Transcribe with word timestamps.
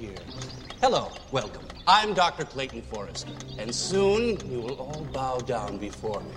here. 0.00 0.16
Hello, 0.80 1.12
welcome. 1.30 1.62
I'm 1.86 2.14
Dr. 2.14 2.44
Clayton 2.44 2.80
Forrester, 2.80 3.32
and 3.58 3.74
soon 3.74 4.38
you 4.50 4.60
will 4.60 4.76
all 4.76 5.06
bow 5.12 5.40
down 5.40 5.76
before 5.76 6.20
me. 6.20 6.34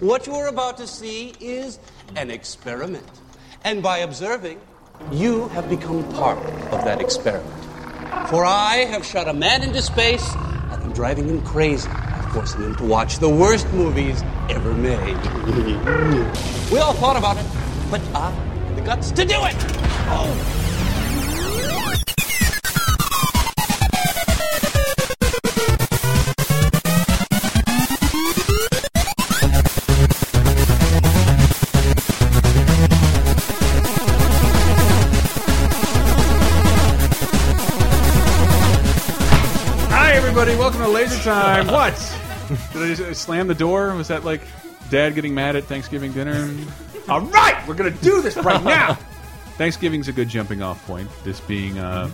What 0.00 0.26
you 0.26 0.32
are 0.34 0.46
about 0.46 0.78
to 0.78 0.86
see 0.86 1.34
is 1.38 1.78
an 2.16 2.30
experiment. 2.30 3.04
And 3.64 3.82
by 3.82 3.98
observing, 3.98 4.62
you 5.12 5.48
have 5.48 5.68
become 5.68 6.10
part 6.14 6.38
of 6.38 6.84
that 6.86 7.02
experiment. 7.02 7.52
For 8.30 8.46
I 8.46 8.86
have 8.88 9.04
shot 9.04 9.28
a 9.28 9.34
man 9.34 9.62
into 9.62 9.82
space 9.82 10.34
and 10.34 10.82
I'm 10.82 10.92
driving 10.92 11.28
him 11.28 11.42
crazy 11.42 11.90
forcing 12.32 12.62
him 12.62 12.74
to 12.76 12.84
watch 12.84 13.18
the 13.18 13.28
worst 13.28 13.70
movies 13.72 14.22
ever 14.50 14.72
made. 14.74 15.16
we 16.70 16.78
all 16.78 16.92
thought 16.94 17.16
about 17.16 17.36
it, 17.36 17.46
but 17.90 18.00
I 18.14 18.30
had 18.30 18.76
the 18.76 18.82
guts 18.82 19.10
to 19.12 19.24
do 19.24 19.36
it. 19.44 19.56
Oh. 20.08 20.55
Time. 41.22 41.66
What? 41.66 41.94
Did 42.72 42.82
I 42.82 42.94
just 42.94 43.22
slam 43.22 43.46
the 43.48 43.54
door? 43.54 43.92
Was 43.94 44.08
that 44.08 44.24
like 44.24 44.42
dad 44.90 45.14
getting 45.14 45.34
mad 45.34 45.56
at 45.56 45.64
Thanksgiving 45.64 46.12
dinner? 46.12 46.48
All 47.08 47.20
right, 47.20 47.60
we're 47.66 47.74
going 47.74 47.92
to 47.92 48.02
do 48.02 48.22
this 48.22 48.36
right 48.36 48.62
now. 48.62 48.94
Thanksgiving's 49.56 50.08
a 50.08 50.12
good 50.12 50.28
jumping 50.28 50.62
off 50.62 50.84
point, 50.86 51.08
this 51.24 51.40
being 51.40 51.78
uh, 51.78 52.10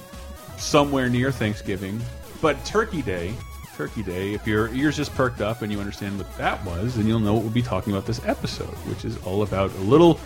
somewhere 0.57 1.09
near 1.09 1.31
Thanksgiving. 1.33 2.01
But 2.41 2.63
Turkey 2.65 3.03
Day, 3.03 3.35
Turkey 3.75 4.03
Day, 4.03 4.33
if 4.35 4.47
your 4.47 4.69
ears 4.75 4.97
just 4.97 5.15
perked 5.15 5.41
up 5.41 5.63
and 5.63 5.73
you 5.73 5.81
understand 5.81 6.19
what 6.19 6.35
that 6.39 6.65
was, 6.65 6.95
then 6.97 7.07
you'll 7.07 7.21
know 7.21 7.35
what 7.35 7.43
we'll 7.43 7.53
be 7.53 7.63
talking 7.63 7.93
about 7.93 8.07
this 8.07 8.21
episode, 8.27 8.67
which 8.89 9.05
is 9.05 9.17
all 9.25 9.43
about 9.43 9.71
a 9.75 9.81
little 9.81 10.21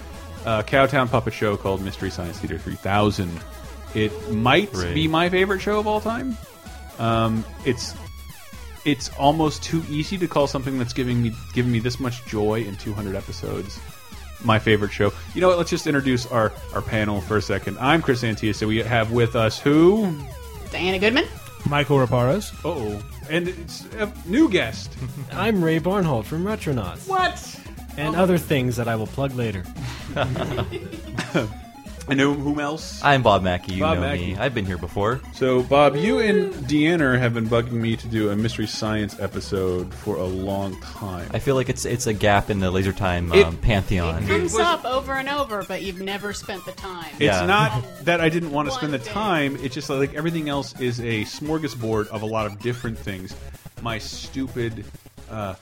uh, 0.44 0.62
Cowtown 0.62 1.10
puppet 1.10 1.32
show 1.32 1.56
called 1.56 1.80
Mystery 1.82 2.10
Science 2.10 2.38
Theater 2.38 2.58
3000. 2.58 3.30
It 3.94 4.30
might 4.32 4.72
Right. 4.74 4.94
be 4.94 5.08
my 5.08 5.28
favorite 5.30 5.60
show 5.60 5.78
of 5.80 5.86
all 5.86 6.00
time. 6.00 6.36
Um, 6.98 7.44
it's 7.64 7.94
it's 8.86 9.10
almost 9.18 9.62
too 9.62 9.82
easy 9.90 10.16
to 10.16 10.28
call 10.28 10.46
something 10.46 10.78
that's 10.78 10.92
giving 10.92 11.22
me 11.22 11.32
giving 11.52 11.72
me 11.72 11.80
this 11.80 12.00
much 12.00 12.24
joy 12.26 12.62
in 12.62 12.76
200 12.76 13.14
episodes 13.14 13.78
my 14.44 14.58
favorite 14.58 14.92
show. 14.92 15.12
You 15.34 15.40
know 15.40 15.48
what? 15.48 15.58
Let's 15.58 15.70
just 15.70 15.86
introduce 15.86 16.26
our 16.26 16.52
our 16.74 16.82
panel 16.82 17.20
for 17.20 17.36
a 17.38 17.42
second. 17.42 17.78
I'm 17.78 18.02
Chris 18.02 18.22
Antista, 18.22 18.54
so 18.54 18.68
we 18.68 18.78
have 18.78 19.10
with 19.10 19.34
us 19.34 19.58
who? 19.58 20.16
Diana 20.70 20.98
Goodman. 20.98 21.26
Michael 21.68 21.98
Raparos. 21.98 22.54
Uh 22.64 22.68
oh, 22.68 23.02
and 23.28 23.48
it's 23.48 23.84
a 23.94 24.12
new 24.26 24.48
guest. 24.48 24.92
I'm 25.32 25.62
Ray 25.62 25.80
Barnholt 25.80 26.24
from 26.24 26.44
Retronauts. 26.44 27.08
What? 27.08 27.60
And 27.96 28.14
other 28.14 28.38
things 28.38 28.76
that 28.76 28.88
I 28.88 28.96
will 28.96 29.06
plug 29.06 29.34
later. 29.34 29.64
And 32.08 32.20
whom, 32.20 32.38
whom 32.40 32.60
else? 32.60 33.00
I'm 33.02 33.22
Bob 33.22 33.42
Mackey. 33.42 33.74
You 33.74 33.80
Bob 33.80 33.96
know 33.96 34.02
Mackey. 34.02 34.34
me. 34.34 34.36
I've 34.36 34.54
been 34.54 34.64
here 34.64 34.78
before. 34.78 35.20
So, 35.34 35.62
Bob, 35.64 35.96
you 35.96 36.20
and 36.20 36.52
Deanna 36.68 37.18
have 37.18 37.34
been 37.34 37.48
bugging 37.48 37.72
me 37.72 37.96
to 37.96 38.06
do 38.06 38.30
a 38.30 38.36
mystery 38.36 38.68
science 38.68 39.18
episode 39.18 39.92
for 39.92 40.14
a 40.16 40.24
long 40.24 40.80
time. 40.80 41.28
I 41.34 41.40
feel 41.40 41.56
like 41.56 41.68
it's 41.68 41.84
it's 41.84 42.06
a 42.06 42.12
gap 42.14 42.48
in 42.48 42.60
the 42.60 42.70
laser 42.70 42.92
time 42.92 43.32
It- 43.32 43.44
um, 43.44 43.56
pantheon. 43.56 44.22
It 44.22 44.28
comes 44.28 44.52
was- 44.52 44.60
up 44.60 44.84
over 44.84 45.14
and 45.14 45.28
over, 45.28 45.64
but 45.66 45.82
you've 45.82 46.00
never 46.00 46.32
spent 46.32 46.64
the 46.64 46.72
time. 46.72 47.10
It's 47.14 47.22
Yeah. 47.22 47.44
not 47.44 47.82
that 48.04 48.20
I 48.20 48.28
didn't 48.28 48.52
want 48.52 48.68
to 48.68 48.74
spend 48.74 48.92
the 48.92 48.98
thing. 49.00 49.12
time. 49.12 49.58
It's 49.60 49.74
just 49.74 49.90
like 49.90 50.14
everything 50.14 50.48
else 50.48 50.78
is 50.80 51.00
a 51.00 51.22
smorgasbord 51.24 52.06
of 52.08 52.22
a 52.22 52.26
lot 52.26 52.46
of 52.46 52.60
different 52.60 52.98
things. 52.98 53.34
My 53.82 53.98
stupid 53.98 54.84
uh, 55.28 55.54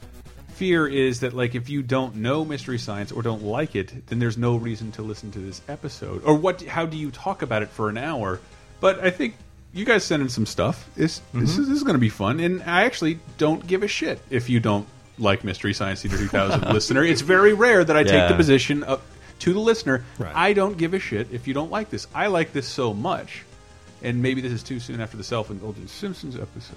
fear 0.54 0.86
is 0.86 1.20
that 1.20 1.34
like 1.34 1.54
if 1.54 1.68
you 1.68 1.82
don't 1.82 2.16
know 2.16 2.44
mystery 2.44 2.78
science 2.78 3.12
or 3.12 3.22
don't 3.22 3.42
like 3.42 3.76
it, 3.76 4.06
then 4.06 4.18
there's 4.18 4.38
no 4.38 4.56
reason 4.56 4.92
to 4.92 5.02
listen 5.02 5.30
to 5.32 5.38
this 5.38 5.60
episode. 5.68 6.22
Or 6.24 6.34
what? 6.34 6.62
How 6.62 6.86
do 6.86 6.96
you 6.96 7.10
talk 7.10 7.42
about 7.42 7.62
it 7.62 7.68
for 7.68 7.88
an 7.88 7.98
hour? 7.98 8.40
But 8.80 9.00
I 9.00 9.10
think 9.10 9.36
you 9.72 9.84
guys 9.84 10.04
sent 10.04 10.22
in 10.22 10.28
some 10.28 10.46
stuff. 10.46 10.88
This 10.94 11.18
this 11.18 11.52
mm-hmm. 11.52 11.62
is, 11.62 11.68
this 11.68 11.76
is 11.76 11.82
going 11.82 11.94
to 11.94 12.00
be 12.00 12.08
fun, 12.08 12.40
and 12.40 12.62
I 12.62 12.84
actually 12.84 13.18
don't 13.38 13.66
give 13.66 13.82
a 13.82 13.88
shit 13.88 14.20
if 14.30 14.48
you 14.48 14.60
don't 14.60 14.86
like 15.18 15.44
Mystery 15.44 15.74
Science 15.74 16.02
Theater 16.02 16.16
2000 16.16 16.68
listener. 16.72 17.04
It's 17.04 17.20
very 17.20 17.52
rare 17.52 17.84
that 17.84 17.96
I 17.96 18.04
take 18.04 18.28
the 18.28 18.36
position 18.36 18.82
of 18.84 19.02
to 19.40 19.52
the 19.52 19.60
listener. 19.60 20.04
Right. 20.18 20.34
I 20.34 20.52
don't 20.52 20.78
give 20.78 20.94
a 20.94 20.98
shit 20.98 21.32
if 21.32 21.46
you 21.48 21.54
don't 21.54 21.70
like 21.70 21.90
this. 21.90 22.06
I 22.14 22.28
like 22.28 22.52
this 22.52 22.68
so 22.68 22.94
much, 22.94 23.44
and 24.02 24.22
maybe 24.22 24.40
this 24.40 24.52
is 24.52 24.62
too 24.62 24.80
soon 24.80 25.00
after 25.00 25.16
the 25.16 25.24
self-indulgent 25.24 25.90
Simpsons 25.90 26.36
episode. 26.36 26.76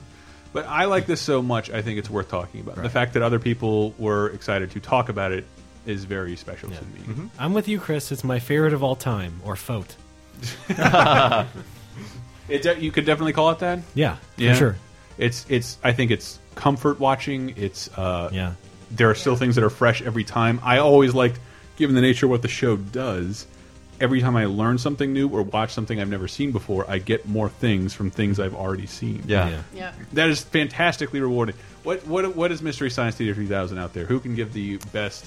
But 0.53 0.65
I 0.67 0.85
like 0.85 1.05
this 1.05 1.21
so 1.21 1.41
much, 1.41 1.69
I 1.69 1.81
think 1.81 1.99
it's 1.99 2.09
worth 2.09 2.29
talking 2.29 2.61
about. 2.61 2.81
The 2.81 2.89
fact 2.89 3.13
that 3.13 3.23
other 3.23 3.39
people 3.39 3.93
were 3.97 4.29
excited 4.29 4.71
to 4.71 4.79
talk 4.79 5.09
about 5.09 5.31
it 5.31 5.45
is 5.85 6.05
very 6.05 6.35
special 6.35 6.69
to 6.69 6.85
me. 6.85 7.29
I'm 7.39 7.53
with 7.53 7.67
you, 7.67 7.79
Chris. 7.79 8.11
It's 8.11 8.23
my 8.23 8.39
favorite 8.39 8.73
of 8.73 8.83
all 8.83 8.95
time, 8.95 9.39
or 9.43 9.55
Fote. 9.55 9.95
It 12.49 12.61
de 12.61 12.79
you 12.79 12.91
could 12.91 13.05
definitely 13.05 13.33
call 13.33 13.49
it 13.51 13.59
that. 13.59 13.79
Yeah, 13.93 14.15
for 14.15 14.41
Yeah, 14.41 14.53
sure. 14.53 14.75
It's 15.17 15.45
it's. 15.49 15.77
I 15.83 15.91
think 15.93 16.11
it's 16.11 16.39
comfort 16.55 16.99
watching. 16.99 17.53
It's 17.57 17.89
uh, 17.97 18.29
Yeah. 18.31 18.53
There 18.91 19.09
are 19.09 19.15
still 19.15 19.35
things 19.35 19.55
that 19.55 19.63
are 19.65 19.69
fresh 19.69 20.01
every 20.01 20.23
time. 20.23 20.61
I 20.63 20.77
always 20.77 21.13
liked, 21.13 21.39
given 21.75 21.93
the 21.95 22.01
nature 22.01 22.25
of 22.27 22.29
what 22.29 22.41
the 22.41 22.47
show 22.47 22.77
does. 22.77 23.45
Every 23.99 24.21
time 24.21 24.35
I 24.35 24.45
learn 24.45 24.77
something 24.77 25.11
new 25.13 25.27
or 25.27 25.41
watch 25.41 25.73
something 25.73 25.99
I've 25.99 26.09
never 26.09 26.27
seen 26.27 26.51
before, 26.51 26.85
I 26.89 26.99
get 26.99 27.27
more 27.27 27.49
things 27.49 27.93
from 27.93 28.11
things 28.11 28.39
I've 28.39 28.55
already 28.55 28.85
seen. 28.85 29.23
yeah. 29.25 29.49
Yeah. 29.49 29.61
Yeah. 29.73 29.91
That 30.13 30.29
is 30.29 30.41
fantastically 30.43 31.19
rewarding. 31.21 31.55
What 31.83 32.05
what 32.05 32.35
what 32.35 32.51
is 32.51 32.61
Mystery 32.61 32.89
Science 32.89 33.15
Theater 33.15 33.33
3000 33.33 33.77
out 33.77 33.93
there? 33.93 34.05
Who 34.05 34.19
can 34.19 34.35
give 34.35 34.53
the 34.53 34.77
best 34.91 35.25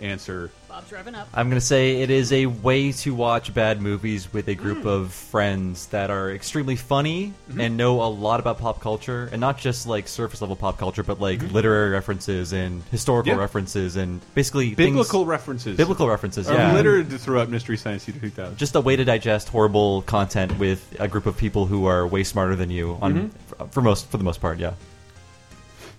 answer? 0.00 0.50
Bob's 0.68 0.90
revving 0.90 1.14
up. 1.14 1.28
I'm 1.32 1.48
gonna 1.48 1.60
say 1.60 2.02
it 2.02 2.10
is 2.10 2.32
a 2.32 2.46
way 2.46 2.92
to 2.92 3.14
watch 3.14 3.54
bad 3.54 3.80
movies 3.80 4.32
with 4.32 4.48
a 4.48 4.54
group 4.54 4.82
hmm. 4.82 4.88
of 4.88 5.12
friends 5.12 5.86
that 5.88 6.10
are 6.10 6.30
extremely 6.32 6.76
funny 6.76 7.32
mm-hmm. 7.48 7.60
and 7.60 7.76
know 7.76 8.02
a 8.02 8.10
lot 8.10 8.40
about 8.40 8.58
pop 8.58 8.80
culture, 8.80 9.28
and 9.30 9.40
not 9.40 9.58
just 9.58 9.86
like 9.86 10.08
surface 10.08 10.40
level 10.40 10.56
pop 10.56 10.78
culture, 10.78 11.02
but 11.02 11.20
like 11.20 11.38
mm-hmm. 11.38 11.54
literary 11.54 11.90
references 11.90 12.52
and 12.52 12.82
historical 12.90 13.32
Yeah. 13.32 13.38
references 13.38 13.96
and 13.96 14.20
basically 14.34 14.74
Biblical 14.74 15.20
things, 15.20 15.28
references. 15.28 15.76
biblical 15.76 16.08
references. 16.08 16.48
are 16.48 16.54
Yeah, 16.54 16.74
littered 16.74 17.08
throughout 17.20 17.48
Mystery 17.48 17.76
Science 17.76 18.04
Theater 18.04 18.20
2000. 18.20 18.56
just 18.56 18.74
a 18.74 18.80
way 18.80 18.96
to 18.96 19.04
digest 19.04 19.48
horrible 19.48 20.02
content 20.02 20.58
with 20.58 20.96
a 20.98 21.06
group 21.06 21.26
of 21.26 21.36
people 21.36 21.66
who 21.66 21.86
are 21.86 22.06
way 22.06 22.24
smarter 22.24 22.56
than 22.56 22.70
you 22.70 22.98
on 23.00 23.14
mm-hmm. 23.14 23.28
for, 23.46 23.68
for 23.68 23.80
most 23.82 24.08
for 24.08 24.16
the 24.16 24.24
most 24.24 24.40
part. 24.40 24.58
Yeah. 24.58 24.74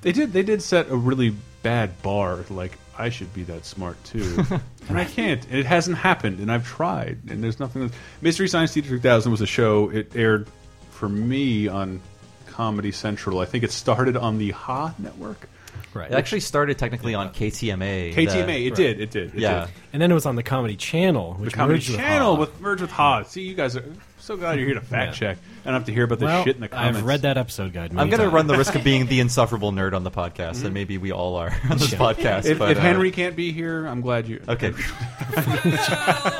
They 0.02 0.12
did. 0.12 0.34
They 0.34 0.44
did 0.44 0.62
set 0.62 0.90
a 0.92 0.96
really 0.96 1.36
bad 1.64 2.02
bar. 2.04 2.46
Like 2.50 2.78
I 2.98 3.10
should 3.10 3.34
be 3.34 3.44
that 3.44 3.66
smart 3.66 4.02
too, 4.04 4.44
and 4.90 4.98
I 4.98 5.06
can't. 5.06 5.44
And 5.46 5.60
it 5.60 5.66
hasn't 5.66 5.98
happened, 5.98 6.40
and 6.40 6.52
I've 6.52 6.66
tried, 6.66 7.20
and 7.30 7.44
there's 7.44 7.60
nothing. 7.60 7.92
Mystery 8.22 8.48
Science 8.48 8.74
Theater 8.74 8.90
3000 8.90 9.32
was 9.32 9.42
a 9.42 9.46
show. 9.48 9.90
It 9.90 10.16
aired 10.16 10.48
for 10.92 11.10
me 11.10 11.68
on 11.68 12.02
Comedy 12.48 12.92
Central. 12.92 13.40
I 13.40 13.46
think 13.46 13.64
it 13.64 13.72
started 13.72 14.16
on 14.16 14.38
the 14.38 14.52
Ha 14.52 14.94
Network. 14.98 15.50
Right. 15.96 16.12
It 16.12 16.16
actually 16.16 16.42
started 16.42 16.78
technically 16.78 17.16
on 17.16 17.30
KTMA. 17.30 18.14
KTMA. 18.14 18.46
the- 18.46 18.68
it 18.68 18.76
did. 18.76 19.00
It 19.00 19.12
did. 19.12 19.34
It 19.34 19.40
yeah. 19.40 19.62
did. 19.68 19.74
and 19.94 20.02
then 20.02 20.12
it 20.12 20.14
was 20.14 20.26
on 20.26 20.36
the 20.36 20.44
Comedy 20.44 20.76
Channel, 20.76 21.36
The 21.36 21.44
which 21.46 21.54
Comedy 21.54 21.76
merged 21.78 21.90
with 21.90 21.98
Channel 22.00 22.38
with 22.38 22.60
merged 22.60 22.82
with 22.82 22.92
Ha. 22.92 23.24
See, 23.24 23.44
you 23.44 23.56
guys 23.56 23.78
are 23.78 23.84
so 24.20 24.36
glad 24.36 24.60
you're 24.60 24.66
here 24.68 24.76
to 24.76 24.82
fact 24.82 25.14
Yeah. 25.22 25.30
check. 25.30 25.38
I 25.62 25.66
don't 25.70 25.76
have 25.76 25.86
to 25.86 25.94
hear 25.94 26.04
about 26.04 26.20
the 26.20 26.26
well, 26.26 26.44
shit 26.44 26.56
in 26.56 26.62
the 26.62 26.68
comments. 26.68 27.00
I've 27.00 27.06
read 27.06 27.22
that 27.22 27.38
episode 27.38 27.72
guide. 27.74 27.92
I'm 27.96 28.10
going 28.10 28.22
to 28.22 28.30
run 28.30 28.46
the 28.48 28.58
risk 28.58 28.76
of 28.76 28.84
being 28.84 29.06
the 29.08 29.20
insufferable 29.22 29.72
nerd 29.72 29.94
on 29.94 30.04
the 30.04 30.12
podcast, 30.12 30.66
and 30.66 30.74
maybe 30.74 30.98
we 30.98 31.12
all 31.12 31.36
are 31.38 31.50
on 31.70 31.78
this 31.78 31.94
Yeah. 31.94 31.98
podcast. 32.00 32.46
If, 32.46 32.60
but, 32.60 32.72
if 32.72 32.78
uh, 32.78 32.82
Henry 32.82 33.12
can't 33.12 33.36
be 33.36 33.52
here, 33.52 33.86
I'm 33.88 34.02
glad 34.02 34.28
you. 34.28 34.42
okay, 34.50 34.74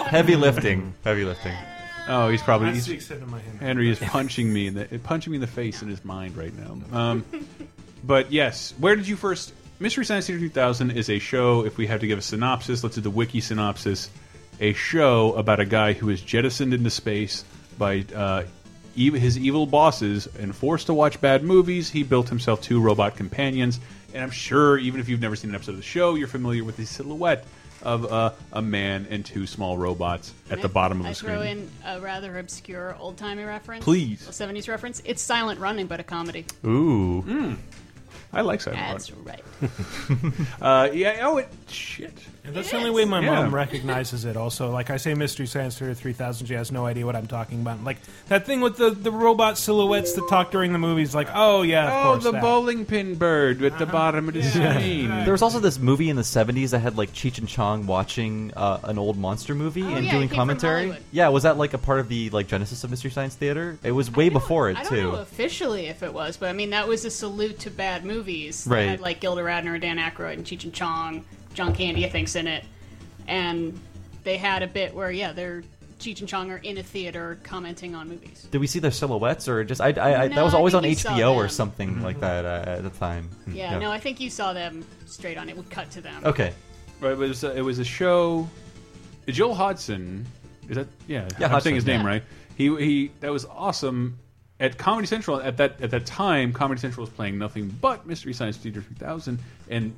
heavy 0.10 0.36
lifting, 0.36 0.94
heavy 1.04 1.24
lifting. 1.24 1.54
Oh, 2.08 2.30
he's 2.30 2.42
probably. 2.42 2.72
He's, 2.74 2.84
speak 2.86 3.02
seven 3.02 3.24
of 3.24 3.30
my 3.30 3.40
hand. 3.40 3.60
Henry 3.60 3.90
is 3.90 4.00
punching 4.00 4.52
me 4.52 4.68
in 4.68 4.74
the 4.76 5.00
punching 5.00 5.32
me 5.32 5.38
in 5.38 5.42
the 5.42 5.48
face 5.48 5.82
in 5.82 5.88
his 5.88 6.04
mind 6.06 6.38
right 6.38 6.54
now. 6.56 6.78
Um, 6.98 7.26
but 8.06 8.32
yes, 8.32 8.74
where 8.80 8.96
did 8.96 9.08
you 9.08 9.16
first? 9.16 9.54
Mystery 9.80 10.06
Science 10.06 10.28
Theater 10.28 10.40
2000 10.40 10.92
is 10.92 11.10
a 11.10 11.20
show. 11.20 11.66
If 11.66 11.78
we 11.78 11.88
have 11.88 12.00
to 12.00 12.08
give 12.08 12.18
a 12.18 12.22
synopsis, 12.22 12.84
let's 12.84 12.96
do 12.96 13.02
the 13.02 13.10
wiki 13.10 13.42
synopsis. 13.42 14.10
A 14.62 14.72
show 14.74 15.34
about 15.34 15.60
a 15.60 15.66
guy 15.66 15.94
who 15.94 16.10
is 16.10 16.22
jettisoned 16.22 16.74
into 16.74 16.90
space 16.90 17.44
by 17.78 18.06
uh, 18.16 18.44
ev 18.98 19.14
his 19.14 19.38
evil 19.38 19.66
bosses 19.66 20.28
and 20.40 20.56
forced 20.56 20.86
to 20.88 20.94
watch 20.94 21.20
bad 21.20 21.44
movies. 21.44 21.90
He 21.90 22.04
built 22.04 22.30
himself 22.30 22.62
two 22.62 22.80
robot 22.80 23.18
companions, 23.18 23.82
and 24.14 24.24
I'm 24.24 24.32
sure 24.32 24.78
even 24.78 25.02
if 25.02 25.10
you've 25.10 25.20
never 25.20 25.36
seen 25.36 25.50
an 25.50 25.56
episode 25.56 25.72
of 25.72 25.78
the 25.78 25.84
show, 25.84 26.16
you're 26.16 26.30
familiar 26.30 26.64
with 26.64 26.78
the 26.78 26.86
silhouette 26.86 27.46
of 27.84 28.12
uh, 28.12 28.32
a 28.54 28.62
man 28.62 29.06
and 29.10 29.26
two 29.26 29.46
small 29.46 29.78
robots 29.78 30.34
at 30.50 30.62
the 30.62 30.70
bottom 30.70 31.02
of 31.02 31.06
I 31.06 31.10
the 31.10 31.16
screen. 31.16 31.34
throw 31.34 31.42
in 31.42 31.70
a 31.86 32.00
rather 32.00 32.40
obscure 32.40 32.96
old 32.98 33.18
timey 33.18 33.44
reference. 33.44 33.84
Please. 33.84 34.28
A 34.28 34.32
70s 34.32 34.68
reference. 34.70 35.02
It's 35.06 35.22
Silent 35.22 35.60
Running, 35.60 35.86
but 35.88 36.00
a 36.00 36.04
comedy. 36.04 36.46
Ooh, 36.66 37.58
I 38.36 38.42
like 38.42 38.62
Silent 38.62 38.82
That's 38.86 39.12
right. 39.12 39.44
Uh, 40.62 40.90
yeah. 40.94 41.20
Oh, 41.24 41.38
it 41.38 41.50
shit. 41.70 42.14
And 42.46 42.56
that's 42.56 42.68
It 42.68 42.72
the 42.72 42.78
only 42.78 42.90
is. 42.92 42.96
way 42.96 43.06
my 43.06 43.22
Yeah. 43.22 43.42
mom 43.44 43.56
recognizes 43.56 44.24
it. 44.26 44.38
Also, 44.38 44.70
like 44.72 44.90
I 44.90 44.98
say, 44.98 45.14
Mystery 45.16 45.48
Science 45.48 45.78
Theater 45.80 45.94
3000, 45.96 46.46
she 46.48 46.54
has 46.54 46.72
no 46.72 46.86
idea 46.86 47.06
what 47.06 47.16
I'm 47.16 47.26
talking 47.28 47.62
about. 47.62 47.84
Like 47.84 47.98
that 48.28 48.46
thing 48.46 48.62
with 48.62 48.78
the, 48.78 48.92
the 48.92 49.12
robot 49.12 49.58
silhouettes 49.58 50.14
that 50.14 50.28
talk 50.30 50.52
during 50.52 50.72
the 50.72 50.78
movies. 50.80 51.16
Like, 51.16 51.28
oh 51.34 51.64
yeah, 51.64 51.88
of 51.88 51.94
Oh, 51.94 52.12
course. 52.12 52.24
the 52.24 52.32
that. 52.34 52.42
bowling 52.42 52.86
pin 52.86 53.16
bird 53.16 53.64
at 53.64 53.80
the 53.80 53.86
bottom 53.86 54.28
of 54.28 54.34
the 54.36 54.44
screen. 54.44 55.10
There 55.10 55.32
was 55.32 55.42
also 55.42 55.60
this 55.60 55.80
movie 55.80 56.10
in 56.10 56.16
the 56.16 56.22
70s 56.22 56.70
that 56.72 56.80
had 56.80 56.98
like 56.98 57.14
Cheech 57.14 57.40
and 57.40 57.48
Chong 57.48 57.88
watching 57.88 58.52
uh, 58.56 58.80
an 58.84 58.98
old 59.00 59.18
monster 59.18 59.56
movie 59.56 59.84
Oh, 59.84 59.88
and 59.96 60.06
yeah, 60.06 60.12
doing 60.12 60.30
commentary. 60.30 60.96
Yeah, 61.12 61.30
was 61.30 61.44
that 61.44 61.58
like 61.58 61.74
a 61.74 61.78
part 61.80 62.00
of 62.00 62.10
the 62.10 62.30
like 62.30 62.48
genesis 62.48 62.84
of 62.84 62.90
Mystery 62.92 63.10
Science 63.12 63.36
Theater? 63.36 63.78
It 63.84 63.92
was 63.92 64.12
way 64.12 64.30
before 64.30 64.70
it 64.70 64.78
I 64.78 64.84
don't 64.84 64.92
too. 64.92 65.12
know 65.14 65.16
officially 65.16 65.88
if 65.88 66.04
it 66.04 66.14
was, 66.14 66.38
but 66.38 66.50
I 66.50 66.54
mean 66.54 66.70
that 66.72 66.88
was 66.88 67.06
a 67.06 67.10
salute 67.10 67.60
to 67.60 67.72
bad 67.72 68.06
movies. 68.06 68.66
They 68.66 68.76
Right. 68.76 68.90
had, 68.90 69.00
like 69.02 69.20
Gilda 69.20 69.42
Radner, 69.42 69.80
Dan 69.82 69.98
Aykroyd, 69.98 70.34
and 70.34 70.46
Cheech 70.46 70.64
and 70.64 70.74
Chong. 70.74 71.26
John 71.56 71.74
Candy, 71.74 72.06
I 72.06 72.10
think's 72.10 72.36
in 72.36 72.48
it, 72.48 72.64
and 73.28 73.80
they 74.24 74.38
had 74.38 74.62
a 74.62 74.68
bit 74.68 74.94
where 74.94 75.12
yeah, 75.12 75.32
they're 75.32 75.64
Cheech 76.00 76.20
and 76.20 76.28
Chong 76.28 76.52
are 76.52 76.58
in 76.58 76.78
a 76.78 76.84
theater 76.84 77.40
commenting 77.44 77.96
on 77.96 78.10
movies. 78.10 78.48
Did 78.52 78.60
we 78.60 78.68
see 78.68 78.80
their 78.80 78.92
silhouettes 78.92 79.48
or 79.48 79.64
just 79.64 79.82
I, 79.82 79.92
I, 79.92 80.24
I 80.24 80.28
No, 80.28 80.36
that 80.36 80.44
was 80.44 80.54
I 80.54 80.58
always 80.58 80.74
on 80.74 80.84
think 80.84 80.98
you 80.98 81.02
saw 81.02 81.12
HBO 81.12 81.36
or 81.36 81.42
them. 81.44 81.50
something 81.50 82.02
like 82.04 82.20
that 82.20 82.46
uh, 82.46 82.64
at 82.68 82.84
the 82.84 82.90
time. 82.90 83.30
Yeah, 83.48 83.78
no, 83.80 83.92
I 83.92 84.00
think 84.00 84.20
you 84.20 84.30
saw 84.30 84.54
them 84.54 84.86
straight 85.06 85.38
on. 85.38 85.50
It 85.50 85.56
would 85.56 85.70
cut 85.70 85.90
to 85.92 86.02
them. 86.02 86.24
Okay. 86.26 86.54
Right, 87.00 87.12
it 87.12 87.18
was 87.18 87.44
a, 87.44 87.56
it 87.58 87.62
was 87.62 87.80
a 87.80 87.86
show. 87.86 88.48
Joel 89.28 89.56
Hodgson, 89.56 90.26
is 90.70 90.76
that 90.76 90.88
yeah? 91.08 91.28
Yeah, 91.40 91.46
I'm 91.46 91.52
Hodgson, 91.52 91.62
saying 91.62 91.76
his 91.76 91.86
name 91.86 92.02
yeah. 92.02 92.08
right. 92.08 92.24
He 92.56 92.76
he 92.78 93.12
that 93.22 93.32
was 93.32 93.46
awesome 93.46 94.18
at 94.60 94.78
Comedy 94.78 95.08
Central 95.08 95.42
at 95.42 95.58
that 95.58 95.82
at 95.82 95.92
that 95.92 96.06
time. 96.06 96.54
Comedy 96.54 96.80
Central 96.80 97.06
was 97.06 97.14
playing 97.14 97.38
nothing 97.38 97.70
but 97.82 98.06
Mystery 98.06 98.34
Science 98.34 98.58
Theater 98.58 98.82
3000 98.82 99.40
and 99.70 99.94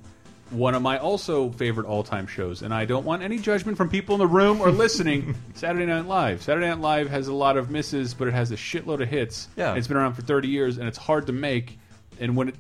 one 0.51 0.75
of 0.75 0.81
my 0.81 0.97
also 0.97 1.49
favorite 1.51 1.85
all 1.87 2.03
time 2.03 2.27
shows. 2.27 2.61
And 2.61 2.73
I 2.73 2.85
don't 2.85 3.05
want 3.05 3.23
any 3.23 3.37
judgment 3.37 3.77
from 3.77 3.89
people 3.89 4.15
in 4.15 4.19
the 4.19 4.27
room 4.27 4.61
or 4.61 4.71
listening. 4.71 5.35
Saturday 5.55 5.85
Night 5.85 6.05
Live. 6.05 6.41
Saturday 6.41 6.67
Night 6.67 6.79
Live 6.79 7.09
has 7.09 7.27
a 7.27 7.33
lot 7.33 7.57
of 7.57 7.69
misses, 7.69 8.13
but 8.13 8.27
it 8.27 8.33
has 8.33 8.51
a 8.51 8.55
shitload 8.55 9.01
of 9.01 9.09
hits. 9.09 9.47
Yeah. 9.55 9.75
it's 9.75 9.87
been 9.87 9.97
around 9.97 10.13
for 10.13 10.21
30 10.21 10.47
years 10.47 10.77
and 10.77 10.87
it's 10.87 10.97
hard 10.97 11.27
to 11.27 11.33
make. 11.33 11.77
And 12.19 12.35
when 12.35 12.49
it 12.49 12.55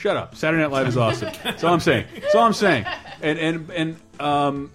Shut 0.00 0.16
up. 0.16 0.34
Saturday 0.34 0.62
Night 0.62 0.70
Live 0.70 0.88
is 0.88 0.96
awesome. 0.96 1.30
That's 1.44 1.62
all 1.62 1.74
I'm 1.74 1.80
saying. 1.80 2.06
That's 2.14 2.34
all 2.34 2.46
I'm 2.46 2.54
saying. 2.54 2.86
And 3.20 3.38
and 3.38 3.70
and 3.70 3.96
um, 4.18 4.70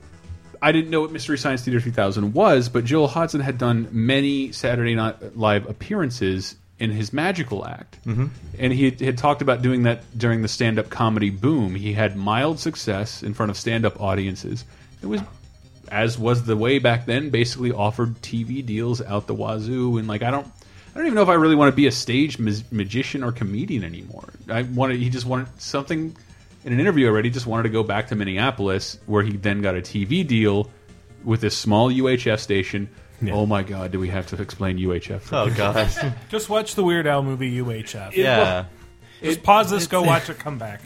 I 0.61 0.71
didn't 0.71 0.91
know 0.91 1.01
what 1.01 1.11
Mystery 1.11 1.39
Science 1.39 1.63
Theater 1.63 1.79
3000 1.79 2.33
was, 2.33 2.69
but 2.69 2.85
Joel 2.85 3.07
Hodgson 3.07 3.41
had 3.41 3.57
done 3.57 3.87
many 3.91 4.51
Saturday 4.51 4.93
Night 4.93 5.35
Live 5.35 5.67
appearances 5.67 6.55
in 6.79 6.91
his 6.91 7.13
magical 7.13 7.65
act. 7.65 7.97
Mm 8.05 8.15
-hmm. 8.15 8.29
And 8.59 8.73
he 8.73 9.05
had, 9.05 9.17
talked 9.17 9.41
about 9.41 9.61
doing 9.61 9.83
that 9.83 10.03
during 10.17 10.41
the 10.41 10.47
stand 10.47 10.79
up 10.79 10.89
comedy 10.89 11.29
boom. 11.29 11.75
He 11.75 11.93
had 11.93 12.15
mild 12.15 12.59
success 12.59 13.23
in 13.23 13.33
front 13.33 13.49
of 13.49 13.57
stand 13.57 13.85
up 13.85 14.01
audiences. 14.01 14.65
It 15.01 15.07
was, 15.07 15.21
as 15.91 16.19
was 16.19 16.43
the 16.43 16.55
way 16.55 16.79
back 16.79 17.05
then, 17.05 17.29
basically 17.29 17.71
offered 17.71 18.21
TV 18.21 18.65
deals 18.65 19.01
out 19.01 19.27
the 19.27 19.35
wazoo. 19.35 19.97
And 19.97 20.07
like, 20.07 20.25
I 20.25 20.31
don't. 20.31 20.47
I 20.47 20.99
don't 20.99 21.07
even 21.07 21.15
know 21.15 21.23
if 21.23 21.37
I 21.37 21.41
really 21.43 21.57
want 21.57 21.71
to 21.71 21.75
be 21.75 21.87
a 21.87 21.91
stage 21.91 22.39
ma 22.39 22.51
magician 22.71 23.23
or 23.23 23.33
comedian 23.33 23.83
anymore. 23.83 24.29
I 24.47 24.61
wanted 24.61 24.97
he 25.01 25.09
just 25.09 25.25
wanted 25.25 25.47
something 25.57 26.15
in 26.63 26.73
an 26.73 26.79
interview 26.79 27.07
already. 27.07 27.29
Just 27.29 27.47
wanted 27.47 27.63
to 27.63 27.69
go 27.69 27.83
back 27.83 28.07
to 28.07 28.15
Minneapolis, 28.15 28.97
where 29.05 29.23
he 29.23 29.37
then 29.37 29.61
got 29.61 29.75
a 29.75 29.81
TV 29.81 30.25
deal 30.25 30.69
with 31.25 31.41
this 31.41 31.57
small 31.57 31.91
UHF 31.91 32.39
station. 32.39 32.87
Oh 33.31 33.45
my 33.45 33.63
God! 33.63 33.91
Do 33.91 33.99
we 33.99 34.09
have 34.09 34.27
to 34.27 34.41
explain 34.41 34.77
UHF? 34.77 35.31
Oh 35.31 35.53
God! 35.53 35.89
Just 36.29 36.49
watch 36.49 36.75
the 36.75 36.83
Weird 36.83 37.07
Al 37.07 37.23
movie 37.23 37.57
UHF. 37.59 38.15
yeah. 38.15 38.65
Just 39.21 39.43
pause 39.43 39.69
this, 39.69 39.87
go 39.87 40.03
watch 40.03 40.29
it, 40.29 40.37
come 40.37 40.57
back. 40.57 40.81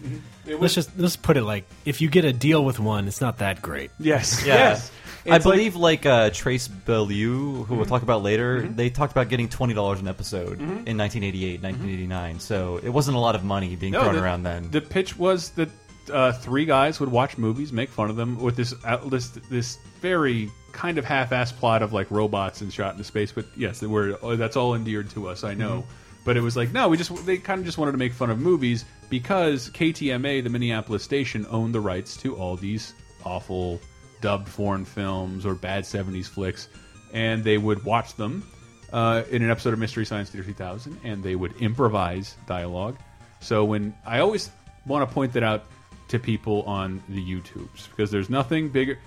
Let's 0.45 0.73
just 0.73 0.97
let's 0.97 1.15
put 1.15 1.37
it 1.37 1.43
like 1.43 1.65
if 1.85 2.01
you 2.01 2.09
get 2.09 2.25
a 2.25 2.33
deal 2.33 2.63
with 2.63 2.79
one, 2.79 3.07
it's 3.07 3.21
not 3.21 3.39
that 3.39 3.61
great. 3.61 3.91
Yes. 3.99 4.45
Yeah. 4.45 4.53
Yes. 4.53 4.91
I 5.25 5.35
It's 5.35 5.45
like- 5.45 5.55
believe 5.55 5.75
like, 5.75 6.05
uh, 6.05 6.29
Trace 6.31 6.67
Beaulieu, 6.67 7.63
who 7.65 7.75
we'll 7.75 7.83
mm-hmm. 7.83 7.89
talk 7.89 8.03
about 8.03 8.23
later, 8.23 8.61
mm-hmm. 8.61 8.75
they 8.75 8.89
talked 8.89 9.11
about 9.11 9.29
getting 9.29 9.49
twenty 9.49 9.73
dollars 9.73 9.99
an 9.99 10.07
episode 10.07 10.59
mm-hmm. 10.59 10.87
in 10.87 10.97
1988, 10.97 11.61
1989. 11.61 12.39
So 12.39 12.77
it 12.77 12.89
wasn't 12.89 13.17
a 13.17 13.19
lot 13.19 13.35
of 13.35 13.43
money 13.43 13.75
being 13.75 13.93
thrown 13.93 14.15
the, 14.15 14.23
around 14.23 14.43
then. 14.43 14.71
The 14.71 14.81
pitch 14.81 15.17
was 15.17 15.49
that 15.51 15.69
uh, 16.11 16.31
three 16.31 16.65
guys 16.65 16.99
would 16.99 17.11
watch 17.11 17.37
movies, 17.37 17.71
make 17.73 17.89
fun 17.89 18.09
of 18.09 18.15
them 18.15 18.39
with 18.39 18.55
this 18.55 18.73
out- 18.85 19.09
this 19.09 19.29
this 19.49 19.77
very 20.01 20.49
kind 20.71 20.97
of 20.97 21.05
half-assed 21.05 21.57
plot 21.57 21.81
of 21.81 21.93
like 21.93 22.09
robots 22.11 22.61
and 22.61 22.71
shot 22.71 22.91
into 22.91 23.03
space. 23.03 23.31
But 23.31 23.45
yes, 23.55 23.79
they 23.79 23.87
were 23.87 24.17
oh, 24.21 24.35
that's 24.35 24.55
all 24.55 24.75
endeared 24.75 25.09
to 25.11 25.27
us. 25.27 25.43
I 25.43 25.53
know. 25.53 25.85
But 26.25 26.37
it 26.37 26.41
was 26.41 26.55
like 26.55 26.71
no, 26.71 26.89
we 26.89 26.97
just 26.97 27.25
they 27.25 27.37
kind 27.37 27.59
of 27.59 27.65
just 27.65 27.77
wanted 27.77 27.93
to 27.93 27.97
make 27.97 28.13
fun 28.13 28.29
of 28.29 28.39
movies 28.39 28.85
because 29.09 29.69
KTMA, 29.69 30.43
the 30.43 30.49
Minneapolis 30.49 31.03
station, 31.03 31.45
owned 31.49 31.73
the 31.73 31.79
rights 31.79 32.17
to 32.17 32.35
all 32.35 32.55
these 32.55 32.93
awful 33.23 33.79
dubbed 34.21 34.47
foreign 34.47 34.85
films 34.85 35.45
or 35.45 35.55
bad 35.55 35.83
70s 35.83 36.25
flicks, 36.25 36.67
and 37.13 37.43
they 37.43 37.57
would 37.57 37.83
watch 37.83 38.15
them 38.15 38.45
uh, 38.91 39.23
in 39.29 39.41
an 39.41 39.49
episode 39.49 39.73
of 39.73 39.79
Mystery 39.79 40.05
Science 40.05 40.29
Theater 40.29 40.45
3000, 40.45 40.99
and 41.03 41.23
they 41.23 41.35
would 41.35 41.55
improvise 41.57 42.35
dialogue. 42.47 42.97
So 43.39 43.63
when 43.63 43.93
I 44.05 44.19
always 44.19 44.49
want 44.85 45.07
to 45.07 45.13
point 45.13 45.33
that 45.33 45.43
out 45.43 45.65
to 46.09 46.19
people 46.19 46.63
on 46.63 47.01
the 47.07 47.23
YouTubes 47.23 47.89
because 47.89 48.11
there's 48.11 48.29
nothing 48.29 48.69
bigger. 48.69 48.99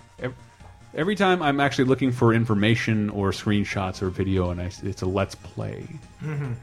Ev- 0.94 0.98
Every 1.00 1.14
time 1.16 1.42
I'm 1.42 1.60
actually 1.60 1.84
looking 1.84 2.12
for 2.12 2.32
information 2.34 3.10
or 3.10 3.30
screenshots 3.30 4.02
or 4.02 4.10
video, 4.10 4.50
and 4.50 4.60
I, 4.60 4.70
it's 4.82 5.02
a 5.02 5.06
let's 5.06 5.34
play. 5.34 5.86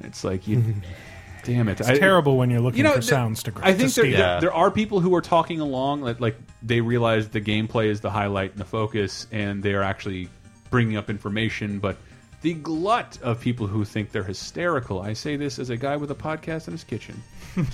It's 0.03 0.23
like 0.23 0.47
you, 0.47 0.63
damn 1.43 1.67
it! 1.67 1.79
It's 1.79 1.99
terrible 1.99 2.37
when 2.37 2.49
you're 2.49 2.61
looking 2.61 2.77
you 2.79 2.83
know, 2.83 2.93
for 2.95 3.01
sounds 3.01 3.43
to, 3.43 3.53
I 3.61 3.73
think 3.73 3.93
to 3.93 4.01
there, 4.01 4.11
there, 4.11 4.19
Yeah. 4.19 4.39
there 4.39 4.53
are 4.53 4.69
people 4.71 4.99
who 4.99 5.13
are 5.15 5.21
talking 5.21 5.59
along 5.59 6.01
that 6.01 6.21
like 6.21 6.37
they 6.61 6.81
realize 6.81 7.29
the 7.29 7.41
gameplay 7.41 7.87
is 7.87 8.01
the 8.01 8.09
highlight 8.09 8.51
and 8.51 8.59
the 8.59 8.65
focus, 8.65 9.27
and 9.31 9.61
they 9.63 9.73
are 9.73 9.83
actually 9.83 10.29
bringing 10.69 10.95
up 10.97 11.09
information. 11.09 11.79
But 11.79 11.97
the 12.41 12.53
glut 12.53 13.17
of 13.21 13.41
people 13.41 13.67
who 13.67 13.83
think 13.83 14.11
they're 14.11 14.23
hysterical. 14.23 15.01
I 15.01 15.13
say 15.13 15.35
this 15.35 15.59
as 15.59 15.69
a 15.69 15.75
guy 15.77 15.97
with 15.97 16.11
a 16.11 16.15
podcast 16.15 16.67
in 16.67 16.71
his 16.73 16.83
kitchen, 16.85 17.21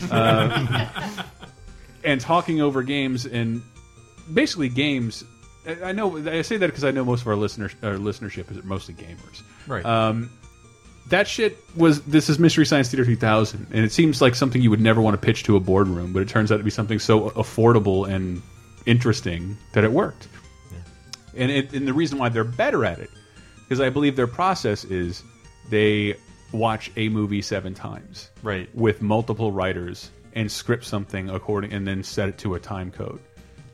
uh, 0.09 0.87
and 2.03 2.19
talking 2.21 2.61
over 2.61 2.81
games 2.81 3.25
and 3.25 3.61
basically 4.33 4.69
games. 4.69 5.23
I 5.83 5.91
know 5.91 6.17
I 6.29 6.41
say 6.41 6.57
that 6.57 6.67
because 6.67 6.83
I 6.83 6.91
know 6.91 7.03
most 7.05 7.21
of 7.21 7.27
our 7.27 7.35
listeners, 7.35 7.73
our 7.83 7.93
listenership 7.95 8.51
is 8.51 8.63
mostly 8.63 8.93
gamers. 8.93 9.41
Right. 9.67 9.85
Um, 9.85 10.29
that 11.09 11.27
shit 11.27 11.57
was 11.75 12.01
this 12.03 12.29
is 12.29 12.39
Mystery 12.39 12.65
Science 12.65 12.89
Theater 12.89 13.05
2000, 13.05 13.67
and 13.71 13.85
it 13.85 13.91
seems 13.91 14.21
like 14.21 14.35
something 14.35 14.61
you 14.61 14.69
would 14.71 14.81
never 14.81 15.01
want 15.01 15.19
to 15.19 15.23
pitch 15.23 15.43
to 15.43 15.55
a 15.55 15.59
boardroom, 15.59 16.13
but 16.13 16.21
it 16.21 16.29
turns 16.29 16.51
out 16.51 16.57
to 16.57 16.63
be 16.63 16.69
something 16.71 16.99
so 16.99 17.29
affordable 17.31 18.07
and 18.11 18.41
interesting 18.85 19.57
that 19.73 19.83
it 19.83 19.91
worked. 19.91 20.27
And, 21.37 21.51
it, 21.51 21.73
and 21.73 21.87
the 21.87 21.93
reason 21.93 22.17
why 22.17 22.29
they're 22.29 22.43
better 22.45 22.85
at 22.85 22.99
it, 22.99 23.09
because 23.63 23.81
I 23.81 23.89
believe 23.89 24.15
their 24.15 24.25
process 24.27 24.85
is 24.85 25.21
they 25.69 26.15
watch 26.53 26.91
a 26.95 27.09
movie 27.09 27.41
seven 27.41 27.73
times, 27.73 28.29
Right. 28.41 28.73
with 28.73 29.01
multiple 29.01 29.51
writers 29.51 30.09
and 30.33 30.49
script 30.51 30.85
something 30.85 31.29
according, 31.29 31.73
and 31.73 31.85
then 31.87 32.03
set 32.03 32.29
it 32.29 32.37
to 32.39 32.55
a 32.55 32.59
time 32.59 32.89
code. 32.91 33.19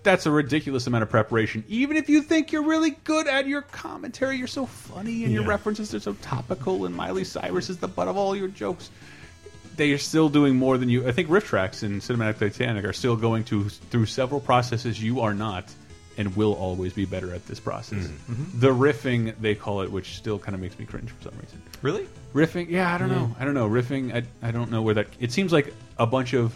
That's 0.04 0.26
a 0.26 0.32
ridiculous 0.32 0.88
amount 0.88 1.04
of 1.04 1.10
preparation. 1.10 1.64
Even 1.68 1.96
if 1.96 2.10
you 2.10 2.22
think 2.22 2.52
you're 2.52 2.66
really 2.66 2.92
good 3.04 3.28
at 3.28 3.46
your 3.48 3.62
commentary, 3.62 4.38
you're 4.38 4.48
so 4.48 4.66
funny, 4.66 5.24
and 5.26 5.34
your 5.34 5.46
references 5.46 5.94
are 5.94 6.00
so 6.00 6.14
topical, 6.22 6.86
and 6.86 6.96
Miley 6.96 7.24
Cyrus 7.24 7.70
is 7.70 7.78
the 7.78 7.88
butt 7.88 8.08
of 8.08 8.18
all 8.18 8.36
your 8.36 8.48
jokes. 8.48 8.90
They 9.78 9.92
are 9.92 10.00
still 10.00 10.28
doing 10.30 10.56
more 10.56 10.78
than 10.78 10.90
you. 10.90 11.08
I 11.08 11.12
think 11.12 11.30
RiffTrax 11.30 11.84
in 11.84 12.02
Cinematic 12.02 12.40
Titanic 12.40 12.84
are 12.86 12.94
still 12.94 13.16
going 13.16 13.44
to 13.46 13.70
through 13.70 14.08
several 14.08 14.40
processes 14.42 15.02
you 15.02 15.22
are 15.22 15.34
not, 15.34 15.72
and 16.18 16.36
will 16.36 16.54
always 16.54 16.94
be 16.94 17.06
better 17.06 17.34
at 17.34 17.46
this 17.48 17.60
process. 17.60 18.00
Mm-hmm. 18.06 18.34
Mm-hmm. 18.34 18.60
The 18.60 18.68
riffing 18.70 19.36
they 19.40 19.56
call 19.56 19.82
it, 19.82 19.92
which 19.92 20.18
still 20.18 20.40
kind 20.40 20.56
of 20.56 20.62
makes 20.62 20.78
me 20.80 20.86
cringe 20.86 21.10
for 21.12 21.30
some 21.30 21.40
reason. 21.40 21.62
really? 21.82 22.08
Riffing, 22.34 22.70
yeah, 22.70 22.94
I 22.94 22.98
don't 22.98 23.10
know. 23.10 23.36
I 23.40 23.46
don't 23.46 23.54
know. 23.54 23.70
Riffing, 23.70 24.16
I, 24.16 24.48
I 24.48 24.52
don't 24.52 24.72
know 24.72 24.82
where 24.82 24.96
that. 24.96 25.08
It 25.20 25.32
seems 25.32 25.52
like 25.54 25.74
a 25.98 26.08
bunch 26.08 26.34
of 26.34 26.56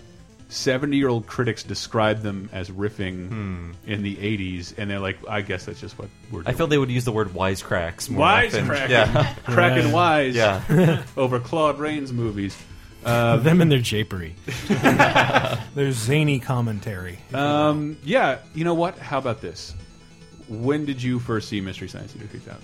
seventy-year-old 0.50 1.28
critics 1.28 1.64
describe 1.64 2.22
them 2.22 2.50
as 2.54 2.70
riffing 2.70 3.74
in 3.88 4.04
the 4.04 4.16
'80s, 4.16 4.74
and 4.78 4.90
they're 4.90 5.00
like, 5.00 5.18
I 5.28 5.42
guess 5.42 5.66
that's 5.66 5.80
just 5.82 5.98
what 5.98 6.10
we're. 6.32 6.44
Doing. 6.44 6.54
I 6.54 6.58
feel 6.58 6.68
they 6.68 6.78
would 6.78 6.92
use 6.92 7.06
the 7.06 7.12
word 7.12 7.30
wisecracks 7.30 8.10
more 8.10 8.25
often. 8.25 8.68
wisecracking, 8.68 8.90
Yeah. 8.90 9.34
cracking 9.46 9.92
wise, 9.92 10.36
Yeah. 10.36 11.04
over 11.18 11.40
Claude 11.40 11.80
Rains 11.80 12.12
movies. 12.14 12.58
Them 13.04 13.62
and 13.62 13.72
their 13.72 13.80
japery. 13.80 14.34
There's 15.75 15.96
zany 15.96 16.40
commentary. 16.40 17.20
Um, 17.34 17.98
yeah, 18.04 18.40
you 18.56 18.64
know 18.64 18.74
what? 18.74 18.98
How 18.98 19.20
about 19.20 19.42
this? 19.42 19.75
When 20.48 20.86
did 20.86 21.02
you 21.04 21.20
first 21.20 21.50
see 21.50 21.62
Mystery 21.62 21.88
Science 21.88 22.14
Theater 22.14 22.28
3000? 22.28 22.62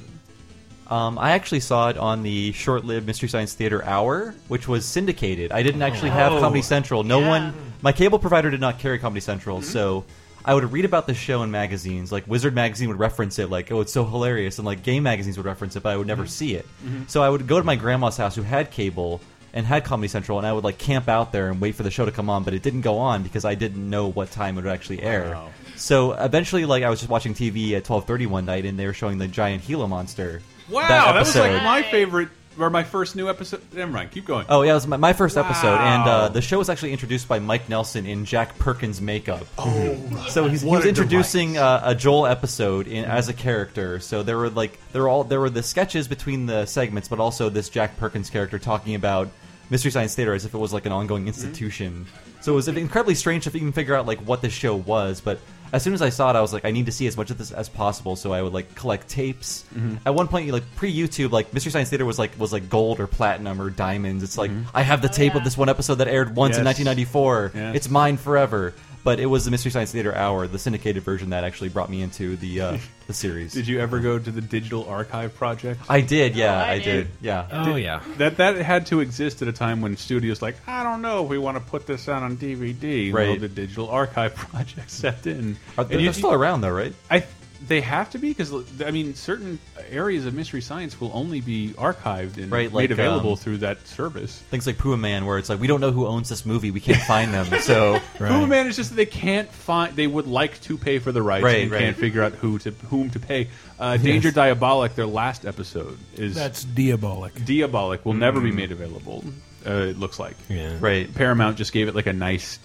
Um, 0.91 1.17
I 1.17 1.31
actually 1.31 1.61
saw 1.61 1.87
it 1.87 1.97
on 1.97 2.21
the 2.21 2.51
short-lived 2.51 3.07
Mystery 3.07 3.29
Science 3.29 3.53
Theater 3.53 3.81
Hour, 3.85 4.35
which 4.49 4.67
was 4.67 4.85
syndicated. 4.85 5.53
I 5.53 5.63
didn't 5.63 5.81
actually 5.81 6.09
oh. 6.09 6.15
have 6.15 6.31
Comedy 6.41 6.61
Central. 6.61 7.03
No 7.05 7.21
Yeah. 7.21 7.29
one, 7.29 7.53
my 7.81 7.93
cable 7.93 8.19
provider 8.19 8.51
did 8.51 8.59
not 8.59 8.77
carry 8.77 8.99
Comedy 8.99 9.21
Central, 9.21 9.59
mm-hmm. 9.59 9.71
so 9.71 10.03
I 10.43 10.53
would 10.53 10.69
read 10.69 10.83
about 10.83 11.07
the 11.07 11.13
show 11.13 11.43
in 11.43 11.51
magazines. 11.51 12.11
Like 12.11 12.27
Wizard 12.27 12.53
magazine 12.53 12.89
would 12.89 12.99
reference 12.99 13.39
it, 13.39 13.49
like, 13.49 13.71
"Oh, 13.71 13.79
it's 13.79 13.93
so 13.93 14.03
hilarious," 14.03 14.57
and 14.59 14.65
like 14.65 14.83
game 14.83 15.03
magazines 15.03 15.37
would 15.37 15.45
reference 15.45 15.77
it, 15.77 15.83
but 15.83 15.93
I 15.93 15.97
would 15.97 16.07
never 16.07 16.23
mm-hmm. 16.23 16.29
see 16.29 16.55
it. 16.55 16.65
Mm-hmm. 16.85 17.03
So 17.07 17.23
I 17.23 17.29
would 17.29 17.47
go 17.47 17.57
to 17.57 17.63
my 17.63 17.77
grandma's 17.77 18.17
house, 18.17 18.35
who 18.35 18.41
had 18.41 18.69
cable, 18.69 19.21
and 19.53 19.65
had 19.65 19.85
Comedy 19.85 20.09
Central, 20.09 20.39
and 20.39 20.47
I 20.47 20.51
would 20.51 20.65
like 20.65 20.77
camp 20.77 21.07
out 21.07 21.31
there 21.31 21.49
and 21.49 21.61
wait 21.61 21.75
for 21.75 21.83
the 21.83 21.91
show 21.91 22.03
to 22.03 22.11
come 22.11 22.29
on, 22.29 22.43
but 22.43 22.53
it 22.53 22.63
didn't 22.63 22.81
go 22.81 22.97
on 22.97 23.23
because 23.23 23.45
I 23.45 23.55
didn't 23.55 23.89
know 23.89 24.07
what 24.07 24.31
time 24.31 24.57
it 24.57 24.63
would 24.63 24.73
actually 24.73 25.01
air. 25.01 25.37
So 25.77 26.11
eventually, 26.13 26.65
like 26.65 26.83
I 26.83 26.89
was 26.89 26.99
just 26.99 27.09
watching 27.09 27.33
TV 27.33 27.73
at 27.73 27.85
twelve 27.85 28.05
thirty 28.05 28.25
one 28.25 28.45
night, 28.45 28.65
and 28.65 28.77
they 28.77 28.87
were 28.87 28.93
showing 28.93 29.17
the 29.19 29.29
giant 29.29 29.65
Gila 29.65 29.87
monster. 29.87 30.41
Wow, 30.71 30.87
that, 30.87 31.15
was 31.15 31.35
like 31.35 31.63
my 31.63 31.83
favorite 31.83 32.29
or 32.59 32.69
my 32.69 32.83
first 32.83 33.15
new 33.15 33.29
episode. 33.29 33.61
Never 33.73 33.91
mind, 33.91 34.11
keep 34.11 34.25
going. 34.25 34.45
Oh 34.49 34.61
yeah, 34.61 34.71
it 34.71 34.75
was 34.75 34.87
my, 34.87 34.97
my 34.97 35.13
first 35.13 35.37
episode, 35.37 35.77
and 35.77 36.07
uh, 36.07 36.29
the 36.29 36.41
show 36.41 36.57
was 36.57 36.69
actually 36.69 36.91
introduced 36.91 37.27
by 37.27 37.39
Mike 37.39 37.69
Nelson 37.69 38.05
in 38.05 38.25
Jack 38.25 38.57
Perkins 38.57 39.01
makeup. 39.01 39.45
Oh, 39.57 40.27
so 40.29 40.47
he's, 40.47 40.61
he 40.61 40.69
was 40.69 40.85
introducing 40.85 41.57
uh, 41.57 41.81
a 41.83 41.95
Joel 41.95 42.27
episode 42.27 42.87
in, 42.87 43.05
as 43.05 43.29
a 43.29 43.33
character. 43.33 43.99
So 43.99 44.23
there 44.23 44.37
were 44.37 44.49
like 44.49 44.79
there 44.91 45.01
were 45.01 45.09
all 45.09 45.23
there 45.23 45.39
were 45.39 45.49
the 45.49 45.63
sketches 45.63 46.07
between 46.07 46.45
the 46.45 46.65
segments, 46.65 47.07
but 47.07 47.19
also 47.19 47.49
this 47.49 47.69
Jack 47.69 47.97
Perkins 47.97 48.29
character 48.29 48.59
talking 48.59 48.95
about 48.95 49.29
Mystery 49.69 49.91
Science 49.91 50.15
Theater 50.15 50.33
as 50.33 50.45
if 50.45 50.53
it 50.53 50.57
was 50.57 50.73
like 50.73 50.85
an 50.85 50.91
ongoing 50.91 51.27
institution. 51.27 52.05
So 52.41 52.53
it 52.53 52.55
was 52.55 52.67
incredibly 52.67 53.15
strange 53.15 53.43
to 53.45 53.55
even 53.55 53.71
figure 53.71 53.95
out 53.95 54.05
like 54.05 54.19
what 54.19 54.41
the 54.41 54.49
show 54.49 54.75
was, 54.75 55.21
but. 55.21 55.39
As 55.73 55.83
soon 55.83 55.93
as 55.93 56.01
I 56.01 56.09
saw 56.09 56.29
it, 56.29 56.35
I 56.35 56.41
was 56.41 56.53
like, 56.53 56.65
I 56.65 56.71
need 56.71 56.87
to 56.87 56.91
see 56.91 57.07
as 57.07 57.15
much 57.15 57.31
of 57.31 57.37
this 57.37 57.51
as 57.51 57.69
possible. 57.69 58.15
So 58.15 58.33
I 58.33 58.41
would 58.41 58.53
like 58.53 58.75
collect 58.75 59.07
tapes. 59.07 59.65
At 60.05 60.15
one 60.15 60.27
point, 60.27 60.49
like 60.51 60.63
pre 60.75 60.93
YouTube, 60.93 61.31
like 61.31 61.53
Mystery 61.53 61.71
Science 61.71 61.89
Theater 61.89 62.05
was 62.05 62.19
like 62.19 62.37
was 62.39 62.51
like 62.53 62.69
gold 62.69 62.99
or 62.99 63.07
platinum 63.07 63.61
or 63.61 63.69
diamonds. 63.69 64.23
It's 64.23 64.37
like 64.37 64.51
I 64.73 64.81
have 64.81 65.01
the 65.01 65.09
tape 65.09 65.33
yeah. 65.33 65.39
of 65.39 65.43
this 65.43 65.57
one 65.57 65.69
episode 65.69 65.95
that 65.95 66.07
aired 66.07 66.35
once 66.35 66.57
in 66.57 66.65
1994. 66.65 67.51
Yeah. 67.53 67.73
It's 67.73 67.89
mine 67.89 68.17
forever. 68.17 68.73
But 69.03 69.19
it 69.19 69.25
was 69.25 69.45
the 69.45 69.51
Mystery 69.51 69.71
Science 69.71 69.91
Theater 69.91 70.13
Hour, 70.13 70.45
the 70.47 70.59
syndicated 70.59 71.01
version, 71.01 71.31
that 71.31 71.43
actually 71.43 71.69
brought 71.69 71.89
me 71.89 72.03
into 72.03 72.35
the 72.35 72.61
uh, 72.61 72.77
the 73.11 73.17
series. 73.17 73.53
Did 73.53 73.67
you 73.67 73.79
ever 73.79 73.99
go 73.99 74.17
to 74.17 74.31
the 74.31 74.41
Digital 74.41 74.87
Archive 74.87 75.35
Project? 75.35 75.81
I 75.89 76.01
did, 76.01 76.35
yeah, 76.35 76.53
Oh, 76.53 76.65
I 76.65 76.71
I, 76.71 76.77
did. 76.79 76.83
did. 76.85 77.07
yeah. 77.21 77.47
Oh 77.51 77.75
yeah. 77.75 78.01
That 78.17 78.37
that 78.37 78.55
had 78.57 78.85
to 78.87 78.99
exist 79.01 79.41
at 79.41 79.47
a 79.47 79.51
time 79.53 79.81
when 79.81 79.97
studios 79.97 80.41
like 80.41 80.55
I 80.67 80.83
don't 80.83 81.01
know 81.01 81.23
if 81.23 81.29
we 81.29 81.37
want 81.37 81.57
to 81.57 81.63
put 81.63 81.85
this 81.87 82.07
out 82.09 82.23
on 82.23 82.37
DVD. 82.37 83.11
Well, 83.13 83.27
Right. 83.31 83.39
the 83.39 83.47
Digital 83.49 83.89
Archive 83.89 84.35
Project 84.51 84.89
stepped 84.91 85.27
in. 85.27 85.57
Are, 85.77 85.83
they're, 85.83 85.99
you- 85.99 86.05
they're 86.07 86.13
still 86.13 86.33
around 86.33 86.61
though, 86.61 86.71
right? 86.71 86.93
I 87.09 87.25
they 87.67 87.81
have 87.81 88.09
to 88.11 88.17
be 88.17 88.29
because 88.29 88.51
I 88.81 88.91
mean 88.91 89.13
certain 89.13 89.59
areas 89.89 90.25
of 90.25 90.33
Mystery 90.33 90.61
Science 90.61 90.99
will 90.99 91.11
only 91.13 91.41
be 91.41 91.69
archived 91.77 92.37
and 92.37 92.51
Right, 92.51 92.73
made 92.73 92.91
available 92.91 93.31
um, 93.31 93.37
through 93.37 93.57
that 93.59 93.85
service. 93.87 94.39
Things 94.49 94.65
like 94.65 94.77
Puma 94.77 94.97
Man, 94.97 95.25
where 95.25 95.37
it's 95.37 95.47
like 95.49 95.59
we 95.59 95.67
don't 95.67 95.79
know 95.81 95.91
who 95.91 96.07
owns 96.07 96.27
this 96.29 96.45
movie, 96.45 96.71
we 96.71 96.79
can't 96.79 97.01
find 97.03 97.33
them. 97.33 97.47
So 97.61 97.99
Puma 98.17 98.47
Man 98.47 98.67
is 98.67 98.75
just 98.75 98.89
that 98.89 98.95
they 98.95 99.05
can't 99.05 99.47
find. 99.49 99.95
They 99.95 100.07
would 100.07 100.25
like 100.27 100.59
to 100.61 100.77
pay 100.77 100.99
for 100.99 101.11
the 101.11 101.21
rights 101.21 101.43
Right, 101.43 101.63
and 101.63 101.71
right. 101.71 101.79
can't 101.81 101.97
figure 101.97 102.23
out 102.23 102.33
who 102.33 102.57
to 102.59 102.71
whom 102.89 103.09
to 103.11 103.19
pay. 103.19 103.49
Uh, 103.79 103.97
Danger 103.97 104.31
Diabolik, 104.31 104.95
their 104.95 105.05
last 105.05 105.45
episode 105.45 105.97
is 106.15 106.33
That's 106.35 106.65
diabolik. 106.65 107.31
Diabolik. 107.33 108.03
Will 108.05 108.13
never 108.13 108.41
be 108.41 108.51
made 108.51 108.71
available. 108.71 109.23
Uh, 109.65 109.71
it 109.89 109.99
looks 109.99 110.19
like. 110.19 110.35
Yeah. 110.49 110.77
right, 110.79 111.13
Paramount 111.13 111.57
just 111.57 111.71
gave 111.71 111.87
it 111.87 111.93
like 111.95 112.07
a 112.07 112.13
nice 112.13 112.57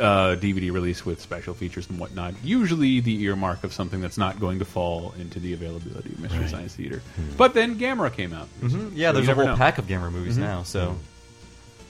uh, 0.00 0.36
DVD 0.36 0.72
release 0.72 1.04
with 1.04 1.20
special 1.20 1.54
features 1.54 1.88
and 1.90 1.98
whatnot. 1.98 2.34
Usually 2.42 3.00
the 3.00 3.22
earmark 3.24 3.62
of 3.64 3.72
something 3.72 4.00
that's 4.00 4.16
not 4.18 4.40
going 4.40 4.58
to 4.60 4.64
fall 4.64 5.14
into 5.18 5.38
the 5.38 5.52
availability 5.52 6.10
of 6.12 6.20
Mystery 6.20 6.48
Science 6.48 6.74
Theater. 6.74 7.02
But 7.36 7.54
then 7.54 7.78
Gamera 7.78 8.12
came 8.12 8.32
out. 8.32 8.48
yeah. 8.94 9.10
So 9.10 9.12
there's 9.16 9.28
a 9.28 9.34
whole 9.34 9.44
know. 9.46 9.56
pack 9.56 9.78
of 9.78 9.86
Gamera 9.86 10.10
movies 10.10 10.38
now. 10.38 10.62
So 10.62 10.96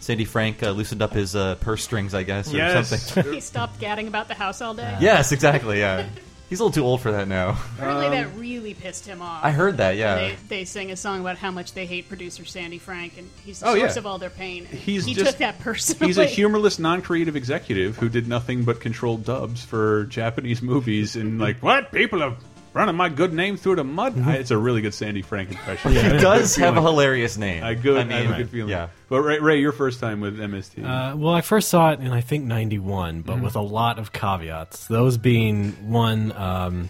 Sandy 0.00 0.24
Frank 0.24 0.62
uh, 0.62 0.70
loosened 0.70 1.00
up 1.00 1.12
his 1.12 1.36
uh, 1.36 1.54
purse 1.56 1.84
strings, 1.84 2.12
I 2.12 2.24
guess, 2.24 2.52
or 2.52 2.56
Yes. 2.56 2.88
something. 2.88 3.32
He 3.34 3.40
stopped 3.40 3.78
gadding 3.78 4.08
about 4.08 4.26
the 4.28 4.34
house 4.34 4.60
all 4.60 4.74
day. 4.74 4.96
yes, 5.00 5.30
exactly. 5.32 5.78
Yeah, 5.78 6.08
he's 6.52 6.60
a 6.60 6.64
little 6.64 6.74
too 6.82 6.84
old 6.84 7.00
for 7.00 7.12
that 7.12 7.26
now. 7.28 7.56
Apparently, 7.76 8.10
that 8.10 8.26
um, 8.26 8.38
really 8.38 8.74
pissed 8.74 9.06
him 9.06 9.22
off. 9.22 9.42
I 9.42 9.52
heard 9.52 9.78
that. 9.78 9.96
Yeah. 9.96 10.16
They, 10.16 10.36
they 10.48 10.64
sing 10.66 10.90
a 10.90 10.96
song 10.96 11.22
about 11.22 11.38
how 11.38 11.50
much 11.50 11.72
they 11.72 11.86
hate 11.86 12.10
producer 12.10 12.44
Sandy 12.44 12.76
Frank, 12.76 13.16
and 13.16 13.30
he's 13.42 13.60
the 13.60 13.68
Oh, 13.68 13.74
source 13.74 13.94
yeah. 13.94 13.98
of 14.00 14.06
all 14.06 14.18
their 14.18 14.28
pain. 14.28 14.66
And 14.70 14.78
He's 14.78 15.06
he 15.06 15.14
just- 15.14 15.30
took 15.30 15.38
that 15.38 15.60
personally. 15.60 16.08
He's 16.08 16.18
a 16.18 16.26
humorless, 16.26 16.78
non-creative 16.78 17.36
executive 17.36 17.96
who 17.96 18.10
did 18.10 18.28
nothing 18.28 18.64
but 18.64 18.80
control 18.80 19.16
dubs 19.16 19.64
for 19.64 20.04
Japanese 20.04 20.60
movies 20.60 21.16
and 21.16 21.40
like, 21.40 21.62
what 21.62 21.90
people 21.90 22.22
are 22.22 22.36
running 22.74 22.94
my 22.94 23.08
good 23.08 23.32
name 23.32 23.56
through 23.56 23.76
the 23.76 23.84
mud. 23.84 24.18
I, 24.20 24.36
it's 24.36 24.50
a 24.50 24.58
really 24.58 24.80
good 24.80 24.94
Sandy 24.94 25.22
Frank 25.22 25.50
impression. 25.50 25.92
he 25.92 26.00
does 26.00 26.56
good 26.56 26.64
have 26.64 26.76
a 26.76 26.82
hilarious 26.82 27.36
name. 27.36 27.64
I 27.64 27.74
good. 27.74 28.10
I 28.10 28.16
I, 28.16 28.20
have 28.22 28.34
a 28.34 28.36
good 28.38 28.50
feeling. 28.50 28.70
Yeah. 28.70 28.88
But 29.08 29.22
Ray, 29.22 29.38
Ray, 29.38 29.60
your 29.60 29.72
first 29.72 30.00
time 30.00 30.20
with 30.20 30.38
MST. 30.38 30.84
Uh, 30.84 31.16
well, 31.16 31.34
I 31.34 31.40
first 31.40 31.68
saw 31.68 31.90
it 31.92 32.00
in 32.00 32.12
I 32.12 32.20
think 32.20 32.44
'91, 32.44 33.22
but 33.22 33.40
with 33.40 33.56
a 33.56 33.60
lot 33.60 33.98
of 33.98 34.12
caveats. 34.12 34.86
Those 34.86 35.18
being 35.18 35.72
one, 35.90 36.32
um, 36.32 36.88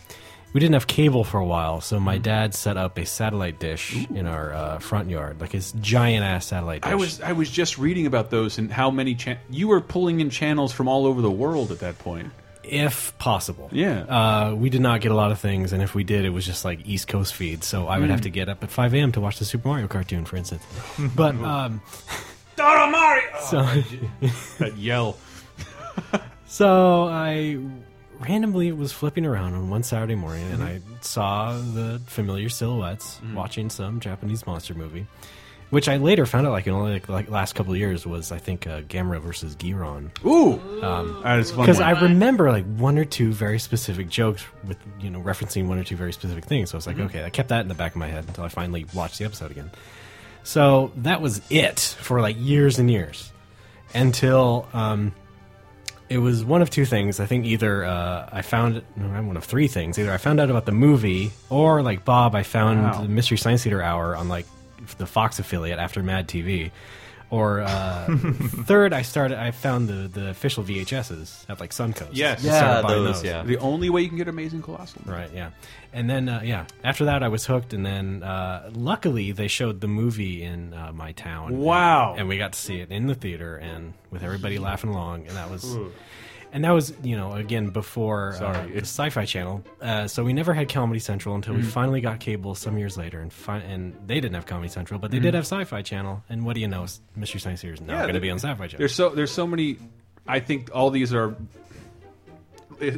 we 0.52 0.60
didn't 0.60 0.74
have 0.74 0.86
cable 0.86 1.24
for 1.24 1.38
a 1.38 1.46
while, 1.46 1.80
so 1.80 1.98
my 1.98 2.18
dad 2.18 2.54
set 2.54 2.76
up 2.76 2.98
a 2.98 3.06
satellite 3.06 3.58
dish 3.58 4.06
in 4.10 4.26
our 4.26 4.52
uh, 4.52 4.78
front 4.78 5.08
yard, 5.08 5.40
like 5.40 5.52
his 5.52 5.72
giant 5.72 6.24
ass 6.24 6.46
satellite 6.46 6.82
dish. 6.82 6.92
I 6.92 6.94
was 6.94 7.20
I 7.20 7.32
was 7.32 7.50
just 7.50 7.78
reading 7.78 8.06
about 8.06 8.30
those 8.30 8.58
and 8.58 8.70
how 8.70 8.90
many 8.90 9.14
chan 9.14 9.38
you 9.50 9.68
were 9.68 9.80
pulling 9.80 10.20
in 10.20 10.30
channels 10.30 10.72
from 10.72 10.88
all 10.88 11.06
over 11.06 11.22
the 11.22 11.30
world 11.30 11.72
at 11.72 11.80
that 11.80 11.98
point. 11.98 12.30
If 12.64 13.16
possible. 13.18 13.68
Yeah. 13.72 14.00
Uh, 14.02 14.54
we 14.54 14.70
did 14.70 14.80
not 14.80 15.00
get 15.00 15.12
a 15.12 15.14
lot 15.14 15.32
of 15.32 15.38
things, 15.38 15.72
and 15.72 15.82
if 15.82 15.94
we 15.94 16.04
did, 16.04 16.24
it 16.24 16.30
was 16.30 16.44
just 16.46 16.64
like 16.64 16.86
East 16.86 17.08
Coast 17.08 17.34
feed. 17.34 17.64
So 17.64 17.86
I 17.86 17.98
would 17.98 18.10
have 18.10 18.22
to 18.22 18.30
get 18.30 18.48
up 18.48 18.62
at 18.62 18.70
5 18.70 18.94
a.m. 18.94 19.12
to 19.12 19.20
watch 19.20 19.38
the 19.38 19.44
Super 19.44 19.68
Mario 19.68 19.88
cartoon, 19.88 20.24
for 20.24 20.36
instance. 20.36 20.62
But 21.16 21.34
um, 21.36 21.80
Dora 22.56 22.90
Mario. 22.90 23.22
so 23.40 23.62
that 24.58 24.76
yell. 24.76 25.16
So 26.46 27.08
I 27.08 27.58
randomly 28.20 28.72
was 28.72 28.92
flipping 28.92 29.26
around 29.26 29.54
on 29.54 29.68
one 29.68 29.82
Saturday 29.82 30.14
morning 30.14 30.48
and 30.52 30.62
I 30.62 30.80
saw 31.00 31.52
the 31.58 32.00
familiar 32.06 32.48
silhouettes 32.48 33.20
watching 33.34 33.68
some 33.68 34.00
Japanese 34.00 34.46
monster 34.46 34.74
movie, 34.74 35.06
which 35.72 35.88
I 35.88 35.96
later 35.96 36.26
found 36.26 36.46
out 36.46 36.52
like 36.52 36.66
in 36.66 36.74
only 36.74 36.92
like, 36.92 37.08
like 37.08 37.30
last 37.30 37.54
couple 37.54 37.72
of 37.72 37.78
years 37.78 38.06
was 38.06 38.30
I 38.30 38.36
think 38.38 38.66
uh, 38.66 38.82
Gamera 38.82 39.20
versus 39.22 39.56
Guiron 39.56 40.10
Ooh, 40.24 40.60
that 41.22 41.38
is 41.38 41.50
fun. 41.50 41.60
because 41.64 41.78
one. 41.78 41.86
I 41.88 42.00
remember 42.02 42.50
like 42.52 42.66
one 42.76 42.98
or 42.98 43.06
two 43.06 43.32
very 43.32 43.58
specific 43.58 44.08
jokes 44.10 44.44
with 44.68 44.76
you 45.00 45.08
know 45.10 45.20
referencing 45.20 45.68
one 45.68 45.78
or 45.78 45.84
two 45.84 45.96
very 45.96 46.12
specific 46.12 46.44
things. 46.44 46.70
So 46.70 46.76
I 46.76 46.78
was 46.78 46.86
like, 46.86 46.98
okay, 46.98 47.24
I 47.24 47.30
kept 47.30 47.48
that 47.48 47.62
in 47.62 47.68
the 47.68 47.74
back 47.74 47.92
of 47.92 47.96
my 47.96 48.06
head 48.08 48.24
until 48.28 48.44
I 48.44 48.48
finally 48.48 48.84
watched 48.94 49.18
the 49.18 49.24
episode 49.24 49.50
again. 49.50 49.70
So 50.44 50.92
that 50.96 51.22
was 51.22 51.40
it 51.50 51.80
for 51.80 52.20
like 52.20 52.36
years 52.38 52.78
and 52.78 52.90
years 52.90 53.32
until 53.94 54.66
um, 54.74 55.14
it 56.08 56.18
was 56.18 56.44
one 56.44 56.60
of 56.60 56.68
two 56.68 56.84
things. 56.84 57.18
I 57.20 57.26
think 57.26 57.46
either 57.46 57.84
uh, 57.84 58.28
I 58.30 58.42
found 58.42 58.82
no, 58.96 59.06
I'm 59.06 59.26
one 59.26 59.36
of 59.38 59.44
three 59.44 59.68
things. 59.68 59.98
Either 59.98 60.12
I 60.12 60.18
found 60.18 60.38
out 60.40 60.50
about 60.50 60.66
the 60.66 60.72
movie, 60.72 61.30
or 61.48 61.80
like 61.82 62.04
Bob, 62.04 62.34
I 62.34 62.42
found 62.42 62.82
Wow. 62.82 63.00
the 63.02 63.08
Mystery 63.08 63.38
Science 63.38 63.62
Theater 63.62 63.80
hour 63.82 64.14
on 64.16 64.28
like 64.28 64.44
the 64.98 65.06
Fox 65.06 65.38
affiliate 65.38 65.78
after 65.78 66.02
Mad 66.02 66.28
TV. 66.28 66.70
Or 67.30 67.62
uh, 67.62 68.14
third, 68.66 68.92
I 68.92 69.00
started. 69.00 69.38
I 69.38 69.52
found 69.52 69.88
the, 69.88 70.06
the 70.06 70.28
official 70.28 70.62
VHSs 70.62 71.46
at 71.48 71.60
like 71.60 71.70
Suncoast. 71.70 72.10
Yes. 72.12 72.40
I 72.40 72.42
started 72.42 72.58
Yeah, 72.66 72.82
buying 72.82 73.04
those, 73.04 73.24
yeah. 73.24 73.42
the 73.42 73.56
only 73.56 73.88
way 73.88 74.02
you 74.02 74.08
can 74.08 74.18
get 74.18 74.28
Amazing 74.28 74.60
Colossal. 74.60 75.00
Right, 75.06 75.30
yeah. 75.32 75.52
And 75.94 76.10
then, 76.10 76.28
uh, 76.28 76.42
yeah, 76.44 76.66
after 76.84 77.06
that, 77.06 77.22
I 77.22 77.28
was 77.28 77.46
hooked. 77.46 77.72
And 77.72 77.86
then, 77.86 78.22
uh, 78.22 78.68
luckily, 78.74 79.32
they 79.32 79.48
showed 79.48 79.80
the 79.80 79.88
movie 79.88 80.42
in 80.42 80.74
uh, 80.74 80.92
my 80.92 81.12
town. 81.12 81.56
Wow. 81.56 82.10
And, 82.10 82.20
and 82.20 82.28
we 82.28 82.36
got 82.36 82.52
to 82.52 82.58
see 82.58 82.80
it 82.80 82.90
in 82.90 83.06
the 83.06 83.14
theater 83.14 83.56
and 83.56 83.94
with 84.10 84.22
everybody 84.22 84.58
laughing 84.58 84.90
along. 84.90 85.26
And 85.26 85.34
that 85.38 85.50
was. 85.50 85.64
And 86.54 86.64
that 86.64 86.72
was, 86.72 86.92
you 87.02 87.16
know, 87.16 87.32
again 87.32 87.70
before 87.70 88.34
Sorry, 88.36 88.56
uh, 88.58 88.66
the 88.74 88.80
Sci-Fi 88.80 89.24
Channel. 89.24 89.64
Uh, 89.80 90.06
so 90.06 90.22
we 90.22 90.34
never 90.34 90.52
had 90.52 90.68
Comedy 90.68 91.00
Central 91.00 91.34
until 91.34 91.54
Mm-hmm. 91.54 91.62
we 91.62 91.68
finally 91.70 92.00
got 92.02 92.20
cable 92.20 92.54
some 92.54 92.76
years 92.76 92.98
later, 92.98 93.20
and 93.20 93.32
fi- 93.32 93.56
and 93.60 93.94
they 94.06 94.16
didn't 94.16 94.34
have 94.34 94.44
Comedy 94.44 94.68
Central, 94.68 95.00
but 95.00 95.10
they 95.10 95.16
Mm-hmm. 95.16 95.24
did 95.24 95.34
have 95.34 95.44
Sci-Fi 95.46 95.80
Channel. 95.80 96.22
And 96.28 96.44
what 96.44 96.54
do 96.54 96.60
you 96.60 96.68
know? 96.68 96.86
Mystery 97.16 97.40
Science 97.40 97.62
Theater 97.62 97.74
is 97.74 97.80
now 97.80 97.94
Yeah, 97.94 98.02
going 98.02 98.14
to 98.14 98.20
be 98.20 98.30
on 98.30 98.38
Sci-Fi 98.38 98.66
Channel. 98.66 98.78
There's 98.78 98.94
so 98.94 99.08
there's 99.10 99.30
so 99.32 99.46
many. 99.46 99.78
I 100.28 100.40
think 100.40 100.70
all 100.74 100.90
these 100.90 101.14
are 101.14 101.34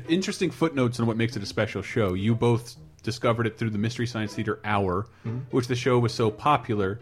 interesting 0.08 0.50
footnotes 0.50 0.99
on 1.00 1.06
what 1.06 1.16
makes 1.16 1.37
it 1.37 1.42
a 1.42 1.46
special 1.46 1.82
show. 1.82 2.14
You 2.14 2.34
both 2.34 2.76
discovered 3.02 3.46
it 3.46 3.58
through 3.58 3.70
the 3.70 3.78
Mystery 3.78 4.06
Science 4.06 4.34
Theater 4.34 4.58
Hour, 4.64 5.06
which 5.50 5.68
the 5.68 5.76
show 5.76 5.99
was 5.99 6.12
so 6.12 6.30
popular, 6.30 6.99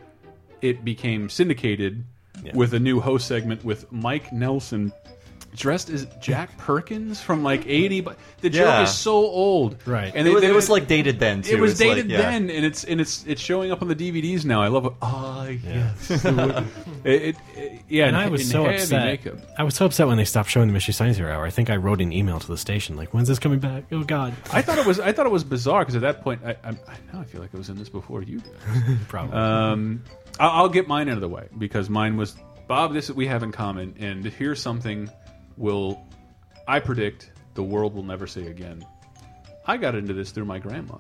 it 0.60 0.84
became 0.84 1.28
syndicated 1.28 2.04
with 2.54 2.74
a 2.74 2.80
new 2.80 3.00
host 3.00 3.26
segment 3.28 3.64
with 3.64 3.90
Mike 3.92 4.32
Nelson. 4.32 4.92
Dressed 5.54 5.90
as 5.90 6.06
Jack 6.20 6.56
Perkins 6.56 7.20
from 7.20 7.42
like 7.42 7.64
'80, 7.66 8.00
but 8.00 8.18
the 8.40 8.48
joke 8.48 8.66
Yeah. 8.66 8.82
is 8.84 8.94
so 8.96 9.12
old, 9.12 9.76
Right. 9.86 10.10
And 10.14 10.26
it, 10.26 10.32
was, 10.32 10.42
it 10.42 10.54
was 10.54 10.70
like 10.70 10.86
dated 10.86 11.18
then 11.20 11.42
too. 11.42 11.56
it 11.56 11.60
was 11.60 11.72
It's 11.72 11.80
like, 11.80 11.96
dated 11.96 12.10
yeah. 12.10 12.22
then, 12.22 12.48
and 12.48 12.64
it's 12.64 12.84
and 12.84 13.00
it's 13.02 13.22
it's 13.26 13.40
showing 13.40 13.70
up 13.70 13.82
on 13.82 13.88
the 13.88 13.94
DVDs 13.94 14.46
now. 14.46 14.62
I 14.62 14.68
love 14.68 14.86
it. 14.86 14.92
Ah, 15.02 15.46
yes. 15.48 16.24
it, 17.04 17.36
it, 17.54 17.82
yeah, 17.88 18.06
and 18.06 18.16
I 18.16 18.28
was 18.28 18.48
so 18.48 18.64
upset. 18.66 19.04
makeup. 19.04 19.38
I 19.58 19.62
was 19.64 19.74
so 19.74 19.84
upset 19.86 20.06
when 20.06 20.16
they 20.16 20.24
stopped 20.24 20.48
showing 20.48 20.68
the 20.68 20.72
Mystery 20.72 20.94
Science 20.94 21.16
Theater 21.18 21.30
hour. 21.30 21.44
I 21.44 21.50
think 21.50 21.68
I 21.68 21.76
wrote 21.76 22.00
an 22.00 22.12
email 22.12 22.40
to 22.40 22.46
the 22.46 22.56
station 22.58 22.96
like, 22.96 23.12
"When's 23.12 23.28
this 23.28 23.38
coming 23.38 23.58
back?" 23.58 23.84
Oh 23.92 24.04
God, 24.04 24.32
I 24.52 24.62
thought 24.62 24.78
it 24.78 24.86
was 24.86 25.00
I 25.00 25.12
thought 25.12 25.26
it 25.26 25.32
was 25.32 25.44
bizarre 25.44 25.80
because 25.82 25.96
at 25.96 26.02
that 26.02 26.22
point 26.22 26.40
I, 26.46 26.52
I, 26.64 26.70
I 26.70 26.96
now 27.12 27.20
I 27.20 27.24
feel 27.24 27.40
like 27.42 27.50
I 27.54 27.58
was 27.58 27.68
in 27.68 27.76
this 27.76 27.90
before 27.90 28.22
you 28.22 28.40
did. 28.40 28.52
probably. 29.08 29.36
Um, 29.36 30.02
I'll, 30.40 30.50
I'll 30.62 30.68
get 30.70 30.88
mine 30.88 31.08
out 31.10 31.16
of 31.16 31.20
the 31.20 31.28
way 31.28 31.48
because 31.58 31.90
mine 31.90 32.16
was 32.16 32.34
Bob. 32.68 32.94
This 32.94 33.10
we 33.10 33.26
have 33.26 33.42
in 33.42 33.52
common, 33.52 33.94
and 34.00 34.24
here's 34.24 34.60
something 34.60 35.10
will 35.56 36.04
I 36.68 36.80
predict 36.80 37.30
the 37.54 37.62
world 37.62 37.94
will 37.94 38.02
never 38.02 38.26
say 38.26 38.46
again. 38.46 38.84
I 39.66 39.76
got 39.76 39.94
into 39.94 40.12
this 40.12 40.30
through 40.30 40.46
my 40.46 40.58
grandma. 40.58 40.96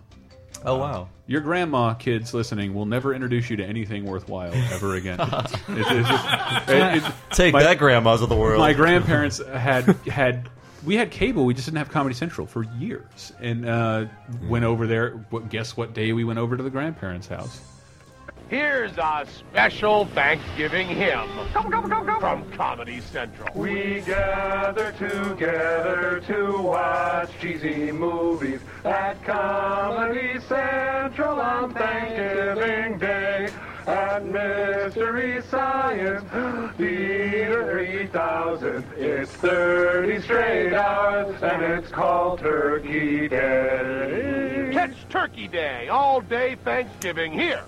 Oh 0.64 0.76
wow. 0.78 1.08
Your 1.26 1.40
grandma, 1.40 1.94
kids 1.94 2.32
listening, 2.34 2.72
will 2.74 2.86
never 2.86 3.14
introduce 3.14 3.50
you 3.50 3.56
to 3.56 3.64
anything 3.64 4.04
worthwhile 4.04 4.52
ever 4.72 4.94
again. 4.94 5.18
It- 5.68 5.78
it- 5.78 6.68
it- 6.68 7.02
it- 7.04 7.12
Take 7.30 7.52
my- 7.52 7.62
that, 7.64 7.78
grandmas 7.78 8.22
of 8.22 8.28
the 8.28 8.36
world. 8.36 8.60
my 8.60 8.72
grandparents 8.72 9.38
had 9.44 9.84
had 10.06 10.48
we 10.84 10.96
had 10.96 11.10
cable 11.10 11.44
we 11.44 11.54
just 11.54 11.66
didn't 11.66 11.78
have 11.78 11.90
comedy 11.90 12.14
central 12.14 12.46
for 12.46 12.64
years 12.78 13.32
and 13.40 13.68
uh, 13.68 14.04
went 14.48 14.64
over 14.64 14.86
there 14.86 15.24
guess 15.48 15.76
what 15.76 15.94
day 15.94 16.12
we 16.12 16.24
went 16.24 16.38
over 16.40 16.56
to 16.56 16.62
the 16.62 16.70
grandparents 16.70 17.26
house 17.28 17.60
Here's 18.52 18.98
a 18.98 19.26
special 19.38 20.04
Thanksgiving 20.04 20.86
hymn 20.86 21.26
from 22.20 22.52
Comedy 22.52 23.00
Central. 23.00 23.48
We 23.54 24.02
gather 24.02 24.92
together 24.92 26.22
to 26.26 26.60
watch 26.60 27.30
cheesy 27.40 27.90
movies 27.92 28.60
at 28.84 29.24
Comedy 29.24 30.38
Central 30.40 31.40
on 31.40 31.72
Thanksgiving 31.72 32.98
Day. 32.98 33.48
At 33.86 34.24
Mystery 34.24 35.42
Science 35.50 36.22
Theater 36.76 37.72
3000, 37.72 38.84
it's 38.96 39.30
30 39.32 40.20
straight 40.22 40.72
hours, 40.72 41.42
and 41.42 41.62
it's 41.64 41.90
called 41.90 42.38
Turkey 42.38 43.28
Day. 43.28 44.70
Catch 44.72 45.08
Turkey 45.08 45.48
Day 45.48 45.88
all 45.88 46.20
day 46.20 46.56
Thanksgiving 46.64 47.32
here 47.32 47.64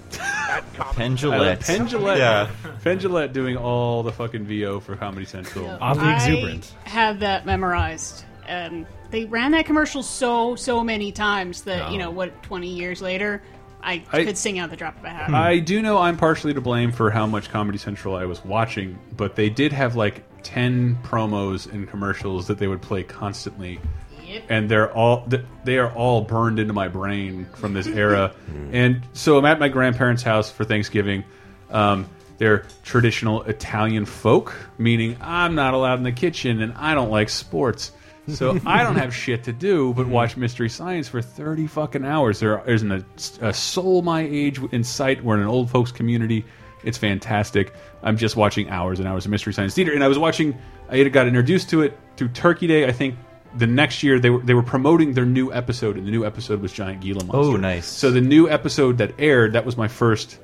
at 0.49 0.63
Comedy 0.75 1.03
I 1.03 1.57
Penn 1.57 1.87
Jillette. 1.89 2.19
Yeah. 2.19 2.51
Penn 2.85 2.99
Jillette 3.01 3.33
doing 3.33 3.57
all 3.57 4.03
the 4.05 4.13
fucking 4.13 4.45
VO 4.45 4.79
for 4.81 4.95
Comedy 4.97 5.27
Central. 5.27 5.69
Oddly 5.81 6.13
exuberant. 6.13 6.73
I 6.87 6.91
have 6.91 7.21
that 7.21 7.45
memorized, 7.45 8.25
and 8.47 8.87
they 9.11 9.25
ran 9.25 9.51
that 9.53 9.67
commercial 9.67 10.03
so 10.03 10.55
so 10.55 10.85
many 10.85 11.11
times 11.13 11.63
that 11.63 11.91
you 11.91 11.99
know 11.99 12.11
what, 12.11 12.43
twenty 12.45 12.69
years 12.69 13.03
later, 13.03 13.43
I, 13.85 14.03
I- 14.13 14.25
could 14.25 14.39
sing 14.39 14.59
out 14.59 14.71
the 14.71 14.77
drop 14.77 14.97
of 14.99 15.05
a 15.05 15.11
hat. 15.11 15.31
I 15.31 15.59
do 15.59 15.83
know 15.83 15.99
I'm 15.99 16.17
partially 16.17 16.55
to 16.55 16.61
blame 16.61 16.91
for 16.93 17.11
how 17.11 17.27
much 17.27 17.51
Comedy 17.51 17.79
Central 17.79 18.17
I 18.17 18.25
was 18.25 18.45
watching, 18.45 18.99
but 19.17 19.37
they 19.37 19.51
did 19.51 19.73
have 19.73 19.95
like 19.97 20.25
10 20.43 20.99
promos 21.03 21.71
and 21.71 21.89
commercials 21.89 22.47
that 22.49 22.59
they 22.59 22.67
would 22.67 22.83
play 22.83 23.03
constantly. 23.03 23.81
Yep. 24.27 24.45
And 24.49 24.71
they're 24.71 24.91
all 24.93 25.29
they 25.65 25.79
are 25.79 25.93
all 25.93 26.23
burned 26.23 26.59
into 26.59 26.73
my 26.73 26.89
brain 26.89 27.47
from 27.55 27.75
this 27.75 27.87
era. 27.87 28.35
and 28.73 29.03
so 29.13 29.39
I'm 29.39 29.45
at 29.45 29.61
my 29.61 29.69
grandparents' 29.69 30.23
house 30.23 30.51
for 30.51 30.65
Thanksgiving. 30.65 31.25
Um, 31.71 32.09
they're 32.39 32.65
traditional 32.83 33.43
Italian 33.43 34.07
folk, 34.07 34.55
meaning 34.79 35.17
I'm 35.21 35.55
not 35.55 35.75
allowed 35.75 35.99
in 35.99 36.03
the 36.05 36.13
kitchen 36.13 36.63
and 36.63 36.73
I 36.73 36.95
don't 36.95 37.11
like 37.11 37.29
sports. 37.29 37.93
So 38.29 38.59
I 38.67 38.83
don't 38.83 38.97
have 38.97 39.15
shit 39.15 39.45
to 39.45 39.53
do 39.53 39.93
but 39.93 40.03
mm-hmm. 40.03 40.11
watch 40.13 40.37
Mystery 40.37 40.69
Science 40.69 41.09
for 41.09 41.21
30 41.21 41.67
fucking 41.67 42.05
hours. 42.05 42.41
There 42.41 42.63
isn't 42.69 42.91
a, 42.91 43.05
a 43.41 43.53
soul 43.53 44.03
my 44.03 44.23
age 44.23 44.61
in 44.73 44.85
sight. 44.85 45.23
We're 45.23 45.35
in 45.37 45.43
an 45.43 45.49
old 45.49 45.71
folks 45.71 45.93
community. 45.93 46.45
It's 46.85 46.99
fantastic. 46.99 47.73
I'm 48.03 48.17
just 48.17 48.37
watching 48.37 48.69
hours 48.69 48.99
and 48.99 49.09
hours 49.09 49.25
of 49.25 49.31
Mystery 49.31 49.53
Science 49.53 49.75
Theater. 49.75 49.93
And 49.93 50.05
I 50.05 50.09
was 50.09 50.19
watching, 50.19 50.57
I 50.89 51.03
got 51.05 51.27
introduced 51.27 51.71
to 51.71 51.83
it 51.83 51.99
through 52.17 52.29
Turkey 52.29 52.67
Day. 52.67 52.87
I 52.87 52.93
think 52.93 53.17
the 53.57 53.67
next 53.67 54.03
year 54.03 54.19
they 54.19 54.31
were 54.31 54.41
they 54.41 54.55
were 54.55 54.63
promoting 54.63 55.15
their 55.15 55.25
new 55.25 55.53
episode, 55.53 55.97
and 55.97 56.07
the 56.07 56.11
new 56.11 56.25
episode 56.27 56.61
was 56.61 56.73
Giant 56.73 57.01
Gila 57.01 57.25
Monster. 57.25 57.39
Oh, 57.39 57.57
nice. 57.57 57.87
So 57.87 58.11
the 58.11 58.21
new 58.21 58.49
episode 58.49 58.99
that 58.99 59.13
aired, 59.19 59.53
that 59.53 59.65
was 59.65 59.77
my 59.77 59.89
first 59.89 60.39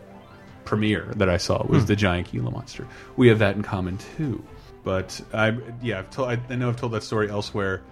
premiere 0.65 1.13
that 1.17 1.29
I 1.29 1.37
saw 1.37 1.65
was 1.67 1.83
hmm. 1.83 1.87
the 1.87 1.97
giant 1.97 2.31
Gila 2.31 2.51
monster. 2.51 2.87
We 3.17 3.29
have 3.29 3.41
that 3.41 3.57
in 3.57 3.63
common 3.63 3.99
too. 4.17 4.45
But 4.83 5.21
I, 5.33 5.57
yeah, 5.83 5.99
I've 5.99 6.11
told, 6.11 6.31
I, 6.31 6.41
I 6.49 6.57
know 6.57 6.69
I've 6.69 6.77
told 6.77 6.93
that 6.93 7.03
story 7.03 7.31
elsewhere, 7.31 7.83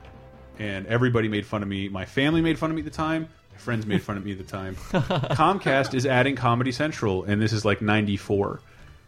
and 0.58 0.86
everybody 0.86 1.28
made 1.28 1.46
fun 1.46 1.62
of 1.62 1.68
me. 1.68 1.88
My 1.88 2.04
family 2.04 2.40
made 2.40 2.58
fun 2.58 2.70
of 2.70 2.76
me 2.76 2.80
at 2.82 2.86
the 2.86 2.90
time. 2.90 3.28
My 3.52 3.58
friends 3.58 3.86
made 3.86 4.02
fun 4.02 4.16
of 4.16 4.24
me 4.24 4.32
at 4.32 4.38
the 4.38 4.44
time. 4.44 4.76
Comcast 4.92 5.94
is 5.94 6.06
adding 6.06 6.36
Comedy 6.36 6.72
Central, 6.72 7.24
and 7.24 7.42
this 7.42 7.52
is 7.52 7.64
like 7.64 7.82
'94, 7.82 8.60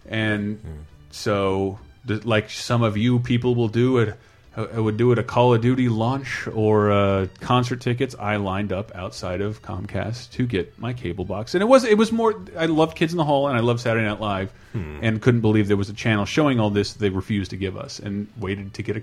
and 0.06 0.58
hmm. 0.58 0.72
so 1.10 1.78
like 2.06 2.50
some 2.50 2.82
of 2.82 2.96
you 2.96 3.18
people 3.20 3.54
will 3.54 3.68
do 3.68 3.98
it. 3.98 4.16
I 4.56 4.80
would 4.80 4.96
do 4.96 5.12
it 5.12 5.18
a 5.18 5.22
Call 5.22 5.54
of 5.54 5.60
Duty 5.60 5.88
launch 5.88 6.48
or 6.48 6.90
uh, 6.90 7.28
concert 7.40 7.80
tickets. 7.80 8.16
I 8.18 8.36
lined 8.36 8.72
up 8.72 8.90
outside 8.94 9.40
of 9.40 9.62
Comcast 9.62 10.32
to 10.32 10.46
get 10.46 10.76
my 10.78 10.92
cable 10.92 11.24
box, 11.24 11.54
and 11.54 11.62
it 11.62 11.66
was 11.66 11.84
it 11.84 11.96
was 11.96 12.10
more. 12.10 12.34
I 12.58 12.66
loved 12.66 12.96
Kids 12.96 13.12
in 13.12 13.16
the 13.16 13.24
Hall 13.24 13.46
and 13.46 13.56
I 13.56 13.60
loved 13.60 13.80
Saturday 13.80 14.06
Night 14.06 14.20
Live, 14.20 14.52
and 14.74 15.22
couldn't 15.22 15.40
believe 15.40 15.68
there 15.68 15.76
was 15.76 15.88
a 15.88 15.94
channel 15.94 16.24
showing 16.24 16.58
all 16.58 16.70
this. 16.70 16.94
They 16.94 17.10
refused 17.10 17.50
to 17.50 17.56
give 17.56 17.76
us, 17.76 18.00
and 18.00 18.26
waited 18.38 18.74
to 18.74 18.82
get 18.82 18.96
a. 18.96 19.02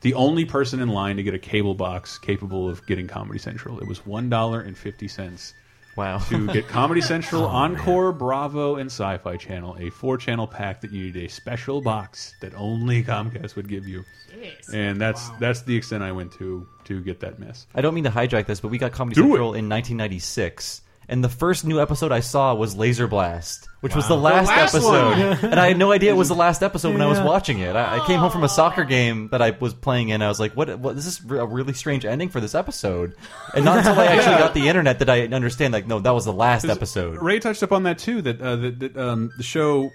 The 0.00 0.14
only 0.14 0.44
person 0.44 0.80
in 0.80 0.88
line 0.88 1.16
to 1.16 1.22
get 1.22 1.34
a 1.34 1.38
cable 1.38 1.74
box 1.74 2.18
capable 2.18 2.68
of 2.68 2.86
getting 2.86 3.06
Comedy 3.06 3.38
Central. 3.38 3.78
It 3.80 3.86
was 3.86 4.04
one 4.06 4.30
dollar 4.30 4.60
and 4.60 4.76
fifty 4.76 5.08
cents 5.08 5.52
Wow. 5.96 6.18
to 6.18 6.46
get 6.48 6.68
Comedy 6.68 7.00
oh, 7.02 7.06
Central, 7.06 7.44
Encore, 7.44 8.12
Bravo, 8.12 8.76
and 8.76 8.90
Sci-Fi 8.90 9.36
Channel, 9.36 9.76
a 9.80 9.90
four-channel 9.90 10.46
pack 10.46 10.80
that 10.82 10.92
you 10.92 11.04
need 11.04 11.16
a 11.16 11.28
special 11.28 11.80
box 11.80 12.34
that 12.40 12.54
only 12.54 13.02
Comcast 13.02 13.56
would 13.56 13.68
give 13.68 13.88
you. 13.88 14.04
Jeez. 14.32 14.74
And 14.74 15.00
that's 15.00 15.30
that's 15.40 15.62
the 15.62 15.76
extent 15.76 16.02
I 16.02 16.12
went 16.12 16.32
to 16.32 16.66
to 16.84 17.00
get 17.00 17.20
that 17.20 17.38
mess. 17.38 17.66
I 17.74 17.80
don't 17.80 17.94
mean 17.94 18.04
to 18.04 18.10
hijack 18.10 18.46
this, 18.46 18.60
but 18.60 18.68
we 18.68 18.78
got 18.78 18.92
Comedy 18.92 19.14
Do 19.14 19.22
Central 19.22 19.54
in 19.54 19.68
1996, 19.68 20.82
and 21.08 21.22
the 21.22 21.28
first 21.28 21.64
new 21.64 21.80
episode 21.80 22.10
I 22.10 22.20
saw 22.20 22.54
was 22.54 22.76
Laser 22.76 23.06
Blast, 23.06 23.68
which 23.80 23.94
was 23.94 24.08
the 24.08 24.16
last, 24.16 24.48
last 24.48 24.74
episode, 24.74 25.38
and 25.42 25.60
I 25.60 25.68
had 25.68 25.78
no 25.78 25.92
idea 25.92 26.10
it 26.10 26.16
was 26.16 26.28
the 26.28 26.34
last 26.34 26.62
episode 26.62 26.92
when 26.92 27.02
I 27.02 27.06
was 27.06 27.20
watching 27.20 27.60
it. 27.60 27.76
I, 27.76 27.98
I 27.98 28.06
came 28.06 28.18
home 28.18 28.30
from 28.32 28.42
a 28.42 28.48
soccer 28.48 28.84
game 28.84 29.28
that 29.30 29.40
I 29.40 29.50
was 29.50 29.72
playing 29.72 30.08
in. 30.08 30.20
I 30.20 30.28
was 30.28 30.40
like, 30.40 30.56
"What? 30.56 30.78
What? 30.78 30.96
This 30.96 31.06
is 31.06 31.20
a 31.30 31.46
really 31.46 31.74
strange 31.74 32.04
ending 32.04 32.28
for 32.28 32.40
this 32.40 32.54
episode." 32.54 33.14
And 33.54 33.64
not 33.64 33.78
until 33.78 33.94
I 33.98 34.06
actually 34.06 34.36
got 34.36 34.54
the 34.54 34.68
internet 34.68 34.98
did 34.98 35.08
I 35.08 35.26
understand. 35.26 35.72
Like, 35.72 35.86
no, 35.86 36.00
that 36.00 36.10
was 36.10 36.24
the 36.24 36.32
last 36.32 36.64
episode. 36.64 37.22
Ray 37.22 37.38
touched 37.38 37.62
upon 37.62 37.84
that 37.84 37.98
too. 37.98 38.22
That 38.22 38.40
uh, 38.40 38.56
that, 38.56 38.78
that 38.80 38.96
um, 38.96 39.30
the 39.36 39.44
show, 39.44 39.90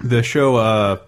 the 0.00 0.22
show 0.22 0.56
uh, 0.56 0.98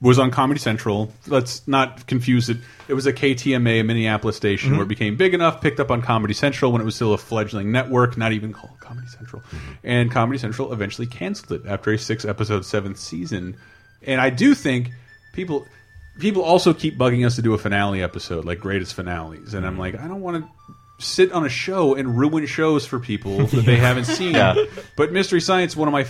was 0.00 0.18
on 0.18 0.30
Comedy 0.30 0.60
Central. 0.60 1.10
Let's 1.26 1.66
not 1.66 2.06
confuse 2.06 2.50
it. 2.50 2.58
It 2.86 2.94
was 2.94 3.06
a 3.06 3.12
KTMA, 3.12 3.80
a 3.80 3.82
Minneapolis 3.82 4.36
station, 4.36 4.68
Mm-hmm. 4.70 4.76
where 4.78 4.84
it 4.84 4.88
became 4.88 5.16
big 5.16 5.32
enough, 5.32 5.60
picked 5.62 5.80
up 5.80 5.90
on 5.90 6.02
Comedy 6.02 6.34
Central 6.34 6.70
when 6.70 6.82
it 6.82 6.84
was 6.84 6.94
still 6.94 7.14
a 7.14 7.18
fledgling 7.18 7.72
network, 7.72 8.16
not 8.18 8.32
even 8.32 8.52
called 8.52 8.78
Comedy 8.80 9.06
Central. 9.08 9.42
Mm-hmm. 9.42 9.72
And 9.84 10.10
Comedy 10.10 10.38
Central 10.38 10.72
eventually 10.72 11.06
canceled 11.06 11.60
it 11.60 11.66
after 11.68 11.92
a 11.92 11.98
six-episode 11.98 12.64
seventh 12.66 12.98
season. 12.98 13.56
And 14.02 14.20
I 14.20 14.28
do 14.30 14.54
think 14.54 14.90
people 15.32 15.66
people 16.18 16.42
also 16.42 16.72
keep 16.74 16.96
bugging 16.98 17.26
us 17.26 17.36
to 17.36 17.42
do 17.42 17.54
a 17.54 17.58
finale 17.58 18.02
episode, 18.02 18.44
like 18.44 18.60
greatest 18.60 18.94
finales. 18.94 19.54
And 19.54 19.64
Mm-hmm. 19.64 19.66
I'm 19.66 19.78
like, 19.78 19.94
I 19.98 20.06
don't 20.08 20.20
want 20.20 20.44
to 20.44 20.50
sit 20.98 21.30
on 21.32 21.44
a 21.44 21.48
show 21.48 21.94
and 21.94 22.16
ruin 22.18 22.46
shows 22.46 22.86
for 22.86 22.98
people 22.98 23.46
that 23.46 23.64
they 23.64 23.76
haven't 23.76 24.04
seen. 24.06 24.34
Yeah. 24.34 24.54
But 24.96 25.12
Mystery 25.12 25.40
Science, 25.40 25.74
one 25.76 25.88
of 25.88 25.92
my 25.92 26.06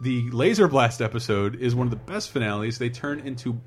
the 0.00 0.30
Laser 0.30 0.66
Blast 0.68 1.02
episode 1.02 1.56
is 1.56 1.74
one 1.74 1.86
of 1.86 1.90
the 1.90 1.96
best 1.96 2.30
finales. 2.30 2.78
They 2.78 2.88
turn 2.88 3.20
into 3.20 3.60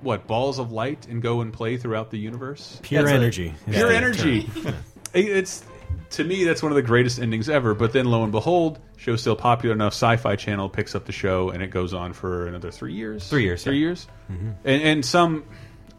what 0.00 0.26
balls 0.26 0.58
of 0.58 0.72
light 0.72 1.06
and 1.08 1.22
go 1.22 1.40
and 1.40 1.52
play 1.52 1.76
throughout 1.76 2.10
the 2.10 2.18
universe. 2.18 2.80
Pure 2.82 3.04
That's 3.04 3.14
energy. 3.14 3.54
is 3.66 3.74
Pure 3.74 3.92
energy. 3.92 4.48
it's 5.14 5.64
to 6.10 6.24
me 6.24 6.44
that's 6.44 6.62
one 6.62 6.72
of 6.72 6.76
the 6.76 6.82
greatest 6.82 7.18
endings 7.20 7.48
ever. 7.48 7.74
But 7.74 7.92
then 7.92 8.06
lo 8.06 8.22
and 8.22 8.32
behold, 8.32 8.78
show's 8.96 9.20
still 9.20 9.36
popular 9.36 9.74
enough. 9.74 9.92
Sci-Fi 9.92 10.36
Channel 10.36 10.68
picks 10.68 10.94
up 10.94 11.04
the 11.04 11.12
show 11.12 11.50
and 11.50 11.62
it 11.62 11.68
goes 11.68 11.94
on 11.94 12.12
for 12.12 12.46
another 12.46 12.70
three 12.70 12.94
years. 12.94 13.28
Three 13.28 13.44
years, 13.44 13.64
Three 13.64 13.74
yeah. 13.74 13.80
years. 13.80 14.06
Mm-hmm. 14.30 14.50
And, 14.64 14.82
and 14.82 15.04
some, 15.04 15.44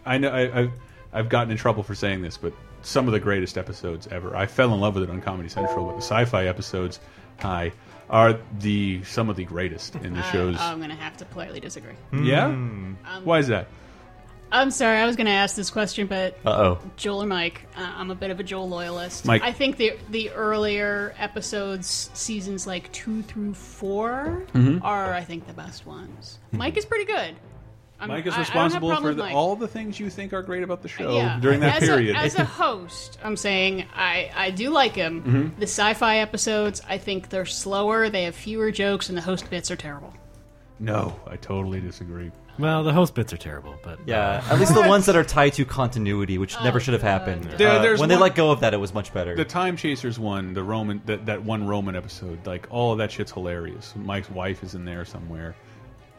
I 0.06 0.18
know 0.18 0.30
I, 0.30 0.60
I've 0.62 0.72
I've 1.12 1.30
gotten 1.30 1.52
in 1.52 1.58
trouble 1.58 1.84
for 1.84 1.96
saying 1.96 2.22
this, 2.22 2.38
but 2.38 2.54
some 2.82 3.08
of 3.08 3.14
the 3.14 3.20
greatest 3.20 3.58
episodes 3.58 4.08
ever. 4.08 4.36
I 4.36 4.46
fell 4.46 4.74
in 4.74 4.80
love 4.80 4.96
with 4.96 5.04
it 5.04 5.10
on 5.10 5.22
Comedy 5.22 5.50
Central, 5.50 5.86
but 5.86 5.96
the 5.96 6.02
sci-fi 6.02 6.46
episodes, 6.46 7.00
hi, 7.40 7.72
are 8.10 8.40
the 8.60 9.04
some 9.04 9.30
of 9.30 9.36
the 9.36 9.46
greatest 9.46 9.96
in 9.96 10.14
the 10.14 10.24
shows. 10.32 10.58
I, 10.60 10.72
am 10.72 10.80
gonna 10.82 10.96
have 10.96 11.18
to 11.18 11.26
politely 11.26 11.60
disagree. 11.60 11.94
yeah. 12.14 12.52
Why 13.24 13.40
is 13.40 13.48
that? 13.48 13.68
I'm 14.52 14.72
sorry, 14.72 14.98
I 14.98 15.06
was 15.06 15.16
gonna 15.16 15.30
ask 15.30 15.56
this 15.56 15.70
question, 15.70 16.08
but 16.08 16.36
Uh 16.44 16.50
oh. 16.50 16.80
Joel 16.98 17.22
or 17.24 17.28
Mike, 17.28 17.68
uh, 17.78 17.94
I'm 17.98 18.10
a 18.10 18.16
bit 18.16 18.32
of 18.32 18.40
a 18.40 18.44
Joel 18.44 18.68
loyalist. 18.68 19.26
Mike. 19.26 19.44
I 19.44 19.52
think 19.52 19.78
the 19.78 19.94
the 20.10 20.32
earlier 20.32 21.14
episodes, 21.20 22.10
seasons 22.16 22.66
like 22.66 22.92
two 22.92 23.22
through 23.22 23.54
4 23.54 24.44
Mm-hmm. 24.54 24.84
are 24.84 25.14
I 25.14 25.24
think 25.24 25.46
the 25.46 25.54
best 25.54 25.86
ones. 25.86 26.40
Mike 26.52 26.78
is 26.78 26.86
pretty 26.86 27.06
good. 27.06 27.36
I'm, 28.02 28.08
Mike 28.08 28.26
is 28.28 28.34
I- 28.34 28.38
I 28.38 28.44
don't 28.44 28.46
have 28.46 28.56
a 28.56 28.64
responsible 28.64 28.90
problem 28.90 29.16
for 29.18 29.22
the, 29.22 29.30
all 29.34 29.56
the 29.56 29.68
things 29.68 30.00
you 30.00 30.10
think 30.10 30.32
are 30.34 30.42
great 30.42 30.64
about 30.64 30.82
the 30.82 30.88
show 30.88 31.16
Yeah. 31.16 31.40
during 31.42 31.60
that 31.62 31.82
as 31.82 31.88
period. 31.90 32.16
A, 32.16 32.20
as 32.20 32.36
a 32.36 32.46
host, 32.46 33.20
I'm 33.24 33.36
saying 33.38 33.86
I, 33.94 34.32
I 34.36 34.52
do 34.52 34.70
like 34.70 34.94
him. 34.96 35.22
Mm-hmm. 35.22 35.60
The 35.60 35.68
sci-fi 35.68 36.18
episodes, 36.20 36.82
I 36.88 36.98
think 36.98 37.30
they're 37.30 37.46
slower. 37.46 38.10
They 38.10 38.24
have 38.24 38.36
fewer 38.36 38.72
jokes, 38.72 39.10
and 39.10 39.18
the 39.18 39.22
host 39.22 39.50
bits 39.50 39.70
are 39.72 39.76
terrible. 39.76 40.14
no, 40.80 41.20
I 41.28 41.36
totally 41.36 41.82
disagree. 41.82 42.32
Well, 42.58 42.84
the 42.84 42.92
host 42.92 43.16
bits 43.16 43.32
are 43.32 43.38
terrible, 43.38 43.76
but 43.84 44.00
Yeah, 44.06 44.44
at 44.50 44.60
least 44.60 44.74
the 44.74 44.82
ones 44.88 45.06
that 45.06 45.16
are 45.16 45.24
tied 45.24 45.54
to 45.54 45.64
continuity, 45.66 46.38
which 46.38 46.58
Oh, 46.60 46.64
never 46.64 46.80
should 46.82 46.94
have 46.94 47.02
happened. 47.02 47.46
There- 47.58 47.70
Uh, 47.70 47.82
there's 47.82 48.00
when 48.02 48.10
they 48.10 48.18
let 48.18 48.36
go 48.36 48.52
of 48.52 48.60
that, 48.62 48.74
it 48.74 48.78
was 48.78 48.94
much 48.94 49.14
better. 49.14 49.34
The 49.36 49.46
Time 49.46 49.78
Chasers 49.78 50.20
one, 50.20 50.54
the 50.54 50.64
Roman, 50.64 51.02
that 51.06 51.26
that 51.28 51.44
one 51.44 51.68
Roman 51.68 51.96
episode, 51.96 52.46
like 52.46 52.68
all 52.70 52.92
of 52.92 52.98
that 52.98 53.12
shit's 53.14 53.32
hilarious. 53.32 53.94
Mike's 53.96 54.30
wife 54.30 54.62
is 54.64 54.76
in 54.76 54.84
there 54.84 55.06
somewhere. 55.06 55.56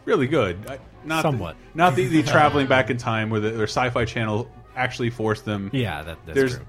Really 0.05 0.27
good. 0.27 0.59
I, 0.69 0.79
not 1.05 1.23
Somewhat. 1.23 1.57
The, 1.73 1.79
not 1.79 1.97
the, 1.97 2.07
the 2.07 2.23
traveling 2.23 2.67
back 2.67 2.91
in 2.91 2.97
time 2.97 3.31
where 3.31 3.41
the 3.41 3.51
their 3.51 3.67
Sci-Fi 3.67 4.05
Channel 4.05 4.51
actually 4.77 5.11
forced 5.11 5.45
them. 5.45 5.71
yeah, 5.73 6.03
that, 6.03 6.19
that's 6.27 6.37
There's 6.37 6.57
true. 6.57 6.67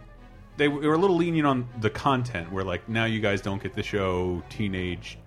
they 0.58 0.68
were 0.68 0.94
a 0.94 0.98
little 0.98 1.16
lenient 1.18 1.48
on 1.48 1.68
the 1.80 1.90
content. 1.90 2.52
Where 2.52 2.64
like 2.64 2.88
now 2.90 3.06
you 3.06 3.20
guys 3.20 3.42
don't 3.42 3.62
get 3.62 3.74
the 3.74 3.84
show 3.84 4.42
teenage. 4.50 5.18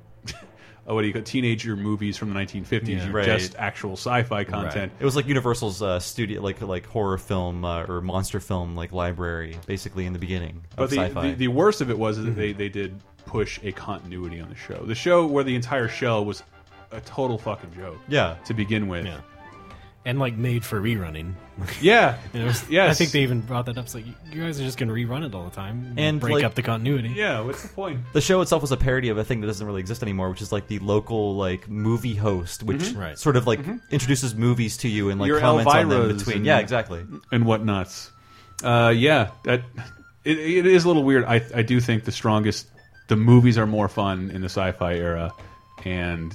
oh, 0.86 0.94
what 0.94 1.02
do 1.02 1.06
you 1.08 1.12
call 1.12 1.22
teenager 1.22 1.76
movies 1.76 2.16
from 2.16 2.32
the 2.32 2.40
1950s? 2.40 2.88
Yeah. 2.88 3.04
You're 3.04 3.12
Right. 3.12 3.26
just 3.26 3.56
actual 3.56 3.92
sci-fi 3.92 4.44
content. 4.44 4.92
It 4.98 5.04
was 5.04 5.16
like 5.16 5.26
Universal's 5.26 5.82
uh, 5.82 5.98
studio, 6.00 6.40
like 6.42 6.60
like 6.62 6.86
horror 6.86 7.18
film 7.18 7.64
uh, 7.64 7.84
or 7.84 8.00
monster 8.00 8.40
film, 8.40 8.74
like 8.74 8.92
library, 8.92 9.58
basically 9.66 10.06
in 10.06 10.12
the 10.14 10.18
beginning 10.18 10.62
But 10.76 10.84
of 10.84 10.90
the, 10.90 10.96
sci-fi. 10.96 11.28
the 11.30 11.34
the 11.34 11.48
worst 11.48 11.80
of 11.80 11.90
it 11.90 11.98
was 11.98 12.16
that 12.22 12.30
they 12.36 12.52
they 12.52 12.68
did 12.68 13.00
push 13.26 13.58
a 13.62 13.72
continuity 13.72 14.40
on 14.40 14.48
the 14.50 14.54
show. 14.54 14.82
The 14.84 14.94
show 14.94 15.26
where 15.26 15.44
the 15.44 15.54
entire 15.54 15.88
show 15.88 16.22
was 16.22 16.42
a 16.94 17.00
total 17.02 17.38
fucking 17.38 17.72
joke. 17.74 17.98
Yeah. 18.08 18.36
To 18.46 18.54
begin 18.54 18.88
with. 18.88 19.06
Yeah. 19.06 19.20
And 20.06 20.18
like 20.18 20.36
made 20.36 20.64
for 20.64 20.80
rerunning. 20.80 21.32
Yeah. 21.80 22.18
And 22.34 22.42
it 22.42 22.46
was, 22.46 22.68
Yes. 22.68 22.90
I 22.90 22.94
think 22.94 23.12
they 23.12 23.22
even 23.22 23.40
brought 23.40 23.66
that 23.66 23.78
up. 23.78 23.84
It's 23.86 23.94
like 23.94 24.04
you 24.06 24.42
guys 24.42 24.60
are 24.60 24.64
just 24.64 24.76
going 24.76 24.88
to 24.88 24.94
rerun 24.94 25.24
it 25.24 25.34
all 25.34 25.44
the 25.44 25.54
time 25.54 25.94
And, 25.96 26.20
break 26.20 26.34
like- 26.34 26.44
up 26.44 26.54
the 26.54 26.62
continuity. 26.62 27.10
Yeah. 27.16 27.40
What's 27.40 27.62
the 27.62 27.68
point? 27.68 28.00
the 28.12 28.20
show 28.20 28.40
itself 28.42 28.60
was 28.60 28.70
a 28.72 28.76
parody 28.76 29.08
of 29.08 29.16
a 29.18 29.24
thing 29.24 29.40
that 29.40 29.46
doesn't 29.46 29.66
really 29.66 29.80
exist 29.80 30.02
anymore, 30.02 30.28
which 30.30 30.42
is 30.42 30.52
like 30.52 30.66
the 30.68 30.78
local 30.80 31.36
like 31.36 31.68
movie 31.70 32.14
host, 32.14 32.62
which 32.62 32.90
Right. 32.92 33.18
sort 33.18 33.36
of 33.36 33.46
like 33.46 33.60
introduces 33.90 34.34
movies 34.34 34.76
to 34.78 34.88
you 34.88 35.08
and 35.10 35.18
like 35.20 35.28
Your 35.28 35.40
comments 35.40 35.72
on 35.72 35.88
them 35.88 36.16
between. 36.16 36.36
and- 36.38 36.46
Yeah, 36.46 36.58
exactly. 36.58 37.04
and 37.32 37.44
whatnots. 37.46 38.10
Uh, 38.62 38.92
yeah, 38.94 39.30
that 39.44 39.62
it, 40.24 40.38
it 40.38 40.66
is 40.66 40.84
a 40.84 40.86
little 40.88 41.04
weird. 41.04 41.24
I 41.24 41.40
I 41.54 41.62
do 41.62 41.80
think 41.80 42.04
the 42.04 42.12
strongest 42.12 42.66
the 43.08 43.16
movies 43.16 43.58
are 43.58 43.66
more 43.66 43.88
fun 43.88 44.30
in 44.30 44.40
the 44.42 44.48
sci-fi 44.48 44.94
era, 44.94 45.32
and 45.84 46.32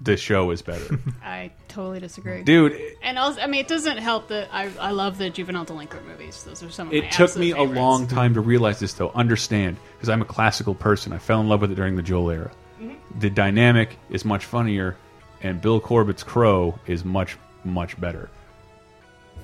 the 0.00 0.16
show 0.16 0.50
is 0.50 0.62
better, 0.62 0.98
I 1.24 1.50
totally 1.68 2.00
disagree. 2.00 2.42
dude. 2.42 2.72
it- 2.72 2.98
And 3.02 3.18
also, 3.18 3.40
I 3.40 3.46
mean, 3.46 3.60
it 3.60 3.68
doesn't 3.68 3.98
help 3.98 4.28
that 4.28 4.48
I, 4.52 4.70
I 4.80 4.90
love 4.92 5.18
the 5.18 5.28
juvenile 5.30 5.64
delinquent 5.64 6.06
movies. 6.06 6.44
Those 6.44 6.62
are 6.62 6.70
some 6.70 6.88
of 6.88 6.92
my 6.92 6.98
It 7.00 7.10
took 7.10 7.28
absolute 7.30 7.56
me 7.56 7.60
a 7.60 7.62
long 7.62 8.06
time 8.06 8.34
to 8.34 8.40
realize 8.40 8.78
this, 8.80 8.92
though. 8.94 9.10
Understand, 9.14 9.76
because 9.96 10.08
I'm 10.08 10.22
a 10.22 10.26
classical 10.26 10.74
person. 10.74 11.12
I 11.12 11.18
fell 11.18 11.40
in 11.40 11.48
love 11.48 11.60
with 11.62 11.72
it 11.72 11.74
during 11.74 11.96
the 11.96 12.02
Joel 12.02 12.30
era. 12.30 12.50
Mm-hmm. 12.80 13.18
The 13.20 13.30
dynamic 13.30 13.98
is 14.10 14.24
much 14.24 14.44
funnier, 14.44 14.96
and 15.42 15.60
Bill 15.60 15.80
Corbett's 15.80 16.22
Crow 16.22 16.78
is 16.86 17.04
much 17.04 17.36
much 17.64 18.00
better. 18.00 18.30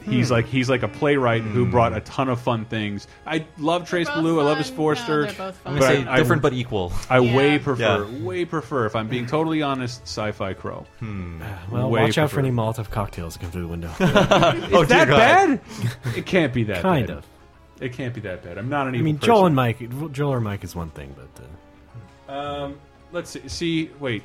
He's 0.04 0.28
Hmm. 0.28 0.34
like 0.34 0.46
he's 0.46 0.68
like 0.68 0.82
a 0.82 0.88
playwright 0.88 1.42
who 1.42 1.64
brought 1.66 1.92
a 1.96 2.00
ton 2.00 2.28
of 2.28 2.40
fun 2.40 2.64
things. 2.66 3.06
I 3.26 3.46
love 3.58 3.88
Trace 3.88 4.08
both 4.08 4.18
Blue. 4.20 4.40
I 4.40 4.44
love 4.44 4.58
his 4.58 4.68
fun. 4.68 4.76
Forster. 4.76 5.22
No, 5.22 5.26
they're 5.32 5.46
both 5.46 5.56
fun. 5.56 5.72
I'm 5.72 5.78
but 5.78 5.86
gonna 5.86 6.04
say 6.04 6.08
I, 6.10 6.16
different 6.18 6.40
I, 6.40 6.42
but 6.42 6.52
equal. 6.52 6.92
I 7.08 7.18
Yeah. 7.20 7.36
way 7.36 7.58
prefer, 7.58 8.04
Yeah. 8.04 8.22
way 8.24 8.44
prefer. 8.44 8.86
If 8.86 8.94
I'm 8.96 9.08
being 9.08 9.26
totally 9.26 9.62
honest, 9.62 10.02
Sci-Fi 10.02 10.52
Crow. 10.54 10.86
Well, 11.70 11.90
Way 11.90 12.02
watch 12.02 12.18
out 12.18 12.30
for 12.30 12.40
any 12.40 12.50
Molotov 12.50 12.90
cocktails 12.90 13.34
that 13.34 13.40
come 13.40 13.50
through 13.50 13.62
the 13.62 13.68
window. 13.68 13.90
oh, 14.00 14.82
Is 14.82 14.88
that 14.88 15.08
bad? 15.08 15.60
it 16.16 16.26
can't 16.26 16.52
be 16.52 16.64
that. 16.64 16.82
kind 16.82 17.06
bad. 17.06 17.16
of. 17.18 17.26
It 17.80 17.92
can't 17.92 18.14
be 18.14 18.20
that 18.22 18.44
bad. 18.44 18.56
I'm 18.58 18.68
not 18.68 18.86
an 18.86 18.94
I 18.94 18.98
mean, 18.98 19.16
person. 19.16 19.26
Joel 19.26 19.46
and 19.46 19.56
Mike. 19.56 20.12
Joel 20.12 20.32
or 20.34 20.40
Mike 20.40 20.62
is 20.64 20.76
one 20.76 20.90
thing, 20.90 21.14
but 21.16 22.32
uh, 22.32 22.64
Um, 22.64 22.76
let's 23.12 23.30
see. 23.30 23.48
see. 23.48 23.90
Wait, 23.98 24.22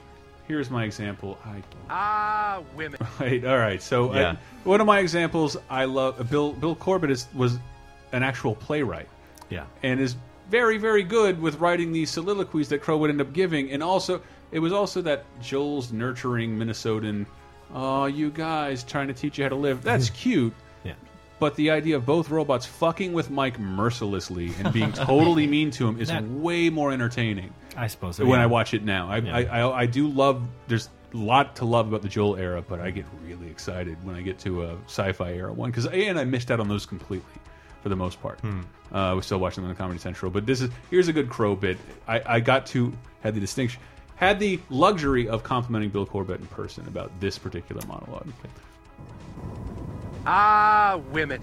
here's 0.49 0.69
my 0.69 0.83
example. 0.83 1.37
I 1.45 1.63
Ah, 1.89 2.61
women. 2.75 2.99
Right. 3.19 3.45
All 3.45 3.57
right. 3.57 3.81
So 3.81 4.13
Yeah. 4.13 4.31
I, 4.31 4.37
one 4.67 4.81
of 4.81 4.87
my 4.87 4.99
examples, 4.99 5.55
I 5.69 5.85
love 5.85 6.19
uh, 6.19 6.23
Bill. 6.23 6.51
Bill 6.51 6.75
Corbett 6.75 7.11
is 7.11 7.27
was 7.33 7.57
an 8.11 8.23
actual 8.23 8.55
playwright 8.55 9.07
yeah. 9.49 9.65
and 9.83 9.99
is 10.01 10.15
very 10.49 10.77
very 10.79 11.03
good 11.03 11.39
with 11.39 11.59
writing 11.59 11.93
these 11.93 12.09
soliloquies 12.09 12.67
that 12.69 12.81
Crow 12.81 12.97
would 12.97 13.11
end 13.11 13.21
up 13.21 13.31
giving, 13.31 13.71
and 13.71 13.81
also 13.81 14.21
it 14.51 14.59
was 14.59 14.73
also 14.73 15.01
that 15.03 15.23
Joel's 15.39 15.93
nurturing 15.93 16.57
Minnesotan. 16.57 17.25
Oh, 17.73 18.05
you 18.07 18.31
guys 18.31 18.83
trying 18.83 19.07
to 19.07 19.13
teach 19.13 19.37
you 19.37 19.45
how 19.45 19.49
to 19.49 19.55
live. 19.55 19.83
That's 19.83 20.09
cute. 20.23 20.53
But 21.39 21.55
the 21.55 21.71
idea 21.71 21.95
of 21.95 22.05
both 22.05 22.29
robots 22.29 22.65
fucking 22.65 23.13
with 23.13 23.29
Mike 23.29 23.57
mercilessly 23.59 24.51
and 24.59 24.73
being 24.73 24.91
totally 24.93 25.47
mean 25.47 25.71
to 25.71 25.87
him 25.87 25.99
is 25.99 26.09
That- 26.09 26.23
way 26.27 26.69
more 26.69 26.91
entertaining 26.91 27.53
I 27.77 27.87
suppose 27.87 28.17
so, 28.17 28.25
when 28.25 28.39
yeah. 28.39 28.43
I 28.43 28.47
watch 28.47 28.73
it 28.73 28.83
now. 28.83 29.09
I, 29.09 29.17
Yeah. 29.17 29.35
I, 29.37 29.41
I 29.61 29.79
I 29.81 29.85
do 29.85 30.07
love. 30.09 30.41
There's 30.67 30.89
a 31.13 31.17
lot 31.17 31.55
to 31.57 31.65
love 31.65 31.87
about 31.87 32.01
the 32.01 32.09
Joel 32.09 32.35
era, 32.35 32.61
but 32.61 32.79
I 32.81 32.91
get 32.91 33.05
really 33.25 33.49
excited 33.49 33.97
when 34.05 34.15
I 34.15 34.21
get 34.21 34.37
to 34.39 34.63
a 34.63 34.75
sci-fi 34.85 35.31
era 35.33 35.51
one 35.53 35.71
because 35.71 35.85
and 35.87 36.19
I 36.19 36.25
missed 36.25 36.51
out 36.51 36.59
on 36.59 36.67
those 36.67 36.85
completely 36.85 37.31
for 37.81 37.87
the 37.89 37.95
most 37.95 38.21
part. 38.21 38.39
Uh, 38.43 38.57
I 38.91 39.13
was 39.13 39.25
still 39.25 39.39
watching 39.39 39.63
them 39.63 39.69
on 39.69 39.75
Comedy 39.77 39.99
Central, 39.99 40.29
but 40.29 40.45
this 40.45 40.59
is 40.61 40.69
here's 40.89 41.07
a 41.07 41.13
good 41.13 41.29
Crow 41.29 41.55
bit. 41.55 41.77
I, 42.07 42.21
I 42.25 42.39
got 42.41 42.65
to 42.67 42.91
had 43.21 43.33
the 43.33 43.39
distinction, 43.39 43.79
had 44.17 44.39
the 44.39 44.59
luxury 44.69 45.29
of 45.29 45.43
complimenting 45.43 45.89
Bill 45.89 46.05
Corbett 46.05 46.41
in 46.41 46.47
person 46.47 46.85
about 46.87 47.11
this 47.21 47.37
particular 47.37 47.81
monologue. 47.87 48.27
Ah, 50.31 51.01
women. 51.11 51.41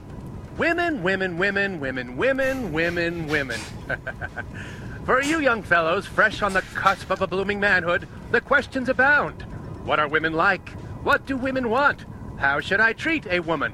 Women, 0.56 1.02
women, 1.02 1.38
women, 1.38 1.80
women, 1.80 2.16
women, 2.16 2.72
women, 2.72 3.26
women. 3.26 3.58
For 5.04 5.20
you 5.20 5.40
young 5.40 5.64
fellows 5.64 6.06
fresh 6.06 6.40
on 6.40 6.52
the 6.52 6.62
cusp 6.62 7.10
of 7.10 7.20
a 7.20 7.26
blooming 7.26 7.58
manhood, 7.58 8.06
the 8.30 8.40
questions 8.40 8.88
abound. 8.88 9.42
What 9.84 9.98
are 9.98 10.06
women 10.06 10.34
like? 10.34 10.68
What 11.02 11.26
do 11.26 11.36
women 11.36 11.68
want? 11.68 12.04
How 12.38 12.60
should 12.60 12.80
I 12.80 12.92
treat 12.92 13.26
a 13.26 13.40
woman? 13.40 13.72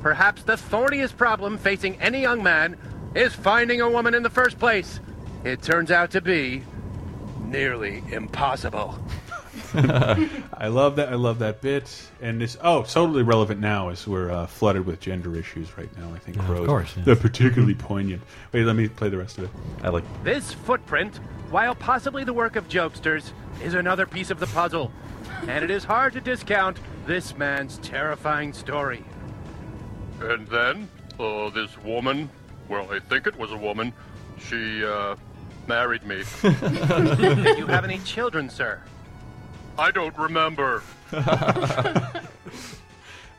Perhaps 0.00 0.44
the 0.44 0.56
thorniest 0.56 1.18
problem 1.18 1.58
facing 1.58 2.00
any 2.00 2.22
young 2.22 2.42
man 2.42 2.78
is 3.14 3.34
finding 3.34 3.82
a 3.82 3.90
woman 3.90 4.14
in 4.14 4.22
the 4.22 4.30
first 4.30 4.58
place. 4.58 4.98
It 5.44 5.60
turns 5.60 5.90
out 5.90 6.10
to 6.12 6.22
be 6.22 6.62
nearly 7.42 8.02
impossible. 8.10 8.98
I 10.54 10.68
love 10.68 10.96
that. 10.96 11.08
I 11.08 11.16
love 11.16 11.40
that 11.40 11.60
bit. 11.60 12.08
And 12.20 12.40
this, 12.40 12.56
oh, 12.62 12.82
totally 12.84 13.22
relevant 13.22 13.60
now 13.60 13.88
as 13.88 14.06
we're 14.06 14.30
uh, 14.30 14.46
flooded 14.46 14.86
with 14.86 15.00
gender 15.00 15.34
issues 15.34 15.76
right 15.76 15.94
now. 15.98 16.12
I 16.14 16.18
think 16.18 16.38
Crows. 16.38 16.66
course, 16.66 16.96
yeah. 16.96 17.02
They're 17.04 17.16
particularly 17.16 17.74
poignant. 17.74 18.22
Wait, 18.52 18.64
let 18.64 18.76
me 18.76 18.88
play 18.88 19.08
the 19.08 19.18
rest 19.18 19.38
of 19.38 19.44
it. 19.44 19.50
I 19.82 19.88
like. 19.88 20.04
This 20.22 20.52
footprint, 20.52 21.16
while 21.50 21.74
possibly 21.74 22.22
the 22.22 22.32
work 22.32 22.54
of 22.54 22.68
jokesters, 22.68 23.32
is 23.62 23.74
another 23.74 24.06
piece 24.06 24.30
of 24.30 24.38
the 24.38 24.46
puzzle. 24.46 24.92
And 25.48 25.64
it 25.64 25.70
is 25.70 25.82
hard 25.82 26.12
to 26.12 26.20
discount 26.20 26.78
this 27.06 27.36
man's 27.36 27.78
terrifying 27.78 28.52
story. 28.52 29.04
And 30.20 30.46
then, 30.46 30.88
uh, 31.18 31.50
this 31.50 31.76
woman, 31.78 32.30
well, 32.68 32.90
I 32.92 33.00
think 33.00 33.26
it 33.26 33.36
was 33.36 33.50
a 33.50 33.56
woman, 33.56 33.92
she, 34.38 34.84
uh, 34.84 35.16
married 35.66 36.04
me. 36.04 36.22
Did 36.42 37.58
you 37.58 37.66
have 37.66 37.84
any 37.84 37.98
children, 37.98 38.48
sir? 38.48 38.80
I 39.78 39.90
don't 39.90 40.16
remember. 40.18 40.82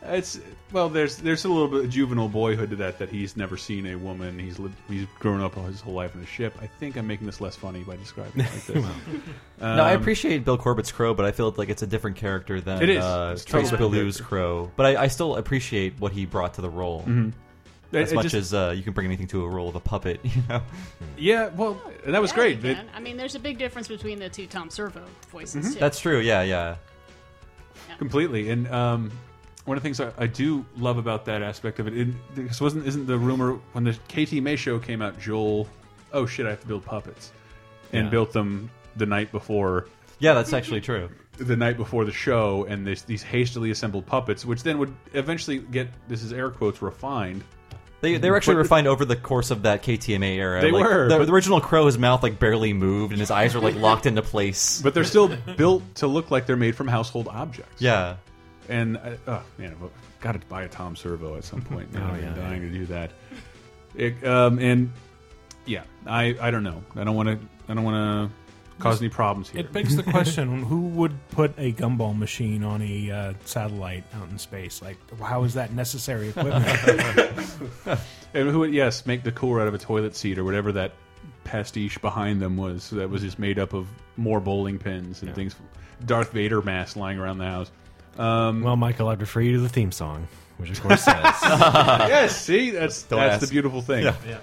It's 0.08 0.40
well, 0.72 0.88
there's 0.88 1.18
there's 1.18 1.46
a 1.46 1.50
little 1.50 1.68
bit 1.68 1.86
of 1.86 1.90
juvenile 1.90 2.30
boyhood 2.30 2.70
to 2.70 2.76
that. 2.76 3.00
That 3.00 3.10
he's 3.10 3.36
never 3.36 3.58
seen 3.58 3.88
a 3.88 3.96
woman. 3.96 4.38
He's 4.38 4.60
lived, 4.60 4.76
he's 4.88 5.08
grown 5.18 5.42
up 5.42 5.58
all 5.58 5.64
his 5.64 5.82
whole 5.82 5.96
life 5.96 6.14
in 6.14 6.22
a 6.22 6.26
ship. 6.28 6.54
I 6.62 6.68
think 6.68 6.96
I'm 6.96 7.08
making 7.08 7.26
this 7.26 7.42
less 7.42 7.56
funny 7.56 7.82
by 7.82 7.96
describing 7.96 8.42
it 8.46 8.52
like 8.52 8.66
this. 8.66 8.76
no, 9.60 9.84
I 9.84 9.96
Um, 9.96 10.00
appreciate 10.02 10.46
Bill 10.46 10.60
Corbett's 10.60 10.92
Crow, 10.92 11.16
but 11.16 11.26
I 11.26 11.32
feel 11.32 11.52
like 11.58 11.70
it's 11.70 11.82
a 11.82 11.88
different 11.88 12.18
character 12.18 12.62
than 12.62 12.84
It 12.84 12.90
is. 12.90 13.04
Uh, 13.04 13.36
Trace 13.48 13.72
totally 13.72 13.98
Beaulieu's. 13.98 14.22
Crow. 14.22 14.72
But 14.76 14.86
I, 14.86 15.04
I 15.04 15.08
still 15.08 15.38
appreciate 15.38 16.00
what 16.00 16.12
he 16.12 16.28
brought 16.28 16.54
to 16.56 16.62
the 16.62 16.70
role. 16.70 17.02
Mm-hmm. 17.02 17.30
I- 17.30 17.45
As 18.04 18.12
I 18.12 18.16
much 18.16 18.24
just- 18.24 18.36
as 18.36 18.54
uh, 18.54 18.74
you 18.76 18.84
can 18.84 18.94
bring 18.94 19.06
anything 19.08 19.28
to 19.28 19.44
a 19.44 19.48
role 19.50 19.70
of 19.70 19.76
a 19.76 19.80
puppet, 19.80 20.20
you 20.24 20.42
know. 20.50 20.62
yeah, 21.18 21.48
well, 21.50 21.82
that 22.06 22.22
was 22.22 22.32
Yeah, 22.32 22.36
great. 22.36 22.66
It- 22.66 22.78
I 22.96 23.00
mean, 23.00 23.18
there's 23.18 23.36
a 23.36 23.40
big 23.40 23.58
difference 23.58 23.88
between 23.88 24.20
the 24.20 24.30
two 24.30 24.48
Tom 24.48 24.70
Servo 24.70 25.04
voices. 25.30 25.74
Too. 25.74 25.80
That's 25.80 26.00
true. 26.00 26.20
Yeah, 26.20 26.42
yeah. 26.44 26.76
completely. 27.98 28.50
And 28.50 28.68
um, 28.68 29.12
one 29.66 29.78
of 29.78 29.84
the 29.84 29.88
things 29.88 30.00
I, 30.00 30.12
I 30.18 30.28
do 30.28 30.66
love 30.78 30.98
about 30.98 31.26
that 31.26 31.42
aspect 31.42 31.80
of 31.80 31.88
it, 31.88 31.98
it 31.98 32.08
this 32.36 32.62
wasn't 32.62 32.86
isn't 32.88 33.06
the 33.08 33.18
rumor 33.18 33.54
when 33.74 33.84
the 33.84 33.94
KT 34.10 34.34
May 34.44 34.56
show 34.56 34.80
came 34.80 35.02
out, 35.02 35.20
Joel, 35.20 35.68
oh 36.14 36.26
shit, 36.26 36.46
I 36.46 36.50
have 36.52 36.62
to 36.62 36.68
build 36.68 36.86
puppets, 36.86 37.32
and 37.94 38.06
Yeah. 38.06 38.10
built 38.12 38.32
them 38.32 38.70
the 38.96 39.06
night 39.06 39.32
before 39.32 39.88
Yeah, 40.20 40.34
that's 40.34 40.54
actually 40.54 40.82
true. 40.82 41.10
the 41.38 41.56
night 41.58 41.78
before 41.78 42.06
the 42.06 42.12
show, 42.14 42.66
and 42.70 42.86
this, 42.88 43.02
these 43.02 43.24
hastily 43.24 43.72
assembled 43.72 44.06
puppets, 44.06 44.46
which 44.46 44.64
then 44.64 44.78
would 44.78 44.94
eventually 45.14 45.60
get 45.60 45.88
this 46.08 46.24
is 46.24 46.32
air 46.32 46.50
quotes 46.50 46.82
refined. 46.82 47.44
They, 48.02 48.18
they 48.18 48.30
were 48.30 48.36
actually 48.38 48.58
refined 48.58 48.88
over 48.88 49.04
the 49.06 49.16
course 49.16 49.50
of 49.52 49.64
that 49.64 49.82
KTMA 49.82 50.36
era. 50.36 50.62
They 50.62 50.70
Like, 50.72 50.84
were, 50.84 51.08
The, 51.10 51.18
but- 51.18 51.26
the 51.26 51.34
original 51.34 51.60
Crow, 51.62 51.86
his 51.88 51.98
mouth 51.98 52.22
like 52.22 52.38
barely 52.40 52.74
moved, 52.74 53.14
and 53.14 53.20
his 53.20 53.32
eyes 53.32 53.56
were 53.56 53.62
like 53.62 53.76
locked 53.76 54.06
into 54.06 54.22
place. 54.22 54.82
But 54.82 54.94
they're 54.94 55.04
still 55.04 55.36
built 55.58 55.84
to 55.96 56.08
look 56.08 56.30
like 56.30 56.46
they're 56.46 56.56
made 56.58 56.76
from 56.76 56.88
household 56.88 57.28
objects. 57.28 57.82
yeah, 57.82 58.18
And 58.70 58.98
uh, 58.98 59.12
oh 59.28 59.44
man, 59.58 59.76
I've 59.82 60.22
got 60.22 60.34
to 60.40 60.48
buy 60.48 60.64
a 60.64 60.68
Tom 60.68 60.96
Servo 60.96 61.36
at 61.36 61.44
some 61.44 61.62
point. 61.62 61.92
Man, 61.94 62.04
Oh, 62.10 62.14
I've 62.14 62.22
been 62.22 62.36
yeah, 62.36 62.42
dying 62.50 62.62
to 62.62 62.70
do 62.70 62.86
that. 62.88 63.12
It, 63.96 64.28
um, 64.28 64.60
and 64.60 64.92
yeah, 65.66 65.84
I 66.06 66.36
I 66.40 66.52
don't 66.52 66.64
know. 66.64 66.84
I 66.96 67.04
don't 67.06 67.16
want 67.16 67.30
to. 67.30 67.40
I 67.70 67.74
don't 67.74 67.84
want 67.86 68.30
to 68.30 68.36
cause 68.80 69.00
any 69.02 69.10
problems 69.10 69.50
here. 69.50 69.62
It 69.62 69.72
begs 69.74 69.96
the 69.96 70.04
question: 70.04 70.64
Who 70.64 70.82
would 70.90 71.14
put 71.30 71.54
a 71.58 71.72
gumball 71.74 72.18
machine 72.18 72.64
on 72.64 72.82
a 72.82 73.12
uh, 73.12 73.34
satellite 73.46 74.04
out 74.16 74.30
in 74.30 74.38
space? 74.38 74.82
Like, 74.82 74.98
how 75.20 75.44
is 75.44 75.54
that 75.56 75.74
necessary 75.74 76.30
equipment? 76.30 76.66
and 78.34 78.50
who? 78.50 78.60
would- 78.60 78.74
Yes, 78.74 79.06
make 79.06 79.24
the 79.24 79.32
cooler 79.32 79.62
out 79.62 79.68
of 79.68 79.74
a 79.74 79.78
toilet 79.78 80.16
seat 80.16 80.38
or 80.38 80.44
whatever 80.44 80.72
that 80.74 80.94
pastiche 81.44 82.00
behind 82.02 82.42
them 82.42 82.58
was. 82.58 82.90
That 82.90 83.10
was 83.10 83.22
just 83.22 83.40
made 83.40 83.60
up 83.60 83.74
of 83.74 83.88
more 84.18 84.40
bowling 84.40 84.80
pins 84.80 85.22
and 85.22 85.34
things. 85.36 85.56
Darth 86.06 86.32
Vader 86.32 86.62
masks 86.62 86.96
lying 86.98 87.20
around 87.20 87.38
the 87.38 87.46
house. 87.46 87.72
well, 88.18 88.76
Michael, 88.76 89.08
I'd 89.10 89.22
refer 89.22 89.42
you 89.42 89.54
to 89.54 89.60
the 89.60 89.70
theme 89.70 89.92
song, 89.92 90.28
which 90.58 90.72
of 90.72 90.82
course 90.82 91.04
says. 91.04 91.16
yes, 91.44 92.42
see, 92.42 92.72
that's 92.72 93.04
Don't 93.04 93.20
that's 93.20 93.36
ask. 93.36 93.48
the 93.48 93.52
beautiful 93.52 93.82
thing. 93.82 94.04
Yeah. 94.04 94.40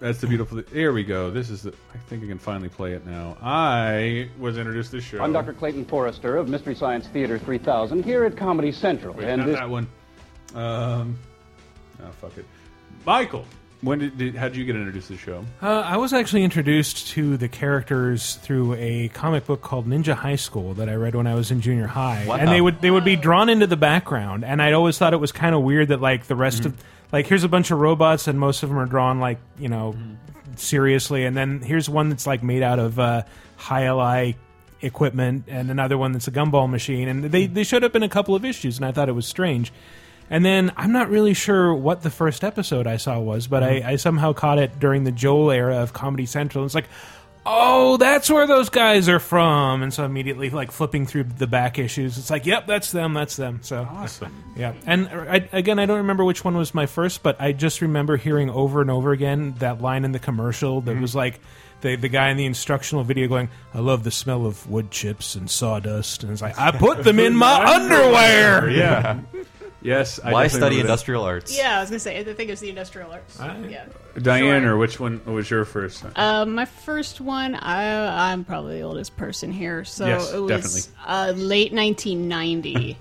That's 0.00 0.18
the 0.18 0.26
beautiful. 0.26 0.62
Here 0.72 0.92
we 0.92 1.04
go. 1.04 1.30
This 1.30 1.50
is 1.50 1.62
the. 1.62 1.74
I 1.94 1.98
think 2.08 2.24
I 2.24 2.26
can 2.26 2.38
finally 2.38 2.70
play 2.70 2.92
it 2.92 3.06
now. 3.06 3.36
I 3.42 4.30
was 4.38 4.56
introduced 4.56 4.90
to 4.90 4.96
this 4.96 5.04
show. 5.04 5.22
I'm 5.22 5.32
Dr. 5.32 5.52
Clayton 5.52 5.84
Forrester 5.84 6.36
of 6.38 6.48
Mystery 6.48 6.74
Science 6.74 7.06
Theater 7.08 7.38
3000 7.38 8.02
here 8.02 8.24
at 8.24 8.36
Comedy 8.36 8.72
Central. 8.72 9.14
Wait, 9.14 9.28
and 9.28 9.40
not 9.40 9.46
this 9.46 9.58
that 9.58 9.68
one. 9.68 9.86
Um, 10.54 11.18
oh 12.02 12.10
fuck 12.20 12.36
it, 12.38 12.46
Michael. 13.04 13.44
When 13.82 13.98
did, 13.98 14.18
did 14.18 14.34
how 14.36 14.48
did 14.48 14.56
you 14.56 14.64
get 14.66 14.76
introduced 14.76 15.06
to 15.08 15.14
the 15.14 15.18
show? 15.18 15.44
Uh, 15.62 15.80
I 15.80 15.96
was 15.96 16.12
actually 16.12 16.44
introduced 16.44 17.08
to 17.08 17.36
the 17.38 17.48
characters 17.48 18.34
through 18.36 18.74
a 18.74 19.08
comic 19.08 19.46
book 19.46 19.62
called 19.62 19.86
Ninja 19.86 20.14
High 20.14 20.36
School 20.36 20.74
that 20.74 20.88
I 20.88 20.94
read 20.96 21.14
when 21.14 21.26
I 21.26 21.34
was 21.34 21.50
in 21.50 21.60
junior 21.62 21.86
high, 21.86 22.26
Wow. 22.26 22.36
and 22.36 22.50
they 22.50 22.60
would 22.60 22.80
they 22.82 22.90
would 22.90 23.04
be 23.04 23.16
drawn 23.16 23.48
into 23.48 23.66
the 23.66 23.78
background, 23.78 24.44
and 24.44 24.60
I'd 24.60 24.74
always 24.74 24.98
thought 24.98 25.14
it 25.14 25.20
was 25.20 25.32
kind 25.32 25.54
of 25.54 25.62
weird 25.62 25.88
that 25.88 26.00
like 26.00 26.26
the 26.26 26.36
rest 26.36 26.66
of 26.66 26.76
like 27.10 27.26
here's 27.26 27.42
a 27.44 27.48
bunch 27.48 27.70
of 27.70 27.78
robots 27.78 28.28
and 28.28 28.38
most 28.38 28.62
of 28.62 28.68
them 28.68 28.78
are 28.78 28.86
drawn 28.86 29.18
like 29.18 29.38
you 29.58 29.68
know 29.70 29.96
seriously, 30.56 31.24
and 31.24 31.34
then 31.36 31.60
here's 31.60 31.88
one 31.88 32.10
that's 32.10 32.26
like 32.26 32.42
made 32.42 32.62
out 32.62 32.78
of 32.78 32.98
uh, 32.98 33.22
high 33.56 33.90
li 33.90 34.36
equipment, 34.82 35.44
and 35.48 35.70
another 35.70 35.96
one 35.98 36.12
that's 36.12 36.28
a 36.28 36.30
gumball 36.30 36.68
machine, 36.68 37.08
and 37.08 37.24
they 37.24 37.46
they 37.46 37.64
showed 37.64 37.84
up 37.84 37.96
in 37.96 38.02
a 38.02 38.08
couple 38.08 38.34
of 38.34 38.44
issues, 38.44 38.76
and 38.76 38.84
I 38.84 38.92
thought 38.92 39.08
it 39.08 39.12
was 39.12 39.26
strange. 39.26 39.72
And 40.30 40.44
then 40.44 40.72
I'm 40.76 40.92
not 40.92 41.10
really 41.10 41.34
sure 41.34 41.74
what 41.74 42.02
the 42.02 42.10
first 42.10 42.44
episode 42.44 42.86
I 42.86 42.96
saw 42.96 43.18
was, 43.18 43.48
but 43.48 43.64
mm-hmm. 43.64 43.86
I, 43.86 43.92
I 43.92 43.96
somehow 43.96 44.32
caught 44.32 44.58
it 44.58 44.78
during 44.78 45.02
the 45.02 45.12
Joel 45.12 45.50
era 45.50 45.82
of 45.82 45.92
Comedy 45.92 46.24
Central. 46.24 46.64
It's 46.64 46.74
like, 46.74 46.88
oh, 47.44 47.96
that's 47.96 48.30
where 48.30 48.46
those 48.46 48.68
guys 48.68 49.08
are 49.08 49.18
from. 49.18 49.82
And 49.82 49.92
so 49.92 50.04
immediately, 50.04 50.48
like 50.50 50.70
flipping 50.70 51.04
through 51.04 51.24
the 51.24 51.48
back 51.48 51.80
issues, 51.80 52.16
it's 52.16 52.30
like, 52.30 52.46
yep, 52.46 52.68
that's 52.68 52.92
them, 52.92 53.12
that's 53.12 53.34
them. 53.34 53.58
So 53.62 53.88
Awesome. 53.90 54.32
yeah. 54.56 54.74
And 54.86 55.08
I, 55.08 55.48
again, 55.52 55.80
I 55.80 55.86
don't 55.86 55.98
remember 55.98 56.24
which 56.24 56.44
one 56.44 56.56
was 56.56 56.74
my 56.74 56.86
first, 56.86 57.24
but 57.24 57.40
I 57.40 57.50
just 57.52 57.80
remember 57.80 58.16
hearing 58.16 58.50
over 58.50 58.80
and 58.80 58.90
over 58.90 59.10
again 59.10 59.54
that 59.58 59.80
line 59.80 60.04
in 60.04 60.12
the 60.12 60.20
commercial 60.20 60.80
that 60.82 60.92
mm-hmm. 60.92 61.02
was 61.02 61.14
like. 61.14 61.40
The, 61.82 61.96
the 61.96 62.10
guy 62.10 62.28
in 62.28 62.36
the 62.36 62.44
instructional 62.44 63.04
video 63.04 63.26
going, 63.26 63.48
I 63.72 63.78
love 63.78 64.04
the 64.04 64.10
smell 64.10 64.44
of 64.44 64.68
wood 64.68 64.90
chips 64.90 65.34
and 65.34 65.48
sawdust. 65.48 66.22
And 66.22 66.30
it's 66.30 66.42
like, 66.42 66.58
I 66.58 66.72
put 66.72 67.04
them 67.04 67.18
in 67.18 67.34
my 67.34 67.64
underwear. 67.74 68.68
Yeah. 68.68 69.20
yes. 69.82 70.18
I 70.22 70.32
Why 70.32 70.42
definitely 70.44 70.48
study 70.48 70.62
remember 70.76 70.76
that. 70.76 70.80
industrial 70.92 71.22
arts? 71.24 71.56
Yeah, 71.58 71.76
I 71.78 71.80
was 71.80 71.90
gonna 71.90 71.98
say. 72.00 72.18
I 72.18 72.24
think 72.24 72.40
it 72.40 72.50
was 72.50 72.60
the 72.60 72.68
industrial 72.70 73.10
arts. 73.12 73.38
yeah. 73.40 73.86
Diane, 74.20 74.62
Sure. 74.62 74.72
or 74.72 74.76
which 74.76 74.98
one 75.00 75.20
was 75.24 75.48
your 75.50 75.64
first? 75.64 76.04
Uh, 76.16 76.44
my 76.46 76.64
first 76.64 77.20
one, 77.20 77.54
I, 77.54 78.32
I'm 78.32 78.44
probably 78.44 78.78
the 78.78 78.84
oldest 78.84 79.16
person 79.16 79.52
here, 79.52 79.84
so 79.84 80.06
Yes, 80.06 80.32
it 80.32 80.40
was 80.40 80.88
uh, 81.06 81.32
late 81.36 81.72
1990. 81.72 82.96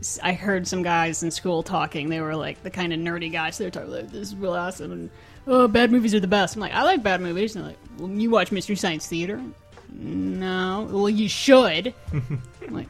S- 0.00 0.18
I 0.22 0.32
heard 0.32 0.66
some 0.66 0.82
guys 0.82 1.22
in 1.22 1.30
school 1.30 1.62
talking. 1.62 2.08
They 2.08 2.20
were 2.20 2.34
like 2.36 2.62
the 2.62 2.70
kind 2.70 2.92
of 2.92 3.00
nerdy 3.00 3.30
guys. 3.30 3.58
They 3.58 3.64
were 3.66 3.70
talking 3.70 3.90
like, 3.90 4.10
"This 4.10 4.28
is 4.28 4.36
real 4.36 4.52
awesome," 4.54 4.92
and 4.92 5.10
"Oh, 5.46 5.68
bad 5.68 5.90
movies 5.92 6.14
are 6.14 6.20
the 6.20 6.26
best." 6.26 6.54
I'm 6.56 6.60
like, 6.60 6.72
"I 6.74 6.82
like 6.84 7.02
bad 7.02 7.20
movies." 7.20 7.54
And 7.54 7.64
they're 7.64 7.70
like, 7.72 7.78
"Well, 7.98 8.10
you 8.10 8.30
watch 8.30 8.50
Mystery 8.52 8.76
Science 8.76 9.06
Theater?" 9.06 9.40
No. 9.92 10.88
Well, 10.90 11.08
you 11.10 11.28
should. 11.28 11.94
I'm 12.12 12.74
like, 12.74 12.88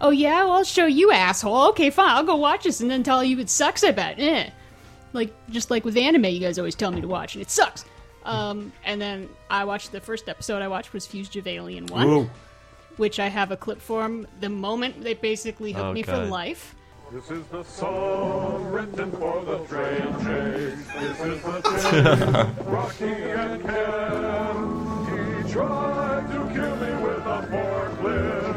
"Oh 0.00 0.10
yeah, 0.10 0.44
well, 0.44 0.52
I'll 0.54 0.64
show 0.64 0.86
you, 0.86 1.10
asshole." 1.12 1.68
Okay, 1.70 1.90
fine. 1.90 2.10
I'll 2.10 2.24
go 2.24 2.36
watch 2.36 2.64
this 2.64 2.80
and 2.80 2.90
then 2.90 3.02
tell 3.02 3.22
you 3.24 3.38
it 3.40 3.48
sucks. 3.50 3.82
I 3.84 3.90
bet. 3.92 4.18
Eh. 4.18 4.50
Like 5.12 5.32
just 5.50 5.70
like 5.70 5.84
with 5.84 5.96
anime, 5.96 6.24
you 6.26 6.40
guys 6.40 6.58
always 6.58 6.74
tell 6.74 6.90
me 6.90 7.00
to 7.00 7.08
watch, 7.08 7.34
and 7.34 7.42
it 7.42 7.50
sucks. 7.50 7.84
Um, 8.24 8.72
and 8.84 9.00
then 9.00 9.28
I 9.50 9.64
watched 9.64 9.92
the 9.92 10.00
first 10.00 10.28
episode 10.28 10.62
I 10.62 10.68
watched 10.68 10.92
was 10.94 11.06
Fugitive 11.06 11.46
Alien 11.46 11.86
One, 11.86 12.08
Whoa. 12.08 12.30
which 12.96 13.20
I 13.20 13.28
have 13.28 13.50
a 13.50 13.56
clip 13.56 13.80
for 13.82 14.02
'em 14.02 14.26
The 14.40 14.48
moment 14.48 15.04
they 15.04 15.12
basically 15.12 15.72
hooked 15.72 15.84
Oh, 15.86 15.92
me 15.92 16.02
for 16.02 16.16
life. 16.24 16.74
This 17.12 17.30
is 17.30 17.44
the 17.48 17.62
song 17.62 18.64
written 18.72 19.12
for 19.12 19.44
the 19.44 19.58
train 19.66 20.10
chase. 20.24 20.86
This 20.98 21.20
is 21.20 21.42
the 21.42 21.60
tale. 22.56 22.64
Rocky 22.64 23.04
and 23.04 23.62
Ken. 23.62 25.44
He 25.44 25.52
tried 25.52 26.26
to 26.32 26.38
kill 26.54 26.76
me 26.76 26.92
with 27.04 27.26
a 27.26 27.38
forklift. 27.52 28.53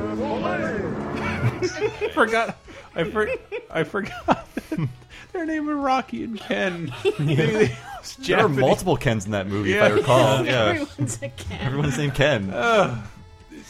Olay! 1.59 2.11
forgot. 2.13 2.57
I, 2.95 3.03
for, 3.05 3.29
I 3.69 3.83
forgot. 3.83 4.47
Their 5.33 5.45
name 5.45 5.67
was 5.67 5.75
Rocky 5.75 6.23
and 6.23 6.39
Ken. 6.39 6.93
They- 7.19 7.35
they- 7.35 7.77
There 8.19 8.39
are 8.39 8.47
multiple 8.49 8.95
Kens 8.95 9.25
in 9.25 9.31
that 9.31 9.47
movie, 9.47 9.73
if 9.73 9.83
I 9.83 9.87
recall. 9.89 10.45
Yeah. 10.45 10.69
Everyone's 10.69 11.21
a 11.21 11.29
Ken. 11.29 11.59
Everyone's 11.61 11.97
named 11.97 12.15
Ken. 12.15 12.51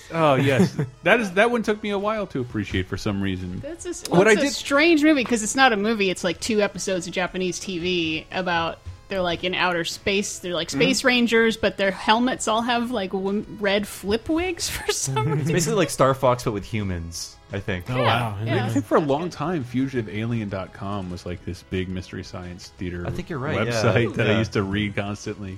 Oh 0.10 0.36
yes, 0.36 0.78
that 1.04 1.20
is 1.20 1.32
that 1.34 1.52
one 1.52 1.64
took 1.64 1.82
me 1.84 1.90
a 1.90 2.00
while 2.00 2.28
to 2.28 2.40
appreciate 2.40 2.88
for 2.88 2.96
some 2.98 3.22
reason. 3.22 3.60
That's 3.60 3.86
a, 3.86 4.10
What 4.10 4.20
well, 4.20 4.28
I 4.30 4.32
it's 4.34 4.42
a 4.42 4.46
did- 4.46 4.54
strange 4.54 5.04
movie 5.04 5.24
because 5.24 5.44
it's 5.44 5.56
not 5.56 5.74
a 5.74 5.78
movie. 5.78 6.10
It's 6.10 6.24
like 6.24 6.40
two 6.40 6.62
episodes 6.62 7.08
of 7.08 7.14
Japanese 7.14 7.60
TV 7.60 8.26
about 8.32 8.80
they're 9.10 9.22
like 9.22 9.44
in 9.44 9.54
outer 9.56 9.84
space. 9.86 10.40
They're 10.40 10.54
like 10.54 10.68
Mm-hmm. 10.70 10.80
space 10.82 11.04
rangers, 11.04 11.58
but 11.58 11.78
their 11.78 11.92
helmets 11.92 12.48
all 12.48 12.62
have 12.62 12.92
like 12.92 13.12
w- 13.12 13.46
red 13.60 13.88
flip 13.88 14.30
wigs 14.30 14.70
for 14.70 14.92
some 14.94 15.18
It's 15.18 15.38
reason. 15.40 15.54
basically 15.54 15.78
like 15.78 15.90
Star 15.90 16.14
Fox, 16.14 16.44
but 16.44 16.52
with 16.54 16.66
humans, 16.66 17.36
I 17.52 17.60
think. 17.60 17.90
Oh 17.90 18.02
wow! 18.02 18.38
Yeah. 18.44 18.66
I 18.66 18.70
think 18.70 18.86
for 18.86 18.98
a 18.98 19.02
long 19.02 19.30
time, 19.30 19.64
FugitiveAlien.com 19.64 21.10
was 21.10 21.26
like 21.26 21.46
this 21.46 21.64
big 21.64 21.88
mystery 21.88 22.24
science 22.24 22.74
theater. 22.78 23.06
I 23.08 23.10
think 23.10 23.30
you're 23.30 23.40
right, 23.40 23.66
yeah. 23.66 23.72
Website 23.72 24.16
that 24.16 24.30
I 24.30 24.38
used 24.38 24.54
to 24.54 24.64
read 24.64 24.96
constantly 24.96 25.58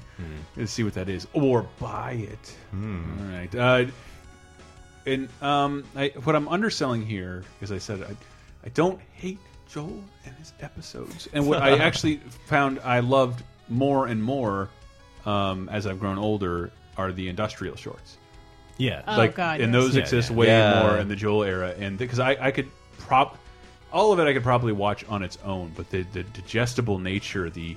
and 0.55 0.69
see 0.69 0.83
what 0.83 0.93
that 0.93 1.09
is 1.09 1.27
or 1.33 1.67
buy 1.79 2.11
it. 2.11 2.55
All 2.73 3.25
right. 3.31 3.55
Uh, 3.55 3.85
and 5.05 5.29
um, 5.41 5.83
I, 5.95 6.09
what 6.23 6.35
I'm 6.35 6.47
underselling 6.47 7.03
here, 7.03 7.43
as 7.61 7.71
I 7.71 7.79
said, 7.79 8.03
I, 8.03 8.15
I 8.63 8.69
don't 8.69 8.99
hate 9.13 9.39
Joel 9.67 10.03
and 10.25 10.35
his 10.35 10.53
episodes. 10.59 11.27
And 11.33 11.47
what 11.47 11.63
I 11.63 11.77
actually 11.85 12.17
found 12.45 12.79
I 12.81 12.99
loved 12.99 13.43
more 13.67 14.05
and 14.05 14.21
more 14.21 14.69
um, 15.25 15.69
as 15.69 15.87
I've 15.87 15.99
grown 15.99 16.19
older 16.19 16.71
are 16.97 17.11
the 17.11 17.29
industrial 17.29 17.75
shorts 17.75 18.17
Yeah. 18.79 19.03
Oh, 19.07 19.17
like 19.17 19.35
God, 19.35 19.61
and 19.61 19.71
yes. 19.73 19.83
those 19.83 19.95
Yeah, 19.95 20.01
exist 20.01 20.29
yeah. 20.31 20.35
way 20.35 20.47
Yeah. 20.47 20.81
more 20.83 20.97
in 20.97 21.07
the 21.07 21.15
Joel 21.15 21.43
era 21.43 21.75
and 21.77 21.97
because 21.97 22.17
I, 22.19 22.37
I 22.39 22.51
could 22.51 22.67
prop 22.97 23.37
all 23.93 24.11
of 24.13 24.19
it 24.19 24.23
I 24.27 24.33
could 24.33 24.43
probably 24.43 24.73
watch 24.73 25.05
on 25.07 25.21
its 25.21 25.37
own 25.45 25.71
but 25.75 25.89
the, 25.91 26.01
the 26.13 26.23
digestible 26.23 26.97
nature 26.97 27.49
the 27.49 27.75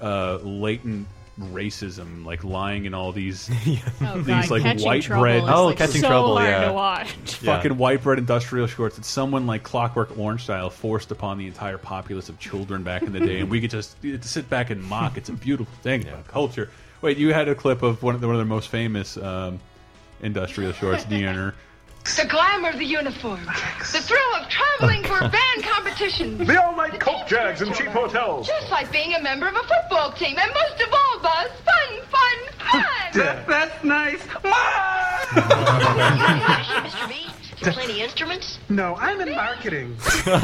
uh, 0.00 0.36
latent 0.42 1.06
racism 1.40 2.24
like 2.24 2.44
lying 2.44 2.84
in 2.84 2.94
all 2.94 3.10
these 3.10 3.48
Oh, 4.00 4.18
these, 4.18 4.26
God, 4.26 4.50
like, 4.50 4.62
Catching 4.62 4.86
white 4.86 5.02
Trouble 5.02 5.22
bread- 5.22 5.42
Oh, 5.46 5.66
like, 5.66 5.78
Catching 5.78 6.00
so 6.02 6.08
Trouble, 6.08 6.36
hard 6.36 6.48
yeah. 6.48 6.64
to 6.66 6.72
watch. 6.72 7.14
Yeah. 7.42 7.56
fucking 7.56 7.76
white 7.76 8.02
bread 8.02 8.18
industrial 8.18 8.66
shorts 8.66 8.96
that 8.96 9.04
someone 9.04 9.46
like 9.46 9.62
Clockwork 9.62 10.16
Orange 10.18 10.42
style 10.44 10.70
forced 10.70 11.10
upon 11.10 11.38
the 11.38 11.46
entire 11.46 11.78
populace 11.78 12.28
of 12.28 12.38
children 12.38 12.82
back 12.84 13.02
in 13.02 13.12
the 13.12 13.20
day 13.20 13.40
and 13.40 13.50
we 13.50 13.60
could 13.60 13.70
just 13.70 13.96
sit 14.22 14.48
back 14.50 14.70
and 14.70 14.82
mock 14.82 15.16
it's 15.16 15.28
a 15.28 15.32
beautiful 15.32 15.74
thing 15.82 16.06
about 16.06 16.26
culture 16.28 16.70
wait 17.02 17.16
you 17.16 17.32
had 17.32 17.48
a 17.48 17.54
clip 17.54 17.82
of 17.82 18.02
one 18.02 18.14
of 18.14 18.20
the, 18.20 18.26
one 18.26 18.36
of 18.36 18.38
their 18.38 18.46
most 18.46 18.68
famous 18.68 19.16
um, 19.16 19.58
industrial 20.24 20.72
shorts 20.72 21.04
Deanna 21.04 21.54
The 22.16 22.26
glamour 22.28 22.70
of 22.70 22.78
the 22.78 22.84
uniform. 22.84 23.44
The 23.44 24.00
thrill 24.00 24.34
of 24.40 24.48
traveling 24.48 25.02
for 25.04 25.20
band 25.20 25.62
competitions. 25.62 26.46
The 26.54 26.62
all-night 26.62 26.98
coke 26.98 27.26
jags 27.26 27.62
and 27.62 27.74
cheap 27.74 27.88
hotels. 27.88 28.46
Just 28.46 28.70
like 28.70 28.90
being 28.90 29.14
a 29.14 29.22
member 29.22 29.46
of 29.48 29.54
a 29.54 29.62
football 29.62 30.12
team. 30.12 30.36
And 30.38 30.50
most 30.52 30.80
of 30.82 30.92
all, 30.92 31.18
Buzz, 31.20 31.50
fun, 31.64 32.00
fun, 32.10 32.38
fun! 32.58 33.44
That's 33.46 33.84
nice. 33.84 34.22
Mr. 36.84 37.08
B, 37.08 37.14
you 37.64 37.72
play 37.72 37.84
any 37.84 38.00
instruments? 38.02 38.58
No, 38.68 38.96
I'm 38.96 39.20
in 39.20 39.34
marketing. 39.34 39.96
They're 40.24 40.40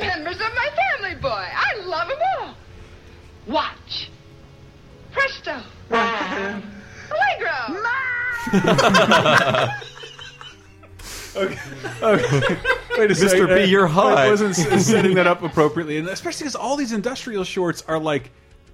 members 0.00 0.36
of 0.36 0.50
my 0.54 0.68
family, 0.98 1.14
boy. 1.20 1.28
I 1.28 1.76
love 1.84 2.08
them 2.08 2.18
all. 2.40 2.54
Watch. 3.46 4.10
Presto. 5.12 5.62
Allegro. 5.90 7.80
Wait 11.34 13.10
a 13.10 13.14
Mr. 13.14 13.28
second. 13.28 13.46
B, 13.48 13.64
you're 13.64 13.86
hot. 13.86 14.16
I 14.18 14.30
wasn't 14.30 14.54
setting 14.54 15.14
that 15.14 15.26
up 15.26 15.42
appropriately, 15.42 15.98
and 15.98 16.08
especially 16.08 16.44
because 16.44 16.56
all 16.56 16.76
these 16.76 16.92
industrial 16.92 17.44
shorts 17.44 17.82
are 17.88 17.98
like 17.98 18.30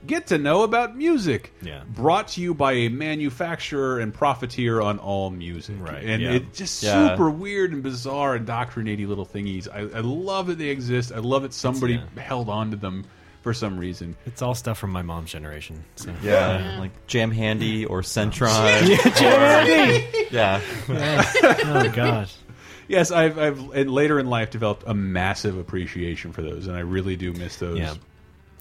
get 0.07 0.27
to 0.29 0.39
know 0.39 0.63
about 0.63 0.97
music. 0.97 1.53
Yeah. 1.63 1.83
Brought 1.91 2.29
to 2.29 2.41
you 2.41 2.55
by 2.55 2.73
a 2.73 2.89
manufacturer 2.89 4.01
and 4.01 4.15
profiteer 4.15 4.81
on 4.81 4.99
all 4.99 5.29
music. 5.31 5.77
Right, 5.79 6.03
And 6.05 6.23
yeah. 6.23 6.31
it's 6.33 6.57
just 6.57 6.83
Yeah. 6.83 7.11
super 7.11 7.31
weird 7.31 7.73
and 7.73 7.83
bizarre, 7.83 8.37
indoctrinating 8.37 9.09
little 9.09 9.27
thingies. 9.27 9.69
I, 9.71 9.81
I 9.99 10.01
love 10.01 10.47
that 10.47 10.57
they 10.59 10.69
exist. 10.69 11.13
I 11.13 11.19
love 11.19 11.43
that 11.43 11.53
somebody 11.53 12.01
held 12.17 12.49
on 12.49 12.71
to 12.71 12.77
them 12.77 13.05
for 13.43 13.53
some 13.55 13.79
reason. 13.79 14.17
It's 14.27 14.43
all 14.43 14.55
stuff 14.55 14.79
from 14.79 14.91
my 14.91 15.03
mom's 15.03 15.31
generation. 15.31 15.85
So. 15.97 16.15
Yeah, 16.23 16.79
like 16.79 17.07
Jam 17.07 17.31
Handy 17.31 17.85
or 17.85 18.03
Centron. 18.03 18.89
yeah, 18.89 19.15
Jam 19.15 19.67
Handy. 19.67 20.27
Yeah. 20.31 20.61
Oh 20.89 21.93
gosh. 21.95 22.35
Yes, 22.89 23.13
I've, 23.13 23.39
I've 23.39 23.71
and 23.71 23.89
later 23.89 24.19
in 24.19 24.27
life 24.27 24.51
developed 24.51 24.83
a 24.85 24.95
massive 24.95 25.57
appreciation 25.57 26.33
for 26.33 26.43
those, 26.43 26.67
and 26.67 26.75
I 26.77 26.81
really 26.81 27.15
do 27.15 27.33
miss 27.33 27.55
those. 27.59 27.79
Yeah. 27.79 27.95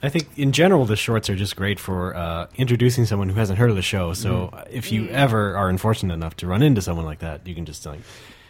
I 0.03 0.09
think 0.09 0.27
in 0.37 0.51
general 0.51 0.85
the 0.85 0.95
shorts 0.95 1.31
are 1.31 1.35
just 1.35 1.55
great 1.55 1.79
for 1.79 2.15
uh, 2.15 2.45
introducing 2.55 3.05
someone 3.05 3.27
who 3.29 3.33
hasn't 3.39 3.57
heard 3.57 3.71
of 3.71 3.75
the 3.75 3.81
show. 3.81 4.13
So 4.13 4.51
Mm-hmm. 4.53 4.69
if 4.71 4.91
you 4.91 5.07
ever 5.09 5.57
are 5.57 5.67
unfortunate 5.67 6.13
enough 6.13 6.37
to 6.37 6.47
run 6.47 6.61
into 6.61 6.79
someone 6.79 7.05
like 7.05 7.19
that, 7.19 7.47
you 7.47 7.55
can 7.55 7.65
just 7.65 7.83
like 7.87 8.01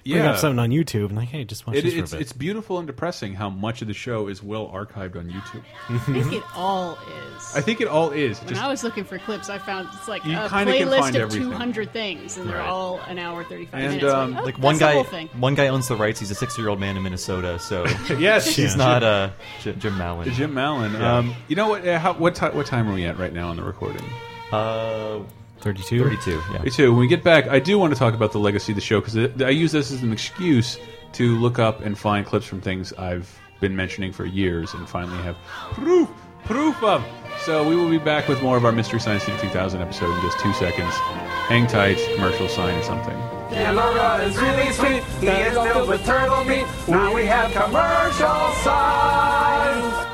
bring 0.03 0.17
Yeah. 0.17 0.31
up 0.31 0.37
something 0.37 0.59
on 0.59 0.69
YouTube 0.69 1.05
and 1.07 1.15
like, 1.15 1.29
hey, 1.29 1.43
just 1.45 1.65
watch 1.67 1.75
It, 1.77 1.83
this 1.85 1.93
for 1.93 1.99
it's 1.99 2.13
a 2.13 2.15
bit. 2.17 2.21
it's 2.21 2.33
beautiful 2.33 2.77
and 2.77 2.87
depressing 2.87 3.33
how 3.33 3.49
much 3.49 3.81
of 3.81 3.87
the 3.87 3.93
show 3.93 4.27
is 4.27 4.41
well 4.43 4.67
archived 4.67 5.15
on 5.15 5.29
YouTube. 5.29 5.63
I 5.89 5.97
think 5.99 6.33
it 6.33 6.43
all 6.55 6.93
is. 7.37 7.55
I 7.55 7.61
think 7.61 7.81
it 7.81 7.87
all 7.87 8.11
is. 8.11 8.39
When 8.39 8.49
Just 8.49 8.61
I 8.63 8.67
was 8.67 8.83
looking 8.83 9.03
for 9.03 9.17
clips, 9.19 9.49
I 9.49 9.57
found 9.57 9.87
it's 9.93 10.07
like 10.07 10.23
a 10.25 10.27
playlist 10.27 11.09
of 11.09 11.15
everything. 11.15 11.49
200 11.51 11.91
things, 11.93 12.37
and 12.37 12.49
they're 12.49 12.57
Right. 12.57 12.67
all 12.69 12.99
an 13.07 13.17
hour 13.19 13.43
35 13.43 13.73
And, 13.73 13.95
minutes. 13.97 14.13
um, 14.13 14.31
like, 14.33 14.41
oh, 14.41 14.45
Like 14.45 14.55
that's 14.55 14.63
one 14.63 14.73
the 14.75 14.79
guy, 14.79 14.93
whole 14.93 15.03
thing. 15.03 15.29
one 15.39 15.55
guy 15.55 15.67
owns 15.67 15.87
the 15.87 15.95
rights. 15.95 16.19
He's 16.19 16.31
a 16.31 16.35
six-year-old 16.35 16.79
man 16.79 16.97
in 16.97 17.03
Minnesota, 17.03 17.59
so 17.59 17.85
Yes. 18.19 18.47
he's 18.55 18.71
Yeah. 18.71 18.77
not 18.77 19.03
uh, 19.03 19.29
J- 19.63 19.73
Jim 19.73 19.97
Mallon. 19.97 20.31
Jim 20.33 20.53
Mallon. 20.53 20.93
Yeah. 20.93 21.17
Um, 21.17 21.35
you 21.47 21.55
know 21.55 21.69
what? 21.69 21.87
Uh, 21.87 21.99
how, 21.99 22.13
what 22.13 22.35
ti 22.35 22.47
what 22.47 22.65
time 22.65 22.89
are 22.89 22.93
we 22.93 23.05
at 23.05 23.17
right 23.17 23.33
now 23.33 23.49
on 23.49 23.55
the 23.55 23.63
recording? 23.63 24.03
Uh, 24.51 25.19
32? 25.61 26.03
32, 26.03 26.41
yeah. 26.53 26.61
Me 26.61 26.69
too. 26.69 26.91
When 26.91 26.99
we 26.99 27.07
get 27.07 27.23
back, 27.23 27.47
I 27.47 27.59
do 27.59 27.77
want 27.77 27.93
to 27.93 27.99
talk 27.99 28.13
about 28.13 28.31
the 28.31 28.39
legacy 28.39 28.71
of 28.71 28.75
the 28.75 28.81
show 28.81 29.01
because 29.01 29.17
I 29.41 29.49
use 29.49 29.71
this 29.71 29.91
as 29.91 30.01
an 30.03 30.11
excuse 30.11 30.77
to 31.13 31.37
look 31.39 31.59
up 31.59 31.81
and 31.81 31.97
find 31.97 32.25
clips 32.25 32.45
from 32.45 32.61
things 32.61 32.93
I've 32.93 33.39
been 33.59 33.75
mentioning 33.75 34.11
for 34.13 34.25
years 34.25 34.73
and 34.73 34.87
finally 34.87 35.21
have 35.23 35.35
proof, 35.73 36.09
proof 36.45 36.81
of. 36.83 37.03
So 37.41 37.67
we 37.67 37.75
will 37.75 37.89
be 37.89 37.97
back 37.97 38.27
with 38.27 38.41
more 38.41 38.57
of 38.57 38.65
our 38.65 38.71
Mystery 38.71 38.99
Science 38.99 39.23
Theater 39.23 39.41
2000 39.43 39.81
episode 39.81 40.13
in 40.13 40.21
just 40.21 40.39
two 40.39 40.53
seconds. 40.53 40.93
Hang 41.47 41.67
tight, 41.67 41.97
commercial 42.15 42.47
sign 42.47 42.81
something. 42.83 43.17
Laura 43.51 44.17
is 44.23 44.37
really 44.37 44.71
sweet. 44.73 45.03
He 45.19 45.27
is 45.27 45.53
filled 45.53 45.89
with 45.89 46.05
turtle 46.05 46.43
meat. 46.43 46.65
Now 46.87 47.13
we 47.13 47.25
have 47.25 47.51
commercial 47.51 48.53
signs. 48.63 50.08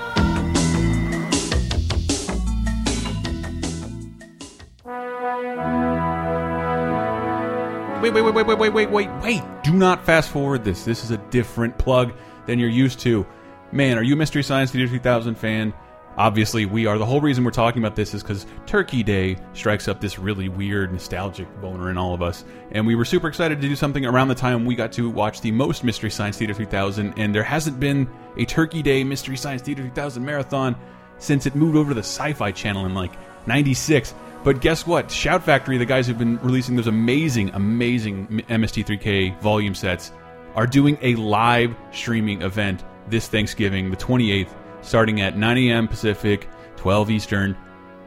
wait, 8.13 8.21
wait, 8.21 8.33
wait, 8.33 8.45
wait, 8.45 8.57
wait, 8.57 8.73
wait, 8.73 8.91
wait, 8.91 9.09
wait. 9.21 9.41
Do 9.63 9.73
not 9.73 10.05
fast 10.05 10.29
forward 10.29 10.63
this. 10.63 10.85
This 10.85 11.03
is 11.03 11.11
a 11.11 11.17
different 11.17 11.77
plug 11.77 12.13
than 12.45 12.59
you're 12.59 12.69
used 12.69 12.99
to. 12.99 13.25
Man, 13.71 13.97
are 13.97 14.03
you 14.03 14.15
Mystery 14.15 14.43
Science 14.43 14.71
Theater 14.71 14.91
2000 14.91 15.35
fan? 15.35 15.73
Obviously, 16.17 16.65
we 16.65 16.85
are. 16.85 16.97
The 16.97 17.05
whole 17.05 17.19
reason 17.19 17.43
we're 17.43 17.51
talking 17.51 17.83
about 17.83 17.95
this 17.95 18.13
is 18.13 18.21
because 18.21 18.45
Turkey 18.65 19.03
Day 19.03 19.37
strikes 19.53 19.87
up 19.87 19.99
this 19.99 20.17
really 20.17 20.47
weird, 20.47 20.93
nostalgic 20.93 21.47
boner 21.59 21.89
in 21.89 21.97
all 21.97 22.13
of 22.13 22.21
us. 22.21 22.45
And 22.71 22.87
we 22.87 22.95
were 22.95 23.03
super 23.05 23.27
excited 23.27 23.59
to 23.59 23.67
do 23.67 23.75
something 23.75 24.05
around 24.05 24.29
the 24.29 24.35
time 24.35 24.65
we 24.65 24.75
got 24.75 24.93
to 24.93 25.09
watch 25.09 25.41
the 25.41 25.51
most 25.51 25.83
Mystery 25.83 26.09
Science 26.09 26.37
Theater 26.37 26.53
3000. 26.53 27.15
And 27.17 27.35
there 27.35 27.43
hasn't 27.43 27.79
been 27.79 28.07
a 28.37 28.45
Turkey 28.45 28.81
Day 28.81 29.03
Mystery 29.03 29.35
Science 29.35 29.61
Theater 29.61 29.81
3000 29.81 30.23
marathon 30.23 30.75
since 31.17 31.45
it 31.45 31.55
moved 31.55 31.75
over 31.75 31.89
to 31.89 31.95
the 31.95 32.01
Sci 32.01 32.33
Fi 32.33 32.51
Channel 32.51 32.85
in 32.85 32.93
like 32.93 33.11
96. 33.47 34.13
But 34.45 34.61
guess 34.61 34.85
what? 34.85 35.09
Shout 35.09 35.43
Factory, 35.43 35.79
the 35.79 35.87
guys 35.87 36.05
who've 36.05 36.19
been 36.19 36.37
releasing 36.37 36.75
those 36.75 36.85
amazing, 36.85 37.49
amazing 37.55 38.27
MST3K 38.47 39.41
volume 39.41 39.73
sets, 39.73 40.11
are 40.53 40.67
doing 40.67 40.99
a 41.01 41.15
live 41.15 41.75
streaming 41.91 42.43
event 42.43 42.83
this 43.07 43.27
Thanksgiving, 43.27 43.89
the 43.89 43.97
28th, 43.97 44.53
starting 44.81 45.19
at 45.19 45.35
9 45.35 45.57
a.m. 45.57 45.87
Pacific, 45.87 46.47
12 46.77 47.09
Eastern. 47.09 47.57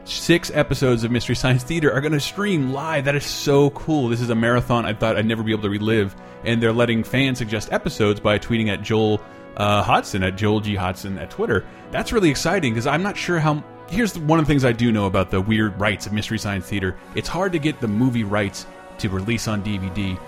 Six 0.04 0.52
episodes 0.54 1.02
of 1.02 1.10
Mystery 1.10 1.34
Science 1.34 1.64
Theater 1.64 1.92
are 1.92 2.00
going 2.00 2.12
to 2.12 2.20
stream 2.20 2.72
live. 2.72 3.06
That 3.06 3.16
is 3.16 3.26
so 3.26 3.70
cool. 3.70 4.08
This 4.08 4.20
is 4.20 4.30
a 4.30 4.36
marathon 4.36 4.86
I 4.86 4.94
thought 4.94 5.16
I'd 5.16 5.26
never 5.26 5.42
be 5.42 5.50
able 5.50 5.64
to 5.64 5.70
relive. 5.70 6.14
And 6.44 6.62
they're 6.62 6.72
letting 6.72 7.02
fans 7.02 7.38
suggest 7.38 7.72
episodes 7.72 8.20
by 8.20 8.38
tweeting 8.38 8.68
at 8.68 8.80
Joel 8.80 9.20
uh, 9.56 9.82
Hodgson, 9.82 10.22
at 10.22 10.36
Joel 10.36 10.60
G. 10.60 10.76
Hodgson 10.76 11.18
at 11.18 11.30
Twitter. 11.30 11.66
That's 11.90 12.12
really 12.12 12.30
exciting 12.30 12.74
because 12.74 12.86
I'm 12.86 13.02
not 13.02 13.16
sure 13.16 13.40
how. 13.40 13.64
Here's 13.88 14.18
one 14.18 14.38
of 14.38 14.46
the 14.46 14.50
things 14.50 14.64
I 14.64 14.72
do 14.72 14.92
know 14.92 15.06
about 15.06 15.30
the 15.30 15.40
weird 15.40 15.78
rights 15.80 16.06
of 16.06 16.12
Mystery 16.12 16.38
Science 16.38 16.66
Theater 16.66 16.96
it's 17.14 17.28
hard 17.28 17.52
to 17.52 17.58
get 17.58 17.80
the 17.80 17.88
movie 17.88 18.24
rights 18.24 18.66
to 18.98 19.08
release 19.08 19.48
on 19.48 19.62
DVD 19.62 20.18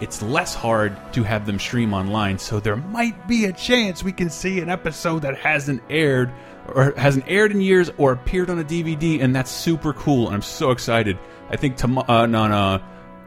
it's 0.00 0.22
less 0.22 0.54
hard 0.54 0.96
to 1.14 1.22
have 1.22 1.46
them 1.46 1.58
stream 1.58 1.94
online. 1.94 2.38
So 2.38 2.60
there 2.60 2.76
might 2.76 3.26
be 3.26 3.46
a 3.46 3.52
chance 3.52 4.02
we 4.02 4.12
can 4.12 4.30
see 4.30 4.60
an 4.60 4.68
episode 4.68 5.20
that 5.20 5.38
hasn't 5.38 5.82
aired 5.88 6.30
or 6.74 6.92
hasn't 6.96 7.24
aired 7.28 7.52
in 7.52 7.60
years 7.60 7.90
or 7.96 8.12
appeared 8.12 8.50
on 8.50 8.58
a 8.58 8.64
DVD, 8.64 9.22
and 9.22 9.34
that's 9.34 9.50
super 9.50 9.92
cool. 9.92 10.26
And 10.26 10.34
I'm 10.34 10.42
so 10.42 10.70
excited. 10.70 11.18
I 11.48 11.56
think 11.56 11.76
tom- 11.76 11.98
uh, 11.98 12.02
uh, 12.02 12.78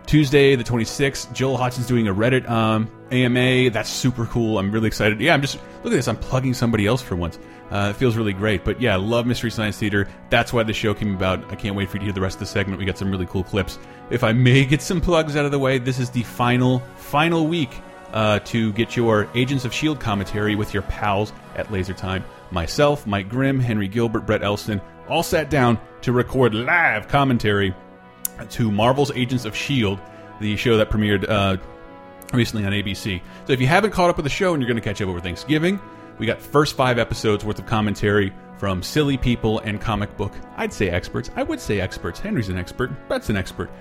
Tuesday, 0.10 0.56
the 0.56 0.64
26th, 0.64 1.32
Joel 1.34 1.56
Hodgson's 1.56 1.86
doing 1.86 2.08
a 2.08 2.16
Reddit 2.16 2.50
um, 2.50 2.90
AMA. 3.12 3.70
That's 3.70 3.92
super 3.92 4.26
cool. 4.26 4.58
I'm 4.58 4.72
really 4.72 4.88
excited. 4.88 5.22
Yeah, 5.22 5.36
I'm 5.36 5.42
just 5.42 5.60
look 5.84 5.94
at 5.94 5.98
this. 5.98 6.08
I'm 6.08 6.18
plugging 6.18 6.56
somebody 6.56 6.88
else 6.88 7.00
for 7.00 7.16
once. 7.16 7.38
Uh, 7.70 7.90
it 7.92 7.96
feels 7.96 8.18
really 8.18 8.34
great. 8.34 8.66
But 8.66 8.82
yeah, 8.82 8.94
I 8.94 8.96
love 8.96 9.28
Mystery 9.28 9.52
Science 9.52 9.78
Theater. 9.78 10.08
That's 10.32 10.52
why 10.52 10.64
the 10.64 10.74
show 10.74 10.96
came 10.96 11.14
about. 11.14 11.52
I 11.52 11.56
can't 11.56 11.76
wait 11.76 11.92
for 11.92 11.98
you 11.98 12.00
to 12.00 12.06
hear 12.06 12.14
the 12.14 12.22
rest 12.22 12.38
of 12.38 12.40
the 12.40 12.46
segment. 12.48 12.80
We 12.80 12.86
got 12.86 12.98
some 12.98 13.12
really 13.12 13.28
cool 13.28 13.44
clips. 13.44 13.78
If 14.10 14.24
I 14.24 14.34
may 14.34 14.66
get 14.66 14.82
some 14.82 15.00
plugs 15.00 15.36
out 15.36 15.46
of 15.46 15.52
the 15.52 15.60
way, 15.60 15.78
this 15.78 16.00
is 16.00 16.10
the 16.10 16.24
final, 16.24 16.80
final 16.98 17.46
week 17.46 17.70
uh, 18.12 18.40
to 18.46 18.74
get 18.74 18.98
your 18.98 19.30
Agents 19.36 19.64
of 19.64 19.74
S.H.I.E.L.D. 19.74 20.02
commentary 20.02 20.56
with 20.56 20.74
your 20.74 20.82
pals 20.82 21.34
at 21.56 21.72
Laser 21.72 21.94
Time. 21.94 22.26
Myself, 22.50 23.06
Mike 23.06 23.30
Grimm, 23.30 23.60
Henry 23.60 23.88
Gilbert, 23.88 24.22
Brett 24.22 24.42
Elston 24.42 24.82
all 25.08 25.22
sat 25.22 25.52
down 25.52 25.80
to 26.02 26.12
record 26.12 26.56
live 26.56 27.08
commentary 27.08 27.76
to 28.46 28.72
Marvel's 28.72 29.12
Agents 29.12 29.46
of 29.46 29.54
S.H.I.E.L.D., 29.54 30.02
the 30.40 30.56
show 30.56 30.78
that 30.78 30.90
premiered 30.90 31.30
uh, 31.30 31.58
recently 32.34 32.66
on 32.66 32.72
ABC. 32.72 33.22
So 33.46 33.54
if 33.54 33.60
you 33.60 33.68
haven't 33.68 33.92
caught 33.92 34.10
up 34.10 34.18
with 34.18 34.24
the 34.24 34.30
show 34.30 34.54
and 34.54 34.62
you're 34.62 34.68
going 34.68 34.82
to 34.82 34.88
catch 34.88 35.02
up 35.02 35.10
over 35.10 35.20
Thanksgiving, 35.20 35.80
we 36.18 36.26
got 36.26 36.42
first 36.42 36.76
five 36.76 37.00
episodes 37.00 37.44
worth 37.44 37.60
of 37.60 37.66
commentary 37.66 38.34
from 38.58 38.84
silly 38.84 39.18
people 39.18 39.60
and 39.60 39.80
comic 39.80 40.16
book, 40.18 40.34
I'd 40.58 40.74
say 40.74 40.90
experts. 40.90 41.32
I 41.36 41.44
would 41.44 41.60
say 41.60 41.80
experts. 41.80 42.20
Henry's 42.20 42.50
an 42.50 42.58
expert. 42.58 42.92
Brett's 43.08 43.30
an 43.30 43.38
expert. 43.38 43.72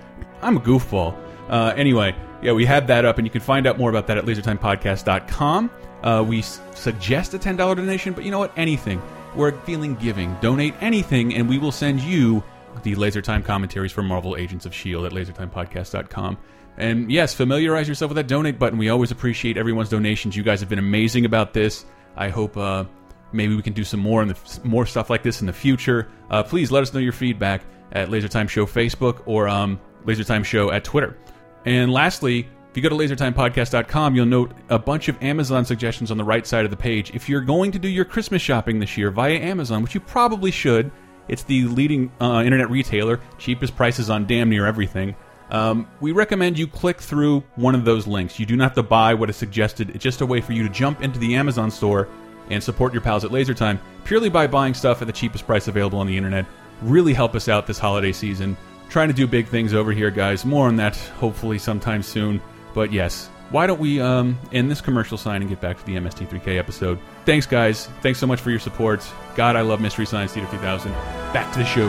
I'm 0.41 0.57
a 0.57 0.61
goofball. 0.61 1.17
Uh, 1.49 1.75
anyway, 1.77 2.15
yeah, 2.43 2.53
we 2.53 2.65
had 2.65 2.87
that 2.87 3.05
up, 3.05 3.19
and 3.19 3.27
you 3.27 3.31
can 3.31 3.41
find 3.41 3.67
out 3.67 3.77
more 3.77 3.91
about 3.91 4.07
that 4.07 4.19
at 4.19 4.25
lasertimepodcast.com. 4.25 5.71
Uh, 6.03 6.25
we 6.27 6.43
suggest 6.43 7.35
a 7.35 7.39
$10 7.39 7.57
donation, 7.57 8.13
but 8.13 8.25
you 8.25 8.31
know 8.31 8.39
what? 8.39 8.53
Anything. 8.57 9.03
We're 9.35 9.53
feeling 9.63 9.97
giving. 9.97 10.37
Donate 10.41 10.75
anything, 10.81 11.35
and 11.35 11.49
we 11.49 11.59
will 11.59 11.73
send 11.73 12.01
you 12.01 12.45
the 12.83 12.95
Laser 12.95 13.23
Time 13.23 13.43
commentaries 13.43 13.93
for 13.93 14.03
Marvel 14.03 14.37
Agents 14.37 14.67
of 14.67 14.73
S.H.I.E.L.D. 14.73 15.07
at 15.07 15.13
lasertimepodcast.com. 15.13 16.39
And 16.77 17.11
yes, 17.11 17.35
familiarize 17.35 17.89
yourself 17.89 18.11
with 18.11 18.17
that 18.17 18.29
donate 18.29 18.59
button. 18.59 18.79
We 18.79 18.89
always 18.89 19.11
appreciate 19.11 19.57
everyone's 19.57 19.89
donations. 19.89 20.37
You 20.37 20.45
guys 20.45 20.61
have 20.61 20.69
been 20.69 20.79
amazing 20.79 21.25
about 21.25 21.53
this. 21.53 21.85
I 22.17 22.29
hope 22.29 22.57
uh, 22.57 22.85
maybe 23.33 23.57
we 23.57 23.63
can 23.63 23.73
do 23.73 23.85
some 23.85 24.01
more 24.01 24.25
the, 24.25 24.37
more 24.65 24.87
stuff 24.87 25.11
like 25.11 25.23
this 25.23 25.41
in 25.41 25.47
the 25.47 25.53
future. 25.53 26.09
Uh, 26.31 26.43
please 26.43 26.71
let 26.71 26.83
us 26.83 26.95
know 26.95 27.01
your 27.01 27.13
feedback 27.13 27.63
at 27.93 28.09
LaserTime 28.09 28.49
Show 28.49 28.67
Facebook 28.67 29.23
or 29.27 29.49
um, 29.49 29.81
LaserTime 30.05 30.45
Show 30.45 30.71
at 30.71 30.85
Twitter. 30.85 31.19
And 31.65 31.93
lastly, 31.93 32.49
if 32.71 32.77
you 32.77 32.83
go 32.83 32.89
to 32.91 32.95
lasertimepodcast.com, 32.95 34.15
you'll 34.15 34.27
note 34.27 34.53
a 34.69 34.79
bunch 34.79 35.09
of 35.09 35.21
Amazon 35.23 35.65
suggestions 35.65 36.11
on 36.11 36.17
the 36.17 36.25
right 36.25 36.47
side 36.47 36.65
of 36.65 36.71
the 36.71 36.77
page. 36.77 37.11
If 37.15 37.29
you're 37.29 37.41
going 37.41 37.73
to 37.73 37.79
do 37.79 37.89
your 37.89 38.05
Christmas 38.05 38.43
shopping 38.43 38.79
this 38.79 38.97
year 38.97 39.11
via 39.11 39.39
Amazon, 39.39 39.83
which 39.83 39.95
you 39.95 40.01
probably 40.01 40.51
should, 40.51 40.91
it's 41.29 41.43
the 41.43 41.65
leading 41.65 42.11
uh, 42.21 42.43
internet 42.45 42.71
retailer, 42.71 43.21
cheapest 43.39 43.77
prices 43.77 44.11
on 44.11 44.27
damn 44.27 44.49
near 44.49 44.67
everything. 44.67 45.15
Um, 45.51 45.89
we 46.01 46.13
recommend 46.13 46.59
you 46.59 46.67
click 46.67 47.01
through 47.01 47.41
one 47.57 47.75
of 47.75 47.85
those 47.85 48.07
links. 48.07 48.39
You 48.39 48.47
do 48.47 48.57
not 48.57 48.65
have 48.65 48.75
to 48.75 48.83
buy 48.83 49.15
what 49.15 49.31
is 49.31 49.37
suggested. 49.37 49.91
It's 49.91 50.05
just 50.05 50.21
a 50.21 50.27
way 50.27 50.41
for 50.41 50.53
you 50.53 50.63
to 50.63 50.69
jump 50.69 51.03
into 51.03 51.19
the 51.19 51.35
Amazon 51.35 51.71
store 51.71 52.09
and 52.51 52.63
support 52.63 52.93
your 52.93 53.03
pals 53.03 53.25
at 53.25 53.31
LaserTime 53.31 53.79
purely 54.05 54.29
by 54.29 54.47
buying 54.47 54.75
stuff 54.75 55.01
at 55.03 55.07
the 55.07 55.13
cheapest 55.13 55.47
price 55.47 55.69
available 55.69 55.99
on 55.99 56.07
the 56.07 56.17
internet. 56.17 56.47
Really 56.83 57.13
help 57.13 57.35
us 57.35 57.49
out 57.49 57.67
this 57.67 57.79
holiday 57.79 58.13
season. 58.13 58.57
Trying 58.89 59.09
to 59.09 59.15
do 59.15 59.27
big 59.27 59.47
things 59.49 59.75
over 59.75 59.93
here, 59.93 60.11
guys. 60.11 60.45
More 60.45 60.67
on 60.67 60.77
that 60.77 60.97
hopefully 60.97 61.59
sometime 61.59 62.03
soon. 62.03 62.41
But 62.75 62.93
yes, 62.93 63.29
why 63.51 63.67
don't 63.67 63.81
we 63.81 64.01
um, 64.01 64.39
end 64.53 64.71
this 64.71 64.81
commercial 64.81 65.19
sign 65.19 65.43
and 65.43 65.51
get 65.51 65.61
back 65.61 65.79
to 65.79 65.85
the 65.85 65.97
MST3K 65.97 66.59
episode? 66.59 66.99
Thanks, 67.29 67.45
guys. 67.45 67.85
Thanks 68.01 68.19
so 68.19 68.27
much 68.27 68.41
for 68.41 68.49
your 68.49 68.59
support. 68.59 69.07
God, 69.35 69.55
I 69.55 69.61
love 69.61 69.83
Mystery 69.83 70.07
Science 70.07 70.33
Theater 70.33 70.49
3000. 70.49 70.91
Back 71.35 71.53
to 71.53 71.59
the 71.59 71.65
show. 71.67 71.89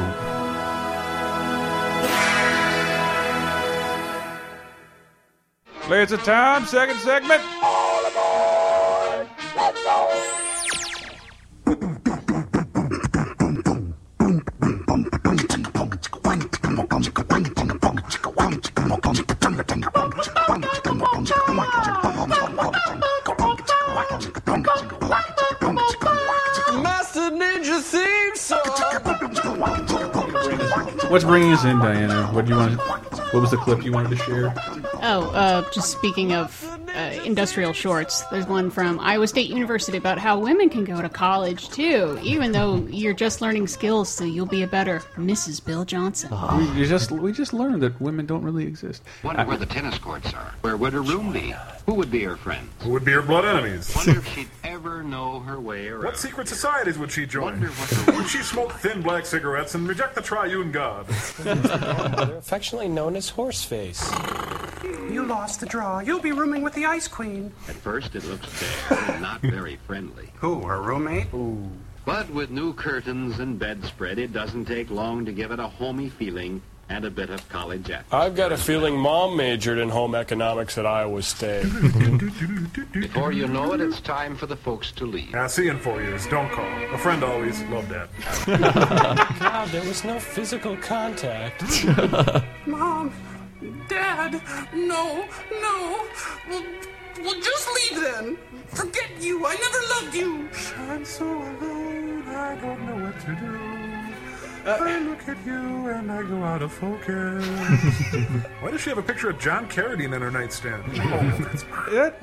Laser 5.90 6.18
time, 6.18 6.66
second 6.66 6.98
segment. 6.98 7.42
Master 9.56 10.16
What's 31.10 31.26
bringing 31.26 31.52
us 31.52 31.66
in, 31.66 31.80
Diana? 31.80 32.28
What 32.28 32.46
do 32.46 32.54
you 32.54 32.58
want? 32.58 32.80
What 33.34 33.42
was 33.42 33.52
the 33.52 33.58
clip 33.58 33.84
you 33.84 33.92
wanted 33.92 34.12
to 34.12 34.16
share? 34.16 34.54
Oh, 35.02 35.30
uh, 35.34 35.70
just 35.72 35.92
speaking 35.92 36.32
of 36.32 36.69
uh, 37.00 37.24
industrial 37.24 37.74
shorts. 37.74 38.24
There's 38.26 38.48
one 38.48 38.70
from 38.70 39.00
Iowa 39.00 39.28
State 39.28 39.50
University 39.50 39.98
about 39.98 40.18
how 40.20 40.40
women 40.40 40.70
can 40.70 40.84
go 40.84 41.02
to 41.02 41.10
college 41.10 41.70
too, 41.70 42.20
even 42.24 42.52
though 42.52 42.86
you're 42.90 43.14
just 43.14 43.42
learning 43.42 43.68
skills, 43.68 44.10
so 44.10 44.24
you'll 44.26 44.46
be 44.46 44.64
a 44.64 44.68
better 44.68 45.00
Mrs. 45.16 45.64
Bill 45.64 45.86
Johnson. 45.86 46.30
We 46.76 46.86
just 46.86 47.12
we 47.12 47.32
just 47.32 47.54
learned 47.54 47.82
that 47.84 48.00
women 48.02 48.26
don't 48.26 48.44
really 48.44 48.66
exist. 48.66 49.04
Wonder 49.24 49.46
where 49.46 49.58
the 49.58 49.66
tennis 49.66 49.98
courts 49.98 50.34
are. 50.34 50.54
Where 50.62 50.78
would 50.78 50.94
her 50.94 51.02
room 51.02 51.32
be? 51.32 51.54
Who 51.86 51.94
would 51.96 52.12
be 52.12 52.24
her 52.24 52.38
friends? 52.38 52.70
Who 52.84 52.92
would 52.92 53.06
be 53.06 53.14
her 53.14 53.22
blood 53.22 53.46
enemies? 53.46 53.92
Wonder 53.96 54.20
if 54.20 54.28
she'd 54.36 54.50
ever 54.64 55.02
know 55.04 55.40
her 55.40 55.60
way 55.60 55.88
around. 55.88 56.04
What 56.04 56.18
secret 56.18 56.48
societies 56.48 56.98
would 56.98 57.12
she 57.12 57.26
join? 57.26 57.54
Wonder 57.54 57.68
what 57.70 57.90
her 57.90 58.12
Would 58.18 58.30
she 58.30 58.44
smoke 58.44 58.74
thin 58.74 59.02
black 59.02 59.26
cigarettes 59.26 59.76
and 59.76 59.88
reject 59.88 60.16
the 60.16 60.22
triune 60.22 60.72
God? 60.72 61.08
They're 61.08 61.54
affectionately 62.38 62.90
known 62.90 63.16
as 63.16 63.32
Horseface. 63.32 64.69
You 64.84 65.26
lost 65.26 65.60
the 65.60 65.66
draw. 65.66 66.00
You'll 66.00 66.22
be 66.22 66.32
rooming 66.32 66.62
with 66.62 66.74
the 66.74 66.86
Ice 66.86 67.08
Queen. 67.08 67.52
At 67.68 67.76
first, 67.76 68.16
it 68.16 68.24
looks 68.26 68.90
bare 68.90 69.00
and 69.12 69.22
not 69.22 69.42
very 69.42 69.78
friendly. 69.88 70.30
Who, 70.36 70.62
her 70.62 70.82
roommate? 70.82 71.34
Ooh. 71.34 71.70
But 72.06 72.30
with 72.30 72.50
new 72.50 72.74
curtains 72.74 73.40
and 73.40 73.60
bedspread, 73.60 74.20
it 74.20 74.34
doesn't 74.34 74.66
take 74.66 74.90
long 74.90 75.26
to 75.26 75.32
give 75.32 75.52
it 75.52 75.60
a 75.60 75.68
homey 75.68 76.10
feeling 76.10 76.62
and 76.90 77.06
a 77.06 77.12
bit 77.12 77.30
of 77.30 77.48
college 77.50 77.90
atmosphere. 77.92 78.20
I've 78.20 78.36
got 78.36 78.52
a 78.52 78.58
feeling 78.58 78.98
Mom 78.98 79.38
majored 79.38 79.78
in 79.78 79.90
home 79.90 80.16
economics 80.16 80.76
at 80.78 80.88
Iowa 80.88 81.22
State. 81.22 81.64
Before 82.92 83.32
you 83.32 83.48
know 83.48 83.74
it, 83.74 83.82
it's 83.82 84.02
time 84.02 84.36
for 84.36 84.48
the 84.48 84.56
folks 84.56 84.92
to 84.94 85.06
leave. 85.06 85.36
Ah, 85.36 85.46
see 85.46 85.66
you 85.66 85.72
in 85.72 85.80
four 85.80 86.02
years. 86.02 86.26
Don't 86.28 86.52
call. 86.52 86.66
A 86.92 86.98
friend 86.98 87.24
always. 87.24 87.62
Love, 87.66 87.88
that. 87.90 88.10
God, 89.40 89.70
there 89.70 89.84
was 89.84 90.04
no 90.04 90.20
physical 90.20 90.76
contact. 90.78 91.64
Mom, 92.66 93.14
Dad, 93.88 94.42
no, 94.74 95.28
no. 95.52 96.08
Well, 96.50 96.64
well, 97.22 97.42
just 97.42 97.68
leave 97.76 98.02
then. 98.02 98.38
Forget 98.68 99.10
you. 99.20 99.46
I 99.46 99.56
never 99.56 100.06
loved 100.06 100.16
you. 100.16 100.50
I'm 100.90 101.04
so 101.04 101.26
alone. 101.26 102.24
I 102.28 102.56
don't 102.56 102.82
know 102.86 103.06
what 103.06 103.20
to 103.22 103.36
do. 103.36 103.60
I 104.66 105.00
look 105.00 105.28
at 105.28 105.46
you 105.46 105.88
and 105.88 106.12
I 106.12 106.22
go 106.24 106.44
out 106.44 106.62
of 106.62 106.72
focus. 106.72 107.46
Why 108.62 108.72
does 108.72 108.82
she 108.82 108.90
have 108.90 109.00
a 109.00 109.04
picture 109.04 109.30
of 109.30 109.40
John 109.40 109.68
Carradine 109.68 110.14
on 110.14 110.22
her 110.22 110.32
nightstand? 110.32 110.84
Oh, 111.00 111.38
that's 111.40 111.64
That, 111.64 112.20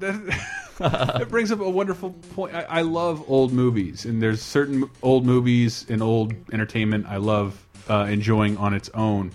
that, 0.78 1.18
that 1.18 1.28
brings 1.28 1.52
up 1.52 1.60
a 1.60 1.68
wonderful 1.68 2.10
point. 2.34 2.54
I, 2.54 2.62
I 2.62 2.80
love 2.82 3.28
old 3.28 3.52
movies, 3.52 4.06
and 4.06 4.22
there's 4.22 4.40
certain 4.40 4.88
old 5.02 5.26
movies 5.26 5.84
and 5.88 6.02
old 6.02 6.32
entertainment 6.52 7.06
I 7.06 7.16
love 7.18 7.64
uh, 7.88 8.06
enjoying 8.08 8.56
on 8.56 8.72
its 8.72 8.88
own. 8.90 9.30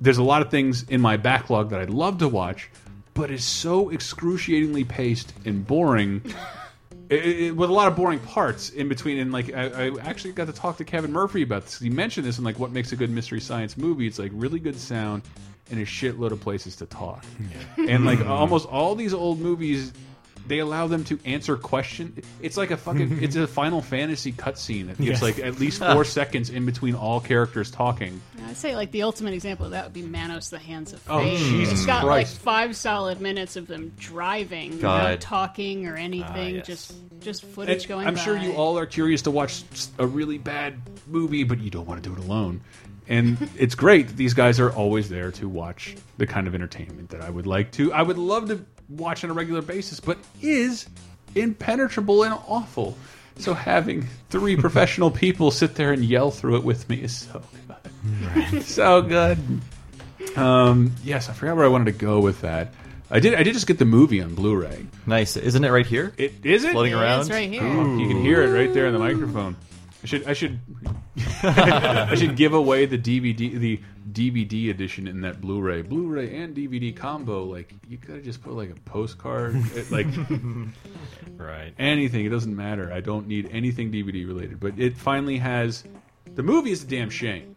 There's 0.00 0.18
a 0.18 0.22
lot 0.22 0.42
of 0.42 0.50
things 0.50 0.84
in 0.84 1.00
my 1.00 1.16
backlog 1.16 1.70
that 1.70 1.80
I'd 1.80 1.90
love 1.90 2.18
to 2.18 2.28
watch, 2.28 2.70
but 3.14 3.30
it's 3.30 3.44
so 3.44 3.90
excruciatingly 3.90 4.84
paced 4.84 5.32
and 5.44 5.66
boring. 5.66 6.22
It, 7.10 7.26
it, 7.26 7.56
with 7.56 7.70
a 7.70 7.72
lot 7.72 7.88
of 7.88 7.96
boring 7.96 8.20
parts 8.20 8.70
in 8.70 8.88
between, 8.88 9.18
and 9.18 9.32
like 9.32 9.52
I, 9.52 9.88
I 9.88 9.90
actually 10.02 10.30
got 10.30 10.46
to 10.46 10.52
talk 10.52 10.76
to 10.76 10.84
Kevin 10.84 11.10
Murphy 11.10 11.42
about 11.42 11.64
this. 11.64 11.76
He 11.80 11.90
mentioned 11.90 12.24
this 12.24 12.36
and 12.36 12.44
like 12.44 12.60
what 12.60 12.70
makes 12.70 12.92
a 12.92 12.96
good 12.96 13.10
mystery 13.10 13.40
science 13.40 13.76
movie. 13.76 14.06
It's 14.06 14.20
like 14.20 14.30
really 14.32 14.60
good 14.60 14.76
sound 14.76 15.22
and 15.72 15.80
a 15.80 15.84
shitload 15.84 16.30
of 16.30 16.40
places 16.40 16.76
to 16.76 16.86
talk. 16.86 17.24
And 17.76 18.04
like 18.04 18.24
almost 18.24 18.68
all 18.68 18.94
these 18.94 19.12
old 19.12 19.40
movies, 19.40 19.92
they 20.46 20.58
allow 20.58 20.86
them 20.86 21.04
to 21.04 21.18
answer 21.24 21.56
question. 21.56 22.22
It's 22.40 22.56
like 22.56 22.70
a 22.70 22.76
fucking. 22.76 23.18
it's 23.22 23.36
a 23.36 23.46
Final 23.46 23.82
Fantasy 23.82 24.32
cutscene 24.32 24.90
It's 24.90 25.00
gives 25.00 25.20
Yeah. 25.20 25.26
like 25.26 25.38
at 25.38 25.58
least 25.58 25.78
four 25.78 26.04
seconds 26.18 26.50
in 26.50 26.66
between 26.66 26.94
all 26.94 27.20
characters 27.20 27.70
talking. 27.70 28.20
I'd 28.46 28.56
say 28.56 28.74
like 28.74 28.90
the 28.90 29.02
ultimate 29.02 29.34
example 29.34 29.66
of 29.66 29.72
that 29.72 29.84
would 29.84 29.92
be 29.92 30.02
Manos: 30.02 30.50
The 30.50 30.58
Hands 30.58 30.92
of 30.92 31.00
Fate. 31.00 31.12
Oh, 31.12 31.20
Fate. 31.20 31.38
Jesus 31.38 31.72
it's 31.72 31.86
got 31.86 32.04
Christ. 32.04 32.34
like 32.34 32.42
five 32.42 32.76
solid 32.76 33.20
minutes 33.20 33.56
of 33.56 33.66
them 33.66 33.92
driving, 33.98 34.78
God. 34.78 35.02
without 35.02 35.20
talking 35.20 35.86
or 35.86 35.94
ah, 35.94 36.00
anything, 36.00 36.62
just 36.62 36.94
just 37.20 37.44
footage 37.44 37.82
And 37.82 37.88
going. 37.88 38.06
I'm 38.06 38.16
sure 38.16 38.36
you 38.36 38.52
all 38.52 38.78
are 38.78 38.86
curious 38.86 39.22
to 39.22 39.30
watch 39.30 39.62
a 39.98 40.06
really 40.06 40.38
bad 40.38 40.80
movie, 41.06 41.44
but 41.44 41.60
you 41.60 41.70
don't 41.70 41.86
want 41.86 42.02
to 42.02 42.08
do 42.08 42.14
it 42.14 42.24
alone. 42.24 42.62
And 43.08 43.48
it's 43.58 43.74
great 43.74 44.08
that 44.08 44.16
these 44.16 44.34
guys 44.34 44.60
are 44.60 44.70
always 44.70 45.08
there 45.08 45.30
to 45.32 45.48
watch 45.48 45.96
the 46.16 46.26
kind 46.26 46.46
of 46.46 46.54
entertainment 46.54 47.10
that 47.10 47.20
I 47.20 47.30
would 47.30 47.46
like 47.46 47.72
to. 47.72 47.92
I 47.92 48.02
would 48.02 48.18
love 48.18 48.48
to 48.48 48.64
watch 48.90 49.24
on 49.24 49.30
a 49.30 49.32
regular 49.32 49.62
basis, 49.62 50.00
but 50.00 50.18
is 50.42 50.86
impenetrable 51.34 52.22
and 52.24 52.34
awful. 52.46 52.96
So 53.36 53.54
having 53.54 54.06
three 54.28 54.56
professional 54.60 55.10
people 55.10 55.50
sit 55.50 55.74
there 55.74 55.92
and 55.92 56.04
yell 56.04 56.30
through 56.30 56.56
it 56.56 56.64
with 56.64 56.88
me 56.88 57.02
is 57.02 57.16
so 57.16 57.42
good. 58.50 58.62
so 58.64 59.02
good. 59.02 59.38
Um, 60.36 60.94
yes, 61.02 61.28
I 61.28 61.32
forgot 61.32 61.56
where 61.56 61.64
I 61.64 61.68
wanted 61.68 61.86
to 61.86 61.92
go 61.98 62.20
with 62.20 62.42
that. 62.42 62.72
I 63.10 63.18
did. 63.18 63.34
I 63.34 63.42
did 63.42 63.54
just 63.54 63.66
get 63.66 63.78
the 63.78 63.84
movie 63.84 64.22
on 64.22 64.34
Blu-ray. 64.34 64.86
Nice, 65.04 65.36
isn't 65.36 65.64
it 65.64 65.70
right 65.70 65.86
here? 65.86 66.12
It 66.16 66.34
is 66.44 66.62
it 66.62 66.70
floating 66.70 66.94
around. 66.94 67.30
Ooh, 67.32 67.98
you 67.98 68.06
can 68.06 68.22
hear 68.22 68.42
it 68.42 68.56
right 68.56 68.72
there 68.72 68.86
in 68.86 68.92
the 68.92 69.00
microphone. 69.00 69.56
I 70.02 70.06
should. 70.06 70.26
I 70.28 70.32
should. 70.32 70.58
I 71.42 72.14
should 72.14 72.36
give 72.36 72.54
away 72.54 72.86
the 72.86 72.98
DVD, 72.98 73.58
the 73.58 73.80
DVD 74.12 74.70
edition 74.70 75.06
in 75.08 75.20
that 75.22 75.40
Blu-ray, 75.40 75.82
Blu-ray 75.82 76.34
and 76.36 76.54
DVD 76.56 76.94
combo. 76.96 77.44
Like 77.44 77.72
you 77.88 77.98
could 77.98 78.16
have 78.16 78.24
just 78.24 78.42
put 78.42 78.54
like 78.54 78.70
a 78.70 78.74
postcard, 78.88 79.56
like 79.90 80.06
Right. 81.36 81.72
anything. 81.78 82.24
It 82.24 82.30
doesn't 82.30 82.54
matter. 82.54 82.92
I 82.92 83.00
don't 83.00 83.26
need 83.26 83.48
anything 83.52 83.90
DVD 83.92 84.26
related. 84.26 84.60
But 84.60 84.78
it 84.78 84.96
finally 84.96 85.38
has. 85.38 85.84
The 86.34 86.42
movie 86.42 86.70
is 86.72 86.84
a 86.84 86.86
damn 86.86 87.10
shame. 87.10 87.56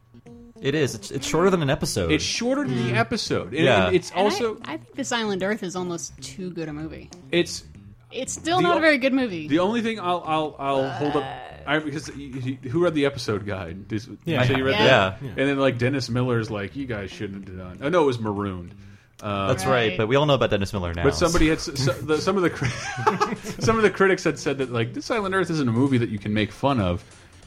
It 0.62 0.76
is. 0.76 0.96
It's, 0.96 1.12
it's 1.12 1.28
shorter 1.28 1.50
than 1.50 1.62
an 1.62 1.70
episode. 1.70 2.12
It's 2.12 2.24
shorter 2.24 2.64
than 2.66 2.88
the 2.88 2.94
mm. 2.94 2.98
episode. 2.98 3.54
And- 3.54 3.66
Yeah. 3.66 3.88
and 3.88 3.96
it's 3.96 4.10
And 4.12 4.20
I- 4.20 4.24
also 4.24 4.58
I, 4.64 4.78
think 4.78 4.96
This 4.96 5.12
Island 5.12 5.44
Earth 5.44 5.62
is 5.64 5.76
almost 5.76 6.20
too 6.22 6.52
good 6.52 6.70
a 6.70 6.74
movie. 6.74 7.10
it's 7.32 7.66
It's 8.12 8.32
still 8.34 8.58
The 8.58 8.64
not 8.64 8.76
o- 8.76 8.78
a 8.78 8.82
very 8.82 8.98
good 8.98 9.14
movie. 9.14 9.48
The 9.50 9.60
only 9.60 9.82
thing 9.82 10.00
I'll 10.00 10.24
I'll 10.26 10.56
I'll 10.58 10.90
hold 10.92 11.18
up 11.18 11.24
uh, 11.24 11.53
I, 11.66 11.80
because 11.80 12.10
you- 12.16 12.58
you- 12.62 12.70
who 12.70 12.84
read 12.84 12.94
the 12.96 13.06
episode 13.06 13.46
guide? 13.46 13.88
Did, 13.88 14.04
Yeah. 14.26 14.42
you 14.42 14.48
say 14.48 14.58
you 14.58 14.66
read 14.66 14.76
Yeah. 14.76 14.86
that? 14.88 15.18
Yeah. 15.22 15.30
And 15.30 15.50
then 15.50 15.58
like 15.60 15.78
Dennis 15.78 16.10
Miller's 16.10 16.50
like, 16.52 16.76
you 16.76 16.86
guys 16.86 17.12
shouldn't 17.12 17.48
have 17.48 17.58
done. 17.58 17.80
Oh 17.82 17.90
no, 17.90 18.04
it 18.04 18.06
was 18.08 18.20
marooned. 18.20 18.74
Um, 19.22 19.48
That's 19.48 19.66
right. 19.66 19.96
but 19.98 20.08
we 20.08 20.16
all 20.18 20.26
know 20.26 20.34
about 20.34 20.50
Dennis 20.50 20.74
Miller 20.74 20.94
now. 20.94 21.04
But 21.04 21.16
somebody 21.16 21.48
had 21.48 21.60
so, 21.62 21.72
the, 21.94 22.18
some 22.20 22.36
of 22.36 22.44
the 22.44 23.58
some 23.60 23.78
of 23.78 23.84
the 23.84 23.90
critics 23.90 24.24
had 24.26 24.38
said 24.38 24.58
that 24.58 24.72
like 24.72 24.94
this 24.94 25.10
Island 25.10 25.34
Earth 25.34 25.50
isn't 25.50 25.68
a 25.68 25.72
movie 25.72 25.98
that 26.00 26.10
you 26.10 26.20
can 26.20 26.34
make 26.34 26.52
fun 26.52 26.82
of, 26.82 27.04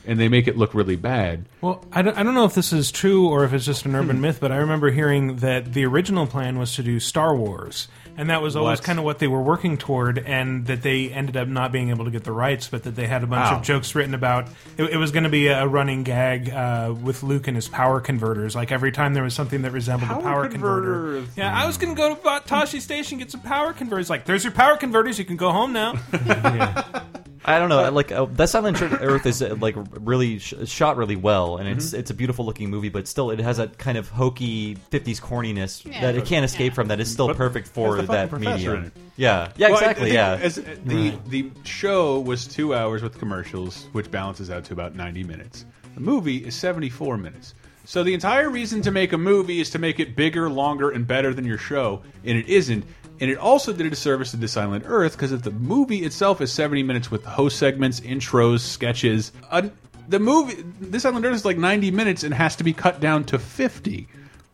and 0.07 0.19
they 0.19 0.29
make 0.29 0.49
it 0.49 0.57
look 0.57 0.73
really 0.73 0.97
bad. 0.97 1.45
Well, 1.61 1.85
I 1.93 2.01
don't, 2.03 2.17
I 2.17 2.23
don't 2.23 2.35
know 2.35 2.45
if 2.47 2.55
this 2.55 2.73
is 2.73 2.91
true 2.91 3.29
or 3.29 3.45
if 3.45 3.53
it's 3.53 3.67
just 3.67 3.85
an 3.85 3.95
urban 3.95 4.21
myth, 4.23 4.39
but 4.41 4.53
I 4.53 4.57
remember 4.57 4.91
hearing 4.91 5.37
that 5.39 5.75
the 5.75 5.85
original 5.85 6.27
plan 6.27 6.59
was 6.59 6.75
to 6.77 6.83
do 6.83 6.99
Star 6.99 7.37
Wars, 7.37 7.89
and 8.17 8.31
that 8.31 8.43
was 8.43 8.57
always 8.57 8.79
What? 8.79 8.85
kind 8.87 8.99
of 8.99 9.05
what 9.05 9.19
they 9.19 9.29
were 9.29 9.43
working 9.43 9.77
toward, 9.79 10.19
and 10.19 10.67
that 10.67 10.83
they 10.83 11.11
ended 11.11 11.37
up 11.37 11.49
not 11.49 11.73
being 11.73 11.91
able 11.91 12.05
to 12.05 12.11
get 12.11 12.25
the 12.25 12.33
rights, 12.33 12.69
but 12.69 12.83
that 12.85 12.97
they 12.97 13.07
had 13.07 13.23
a 13.23 13.27
bunch 13.27 13.51
Wow. 13.51 13.59
of 13.59 13.63
jokes 13.65 13.95
written 13.95 14.15
about. 14.15 14.49
It, 14.77 14.85
it 14.91 14.97
was 14.97 15.11
going 15.11 15.25
to 15.25 15.31
be 15.31 15.49
a 15.49 15.67
running 15.67 16.03
gag 16.03 16.51
uh, 16.51 16.95
with 17.03 17.23
Luke 17.23 17.47
and 17.49 17.57
his 17.57 17.69
power 17.69 18.01
converters. 18.01 18.55
Like 18.55 18.73
every 18.73 18.93
time 18.93 19.15
there 19.15 19.23
was 19.23 19.35
something 19.35 19.63
that 19.63 19.71
resembled 19.73 20.11
Power 20.11 20.21
a 20.21 20.23
power 20.23 20.49
converter. 20.49 20.93
converter. 20.93 21.27
Yeah, 21.37 21.57
I 21.57 21.67
was 21.67 21.77
going 21.79 21.95
to 21.95 22.01
go 22.01 22.15
to 22.15 22.21
Ba- 22.23 22.43
Tosche 22.47 22.81
Station 22.81 23.19
get 23.19 23.31
some 23.31 23.41
power 23.43 23.73
converters. 23.73 24.09
Like, 24.11 24.25
there's 24.25 24.45
your 24.45 24.53
power 24.53 24.77
converters. 24.77 25.19
You 25.19 25.25
can 25.25 25.37
go 25.37 25.51
home 25.53 25.73
now. 25.73 25.95
I 27.49 27.59
don't 27.61 27.69
know. 27.69 27.91
Like 27.93 28.11
uh, 28.11 28.25
This 28.25 28.55
Island 28.57 28.77
Earth 28.83 29.25
is 29.25 29.41
uh, 29.41 29.55
like 29.61 29.77
really 30.01 30.39
sh 30.41 30.55
shot 30.65 30.97
really 30.97 31.15
well, 31.17 31.59
and 31.59 31.69
it's 31.69 31.87
Mm-hmm. 31.87 32.01
it's 32.01 32.11
a 32.11 32.15
beautiful 32.15 32.45
looking 32.45 32.71
movie. 32.71 32.89
But 32.89 33.07
still, 33.07 33.31
it 33.31 33.39
has 33.39 33.59
that 33.59 33.79
kind 33.79 33.97
of 33.97 34.09
hokey 34.09 34.75
'50s 34.91 35.21
corniness 35.21 35.85
Yeah. 35.85 36.01
that 36.01 36.17
it 36.17 36.25
can't 36.27 36.45
escape 36.45 36.75
from. 36.75 36.89
That 36.89 36.99
is 37.01 37.11
still 37.11 37.29
But 37.29 37.37
perfect 37.37 37.69
for 37.69 37.97
has 37.97 38.07
the 38.07 38.13
that 38.13 38.31
fucking 38.31 38.45
professor 38.45 38.71
medium. 38.71 38.77
in 38.77 38.85
it. 38.87 38.93
Yeah, 39.17 39.53
yeah, 39.57 39.69
Well, 39.69 39.77
I- 39.77 39.79
I 39.79 39.81
exactly. 39.91 40.05
think 40.07 40.15
yeah, 40.15 40.39
As, 40.43 40.55
the 40.85 41.15
the 41.29 41.51
show 41.65 42.19
was 42.21 42.47
two 42.47 42.75
hours 42.75 43.03
with 43.03 43.19
commercials, 43.19 43.87
which 43.93 44.11
balances 44.11 44.51
out 44.51 44.65
to 44.65 44.73
about 44.73 44.97
ninety 44.97 45.23
minutes. 45.23 45.65
The 45.95 46.01
movie 46.01 46.39
is 46.45 46.55
seventy 46.57 46.91
four 46.91 47.17
minutes. 47.17 47.55
So 47.85 48.03
the 48.03 48.15
entire 48.15 48.51
reason 48.51 48.83
to 48.83 48.91
make 48.91 49.13
a 49.13 49.19
movie 49.19 49.61
is 49.61 49.71
to 49.71 49.79
make 49.79 50.01
it 50.01 50.17
bigger, 50.17 50.51
longer, 50.51 50.91
and 50.91 51.07
better 51.07 51.33
than 51.33 51.45
your 51.45 51.59
show, 51.59 52.03
and 52.25 52.37
it 52.37 52.49
isn't. 52.49 52.85
And 53.21 53.31
it 53.31 53.39
also 53.39 53.73
did 53.73 53.87
a 53.87 53.91
disservice 53.91 54.31
to 54.33 54.37
This 54.37 54.57
Island 54.57 54.85
Earth 54.87 55.13
because 55.13 55.33
if 55.33 55.43
the 55.43 55.51
movie 55.51 56.05
itself 56.05 56.41
is 56.41 56.53
seventy 56.53 56.83
minutes 56.83 57.11
with 57.11 57.25
host 57.25 57.59
segments, 57.59 58.01
intros, 58.01 58.61
sketches. 58.61 59.33
Uh, 59.51 59.69
the 60.09 60.19
movie 60.21 60.63
This 60.81 61.05
Island 61.05 61.25
Earth 61.25 61.35
is 61.35 61.45
like 61.45 61.59
ninety 61.59 61.91
minutes 61.91 62.23
and 62.25 62.33
has 62.35 62.57
to 62.57 62.65
be 62.65 62.73
cut 62.73 63.01
down 63.01 63.25
to 63.25 63.39
fifty, 63.39 64.07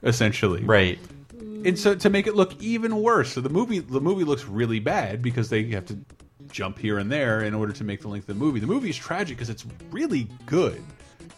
essentially. 0.03 0.63
right. 0.65 0.99
and 1.65 1.79
so 1.79 1.95
to 1.95 2.11
make 2.11 2.27
it 2.27 2.35
look 2.35 2.61
even 2.63 2.97
worse 3.03 3.33
so 3.35 3.41
the 3.41 3.49
movie 3.51 3.79
the 3.81 4.01
movie 4.01 4.25
looks 4.25 4.45
really 4.47 4.81
bad 4.81 5.23
because 5.23 5.49
they 5.51 5.65
have 5.71 5.85
to 5.87 5.97
jump 6.51 6.79
here 6.79 6.99
and 6.99 7.11
there 7.11 7.43
in 7.43 7.55
order 7.55 7.73
to 7.73 7.85
make 7.85 8.01
the 8.01 8.09
length 8.09 8.29
of 8.29 8.37
the 8.39 8.45
movie 8.45 8.59
the 8.61 8.67
movie 8.67 8.91
is 8.91 8.97
tragic 8.97 9.37
because 9.37 9.49
it's 9.51 9.65
really 9.91 10.27
good 10.47 10.83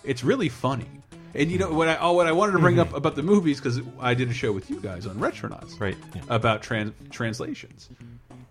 it's 0.02 0.24
really 0.24 0.48
funny 0.48 0.86
and 1.34 1.50
you 1.50 1.58
know 1.58 1.70
what 1.72 1.88
I 1.88 1.96
oh, 2.00 2.12
what 2.12 2.26
I 2.26 2.32
wanted 2.32 2.52
to 2.52 2.58
bring 2.58 2.78
up 2.78 2.92
about 2.94 3.16
the 3.16 3.22
movies 3.22 3.58
because 3.58 3.80
I 4.00 4.14
did 4.14 4.30
a 4.30 4.34
show 4.34 4.52
with 4.52 4.70
you 4.70 4.80
guys 4.80 5.06
on 5.06 5.16
Retronauts 5.16 5.78
Right. 5.80 5.96
about 6.28 6.62
trans 6.62 6.92
translations 7.10 7.88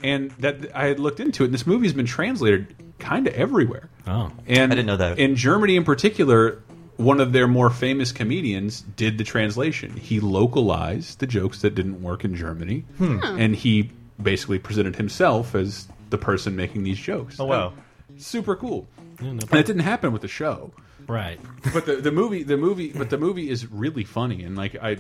and 0.03 0.31
that 0.31 0.75
I 0.75 0.85
had 0.87 0.99
looked 0.99 1.19
into 1.19 1.43
it 1.43 1.47
and 1.47 1.53
this 1.53 1.65
movie's 1.67 1.93
been 1.93 2.05
translated 2.05 2.75
kind 2.99 3.27
of 3.27 3.33
everywhere 3.33 3.89
Oh. 4.07 4.31
and 4.47 4.71
I 4.71 4.75
didn't 4.75 4.87
know 4.87 4.97
that. 4.97 5.19
In 5.19 5.35
Germany, 5.35 5.75
in 5.75 5.83
particular, 5.83 6.61
one 6.97 7.19
of 7.19 7.31
their 7.33 7.47
more 7.47 7.69
famous 7.69 8.11
comedians 8.11 8.81
did 8.81 9.17
the 9.17 9.23
translation. 9.23 9.95
He 9.97 10.19
localized 10.19 11.19
the 11.19 11.27
jokes 11.27 11.61
that 11.61 11.73
didn't 11.75 12.01
work 12.03 12.23
in 12.25 12.35
Germany, 12.35 12.85
Hmm. 12.97 13.19
and 13.23 13.55
he 13.55 13.89
basically 14.21 14.59
presented 14.59 14.95
himself 14.97 15.55
as 15.55 15.87
the 16.11 16.17
person 16.17 16.55
making 16.55 16.83
these 16.83 16.99
jokes. 16.99 17.39
Oh, 17.39 17.45
wow. 17.45 17.73
Super 18.17 18.55
cool. 18.55 18.87
no 19.21 19.29
and 19.29 19.43
it 19.43 19.65
didn't 19.65 19.79
happen 19.81 20.11
with 20.11 20.21
the 20.21 20.27
show, 20.27 20.71
Right. 21.07 21.39
but 21.73 21.85
the 21.85 21.95
the 21.97 22.11
movie 22.11 22.43
the 22.43 22.57
movie 22.57 22.91
but 22.91 23.09
the 23.09 23.17
movie 23.17 23.49
is 23.49 23.69
really 23.71 24.03
funny 24.03 24.43
and 24.43 24.55
like 24.55 24.75
I 24.81 24.97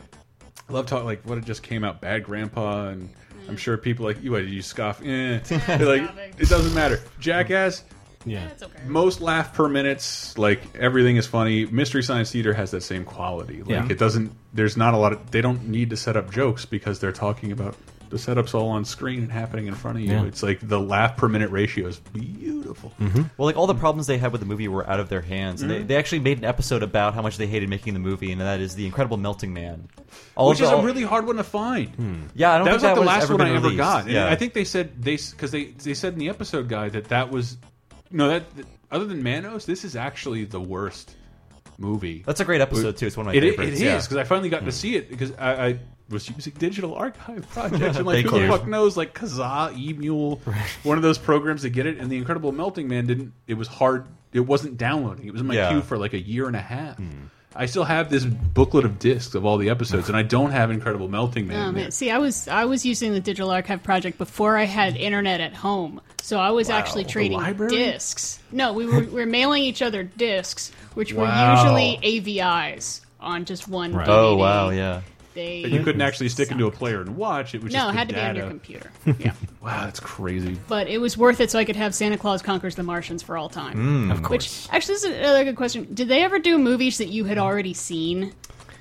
love 0.69 0.85
talking 0.85 1.05
like 1.05 1.23
what 1.25 1.37
it 1.37 1.45
just 1.45 1.63
came 1.63 1.83
out 1.83 2.01
Bad 2.01 2.23
Grandpa 2.23 2.89
and 2.89 3.09
I'm 3.47 3.57
sure 3.57 3.77
people 3.77 4.05
like 4.05 4.21
you 4.23 4.31
what 4.31 4.39
did 4.39 4.49
you 4.51 4.61
scoff 4.61 5.01
eh. 5.03 5.39
They're 5.39 5.85
like 5.85 6.33
it 6.37 6.49
doesn't 6.49 6.73
matter 6.73 7.01
Jackass 7.19 7.83
Yeah. 8.25 8.49
most 8.85 9.19
laugh 9.21 9.53
per 9.53 9.67
minutes 9.69 10.37
like 10.37 10.61
everything 10.75 11.15
is 11.17 11.25
funny 11.27 11.65
Mystery 11.65 12.03
Science 12.03 12.31
Theater 12.31 12.53
has 12.53 12.71
that 12.71 12.81
same 12.81 13.03
quality 13.05 13.59
like 13.61 13.69
Yeah. 13.69 13.87
it 13.89 13.97
doesn't 13.99 14.31
there's 14.53 14.77
not 14.77 14.93
a 14.93 14.97
lot 14.97 15.11
of 15.13 15.31
they 15.31 15.41
don't 15.41 15.67
need 15.67 15.89
to 15.91 15.97
set 15.97 16.15
up 16.17 16.31
jokes 16.31 16.65
because 16.65 16.99
they're 16.99 17.11
talking 17.11 17.51
about 17.51 17.75
the 18.13 18.19
setups 18.19 18.53
all 18.53 18.69
on 18.69 18.85
screen 18.85 19.19
and 19.23 19.31
happening 19.31 19.67
in 19.67 19.75
front 19.75 19.97
of 19.97 20.03
you 20.03 20.11
Yeah. 20.11 20.23
it's 20.25 20.43
like 20.43 20.59
the 20.61 20.79
laugh 20.79 21.17
per 21.17 21.27
minute 21.27 21.49
ratio 21.49 21.87
is 21.87 21.99
beautiful 21.99 22.91
mm-hmm. 22.99 23.23
Well, 23.37 23.45
like 23.47 23.57
all 23.57 23.67
the 23.67 23.75
problems 23.75 24.07
they 24.07 24.17
had 24.17 24.31
with 24.31 24.41
the 24.41 24.47
movie 24.47 24.67
were 24.67 24.87
out 24.89 24.99
of 24.99 25.09
their 25.09 25.21
hands. 25.21 25.61
And 25.61 25.69
Mhm. 25.69 25.73
They, 25.73 25.79
mm-hmm. 25.79 25.87
they 25.87 25.95
actually 25.97 26.19
made 26.19 26.37
an 26.37 26.45
episode 26.45 26.83
about 26.83 27.13
how 27.15 27.21
much 27.21 27.37
they 27.37 27.47
hated 27.47 27.69
making 27.69 27.93
the 27.93 27.99
movie, 27.99 28.31
and 28.31 28.39
that 28.41 28.59
is 28.59 28.75
the 28.75 28.85
Incredible 28.85 29.17
Melting 29.17 29.53
Man. 29.53 29.87
All 30.35 30.49
which 30.49 30.61
is 30.61 30.69
the- 30.69 30.77
a 30.77 30.81
really 30.83 31.03
hard 31.03 31.25
one 31.25 31.37
to 31.37 31.43
find. 31.43 31.89
Hmm. 31.95 32.15
Yeah, 32.35 32.53
I 32.53 32.57
don't 32.59 32.65
that 32.65 32.71
think 32.71 32.73
was 32.75 32.83
like 32.83 32.89
that 32.91 32.95
the 32.95 33.01
was 33.01 33.07
last 33.07 33.29
one 33.31 33.41
I 33.41 33.49
ever 33.49 33.61
released. 33.63 33.77
got. 33.77 34.03
And 34.03 34.11
Yeah. 34.11 34.27
I 34.29 34.35
think 34.35 34.53
they 34.53 34.63
said 34.63 35.01
they 35.01 35.17
because 35.17 35.51
they 35.51 35.65
they 35.65 35.93
said 35.93 36.13
in 36.13 36.19
the 36.19 36.29
episode 36.29 36.69
guide 36.69 36.93
that 36.93 37.05
that 37.05 37.31
was 37.31 37.57
no 38.11 38.27
that, 38.29 38.55
that- 38.55 38.67
other 38.91 39.05
than 39.05 39.23
Manos, 39.23 39.65
this 39.65 39.83
is 39.83 39.95
actually 39.95 40.45
the 40.45 40.61
worst 40.61 41.15
movie. 41.79 42.23
That's 42.25 42.39
a 42.39 42.45
great 42.45 42.61
episode, 42.61 42.97
too. 42.97 43.07
It's 43.07 43.17
one 43.17 43.25
of 43.27 43.33
my 43.33 43.37
It- 43.37 43.41
favorites, 43.57 43.81
It 43.81 43.85
yeah. 43.85 43.99
because 43.99 44.17
I 44.17 44.23
finally 44.23 44.49
got 44.49 44.59
to 44.59 44.65
hmm. 44.65 44.69
see 44.71 44.95
it 44.95 45.09
because 45.09 45.31
I. 45.39 45.65
I 45.67 45.79
was 46.13 46.29
using 46.29 46.53
digital 46.57 46.95
archive 46.95 47.47
projects 47.49 47.97
and 47.97 48.05
like 48.05 48.25
who 48.25 48.31
the 48.31 48.39
you. 48.45 48.47
fuck 48.47 48.65
knows 48.67 48.95
like 48.95 49.13
Kazaa, 49.13 49.73
Emule, 49.73 50.39
one 50.83 50.97
of 50.97 51.03
those 51.03 51.17
programs 51.17 51.63
to 51.63 51.69
get 51.69 51.85
it. 51.85 51.97
And 51.97 52.09
the 52.09 52.17
Incredible 52.17 52.51
Melting 52.53 52.87
Man 52.87 53.05
didn't. 53.05 53.33
It 53.47 53.55
was 53.55 53.67
hard. 53.67 54.05
It 54.31 54.41
wasn't 54.41 54.77
downloading. 54.77 55.27
It 55.27 55.31
was 55.31 55.41
in 55.41 55.47
my 55.47 55.55
Yeah. 55.55 55.69
queue 55.71 55.81
for 55.81 55.97
like 55.97 56.13
a 56.13 56.19
year 56.19 56.47
and 56.47 56.55
a 56.55 56.61
half. 56.61 56.97
I 57.55 57.67
still 57.67 57.83
have 57.83 58.09
this 58.09 58.25
booklet 58.25 58.83
of 58.83 58.97
discs 58.97 59.35
of 59.35 59.45
all 59.45 59.57
the 59.57 59.69
episodes, 59.69 60.07
and 60.07 60.17
I 60.17 60.23
don't 60.23 60.49
have 60.49 60.71
Incredible 60.71 61.07
Melting 61.07 61.45
Man. 61.47 61.67
Oh, 61.67 61.71
man. 61.71 61.91
See, 61.91 62.09
I 62.09 62.17
was 62.17 62.47
I 62.47 62.65
was 62.65 62.83
using 62.83 63.13
the 63.13 63.19
digital 63.19 63.51
archive 63.51 63.83
project 63.83 64.17
before 64.17 64.57
I 64.57 64.63
had 64.63 64.95
internet 64.97 65.39
at 65.39 65.53
home, 65.53 66.01
so 66.23 66.39
I 66.39 66.49
was 66.49 66.69
Wow. 66.69 66.77
actually 66.77 67.03
trading 67.03 67.39
discs. 67.69 68.39
No, 68.51 68.73
we 68.73 68.87
were, 68.87 69.01
we 69.01 69.05
were 69.05 69.25
mailing 69.27 69.61
each 69.63 69.83
other 69.83 70.01
discs, 70.01 70.71
which 70.95 71.13
were 71.13 71.25
usually 71.27 71.99
AVIs 72.01 73.01
on 73.19 73.45
just 73.45 73.67
one. 73.67 73.93
Right. 73.93 74.07
DVD. 74.07 74.11
Oh, 74.17 74.35
wow, 74.35 74.69
yeah. 74.71 75.01
They 75.33 75.63
And 75.63 75.73
you 75.73 75.83
couldn't 75.83 76.01
actually 76.01 76.29
stick 76.29 76.51
into 76.51 76.67
a 76.67 76.71
player 76.71 77.01
and 77.01 77.15
watch. 77.15 77.55
It 77.55 77.63
was 77.63 77.73
No, 77.73 77.79
just 77.79 77.93
it 77.93 77.97
had 77.97 78.09
to 78.09 78.13
be 78.15 78.21
on 78.21 78.35
your 78.35 78.47
computer. 78.47 78.91
Yeah. 79.19 79.33
wow, 79.61 79.85
that's 79.85 79.99
crazy. 79.99 80.57
But 80.67 80.87
it 80.87 80.99
was 80.99 81.17
worth 81.17 81.39
it 81.39 81.49
so 81.51 81.59
I 81.59 81.65
could 81.65 81.75
have 81.75 81.93
Santa 81.95 82.17
Claus 82.17 82.41
Conquers 82.41 82.75
the 82.75 82.83
Martians 82.83 83.23
for 83.23 83.35
all 83.37 83.49
time. 83.49 84.09
Mm. 84.09 84.11
Of 84.11 84.29
Which, 84.29 84.67
actually, 84.71 84.95
this 84.95 85.03
is 85.03 85.17
another 85.17 85.43
good 85.43 85.55
question. 85.55 85.87
Did 85.93 86.07
they 86.07 86.23
ever 86.23 86.39
do 86.39 86.57
movies 86.57 86.97
that 86.99 87.07
you 87.09 87.25
had 87.25 87.37
already 87.37 87.73
seen? 87.73 88.33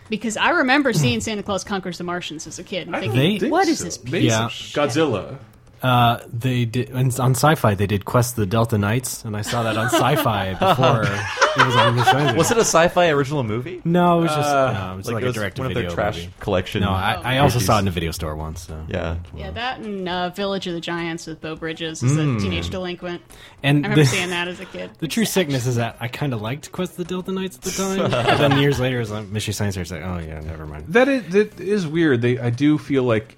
Because 0.08 0.36
I 0.36 0.50
remember 0.50 0.92
seeing 0.92 1.20
Santa 1.20 1.42
Claus 1.42 1.64
Conquers 1.64 1.96
the 1.96 2.04
Martians 2.04 2.46
as 2.46 2.58
a 2.58 2.62
kid 2.64 2.86
and 2.86 2.96
thinking, 2.96 3.38
They- 3.38 3.48
what 3.48 3.66
is 3.68 3.78
this 3.80 3.96
piece 3.96 4.24
Yeah. 4.24 4.46
of 4.46 4.52
shit? 4.52 4.76
Godzilla. 4.76 5.38
Uh, 5.82 6.20
they 6.32 6.64
did 6.64 6.90
and 6.90 7.18
on 7.18 7.32
Sci-Fi. 7.32 7.74
They 7.74 7.86
did 7.88 8.04
Quest 8.04 8.32
of 8.32 8.36
the 8.36 8.46
Delta 8.46 8.78
Knights, 8.78 9.24
and 9.24 9.36
I 9.36 9.42
saw 9.42 9.64
that 9.64 9.76
on 9.76 9.86
Sci-Fi 9.88 10.54
before 10.60 11.02
it 11.02 11.66
was 11.66 11.74
on 11.76 11.96
Mystery 11.96 12.36
Was 12.36 12.50
it 12.52 12.56
a 12.56 12.60
sci-fi 12.60 13.08
original 13.08 13.42
movie? 13.42 13.82
No, 13.84 14.20
it 14.20 14.22
was 14.22 14.30
just 14.30 14.48
Uh, 14.48 14.72
no, 14.72 14.94
it 14.94 14.96
was 14.98 15.06
like 15.06 15.14
like, 15.16 15.24
it 15.24 15.28
a 15.28 15.32
direct 15.32 15.58
one 15.58 15.66
of 15.66 15.74
their 15.74 15.90
trash 15.90 16.18
movie. 16.18 16.30
collection 16.40 16.82
No, 16.82 16.90
I, 16.90 17.20
I 17.24 17.38
also 17.38 17.56
movies. 17.56 17.66
saw 17.66 17.76
it 17.78 17.80
in 17.80 17.88
a 17.88 17.90
video 17.90 18.12
store 18.12 18.36
once. 18.36 18.66
So. 18.68 18.80
Yeah, 18.88 19.16
Yeah, 19.36 19.50
that 19.50 19.80
and 19.80 20.08
uh, 20.08 20.30
Village 20.30 20.66
of 20.68 20.74
the 20.74 20.80
Giants 20.80 21.26
with 21.26 21.40
Beau 21.40 21.56
Bridges 21.56 22.02
as 22.02 22.12
Mm. 22.12 22.36
a 22.36 22.40
teenage 22.40 22.70
delinquent. 22.70 23.20
And 23.64 23.78
I 23.84 23.88
remember 23.90 23.96
the- 24.04 24.06
seeing 24.06 24.30
that 24.30 24.46
as 24.48 24.60
a 24.60 24.64
kid. 24.66 24.90
The 25.00 25.08
true 25.08 25.24
sickness 25.24 25.66
is 25.66 25.76
that 25.76 25.96
I 26.00 26.06
kind 26.08 26.32
of 26.32 26.40
liked 26.40 26.70
Quest 26.70 26.92
of 26.92 26.98
the 26.98 27.04
Delta 27.04 27.32
Knights 27.32 27.56
at 27.56 27.62
the 27.62 27.70
time, 27.98 28.10
but 28.10 28.36
then 28.38 28.58
years 28.60 28.78
later, 28.78 29.00
it's 29.00 29.10
like 29.10 29.26
Mystery 29.28 29.52
Science 29.54 29.74
Fair. 29.74 29.82
It's 29.82 29.90
like, 29.90 30.02
oh 30.02 30.18
yeah, 30.18 30.38
never 30.40 30.64
mind. 30.64 30.84
That 30.88 31.08
is 31.08 31.24
that 31.32 31.58
is 31.60 31.86
weird. 31.88 32.22
They 32.22 32.38
I 32.38 32.50
do 32.50 32.78
feel 32.78 33.02
like 33.02 33.36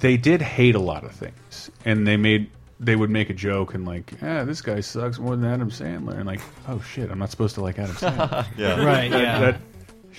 they 0.00 0.16
did 0.16 0.40
hate 0.42 0.74
a 0.74 0.78
lot 0.80 1.04
of 1.04 1.12
things, 1.12 1.70
and 1.84 2.06
they 2.06 2.16
made 2.16 2.50
they 2.80 2.96
would 2.96 3.10
make 3.10 3.30
a 3.30 3.34
joke 3.34 3.72
and 3.74 3.86
like, 3.86 4.12
yeah, 4.20 4.42
this 4.44 4.60
guy 4.60 4.80
sucks 4.80 5.18
more 5.18 5.36
than 5.36 5.48
Adam 5.50 5.70
Sandler, 5.70 6.14
and 6.16 6.26
like, 6.26 6.40
oh 6.68 6.80
shit, 6.80 7.10
I'm 7.10 7.18
not 7.18 7.30
supposed 7.30 7.54
to 7.54 7.62
like 7.62 7.78
Adam 7.78 7.94
Sandler. 7.94 8.46
right. 8.84 9.10
That- 9.10 9.20
Yeah, 9.22 9.40
that- 9.40 9.60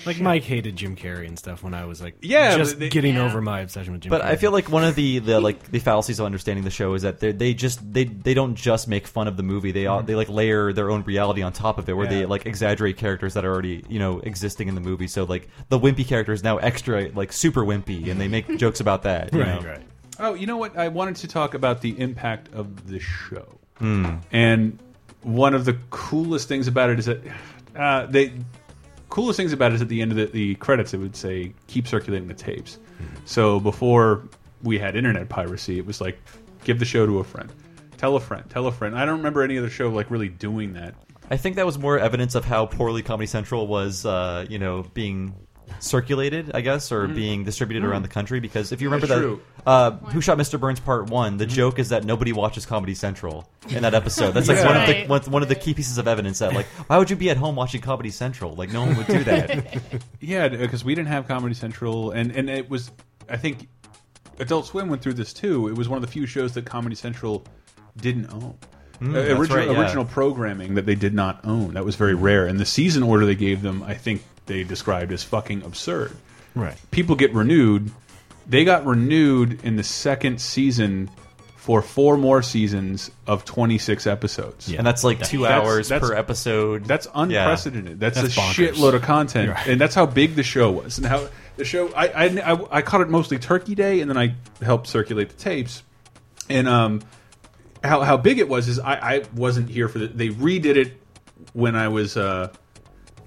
like 0.04 0.20
Mike 0.20 0.42
hated 0.42 0.76
Jim 0.76 0.94
Carrey 0.96 1.26
and 1.26 1.38
stuff 1.38 1.62
when 1.62 1.72
I 1.74 1.84
was 1.86 2.02
like, 2.02 2.16
Yeah, 2.20 2.56
just 2.56 2.78
they- 2.78 2.88
getting 2.88 3.16
over 3.16 3.40
my 3.40 3.60
obsession 3.60 3.92
with 3.92 4.02
Jim. 4.02 4.10
But 4.10 4.22
Carrey. 4.22 4.26
I 4.26 4.36
feel 4.36 4.50
like 4.52 4.68
one 4.70 4.84
of 4.84 4.94
the, 4.94 5.20
the 5.20 5.40
like 5.40 5.70
the 5.70 5.78
fallacies 5.78 6.18
of 6.20 6.26
understanding 6.26 6.64
the 6.64 6.70
show 6.70 6.94
is 6.94 7.02
that 7.02 7.20
they 7.20 7.32
they 7.32 7.54
just 7.54 7.80
they 7.92 8.04
they 8.04 8.34
don't 8.34 8.54
just 8.56 8.88
make 8.88 9.06
fun 9.06 9.28
of 9.28 9.36
the 9.36 9.42
movie. 9.42 9.72
They 9.72 9.86
all 9.86 10.02
they 10.02 10.14
like 10.14 10.28
layer 10.28 10.72
their 10.72 10.90
own 10.90 11.02
reality 11.04 11.42
on 11.42 11.52
top 11.52 11.78
of 11.78 11.88
it, 11.88 11.96
where 11.96 12.06
they 12.06 12.26
like 12.26 12.44
exaggerate 12.46 12.96
characters 12.96 13.34
that 13.34 13.44
are 13.44 13.52
already 13.52 13.84
you 13.88 13.98
know 13.98 14.18
existing 14.20 14.68
in 14.68 14.74
the 14.74 14.80
movie. 14.80 15.06
So 15.08 15.24
like 15.24 15.48
the 15.68 15.78
wimpy 15.78 16.06
character 16.06 16.32
is 16.32 16.42
now 16.44 16.58
extra 16.58 17.08
like 17.14 17.32
super 17.32 17.62
wimpy, 17.64 18.10
and 18.10 18.20
they 18.20 18.28
make 18.28 18.58
jokes 18.58 18.80
about 18.80 19.04
that. 19.04 19.32
you 19.32 19.40
Right, 19.40 19.62
know? 19.62 19.68
right. 19.68 19.82
Oh, 20.18 20.34
you 20.34 20.46
know 20.46 20.56
what? 20.56 20.76
I 20.78 20.88
wanted 20.88 21.16
to 21.16 21.28
talk 21.28 21.54
about 21.54 21.80
the 21.82 21.98
impact 22.00 22.52
of 22.54 22.86
the 22.88 22.98
show. 23.00 23.46
Hmm. 23.78 24.16
And 24.32 24.78
one 25.22 25.52
of 25.54 25.64
the 25.66 25.76
coolest 25.90 26.48
things 26.48 26.68
about 26.68 26.88
it 26.88 26.98
is 26.98 27.04
that 27.06 27.20
uh, 27.76 28.06
they 28.06 28.32
coolest 29.16 29.38
things 29.38 29.54
about 29.54 29.72
it 29.72 29.76
is 29.76 29.80
at 29.80 29.88
the 29.88 30.02
end 30.02 30.12
of 30.12 30.18
the, 30.18 30.26
the 30.26 30.54
credits 30.56 30.92
it 30.92 30.98
would 30.98 31.16
say 31.16 31.50
keep 31.68 31.88
circulating 31.88 32.28
the 32.28 32.34
tapes. 32.34 32.78
So 33.24 33.58
before 33.58 34.28
we 34.62 34.78
had 34.78 34.94
internet 34.94 35.30
piracy, 35.30 35.78
it 35.78 35.86
was 35.86 36.02
like 36.02 36.18
give 36.64 36.78
the 36.78 36.84
show 36.84 37.06
to 37.06 37.20
a 37.20 37.24
friend, 37.24 37.50
tell 37.96 38.14
a 38.16 38.20
friend, 38.20 38.44
tell 38.50 38.66
a 38.66 38.72
friend. 38.72 38.94
I 38.94 39.06
don't 39.06 39.16
remember 39.16 39.42
any 39.42 39.56
other 39.56 39.70
show 39.70 39.88
like 39.88 40.10
really 40.10 40.28
doing 40.28 40.74
that. 40.74 40.94
I 41.30 41.38
think 41.38 41.56
that 41.56 41.64
was 41.64 41.78
more 41.78 41.98
evidence 41.98 42.34
of 42.34 42.44
how 42.44 42.66
poorly 42.66 43.02
Comedy 43.02 43.26
Central 43.26 43.66
was, 43.66 44.04
uh, 44.04 44.44
you 44.50 44.58
know, 44.58 44.82
being 44.92 45.34
circulated, 45.78 46.50
I 46.54 46.60
guess, 46.60 46.90
or 46.92 47.06
Mhm. 47.08 47.14
being 47.14 47.44
distributed 47.44 47.84
Mm. 47.84 47.90
around 47.90 48.02
the 48.02 48.08
country. 48.08 48.40
Because 48.40 48.72
if 48.72 48.80
you 48.80 48.88
remember 48.88 49.06
That's 49.06 49.20
that, 49.64 49.70
uh, 49.70 49.90
Who 50.12 50.20
Shot 50.20 50.38
Mr. 50.38 50.58
Burns 50.58 50.80
Part 50.80 51.10
One, 51.10 51.36
the 51.36 51.46
joke 51.46 51.78
is 51.78 51.88
that 51.90 52.04
nobody 52.04 52.32
watches 52.32 52.66
Comedy 52.66 52.94
Central 52.94 53.48
in 53.68 53.82
that 53.82 53.94
episode. 53.94 54.32
That's 54.32 54.48
like 54.48 54.58
Yeah. 54.58 54.66
one 54.66 54.76
of 54.76 54.86
the 54.86 55.06
one, 55.06 55.20
one 55.32 55.42
of 55.42 55.48
the 55.48 55.54
key 55.54 55.74
pieces 55.74 55.98
of 55.98 56.06
evidence 56.08 56.38
that, 56.38 56.54
like, 56.54 56.66
why 56.86 56.98
would 56.98 57.10
you 57.10 57.16
be 57.16 57.30
at 57.30 57.36
home 57.36 57.56
watching 57.56 57.80
Comedy 57.80 58.10
Central? 58.10 58.54
Like, 58.54 58.72
no 58.72 58.82
one 58.84 58.96
would 58.96 59.06
do 59.06 59.24
that. 59.24 59.82
Yeah, 60.20 60.48
because 60.48 60.84
we 60.84 60.94
didn't 60.94 61.08
have 61.08 61.28
Comedy 61.28 61.54
Central, 61.54 62.10
and 62.10 62.30
and 62.32 62.48
it 62.50 62.68
was, 62.70 62.90
I 63.28 63.36
think, 63.36 63.68
Adult 64.38 64.66
Swim 64.66 64.88
went 64.88 65.02
through 65.02 65.14
this 65.14 65.32
too. 65.32 65.68
It 65.68 65.76
was 65.76 65.88
one 65.88 65.96
of 65.96 66.02
the 66.02 66.10
few 66.10 66.26
shows 66.26 66.52
that 66.54 66.64
Comedy 66.66 66.94
Central 66.96 67.44
didn't 68.00 68.32
own. 68.32 68.54
Mm, 69.00 69.14
Uh, 69.14 69.38
original, 69.38 69.58
right, 69.58 69.70
yeah. 69.70 69.80
original 69.80 70.04
programming 70.06 70.74
that 70.74 70.86
they 70.86 70.94
did 70.94 71.12
not 71.14 71.40
own. 71.44 71.74
That 71.74 71.84
was 71.84 71.96
very 71.96 72.14
rare. 72.14 72.46
And 72.46 72.58
the 72.58 72.64
season 72.64 73.02
order 73.02 73.26
they 73.26 73.34
gave 73.34 73.60
them, 73.62 73.82
I 73.86 73.92
think 73.94 74.22
they 74.46 74.64
described 74.64 75.12
as 75.12 75.22
fucking 75.22 75.62
absurd. 75.62 76.16
Right. 76.54 76.76
People 76.90 77.16
get 77.16 77.32
renewed. 77.34 77.90
They 78.48 78.64
got 78.64 78.86
renewed 78.86 79.64
in 79.64 79.76
the 79.76 79.82
second 79.82 80.40
season 80.40 81.10
for 81.56 81.82
four 81.82 82.16
more 82.16 82.42
seasons 82.42 83.10
of 83.26 83.44
26 83.44 84.06
episodes. 84.06 84.72
And 84.72 84.86
that's 84.86 85.02
like 85.02 85.20
two 85.26 85.44
hours 85.46 85.88
per 85.88 86.14
episode. 86.14 86.84
That's 86.84 87.06
Yeah. 87.06 87.22
unprecedented. 87.22 87.98
That's, 87.98 88.20
That's 88.22 88.36
a 88.36 88.40
bonkers. 88.40 88.68
shitload 88.74 88.94
of 88.94 89.02
content, 89.02 89.50
Right. 89.50 89.66
and 89.66 89.80
that's 89.80 89.94
how 89.96 90.06
big 90.06 90.36
the 90.36 90.44
show 90.44 90.70
was, 90.70 90.98
and 90.98 91.06
how 91.08 91.26
the 91.56 91.64
show. 91.64 91.88
I, 91.92 92.06
I 92.06 92.24
I 92.52 92.58
I 92.78 92.82
caught 92.82 93.00
it 93.00 93.08
mostly 93.08 93.38
Turkey 93.40 93.74
Day, 93.74 94.00
and 94.00 94.08
then 94.08 94.16
I 94.16 94.36
helped 94.62 94.86
circulate 94.86 95.30
the 95.30 95.36
tapes, 95.36 95.82
and 96.48 96.68
um, 96.68 97.00
how 97.82 98.02
how 98.02 98.16
big 98.16 98.38
it 98.38 98.48
was 98.48 98.68
is 98.68 98.78
I 98.78 98.94
I 99.16 99.22
wasn't 99.34 99.68
here 99.68 99.88
for 99.88 99.98
the. 99.98 100.06
They 100.06 100.28
redid 100.28 100.76
it 100.76 101.00
when 101.52 101.74
I 101.74 101.88
was 101.88 102.16
uh 102.16 102.52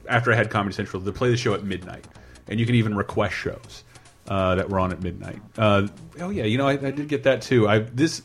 after 0.10 0.34
I 0.34 0.36
had 0.36 0.50
Comedy 0.50 0.76
Central 0.76 1.02
to 1.02 1.12
play 1.12 1.30
the 1.30 1.38
show 1.38 1.54
at 1.54 1.64
midnight, 1.64 2.06
and 2.48 2.60
you 2.60 2.66
can 2.66 2.76
even 2.76 2.96
request 2.96 3.36
shows 3.36 3.84
uh, 4.28 4.56
that 4.56 4.70
were 4.70 4.80
on 4.80 4.92
at 4.92 5.02
midnight. 5.02 5.40
Uh, 5.58 5.88
oh 6.20 6.30
yeah, 6.30 6.44
you 6.44 6.58
know 6.58 6.68
I, 6.68 6.74
I 6.74 6.92
did 6.92 7.08
get 7.08 7.24
that 7.24 7.42
too. 7.42 7.68
I 7.68 7.80
this 7.80 8.22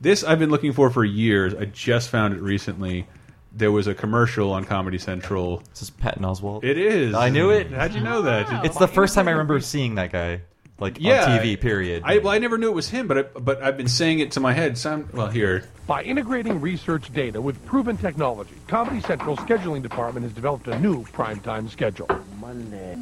this 0.00 0.24
I've 0.24 0.38
been 0.38 0.50
looking 0.50 0.72
for 0.72 0.90
for 0.90 1.04
years. 1.04 1.54
I 1.54 1.64
just 1.64 2.10
found 2.10 2.34
it 2.34 2.40
recently. 2.40 3.06
There 3.54 3.70
was 3.70 3.86
a 3.86 3.94
commercial 3.94 4.52
on 4.52 4.64
Comedy 4.64 4.98
Central. 4.98 5.62
This 5.70 5.82
is 5.82 5.90
Patton 5.90 6.22
Oswalt. 6.22 6.64
It 6.64 6.78
is. 6.78 7.14
I 7.14 7.28
knew 7.28 7.50
it. 7.50 7.70
How'd 7.70 7.94
you 7.94 8.00
know 8.00 8.22
that? 8.22 8.64
It's 8.64 8.78
the 8.78 8.88
first 8.88 9.14
time 9.14 9.28
I 9.28 9.32
remember 9.32 9.60
seeing 9.60 9.96
that 9.96 10.10
guy, 10.10 10.40
like 10.78 10.98
yeah, 10.98 11.24
on 11.24 11.38
TV. 11.38 11.60
Period. 11.60 12.02
I 12.04 12.18
well, 12.18 12.32
I 12.32 12.38
never 12.38 12.56
knew 12.56 12.68
it 12.68 12.74
was 12.74 12.88
him, 12.88 13.08
but 13.08 13.18
I, 13.18 13.22
but 13.22 13.62
I've 13.62 13.76
been 13.76 13.88
saying 13.88 14.20
it 14.20 14.32
to 14.32 14.40
my 14.40 14.52
head. 14.54 14.78
Some 14.78 15.10
well 15.12 15.28
here 15.28 15.64
By 15.86 16.04
integrating 16.04 16.60
research 16.60 17.12
data 17.12 17.40
with 17.40 17.64
proven 17.66 17.96
technology, 17.96 18.54
Comedy 18.68 19.00
Central's 19.00 19.40
scheduling 19.40 19.82
department 19.82 20.22
has 20.24 20.32
developed 20.32 20.68
a 20.68 20.78
new 20.78 21.02
primetime 21.06 21.68
schedule. 21.68 22.08
Monday. 22.40 22.96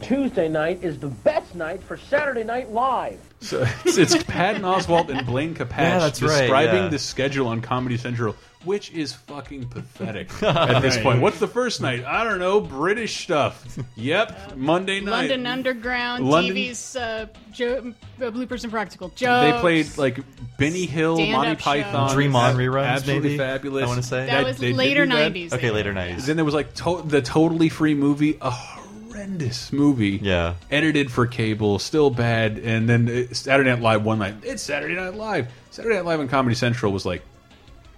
Tuesday 0.00 0.48
night 0.48 0.82
is 0.82 0.98
the 0.98 1.08
best 1.08 1.54
night 1.54 1.82
for 1.82 1.96
Saturday 1.96 2.44
Night 2.44 2.70
Live. 2.70 3.18
So 3.40 3.66
it's, 3.84 3.96
it's 3.96 4.22
Patton 4.24 4.62
Oswalt 4.62 5.08
and 5.08 5.26
Blaine 5.26 5.54
Capatch 5.54 5.78
Yeah, 5.78 5.98
that's 5.98 6.22
right, 6.22 6.40
describing 6.42 6.82
yeah. 6.84 6.88
the 6.88 6.98
schedule 6.98 7.48
on 7.48 7.62
Comedy 7.62 7.96
Central, 7.96 8.36
which 8.64 8.90
is 8.92 9.14
fucking 9.14 9.68
pathetic 9.68 10.30
at 10.42 10.80
this 10.80 10.98
point. 10.98 11.22
What's 11.22 11.38
the 11.38 11.48
first 11.48 11.80
night? 11.80 12.04
I 12.04 12.22
don't 12.24 12.38
know. 12.38 12.60
British 12.60 13.22
stuff. 13.22 13.78
Yep, 13.96 14.56
Monday 14.56 15.00
night. 15.00 15.10
London 15.30 15.46
Underground, 15.46 16.28
London- 16.28 16.54
TV's 16.54 16.96
uh, 16.96 17.26
jo- 17.50 17.94
uh, 18.20 18.24
bloopers 18.24 18.62
and 18.64 18.70
practical 18.72 19.08
jokes. 19.10 19.54
They 19.54 19.58
played 19.60 19.96
like 19.96 20.18
Benny 20.58 20.84
Hill, 20.84 21.16
Stand-up 21.16 21.42
Monty 21.44 21.62
Python, 21.62 22.08
shows. 22.08 22.16
Dream 22.24 22.36
On 22.36 22.56
reruns, 22.56 22.86
absolutely 22.86 23.28
maybe? 23.30 23.38
fabulous. 23.38 23.84
I 23.84 23.86
wanna 23.86 24.02
say. 24.02 24.26
That 24.26 24.44
was 24.44 24.58
they 24.58 24.68
did 24.68 24.76
later 24.76 25.06
do 25.06 25.12
that. 25.14 25.32
90s. 25.32 25.52
Okay, 25.52 25.70
later 25.70 25.92
90s. 25.92 26.26
Then 26.26 26.36
there 26.36 26.44
was 26.44 26.54
like 26.54 26.74
to 26.74 27.02
the 27.04 27.20
totally 27.22 27.68
free 27.68 27.94
movie, 27.94 28.38
a 28.40 28.50
horrendous 28.50 29.72
movie. 29.72 30.18
Yeah. 30.22 30.54
edited 30.70 31.10
for 31.10 31.26
cable, 31.26 31.78
still 31.78 32.10
bad. 32.10 32.58
And 32.58 32.88
then 32.88 33.08
it- 33.08 33.36
Saturday 33.36 33.70
Night 33.70 33.80
Live 33.80 34.04
one 34.04 34.18
night. 34.18 34.34
It's 34.42 34.62
Saturday 34.62 34.94
Night 34.94 35.14
Live. 35.14 35.48
Saturday 35.70 35.96
Night 35.96 36.04
Live 36.04 36.20
on 36.20 36.28
Comedy 36.28 36.54
Central 36.54 36.92
was 36.92 37.04
like 37.06 37.22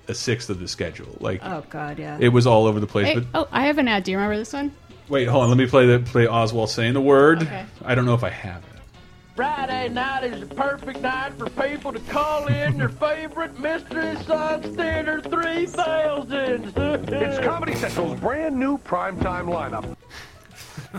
a 0.08 0.14
sixth 0.14 0.50
of 0.50 0.58
the 0.58 0.66
schedule. 0.68 1.16
Like 1.20 1.40
Oh 1.44 1.62
God, 1.70 1.98
yeah. 1.98 2.16
it 2.20 2.28
was 2.30 2.46
all 2.46 2.66
over 2.66 2.80
the 2.80 2.86
place. 2.86 3.06
Hey, 3.08 3.20
But 3.20 3.26
oh, 3.34 3.48
I 3.52 3.66
have 3.66 3.78
an 3.78 3.88
ad. 3.88 4.04
Do 4.04 4.10
you 4.10 4.16
remember 4.16 4.36
this 4.36 4.52
one? 4.52 4.72
wait, 5.08 5.26
hold 5.28 5.44
on. 5.44 5.48
Let 5.50 5.58
me 5.58 5.66
play 5.66 5.86
the 5.86 5.98
play 6.00 6.26
Oswalt 6.26 6.68
saying 6.68 6.94
the 6.94 7.00
word. 7.00 7.42
Okay. 7.42 7.64
I 7.84 7.94
don't 7.94 8.04
know 8.06 8.14
if 8.14 8.24
I 8.24 8.30
have 8.30 8.62
it. 8.64 8.71
Friday 9.34 9.88
night 9.88 10.24
is 10.24 10.46
the 10.46 10.54
perfect 10.54 11.00
night 11.00 11.32
for 11.38 11.48
people 11.48 11.90
to 11.90 11.98
call 12.00 12.48
in 12.48 12.76
their 12.76 12.90
favorite 12.90 13.58
Mystery 13.58 14.14
Science 14.26 14.76
Theater 14.76 15.22
3000. 15.22 16.74
It's 16.76 17.38
Comedy 17.46 17.74
Central's 17.74 18.20
brand 18.20 18.54
new 18.54 18.76
primetime 18.76 19.46
lineup. 19.46 19.96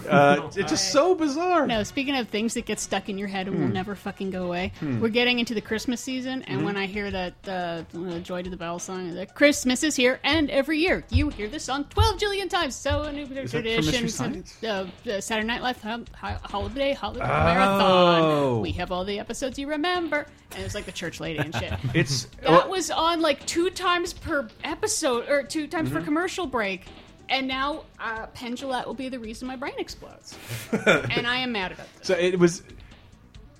Uh, 0.09 0.49
it's 0.55 0.69
just 0.71 0.91
so 0.91 1.15
bizarre. 1.15 1.67
No, 1.67 1.83
speaking 1.83 2.15
of 2.15 2.27
things 2.29 2.53
that 2.55 2.65
get 2.65 2.79
stuck 2.79 3.09
in 3.09 3.17
your 3.17 3.27
head 3.27 3.47
and 3.47 3.57
will 3.59 3.67
Hmm. 3.67 3.73
never 3.73 3.95
fucking 3.95 4.31
go 4.31 4.45
away, 4.45 4.71
Hmm. 4.79 4.99
we're 4.99 5.09
getting 5.09 5.39
into 5.39 5.53
the 5.53 5.61
Christmas 5.61 6.01
season, 6.01 6.43
and 6.43 6.61
Mhm. 6.61 6.65
when 6.65 6.77
I 6.77 6.85
hear 6.85 7.09
that 7.11 7.33
uh, 7.47 7.51
uh, 7.97 8.19
"Joy 8.19 8.41
to 8.43 8.49
the 8.49 8.57
Bell" 8.57 8.79
song, 8.79 9.13
that 9.15 9.35
Christmas 9.35 9.83
is 9.83 9.95
here, 9.95 10.19
and 10.23 10.49
every 10.49 10.79
year 10.79 11.03
you 11.09 11.29
hear 11.29 11.47
this 11.47 11.63
song 11.63 11.85
twelve 11.89 12.17
jillion 12.19 12.49
times. 12.49 12.75
So 12.75 13.03
a 13.03 13.11
new 13.11 13.25
that 13.25 13.35
from 13.35 13.47
tradition, 13.49 13.85
Mystery 13.85 14.09
some- 14.09 14.43
Science? 14.43 14.63
uh, 14.63 15.09
uh, 15.11 15.21
Saturday 15.21 15.47
Night 15.47 15.61
Live 15.61 15.81
ho- 15.81 16.03
ho- 16.19 16.37
holiday 16.43 16.93
holiday 16.93 17.23
Oh. 17.23 17.27
marathon. 17.27 18.61
We 18.61 18.71
have 18.73 18.91
all 18.91 19.05
the 19.05 19.19
episodes 19.19 19.57
you 19.59 19.67
remember, 19.67 20.27
and 20.55 20.63
it's 20.63 20.75
like 20.75 20.85
the 20.85 20.91
church 20.91 21.19
lady 21.19 21.39
and 21.39 21.53
shit. 21.55 21.73
It's 21.93 22.27
That 22.41 22.69
was 22.69 22.89
on 22.91 23.21
like 23.21 23.45
two 23.45 23.69
times 23.69 24.13
per 24.13 24.47
episode, 24.63 25.29
or 25.29 25.43
two 25.43 25.67
times 25.67 25.89
per 25.89 26.01
Mhm. 26.01 26.05
commercial 26.05 26.45
break. 26.47 26.85
And 27.33 27.47
now, 27.47 27.85
uh, 27.99 28.27
Penn 28.27 28.55
Jillette 28.55 28.85
will 28.85 28.93
be 28.93 29.09
the 29.09 29.17
reason 29.17 29.47
my 29.47 29.55
brain 29.55 29.73
explodes. 29.79 30.37
and 30.71 31.25
I 31.25 31.37
am 31.37 31.51
mad 31.51 31.71
about 31.71 31.87
this. 31.97 32.07
So 32.07 32.13
it 32.13 32.37
was. 32.37 32.61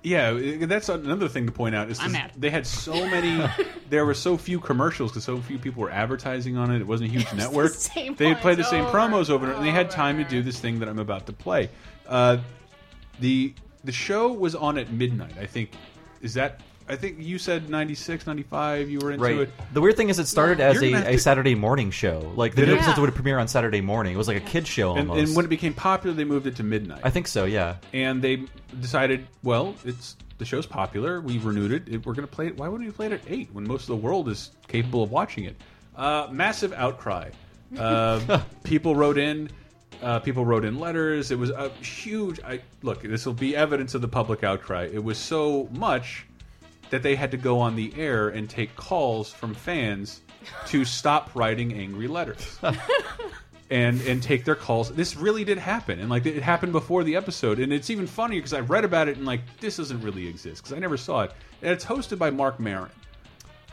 Yeah, 0.04 0.34
that's 0.68 0.90
another 0.90 1.28
thing 1.28 1.48
to 1.48 1.52
point 1.52 1.74
out. 1.74 1.90
Is 1.90 2.00
I'm 2.00 2.12
mad. 2.12 2.34
They 2.38 2.52
had 2.52 2.68
so 2.68 2.94
many. 2.94 3.50
there 3.90 4.06
were 4.06 4.14
so 4.14 4.38
few 4.38 4.60
commercials 4.60 5.10
because 5.10 5.24
so 5.24 5.40
few 5.40 5.58
people 5.58 5.82
were 5.82 5.90
advertising 5.90 6.56
on 6.56 6.70
it. 6.72 6.82
It 6.82 6.88
wasn't 6.88 7.10
a 7.10 7.14
huge 7.14 7.34
network. 7.34 7.72
same 7.72 8.14
they 8.14 8.36
played 8.36 8.60
the 8.60 8.64
same 8.64 8.86
over 8.86 8.96
promos 8.96 9.32
over 9.32 9.48
and, 9.48 9.56
and 9.56 9.66
they 9.66 9.72
had 9.72 9.90
time 9.90 10.18
to 10.18 10.24
do 10.24 10.44
this 10.44 10.60
thing 10.60 10.78
that 10.80 10.88
I'm 10.88 11.00
about 11.00 11.26
to 11.26 11.34
play. 11.34 11.70
Uh, 12.08 12.38
the 13.22 13.56
the 13.84 13.92
show 13.92 14.32
was 14.32 14.54
on 14.54 14.78
at 14.78 14.92
midnight. 14.92 15.38
I 15.40 15.48
think. 15.48 15.72
Is 16.22 16.36
that? 16.36 16.62
I 16.94 16.96
think 16.96 17.18
you 17.20 17.40
said 17.40 17.70
96, 17.70 18.28
95, 18.28 18.88
You 18.90 19.00
were 19.00 19.12
into 19.12 19.24
Right. 19.24 19.36
it. 19.40 19.50
The 19.74 19.82
weird 19.82 19.98
thing 19.98 20.10
is, 20.10 20.20
it 20.20 20.28
started 20.28 20.60
as 20.60 20.80
a, 20.82 20.92
gonna 20.92 21.10
a 21.10 21.18
Saturday 21.18 21.56
morning 21.56 21.90
show. 21.90 22.32
Like 22.36 22.54
the 22.54 22.66
new 22.68 22.74
it? 22.74 22.76
episodes 22.76 23.00
would 23.00 23.14
premiere 23.16 23.40
on 23.40 23.48
Saturday 23.48 23.82
morning. 23.82 24.14
It 24.14 24.18
was 24.18 24.28
like 24.28 24.38
a 24.38 24.42
kid 24.46 24.68
show 24.68 24.92
And, 24.96 25.10
almost. 25.10 25.28
and 25.28 25.36
when 25.36 25.44
it 25.46 25.50
became 25.50 25.74
popular, 25.74 26.16
they 26.16 26.24
moved 26.24 26.46
it 26.46 26.56
to 26.58 26.64
midnight. 26.64 27.02
I 27.04 27.10
think 27.10 27.28
so. 27.28 27.46
Yeah. 27.46 27.78
and 27.94 28.22
they 28.22 28.44
decided, 28.80 29.26
well, 29.42 29.74
it's 29.84 30.16
the 30.38 30.46
show's 30.46 30.68
popular. 30.68 31.20
We've 31.20 31.44
renewed 31.44 31.72
it. 31.72 31.90
it 31.90 32.06
we're 32.06 32.14
going 32.14 32.28
to 32.28 32.32
play 32.34 32.46
it. 32.48 32.58
Why 32.58 32.68
wouldn't 32.68 32.88
we 32.88 32.94
play 32.94 33.08
it 33.08 33.12
at 33.14 33.22
eight 33.28 33.50
when 33.54 33.68
most 33.68 33.82
of 33.84 33.88
the 33.88 33.96
world 33.96 34.30
is 34.30 34.52
capable 34.68 35.02
of 35.02 35.10
watching 35.12 35.46
it? 35.46 35.56
Uh, 35.96 36.28
massive 36.32 36.74
outcry. 36.74 37.32
Uh, 37.78 38.40
people 38.64 38.96
wrote 38.96 39.18
in. 39.18 39.50
Uh, 40.02 40.20
people 40.20 40.44
wrote 40.46 40.66
in 40.66 40.80
letters. 40.80 41.32
It 41.32 41.40
was 41.40 41.50
a 41.50 41.70
huge. 41.82 42.40
I 42.44 42.60
look. 42.82 43.02
This 43.04 43.26
will 43.26 43.34
be 43.34 43.56
evidence 43.56 43.96
of 43.96 44.02
the 44.02 44.08
public 44.08 44.44
outcry. 44.44 44.90
It 44.92 45.04
was 45.04 45.18
so 45.18 45.70
much 45.72 46.26
that 46.94 47.02
they 47.02 47.16
had 47.16 47.32
to 47.32 47.38
go 47.38 47.60
on 47.60 47.76
the 47.76 47.92
air 47.98 48.30
and 48.30 48.48
take 48.48 48.76
calls 48.76 49.34
from 49.34 49.56
fans 49.56 50.22
to 50.68 50.86
stop 50.86 51.32
writing 51.34 51.74
angry 51.74 52.08
letters 52.08 52.60
and 53.72 54.00
and 54.02 54.22
take 54.22 54.46
their 54.46 54.54
calls. 54.54 54.94
This 54.94 55.16
really 55.16 55.44
did 55.44 55.58
happen, 55.58 56.00
and 56.00 56.08
like 56.08 56.28
it 56.28 56.44
happened 56.44 56.72
before 56.72 57.04
the 57.04 57.16
episode, 57.16 57.58
and 57.58 57.74
it's 57.74 57.90
even 57.90 58.06
funnier 58.06 58.38
because 58.38 58.54
I 58.54 58.60
read 58.60 58.86
about 58.86 59.08
it 59.08 59.18
and 59.18 59.26
like 59.26 59.42
this 59.60 59.78
doesn't 59.78 60.02
really 60.02 60.28
exist 60.28 60.62
because 60.62 60.72
I 60.72 60.78
never 60.78 60.96
saw 60.96 61.24
it. 61.24 61.32
And 61.64 61.72
it's 61.72 61.84
hosted 61.84 62.20
by 62.20 62.30
Marc 62.30 62.60
Maron. 62.60 62.92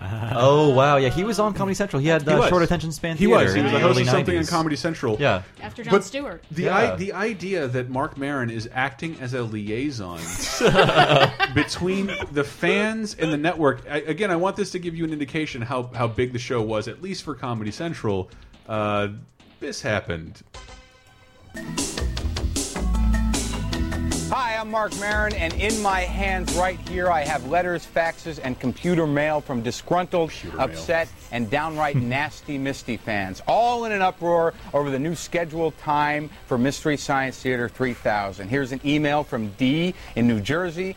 Oh 0.33 0.71
wow, 0.71 0.97
yeah, 0.97 1.11
he 1.11 1.25
was 1.25 1.39
on 1.39 1.53
Comedy 1.53 1.75
Central. 1.75 2.01
He 2.01 2.09
had 2.09 2.23
He 2.23 2.31
uh, 2.31 2.39
was. 2.39 2.49
short 2.49 2.63
attention 2.63 2.91
span. 2.91 3.17
He 3.19 3.27
was. 3.27 3.53
He 3.53 3.59
in 3.59 3.65
was 3.67 3.73
the 3.73 3.79
a 3.79 3.81
host 3.81 3.93
early 3.97 4.03
of 4.03 4.09
something 4.09 4.35
90s. 4.35 4.39
on 4.39 4.47
Comedy 4.47 4.77
Central. 4.77 5.17
Yeah, 5.21 5.43
After 5.61 5.83
Jon 5.85 5.91
But 5.93 6.05
Stewart. 6.05 6.43
The 6.51 6.63
Yeah. 6.65 6.77
I, 6.77 6.97
the 6.97 7.13
idea 7.13 7.69
that 7.69 7.91
Marc 7.91 8.17
Maron 8.17 8.49
is 8.49 8.69
acting 8.73 9.19
as 9.21 9.35
a 9.35 9.43
liaison 9.43 10.21
between 11.55 12.11
the 12.33 12.45
fans 12.45 13.15
and 13.15 13.31
the 13.33 13.37
network. 13.37 13.83
I, 13.91 13.99
again, 13.99 14.31
I 14.31 14.37
want 14.37 14.57
this 14.57 14.71
to 14.71 14.79
give 14.79 14.95
you 14.95 15.05
an 15.05 15.13
indication 15.13 15.61
how 15.61 15.91
how 15.95 16.07
big 16.09 16.33
the 16.33 16.39
show 16.39 16.63
was, 16.63 16.89
at 16.89 17.03
least 17.03 17.23
for 17.23 17.35
Comedy 17.35 17.71
Central. 17.71 18.31
Uh, 18.69 19.09
this 19.61 19.83
happened. 19.83 20.43
Hi, 24.33 24.55
I'm 24.55 24.71
Marc 24.71 24.97
Maron, 25.01 25.35
and 25.35 25.53
in 25.55 25.83
my 25.83 26.03
hands 26.03 26.55
right 26.55 26.79
here, 26.89 27.11
I 27.11 27.23
have 27.23 27.49
letters, 27.49 27.85
faxes, 27.85 28.39
and 28.41 28.57
computer 28.61 29.05
mail 29.05 29.41
from 29.41 29.61
disgruntled, 29.61 30.31
upset, 30.57 31.09
and 31.33 31.51
downright 31.51 31.97
nasty 32.01 32.57
Misty 32.57 32.97
fans, 32.97 33.43
all 33.49 33.87
in 33.87 33.91
an 33.93 34.03
uproar 34.03 34.55
over 34.73 34.89
the 34.89 35.01
new 35.01 35.17
scheduled 35.17 35.77
time 35.79 36.31
for 36.47 36.57
Mystery 36.59 36.97
Science 36.97 37.43
Theater 37.43 37.69
3000. 37.69 38.47
Here's 38.47 38.71
an 38.71 38.81
email 38.85 39.25
from 39.25 39.49
Dee 39.59 39.95
in 40.15 40.29
New 40.29 40.39
Jersey. 40.39 40.95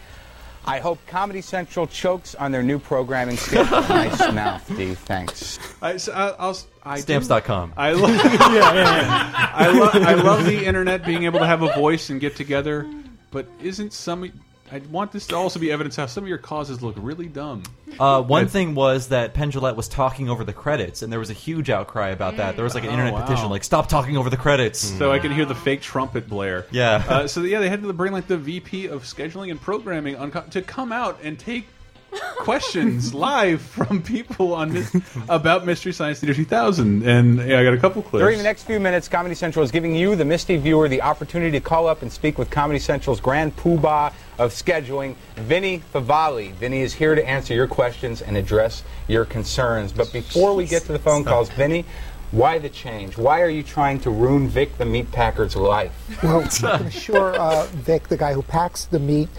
I 0.66 0.80
hope 0.80 1.00
Comedy 1.08 1.42
Central 1.42 1.88
chokes 1.88 2.36
on 2.36 2.52
their 2.52 2.62
new 2.62 2.78
programming 2.78 3.38
schedule. 3.38 3.82
nice 3.90 4.32
mouth, 4.32 4.78
Dee. 4.78 4.94
Thanks. 4.94 5.58
I, 5.82 5.98
so 5.98 6.14
uh, 6.14 6.36
I, 6.38 6.44
I'll, 6.44 6.58
I 6.84 7.00
Stamps.com. 7.00 7.74
I 7.76 7.94
love, 7.94 8.12
Yeah, 8.16 8.54
yeah, 8.54 8.74
yeah. 8.74 9.52
I, 9.56 9.68
lo 9.76 9.90
I 9.92 10.14
love 10.14 10.46
the 10.46 10.64
internet 10.64 11.04
being 11.04 11.24
able 11.24 11.40
to 11.40 11.48
have 11.48 11.64
a 11.64 11.74
voice 11.74 12.12
and 12.12 12.22
get 12.22 12.36
together, 12.36 12.88
but 13.34 13.48
isn't 13.62 13.92
some? 13.92 14.32
I 14.72 14.80
want 14.90 15.12
this 15.12 15.28
to 15.28 15.36
also 15.36 15.60
be 15.60 15.72
evidence 15.72 15.98
how 15.98 16.06
some 16.06 16.24
of 16.24 16.28
your 16.30 16.38
causes 16.40 16.82
look 16.82 16.96
really 16.98 17.28
dumb. 17.28 17.64
Uh, 18.00 18.24
one 18.24 18.48
thing 18.48 18.74
was 18.74 19.10
that 19.10 19.34
Penn 19.36 19.52
Jillette 19.52 19.76
was 19.76 19.88
talking 19.88 20.30
over 20.30 20.44
the 20.44 20.54
credits, 20.54 21.02
and 21.04 21.12
there 21.12 21.20
was 21.20 21.30
a 21.30 21.34
huge 21.34 21.70
outcry 21.70 22.10
about 22.10 22.38
that. 22.38 22.56
There 22.56 22.64
was 22.64 22.74
like 22.74 22.84
an 22.86 22.90
Oh, 22.90 22.94
internet 22.94 23.14
wow. 23.14 23.22
petition, 23.26 23.50
like 23.50 23.64
"Stop 23.64 23.88
talking 23.90 24.16
over 24.18 24.30
the 24.32 24.38
credits." 24.38 24.80
So 24.80 25.12
I 25.12 25.20
can 25.20 25.32
hear 25.32 25.46
the 25.46 25.54
fake 25.54 25.82
trumpet 25.82 26.28
blare. 26.30 26.66
Yeah. 26.72 27.04
Uh, 27.08 27.28
so 27.28 27.42
yeah, 27.42 27.60
they 27.60 27.70
had 27.70 27.84
to 27.84 27.94
bring 27.94 28.14
like 28.14 28.28
the 28.28 28.38
VP 28.38 28.88
of 28.88 29.04
scheduling 29.04 29.52
and 29.52 29.62
programming 29.62 30.16
on 30.16 30.32
co- 30.32 30.42
to 30.52 30.62
come 30.62 30.92
out 30.92 31.20
and 31.22 31.38
take 31.38 31.68
questions 32.38 33.14
live 33.14 33.62
from 33.62 34.02
people 34.02 34.54
on 34.54 34.70
this 34.70 34.96
about 35.30 35.66
Mystery 35.66 35.94
Science 35.94 36.20
Theater 36.20 36.34
2000. 36.34 37.08
And 37.08 37.38
yeah, 37.38 37.60
I 37.60 37.64
got 37.64 37.74
a 37.74 37.78
couple 37.78 38.02
clips. 38.02 38.22
During 38.22 38.38
the 38.38 38.44
next 38.44 38.64
few 38.64 38.80
minutes, 38.80 39.08
Comedy 39.08 39.36
Central 39.36 39.64
is 39.64 39.72
giving 39.72 39.96
you, 39.96 40.16
the 40.16 40.26
Misty 40.26 40.58
viewer, 40.58 40.88
the 40.88 41.02
opportunity 41.02 41.52
to 41.52 41.62
call 41.62 41.88
up 41.88 42.02
and 42.02 42.12
speak 42.12 42.38
with 42.38 42.50
Comedy 42.50 42.80
Central's 42.80 43.20
grand 43.20 43.56
poobah 43.56 44.14
of 44.38 44.52
scheduling, 44.52 45.16
Vinny 45.36 45.82
Favale. 45.94 46.54
Vinny 46.54 46.82
is 46.82 46.94
here 46.94 47.16
to 47.16 47.28
answer 47.28 47.54
your 47.54 47.68
questions 47.68 48.22
and 48.22 48.36
address 48.36 48.84
your 49.08 49.26
concerns. 49.26 49.92
But 49.92 50.12
before 50.12 50.54
we 50.54 50.66
get 50.66 50.84
to 50.84 50.92
the 50.92 51.00
phone 51.00 51.24
calls, 51.24 51.50
Vinny, 51.50 51.86
why 52.34 52.58
the 52.58 52.70
change? 52.70 53.16
Why 53.16 53.42
are 53.42 53.50
you 53.50 53.62
trying 53.62 54.00
to 54.02 54.10
ruin 54.10 54.48
Vic 54.48 54.80
the 54.80 54.86
Meat 54.86 55.12
Packer's 55.12 55.56
life? 55.56 55.94
Well, 56.24 56.44
I'm 56.64 56.90
sure 56.90 57.36
uh, 57.36 57.68
Vic, 57.68 58.08
the 58.08 58.18
guy 58.18 58.34
who 58.34 58.42
packs 58.42 58.86
the 58.86 58.98
meat, 58.98 59.30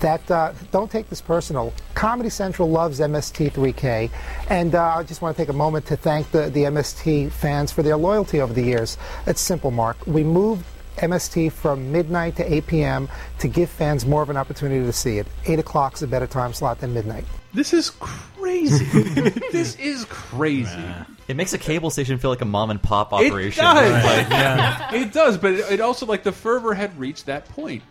that 0.00 0.30
uh, 0.30 0.52
don't 0.72 0.90
take 0.90 1.08
this 1.08 1.20
personal. 1.20 1.72
Comedy 1.94 2.28
Central 2.30 2.70
loves 2.70 3.00
MST3K, 3.00 4.10
and 4.48 4.74
uh, 4.74 4.96
I 4.96 5.02
just 5.02 5.22
want 5.22 5.36
to 5.36 5.42
take 5.42 5.48
a 5.48 5.56
moment 5.56 5.86
to 5.86 5.96
thank 5.96 6.30
the, 6.30 6.50
the 6.50 6.64
MST 6.64 7.30
fans 7.32 7.72
for 7.72 7.82
their 7.82 7.96
loyalty 7.96 8.40
over 8.40 8.52
the 8.52 8.62
years. 8.62 8.96
It's 9.26 9.40
simple, 9.40 9.70
Mark. 9.70 9.96
We 10.06 10.22
moved 10.24 10.64
MST 10.96 11.52
from 11.52 11.90
midnight 11.90 12.36
to 12.36 12.54
8 12.54 12.66
p.m. 12.66 13.08
to 13.40 13.48
give 13.48 13.68
fans 13.68 14.06
more 14.06 14.22
of 14.22 14.30
an 14.30 14.36
opportunity 14.36 14.84
to 14.84 14.92
see 14.92 15.18
it. 15.18 15.26
8 15.46 15.58
o'clock 15.58 15.94
is 15.94 16.02
a 16.02 16.06
better 16.06 16.26
time 16.26 16.52
slot 16.52 16.80
than 16.80 16.94
midnight. 16.94 17.24
This 17.52 17.72
is 17.72 17.90
crazy. 17.90 18.84
this 19.52 19.76
is 19.76 20.04
crazy. 20.06 20.84
It 21.28 21.36
makes 21.36 21.52
a 21.52 21.58
cable 21.58 21.90
station 21.90 22.18
feel 22.18 22.30
like 22.30 22.42
a 22.42 22.46
mom 22.46 22.70
and 22.70 22.82
pop 22.82 23.12
operation. 23.12 23.64
It 23.64 23.66
operation. 23.66 24.30
does. 24.30 24.80
Like, 24.80 24.92
It 24.92 25.12
does, 25.12 25.38
but 25.38 25.52
it, 25.52 25.72
it 25.72 25.80
also 25.80 26.04
like 26.06 26.22
the 26.22 26.32
fervor 26.32 26.74
had 26.74 26.98
reached 26.98 27.26
that 27.26 27.48
point. 27.48 27.82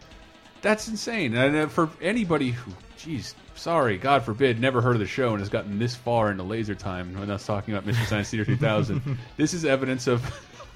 That's 0.64 0.88
insane. 0.88 1.36
And 1.36 1.56
uh, 1.56 1.68
for 1.68 1.90
anybody 2.02 2.52
who, 2.52 2.72
geez, 2.98 3.36
sorry, 3.54 3.98
God 3.98 4.24
forbid, 4.24 4.62
never 4.62 4.82
heard 4.82 4.96
of 4.96 5.02
the 5.02 5.06
show 5.06 5.32
and 5.32 5.40
has 5.40 5.50
gotten 5.50 5.78
this 5.78 5.94
far 5.94 6.32
into 6.32 6.44
laser 6.44 6.74
time 6.74 7.14
when 7.20 7.30
I 7.30 7.34
was 7.34 7.46
talking 7.46 7.76
about 7.76 7.86
Mr. 7.86 8.06
Science 8.08 8.30
Theater 8.30 8.46
2000, 8.46 9.18
this 9.38 9.54
is 9.54 9.66
evidence 9.66 10.08
of. 10.08 10.24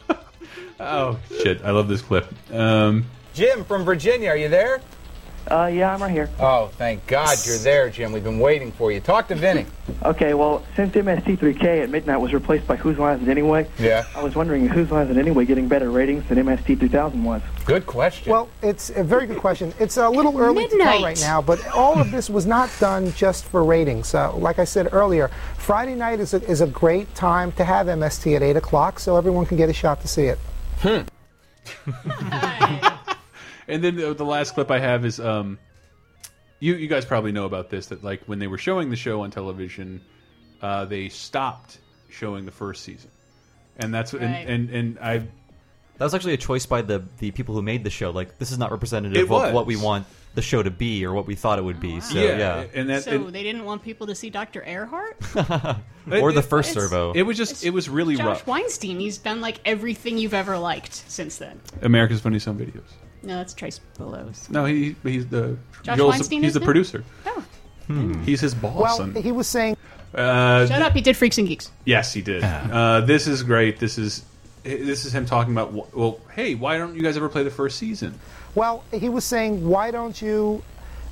oh 0.81 1.17
shit! 1.41 1.63
I 1.63 1.71
love 1.71 1.88
this 1.88 2.01
clip. 2.01 2.27
Um, 2.53 3.05
Jim 3.33 3.63
from 3.63 3.85
Virginia, 3.85 4.29
are 4.29 4.38
you 4.38 4.49
there? 4.49 4.81
Uh, 5.50 5.68
yeah, 5.68 5.93
I'm 5.93 6.02
right 6.02 6.12
here. 6.12 6.30
Oh, 6.39 6.68
thank 6.78 7.06
God 7.08 7.38
you're 7.45 7.58
there, 7.58 7.89
Jim. 7.89 8.12
We've 8.12 8.24
been 8.24 8.39
waiting 8.39 8.72
for 8.72 8.91
you. 8.91 9.00
Talk 9.00 9.28
to 9.30 9.36
Vinny. 9.36 9.66
Okay, 10.04 10.34
well, 10.34 10.64
since 10.76 10.93
MST3K 10.93 11.84
at 11.84 11.89
midnight 11.89 12.18
was 12.18 12.34
replaced 12.34 12.68
by 12.68 12.76
Whose 12.76 12.98
Lines 12.98 13.22
Is 13.22 13.28
It 13.28 13.32
Anyway, 13.32 13.68
Yeah. 13.80 14.06
I 14.16 14.24
was 14.24 14.36
wondering 14.36 14.68
Whose 14.68 14.91
Lines 14.91 15.10
Is 15.10 15.18
It 15.18 15.20
Anyway 15.20 15.45
getting 15.45 15.68
better 15.68 15.89
ratings 15.89 16.28
than 16.28 16.38
MST3000 16.38 17.24
was. 17.24 17.41
Good 17.66 17.86
question. 17.86 18.32
Well, 18.32 18.50
it's 18.62 18.89
a 18.89 19.04
very 19.04 19.26
good 19.28 19.38
question. 19.38 19.74
It's 19.80 19.98
a 19.98 20.10
little 20.10 20.38
early 20.39 20.68
to 20.68 20.78
tell 20.78 21.02
right 21.02 21.20
now, 21.20 21.41
but 21.41 21.66
all 21.70 21.98
of 22.00 22.12
this 22.12 22.30
was 22.30 22.45
not 22.45 22.70
done 22.80 23.12
just 23.14 23.45
for 23.45 23.64
ratings. 23.64 24.14
Uh, 24.14 24.34
like 24.36 24.60
I 24.60 24.66
said 24.66 24.89
earlier, 24.91 25.30
Friday 25.58 25.95
night 25.95 26.20
is 26.20 26.34
a, 26.34 26.43
is 26.50 26.62
a 26.62 26.68
great 26.68 27.14
time 27.16 27.52
to 27.54 27.64
have 27.64 27.88
MST 27.88 28.36
at 28.36 28.43
8 28.43 28.58
o'clock 28.58 29.00
so 29.00 29.16
everyone 29.16 29.45
can 29.45 29.58
get 29.58 29.70
a 29.70 29.74
shot 29.74 30.02
to 30.02 30.08
see 30.08 30.26
it. 30.26 30.39
And 33.68 33.84
then 33.84 33.95
the, 33.95 34.13
the 34.13 34.26
last 34.26 34.53
clip 34.53 34.72
I 34.72 34.80
have 34.80 35.05
is 35.05 35.20
um, 35.20 35.59
you 36.59 36.76
you 36.76 36.88
guys 36.88 37.05
probably 37.05 37.32
know 37.32 37.45
about 37.45 37.70
this 37.70 37.88
that 37.88 38.03
like 38.03 38.24
when 38.26 38.39
they 38.39 38.47
were 38.47 38.57
showing 38.57 38.89
the 38.89 38.95
show 38.95 39.22
on 39.22 39.32
television, 39.32 40.01
uh, 40.61 40.86
they 40.86 41.09
stopped 41.09 41.80
showing 42.09 42.45
the 42.45 42.51
first 42.51 42.84
season, 42.84 43.11
and 43.78 43.93
that's 43.93 44.13
Right. 44.13 44.24
and, 44.24 44.49
and 44.49 44.70
and 44.70 44.99
I 44.99 45.18
That 45.97 46.05
was 46.05 46.13
actually 46.13 46.34
a 46.34 46.38
choice 46.38 46.65
by 46.65 46.82
the 46.82 47.03
the 47.20 47.32
people 47.32 47.55
who 47.55 47.61
made 47.61 47.84
the 47.84 47.89
show. 47.89 48.11
Like, 48.11 48.38
this 48.39 48.51
is 48.51 48.57
not 48.57 48.72
representative 48.72 49.22
of 49.24 49.30
what, 49.30 49.53
what 49.53 49.65
we 49.65 49.76
want 49.76 50.05
the 50.36 50.41
show 50.43 50.61
to 50.61 50.70
be 50.70 51.03
or 51.03 51.13
what 51.13 51.26
we 51.26 51.34
thought 51.34 51.57
it 51.57 51.63
would 51.63 51.80
be. 51.80 51.99
So 51.99 52.20
yeah, 52.20 52.65
and 52.74 52.89
that 52.89 53.03
so 53.03 53.18
they 53.32 53.43
didn't 53.43 53.65
want 53.65 53.84
people 53.84 54.05
to 54.07 54.13
see 54.15 54.30
Dr. 54.30 54.61
Erhardt? 54.61 55.82
or 56.22 56.32
the 56.32 56.41
first 56.43 56.72
it's- 56.72 56.89
servo. 56.89 57.11
it 57.13 57.24
was 57.24 57.36
just 57.38 57.65
it 57.65 57.72
was 57.72 57.89
really 57.89 58.15
Josh 58.15 58.26
rough. 58.26 58.47
Weinstein, 58.47 58.99
he's 58.99 59.18
done 59.18 59.41
like 59.41 59.59
everything 59.65 60.18
you've 60.18 60.36
ever 60.36 60.57
liked 60.57 60.93
since 61.09 61.38
then. 61.38 61.59
America's 61.82 62.22
Funniest 62.22 62.45
Home 62.45 62.57
Videos. 62.59 62.84
No, 63.28 63.36
that's 63.36 63.53
Trace 63.53 63.80
Beaulieu. 63.97 64.32
No, 64.49 64.65
he 64.65 64.95
he's 65.03 65.28
the 65.28 65.57
Josh 65.84 65.97
Joel's- 65.97 66.11
Weinstein 66.13 66.41
He's 66.43 66.49
is 66.49 66.53
the 66.55 66.59
now? 66.61 66.65
producer. 66.65 67.03
Oh. 67.25 67.43
He's 68.25 68.41
his 68.41 68.53
boss. 68.55 68.75
Well, 68.75 69.01
on- 69.01 69.15
he 69.15 69.32
was 69.32 69.47
saying. 69.47 69.78
uh, 70.15 70.65
Shut 70.65 70.82
up, 70.82 70.93
he 70.93 71.01
did 71.01 71.15
Freaks 71.15 71.38
and 71.38 71.47
Geeks. 71.47 71.71
Yes, 71.86 72.13
he 72.13 72.21
did. 72.21 72.43
Uh, 72.43 73.01
this 73.01 73.28
is 73.28 73.43
great. 73.43 73.80
This 73.80 73.97
is 73.97 74.23
this 74.63 75.05
is 75.05 75.13
him 75.13 75.25
talking 75.25 75.53
about. 75.53 75.93
Well, 75.95 76.19
hey, 76.36 76.55
why 76.55 76.78
don't 76.78 76.95
you 76.95 77.01
guys 77.01 77.15
ever 77.17 77.30
play 77.30 77.43
the 77.43 77.51
first 77.51 77.78
season? 77.78 78.17
Well, 78.55 78.84
he 78.91 79.07
was 79.09 79.23
saying, 79.23 79.67
why 79.67 79.91
don't 79.91 80.19
you 80.21 80.63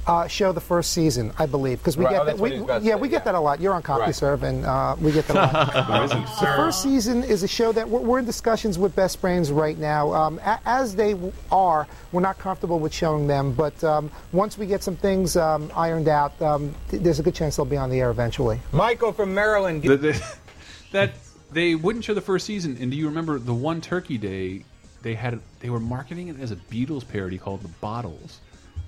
uh, 0.08 0.28
show 0.28 0.52
the 0.52 0.62
first 0.62 0.92
season? 0.94 1.32
I 1.38 1.46
believe 1.46 1.80
because 1.80 1.98
we 1.98 2.06
Right, 2.06 2.12
get 2.12 2.22
oh, 2.22 2.26
that. 2.26 2.32
that's 2.34 2.42
We, 2.42 2.50
he 2.52 2.56
was 2.58 2.64
about 2.66 2.80
to 2.80 2.86
yeah, 2.86 2.96
say, 2.96 3.02
we 3.02 3.10
get 3.10 3.26
that 3.26 3.36
a 3.36 3.40
lot. 3.40 3.60
You're 3.60 3.74
on 3.74 3.84
CompuServe, 3.84 4.44
and 4.44 4.66
uh, 4.66 4.96
we 5.00 5.12
get 5.12 5.28
that 5.28 5.36
a 5.36 5.88
lot. 5.88 6.10
the 6.10 6.54
first 6.56 6.82
season 6.84 7.24
is 7.24 7.44
a 7.44 7.48
show 7.48 7.72
that 7.72 7.88
we're, 7.90 8.00
we're 8.02 8.20
in 8.20 8.26
discussions 8.26 8.78
with 8.78 8.96
Best 8.96 9.22
Brains 9.22 9.52
right 9.52 9.78
now. 9.78 10.14
Um, 10.14 10.40
a, 10.40 10.60
as 10.66 10.96
they 10.96 11.16
are, 11.52 11.88
we're 12.12 12.22
not 12.22 12.38
comfortable 12.38 12.80
with 12.80 12.94
showing 12.94 13.28
them, 13.28 13.54
but 13.54 13.84
um, 13.84 14.12
once 14.32 14.58
we 14.58 14.66
get 14.66 14.84
some 14.84 14.96
things 14.96 15.36
um, 15.38 15.72
ironed 15.76 16.08
out, 16.08 16.40
um, 16.42 16.74
th- 16.90 17.02
there's 17.04 17.20
a 17.20 17.24
good 17.24 17.36
chance 17.36 17.56
they'll 17.56 17.66
be 17.66 17.78
on 17.78 17.90
the 17.90 18.00
air 18.00 18.12
eventually. 18.12 18.60
Michael 18.72 19.12
from 19.12 19.34
Maryland. 19.34 19.82
The- 19.84 19.98
the- 19.98 20.36
that 20.92 21.12
they 21.52 21.76
wouldn't 21.76 22.06
show 22.06 22.14
the 22.14 22.22
first 22.22 22.46
season. 22.46 22.78
And 22.80 22.92
do 22.92 22.98
you 22.98 23.08
remember 23.08 23.40
the 23.40 23.54
one 23.54 23.82
Turkey 23.82 24.18
Day? 24.18 24.64
They 25.02 25.14
had 25.14 25.40
they 25.60 25.70
were 25.70 25.80
marketing 25.80 26.30
it 26.30 26.40
as 26.40 26.50
a 26.52 26.56
Beatles 26.56 27.08
parody 27.08 27.38
called 27.38 27.62
the 27.62 27.68
Bottles. 27.80 28.40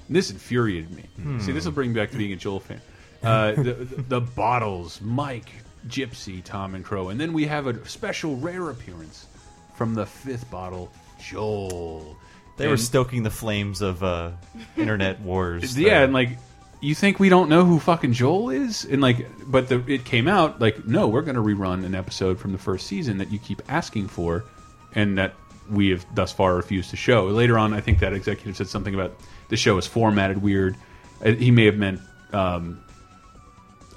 And 0.08 0.16
this 0.16 0.32
infuriated 0.32 0.92
me. 0.92 1.04
Hmm. 1.22 1.40
See, 1.40 1.52
this 1.52 1.66
will 1.66 1.72
bring 1.74 1.94
me 1.94 2.00
back 2.00 2.12
to 2.12 2.18
being 2.18 2.34
a 2.34 2.36
Joel 2.38 2.60
fan. 2.60 2.82
Uh, 3.24 3.52
the, 3.54 3.74
the, 3.74 4.02
the 4.04 4.22
Bottles, 4.22 5.02
Mike, 5.02 5.50
Gypsy, 5.88 6.44
Tom, 6.44 6.76
and 6.76 6.86
Crow, 6.86 7.10
and 7.10 7.20
then 7.20 7.34
we 7.34 7.46
have 7.46 7.68
a 7.68 7.88
special 7.88 8.36
rare 8.38 8.70
appearance 8.70 9.28
from 9.76 9.96
the 9.96 10.06
fifth 10.06 10.50
bottle, 10.52 10.92
Joel. 11.20 12.18
they 12.58 12.68
were 12.68 12.78
stoking 12.78 13.24
the 13.24 13.30
flames 13.32 13.82
of 13.82 14.04
uh, 14.04 14.32
internet 14.76 15.20
wars. 15.22 15.78
yeah, 15.78 16.04
and 16.04 16.14
like 16.14 16.38
you 16.80 16.94
think 16.94 17.20
we 17.20 17.30
don't 17.30 17.50
know 17.50 17.66
who 17.66 17.80
fucking 17.80 18.14
Joel 18.14 18.50
is, 18.52 18.86
and 18.86 19.02
like, 19.02 19.28
but 19.48 19.68
the, 19.68 19.84
it 19.92 20.06
came 20.06 20.28
out 20.28 20.62
like, 20.62 20.86
no, 20.86 21.08
we're 21.08 21.22
going 21.22 21.36
to 21.36 21.42
rerun 21.42 21.86
an 21.86 21.96
episode 21.96 22.40
from 22.40 22.52
the 22.52 22.58
first 22.58 22.88
season 22.88 23.18
that 23.18 23.32
you 23.32 23.40
keep 23.40 23.62
asking 23.68 24.08
for, 24.08 24.46
and 24.94 25.18
that 25.18 25.34
we 25.70 25.90
have 25.90 26.06
thus 26.16 26.32
far 26.32 26.56
refused 26.56 26.92
to 26.92 26.96
show. 26.96 27.26
Later 27.26 27.58
on, 27.58 27.74
I 27.74 27.82
think 27.82 28.00
that 28.00 28.14
executive 28.14 28.56
said 28.56 28.68
something 28.68 28.94
about 28.94 29.16
the 29.50 29.58
show 29.58 29.78
is 29.78 29.88
formatted 29.88 30.42
weird. 30.42 30.76
Uh, 31.24 31.32
He 31.32 31.52
may 31.52 31.66
have 31.66 31.78
meant 31.78 32.02
um, 32.34 32.84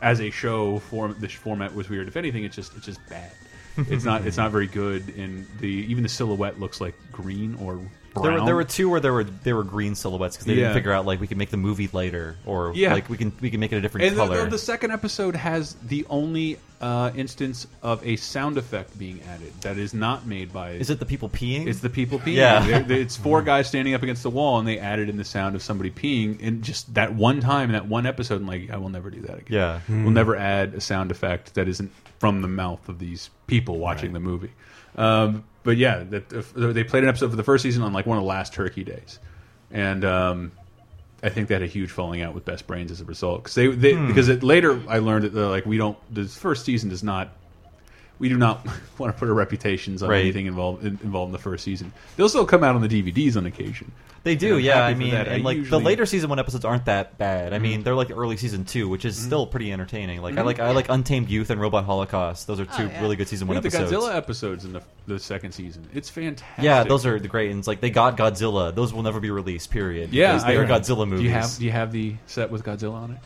as 0.03 0.21
a 0.21 0.31
show 0.31 0.79
form 0.79 1.17
the 1.21 1.29
format 1.29 1.75
was 1.75 1.89
weird. 1.89 2.09
If 2.09 2.17
anything, 2.17 2.45
it's 2.45 2.57
just 2.57 2.77
it's 2.77 2.87
just 2.87 3.01
bad. 3.09 3.31
It's 3.77 4.05
not 4.05 4.27
it's 4.27 4.37
not 4.43 4.51
very 4.51 4.67
good, 4.67 5.09
and 5.17 5.47
the 5.61 5.69
even 5.69 6.03
the 6.03 6.09
silhouette 6.09 6.59
looks 6.61 6.81
like 6.81 6.95
green 7.13 7.55
or 7.57 7.81
brown. 8.15 8.25
There 8.25 8.33
were, 8.41 8.47
there 8.47 8.55
were 8.57 8.65
two 8.65 8.89
where 8.91 9.01
there 9.01 9.13
were 9.13 9.25
there 9.25 9.57
were 9.57 9.65
green 9.65 9.95
silhouettes 9.95 10.37
because 10.37 10.47
they 10.47 10.55
Yeah. 10.55 10.65
didn't 10.65 10.75
figure 10.75 10.93
out 10.93 11.07
like 11.07 11.21
we 11.21 11.27
can 11.27 11.39
make 11.39 11.51
the 11.51 11.57
movie 11.57 11.89
lighter 11.93 12.37
or 12.47 12.73
Yeah. 12.75 12.93
like 12.93 13.09
we 13.09 13.17
can 13.17 13.33
we 13.41 13.51
can 13.51 13.61
make 13.61 13.73
it 13.73 13.77
a 13.77 13.81
different 13.81 14.07
and 14.09 14.17
the- 14.17 14.25
color. 14.27 14.45
The, 14.45 14.51
the 14.51 14.59
second 14.59 14.91
episode 14.93 15.37
has 15.37 15.75
the 15.87 16.07
only 16.11 16.59
uh, 16.81 17.11
instance 17.15 17.67
of 17.83 18.05
a 18.07 18.17
sound 18.17 18.57
effect 18.57 18.99
being 18.99 19.21
added 19.29 19.53
that 19.61 19.77
is 19.77 19.93
not 19.93 20.27
made 20.27 20.51
by. 20.51 20.71
Is 20.71 20.89
it 20.89 20.99
the 20.99 21.05
people 21.05 21.29
peeing? 21.29 21.67
It's 21.67 21.81
the 21.81 21.91
people 21.91 22.19
peeing. 22.19 22.37
Yeah. 22.37 22.67
They're- 22.67 22.83
they're- 22.83 23.01
it's 23.03 23.17
four 23.19 23.43
guys 23.53 23.67
standing 23.69 23.93
up 23.93 24.03
against 24.03 24.23
the 24.23 24.31
wall, 24.31 24.59
and 24.59 24.67
they 24.67 24.79
added 24.79 25.11
in 25.11 25.19
the 25.19 25.25
sound 25.25 25.55
of 25.55 25.63
somebody 25.63 25.91
peeing, 25.91 26.39
and 26.43 26.63
just 26.63 26.95
that 26.95 27.15
one 27.15 27.41
time 27.41 27.69
in 27.69 27.73
that 27.73 27.87
one 27.87 28.07
episode, 28.07 28.37
and 28.37 28.47
like 28.47 28.71
I 28.71 28.79
will 28.79 28.89
never 28.89 29.11
do 29.11 29.21
that 29.23 29.41
again. 29.41 29.47
Yeah. 29.49 29.81
we'll 29.91 30.11
never 30.11 30.35
add 30.37 30.73
a 30.75 30.81
sound 30.81 31.11
effect 31.11 31.55
that 31.55 31.69
isn't 31.69 31.93
from 32.19 32.41
the 32.41 32.49
mouth 32.49 32.89
of 32.89 32.99
these 32.99 33.29
people 33.47 33.79
watching 33.79 34.15
the 34.15 34.21
movie. 34.21 34.51
Um, 34.97 35.45
but 35.63 35.77
yeah, 35.77 36.05
they 36.05 36.85
played 36.85 37.03
an 37.03 37.09
episode 37.09 37.31
for 37.31 37.37
the 37.37 37.43
first 37.45 37.63
season 37.63 37.83
on 37.83 37.93
like 37.93 38.07
one 38.07 38.17
of 38.19 38.23
the 38.23 38.29
last 38.29 38.53
Turkey 38.53 38.85
days, 38.85 39.19
and 39.71 40.05
um, 40.05 40.53
I 41.23 41.29
think 41.29 41.49
they 41.49 41.55
had 41.55 41.63
a 41.63 41.67
huge 41.67 41.91
falling 41.91 42.23
out 42.23 42.35
with 42.35 42.45
Best 42.45 42.67
Brains 42.67 42.91
as 42.91 43.01
a 43.01 43.05
result 43.05 43.43
because 43.43 43.55
they, 43.55 43.67
they 43.69 43.95
Hmm. 43.95 44.07
because 44.07 44.29
it, 44.29 44.43
later 44.43 44.81
I 44.89 44.99
learned 44.99 45.25
that 45.25 45.35
like 45.49 45.67
we 45.67 45.77
don't 45.77 45.97
the 46.13 46.25
first 46.25 46.65
season 46.65 46.89
does 46.89 47.03
not 47.03 47.31
we 48.21 48.29
do 48.29 48.39
not 48.39 48.65
want 48.99 49.13
to 49.13 49.19
put 49.19 49.29
our 49.29 49.35
reputations 49.35 50.03
on 50.05 50.11
Right. 50.11 50.21
anything 50.21 50.47
involved 50.47 50.85
in, 50.85 50.99
involved 51.03 51.31
in 51.31 51.33
the 51.33 51.39
first 51.39 51.65
season. 51.65 51.93
They'll 52.17 52.29
still 52.29 52.47
come 52.47 52.63
out 52.63 52.77
on 52.77 52.83
the 52.83 52.89
DVDs 52.89 53.37
on 53.37 53.47
occasion. 53.47 53.91
They 54.23 54.37
do, 54.37 54.57
And 54.57 54.65
yeah. 54.65 54.85
I 54.85 54.93
mean, 54.93 55.13
that. 55.13 55.31
I 55.31 55.39
like 55.39 55.57
usually- 55.57 55.81
the 55.81 55.83
later 55.85 56.05
season 56.05 56.29
one 56.29 56.39
episodes 56.39 56.67
aren't 56.67 56.85
that 56.85 57.17
bad. 57.17 57.55
I 57.55 57.59
mean, 57.59 57.83
they're 57.83 57.95
like 57.95 58.11
early 58.11 58.37
season 58.37 58.67
two, 58.67 58.87
which 58.87 59.07
is 59.07 59.17
still 59.17 59.47
pretty 59.47 59.73
entertaining. 59.73 60.21
Like 60.21 60.37
I 60.37 60.43
Mhm. 60.43 60.45
like 60.45 60.61
I 60.61 60.71
like 60.73 60.91
Untamed 60.91 61.31
Youth 61.31 61.49
and 61.49 61.59
Robot 61.59 61.87
Holocaust. 61.87 62.47
Those 62.47 62.61
are 62.61 62.67
two 62.67 62.83
yeah. 62.89 63.01
really 63.01 63.17
good 63.17 63.29
season 63.29 63.49
We 63.49 63.55
one 63.57 63.63
have 63.65 63.73
the 63.73 63.79
episodes. 63.79 64.05
Godzilla 64.05 64.15
episodes 64.15 64.65
in 64.67 64.75
the, 64.75 64.83
the 65.07 65.19
second 65.19 65.53
season. 65.53 65.89
It's 65.95 66.11
fantastic. 66.11 66.63
Yeah, 66.63 66.85
those 66.85 67.07
are 67.07 67.19
the 67.19 67.29
great. 67.29 67.51
And 67.51 67.59
it's 67.61 67.67
like 67.67 67.81
they 67.81 67.89
got 67.89 68.19
Godzilla. 68.19 68.75
Those 68.75 68.93
will 68.93 69.03
never 69.03 69.21
be 69.21 69.31
released. 69.31 69.71
Period. 69.71 70.13
Yeah, 70.13 70.33
because 70.35 70.45
they 70.45 70.57
are 70.59 70.67
Godzilla 70.67 71.09
movies. 71.09 71.21
Do 71.23 71.25
you 71.25 71.31
have 71.33 71.57
do 71.59 71.65
you 71.65 71.71
have 71.73 71.91
the 71.91 72.15
set 72.27 72.51
with 72.51 72.63
Godzilla 72.63 72.93
on 72.97 73.13
it? 73.13 73.19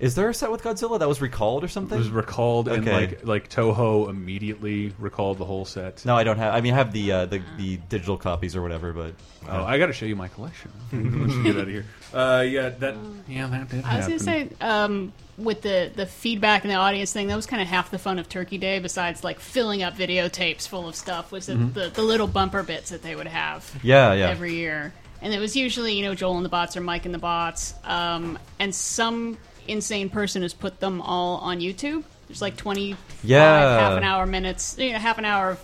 Is 0.00 0.14
there 0.14 0.30
a 0.30 0.34
set 0.34 0.50
with 0.50 0.62
Godzilla 0.62 0.98
that 0.98 1.06
was 1.08 1.20
recalled 1.20 1.62
or 1.62 1.68
something? 1.68 1.94
It 1.96 2.00
was 2.00 2.08
recalled, 2.10 2.68
and 2.68 2.88
Okay. 2.88 2.92
like 2.92 3.24
like 3.26 3.50
Toho 3.50 4.08
immediately 4.08 4.94
recalled 4.98 5.36
the 5.36 5.44
whole 5.44 5.66
set. 5.66 6.04
No, 6.06 6.16
I 6.16 6.24
don't 6.24 6.38
have. 6.38 6.54
I 6.54 6.62
mean, 6.62 6.72
I 6.72 6.76
have 6.78 6.92
the 6.92 7.12
uh, 7.12 7.26
the 7.26 7.42
the 7.58 7.76
digital 7.90 8.16
copies 8.16 8.56
or 8.56 8.62
whatever, 8.62 8.92
but 8.94 9.12
Oh, 9.46 9.62
I 9.62 9.78
got 9.78 9.86
to 9.86 9.92
show 9.92 10.06
you 10.06 10.16
my 10.16 10.28
collection. 10.28 10.70
Once 10.92 11.34
you 11.34 11.42
get 11.42 11.56
out 11.56 11.62
of 11.62 11.68
here. 11.68 11.84
Uh, 12.14 12.44
yeah, 12.48 12.70
that 12.70 12.96
yeah 13.28 13.46
that 13.48 13.68
did 13.68 13.84
I 13.84 13.96
was 13.98 14.06
happen. 14.06 14.08
gonna 14.08 14.18
say, 14.18 14.48
um, 14.62 15.12
with 15.36 15.60
the 15.60 15.90
the 15.94 16.06
feedback 16.06 16.62
and 16.64 16.70
the 16.70 16.76
audience 16.76 17.12
thing, 17.12 17.26
that 17.28 17.36
was 17.36 17.44
kind 17.46 17.60
of 17.60 17.68
half 17.68 17.90
the 17.90 17.98
fun 17.98 18.18
of 18.18 18.26
Turkey 18.26 18.56
Day. 18.56 18.78
Besides, 18.78 19.22
like 19.22 19.38
filling 19.38 19.82
up 19.82 19.96
videotapes 19.98 20.66
full 20.66 20.88
of 20.88 20.94
stuff, 20.96 21.30
was 21.30 21.44
the, 21.46 21.52
Mhm. 21.54 21.74
the 21.74 21.90
the 21.90 22.02
little 22.02 22.26
bumper 22.26 22.62
bits 22.62 22.88
that 22.88 23.02
they 23.02 23.14
would 23.14 23.26
have. 23.28 23.70
Yeah, 23.82 24.14
yeah. 24.14 24.30
Every 24.30 24.54
year, 24.54 24.94
and 25.20 25.34
it 25.34 25.38
was 25.40 25.56
usually 25.56 25.92
you 25.94 26.04
know 26.04 26.14
Joel 26.14 26.36
and 26.36 26.44
the 26.44 26.48
Bots 26.50 26.74
or 26.74 26.80
Mike 26.80 27.04
and 27.04 27.14
the 27.14 27.18
Bots, 27.18 27.74
um, 27.84 28.38
and 28.58 28.74
some 28.74 29.36
insane 29.68 30.08
person 30.10 30.42
has 30.42 30.54
put 30.54 30.80
them 30.80 31.00
all 31.00 31.38
on 31.38 31.60
YouTube. 31.60 32.04
There's 32.28 32.42
like 32.42 32.56
twenty 32.56 32.96
Yeah. 33.24 33.78
half 33.80 33.98
an 33.98 34.04
hour 34.04 34.26
minutes, 34.26 34.76
you 34.78 34.92
know, 34.92 34.98
half 34.98 35.18
an 35.18 35.24
hour 35.24 35.50
of 35.50 35.60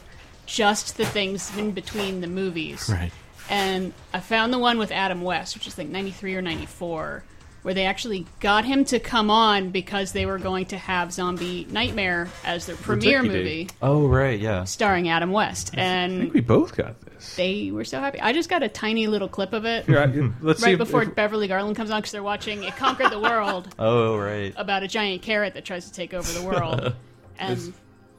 just 0.46 0.96
the 0.96 1.04
things 1.06 1.56
in 1.56 1.72
between 1.72 2.20
the 2.20 2.26
movies. 2.26 2.88
Right. 2.92 3.12
And 3.48 3.92
I 4.12 4.20
found 4.20 4.52
the 4.52 4.58
one 4.58 4.78
with 4.78 4.90
Adam 4.90 5.22
West, 5.22 5.54
which 5.54 5.66
is 5.68 5.78
like 5.78 5.88
93 5.88 6.34
or 6.34 6.42
94, 6.42 7.22
where 7.66 7.74
they 7.74 7.84
actually 7.86 8.24
got 8.38 8.64
him 8.64 8.84
to 8.84 9.00
come 9.00 9.28
on 9.28 9.70
because 9.70 10.12
they 10.12 10.24
were 10.24 10.38
going 10.38 10.66
to 10.66 10.78
have 10.78 11.12
Zombie 11.12 11.66
Nightmare 11.68 12.28
as 12.44 12.64
their 12.66 12.76
premiere 12.76 13.16
Turkey 13.22 13.28
Day. 13.28 13.34
movie 13.38 13.68
oh 13.82 14.06
right, 14.06 14.38
yeah. 14.38 14.62
starring 14.62 15.08
Adam 15.08 15.32
West. 15.32 15.72
I 15.76 15.80
And 15.80 16.20
think 16.20 16.34
we 16.34 16.42
both 16.42 16.76
got 16.76 17.00
this. 17.00 17.34
they 17.34 17.72
were 17.72 17.82
so 17.84 17.98
happy. 17.98 18.20
I 18.20 18.32
just 18.32 18.48
got 18.48 18.62
a 18.62 18.68
tiny 18.68 19.08
little 19.08 19.26
clip 19.26 19.52
of 19.52 19.64
it 19.64 19.84
Here, 19.86 19.98
I- 19.98 20.30
let's 20.44 20.62
right 20.62 20.74
if- 20.74 20.78
before 20.78 21.02
if- 21.02 21.16
Beverly 21.16 21.48
Garland 21.48 21.74
comes 21.76 21.90
on 21.90 21.98
because 21.98 22.12
they're 22.12 22.22
watching 22.22 22.62
It 22.62 22.76
Conquered 22.76 23.10
the 23.10 23.18
World 23.18 23.74
Oh 23.80 24.16
right. 24.16 24.54
about 24.56 24.84
a 24.84 24.88
giant 24.88 25.22
carrot 25.22 25.54
that 25.54 25.64
tries 25.64 25.86
to 25.86 25.92
take 25.92 26.14
over 26.14 26.30
the 26.38 26.42
world. 26.46 26.94
And 27.40 27.58
It's, 27.58 27.70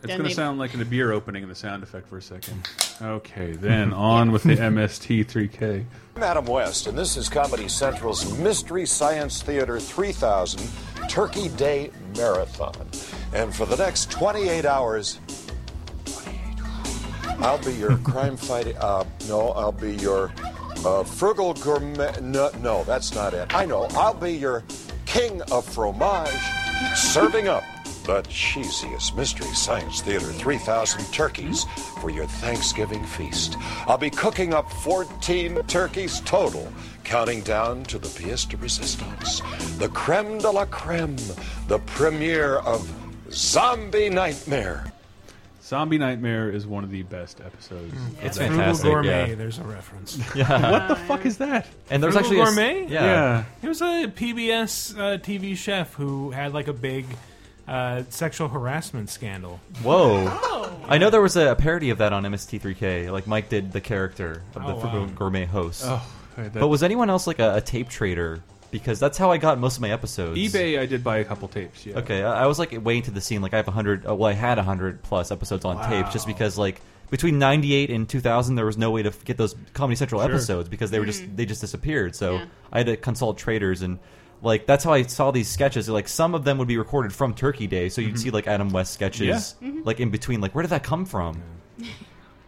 it's 0.09 0.17
going 0.17 0.29
to 0.29 0.35
sound 0.35 0.59
like 0.59 0.73
a 0.73 0.85
beer 0.85 1.11
opening 1.11 1.43
in 1.43 1.49
the 1.49 1.55
sound 1.55 1.83
effect 1.83 2.07
for 2.07 2.17
a 2.17 2.21
second. 2.21 2.67
Okay, 3.01 3.51
then 3.53 3.93
on 3.93 4.31
with 4.31 4.43
the 4.43 4.55
MST3K. 4.55 5.85
I'm 6.15 6.23
Adam 6.23 6.45
West, 6.45 6.87
and 6.87 6.97
this 6.97 7.17
is 7.17 7.27
Comedy 7.29 7.67
Central's 7.67 8.37
Mystery 8.39 8.85
Science 8.85 9.41
Theater 9.41 9.79
3000 9.79 10.69
Turkey 11.09 11.49
Day 11.49 11.91
Marathon. 12.15 12.87
And 13.33 13.53
for 13.53 13.65
the 13.65 13.75
next 13.75 14.09
28 14.11 14.65
hours, 14.65 15.19
I'll 17.39 17.63
be 17.63 17.73
your 17.73 17.97
crime 18.03 18.37
fighting. 18.37 18.77
Uh, 18.77 19.03
no, 19.27 19.49
I'll 19.49 19.71
be 19.71 19.95
your 19.97 20.31
uh, 20.85 21.03
frugal 21.03 21.53
gourmet. 21.53 22.13
No, 22.21 22.49
no, 22.61 22.83
that's 22.85 23.13
not 23.13 23.33
it. 23.33 23.53
I 23.53 23.65
know. 23.65 23.87
I'll 23.91 24.13
be 24.13 24.31
your 24.31 24.63
king 25.05 25.41
of 25.51 25.65
fromage, 25.65 26.29
serving 26.95 27.47
up 27.47 27.63
the 28.07 28.23
cheesiest 28.23 29.15
Mystery 29.17 29.47
Science 29.47 29.99
Theater 30.01 30.25
3000 30.31 31.03
turkeys 31.13 31.65
for 32.01 32.09
your 32.09 32.25
Thanksgiving 32.25 33.03
feast. 33.03 33.57
I'll 33.85 33.97
be 33.97 34.09
cooking 34.09 34.53
up 34.53 34.71
14 34.71 35.55
turkeys 35.67 36.21
total, 36.21 36.71
counting 37.03 37.41
down 37.41 37.83
to 37.83 37.99
the 37.99 38.07
pièce 38.07 38.47
de 38.49 38.55
resistance, 38.57 39.41
the 39.77 39.89
creme 39.89 40.37
de 40.37 40.49
la 40.49 40.63
creme, 40.65 41.17
the 41.67 41.79
premiere 41.79 42.55
of 42.59 42.89
Zombie 43.29 44.09
Nightmare. 44.09 44.91
Zombie 45.61 45.97
Nightmare 45.97 46.49
is 46.49 46.65
one 46.65 46.85
of 46.85 46.91
the 46.91 47.03
best 47.03 47.41
episodes. 47.41 47.93
Mm. 47.93 48.07
of 48.19 48.23
It's 48.23 48.37
that. 48.37 48.47
fantastic, 48.47 48.83
Frugal 48.83 49.03
Gourmet, 49.03 49.29
yeah. 49.31 49.35
there's 49.35 49.57
a 49.59 49.63
reference. 49.63 50.17
Yeah. 50.35 50.71
what 50.71 50.87
the 50.87 50.95
fuck 50.95 51.25
is 51.25 51.39
that? 51.39 51.67
And 51.89 52.01
there's 52.01 52.13
Frugal 52.13 52.31
actually 52.31 52.39
a 52.39 52.43
s- 52.43 52.55
Gourmet? 52.55 52.93
yeah. 52.93 53.03
Yeah. 53.03 53.43
He 53.59 53.67
was 53.67 53.81
a 53.81 54.07
PBS 54.07 54.97
uh, 54.97 55.17
TV 55.17 55.57
chef 55.57 55.93
who 55.95 56.31
had 56.31 56.53
like 56.53 56.69
a 56.69 56.73
big 56.73 57.05
uh, 57.67 58.03
sexual 58.09 58.47
harassment 58.47 59.09
scandal. 59.09 59.59
Whoa! 59.83 60.27
I 60.87 60.97
know 60.97 61.09
there 61.09 61.21
was 61.21 61.35
a 61.35 61.55
parody 61.55 61.89
of 61.89 61.97
that 61.97 62.13
on 62.13 62.23
MST3K. 62.23 63.11
Like 63.11 63.27
Mike 63.27 63.49
did 63.49 63.71
the 63.71 63.81
character 63.81 64.41
of 64.55 64.63
the 64.65 64.73
Oh, 64.73 64.79
Frugal 64.79 65.01
wow. 65.01 65.11
Gourmet 65.15 65.45
host. 65.45 65.83
Oh, 65.85 66.05
that- 66.37 66.53
but 66.53 66.67
was 66.67 66.83
anyone 66.83 67.09
else 67.09 67.27
like 67.27 67.39
a, 67.39 67.55
a 67.55 67.61
tape 67.61 67.89
trader? 67.89 68.41
Because 68.69 68.99
that's 68.99 69.17
how 69.17 69.31
I 69.31 69.37
got 69.37 69.59
most 69.59 69.77
of 69.77 69.81
my 69.81 69.91
episodes. 69.91 70.37
eBay, 70.37 70.77
I 70.77 70.85
did 70.85 71.01
buy 71.01 71.17
a 71.19 71.23
couple 71.23 71.47
tapes. 71.47 71.85
Yeah. 71.85 71.99
Okay, 71.99 72.21
I, 72.21 72.43
I 72.43 72.47
was 72.47 72.59
like 72.59 72.77
way 72.83 72.97
into 72.97 73.11
the 73.11 73.21
scene. 73.21 73.41
Like 73.41 73.53
I 73.53 73.57
have 73.57 73.67
a 73.69 73.71
hundred. 73.71 74.05
Uh, 74.05 74.13
well, 74.13 74.29
I 74.29 74.33
had 74.33 74.57
a 74.59 74.63
hundred 74.63 75.01
plus 75.03 75.31
episodes 75.31 75.63
on 75.65 75.77
tape, 75.89 76.11
just 76.11 76.27
because 76.27 76.57
like 76.57 76.81
between 77.09 77.39
'98 77.39 77.89
and 77.89 78.07
2000, 78.09 78.55
there 78.55 78.65
was 78.65 78.77
no 78.77 78.91
way 78.91 79.03
to 79.03 79.09
f- 79.09 79.23
get 79.23 79.37
those 79.37 79.55
Comedy 79.73 79.95
Central 79.95 80.19
Sure. 80.21 80.29
episodes 80.29 80.67
because 80.67 80.91
they 80.91 80.99
were 80.99 81.05
just 81.05 81.23
Mm. 81.23 81.35
they 81.37 81.45
just 81.45 81.61
disappeared. 81.61 82.13
So 82.15 82.35
Yeah. 82.35 82.45
I 82.71 82.77
had 82.79 82.87
to 82.87 82.97
consult 82.97 83.37
traders 83.37 83.81
and. 83.81 83.99
Like 84.41 84.65
that's 84.67 84.83
how 84.83 84.93
I 84.93 85.01
saw 85.03 85.31
these 85.31 85.47
sketches. 85.49 85.89
Like 85.89 86.07
some 86.07 86.35
of 86.35 86.43
them 86.43 86.57
would 86.59 86.67
be 86.67 86.77
recorded 86.77 87.11
from 87.13 87.33
Turkey 87.33 87.65
Day, 87.67 87.89
so 87.89 88.01
you'd 88.01 88.19
see 88.19 88.29
like 88.29 88.45
Adam 88.47 88.69
West 88.69 88.93
sketches, 88.93 89.55
Yeah. 89.61 89.69
Mhm. 89.69 89.85
like 89.85 89.99
in 89.99 90.09
between. 90.11 90.41
Like 90.41 90.53
where 90.53 90.61
did 90.61 90.69
that 90.69 90.83
come 90.83 91.05
from? 91.05 91.41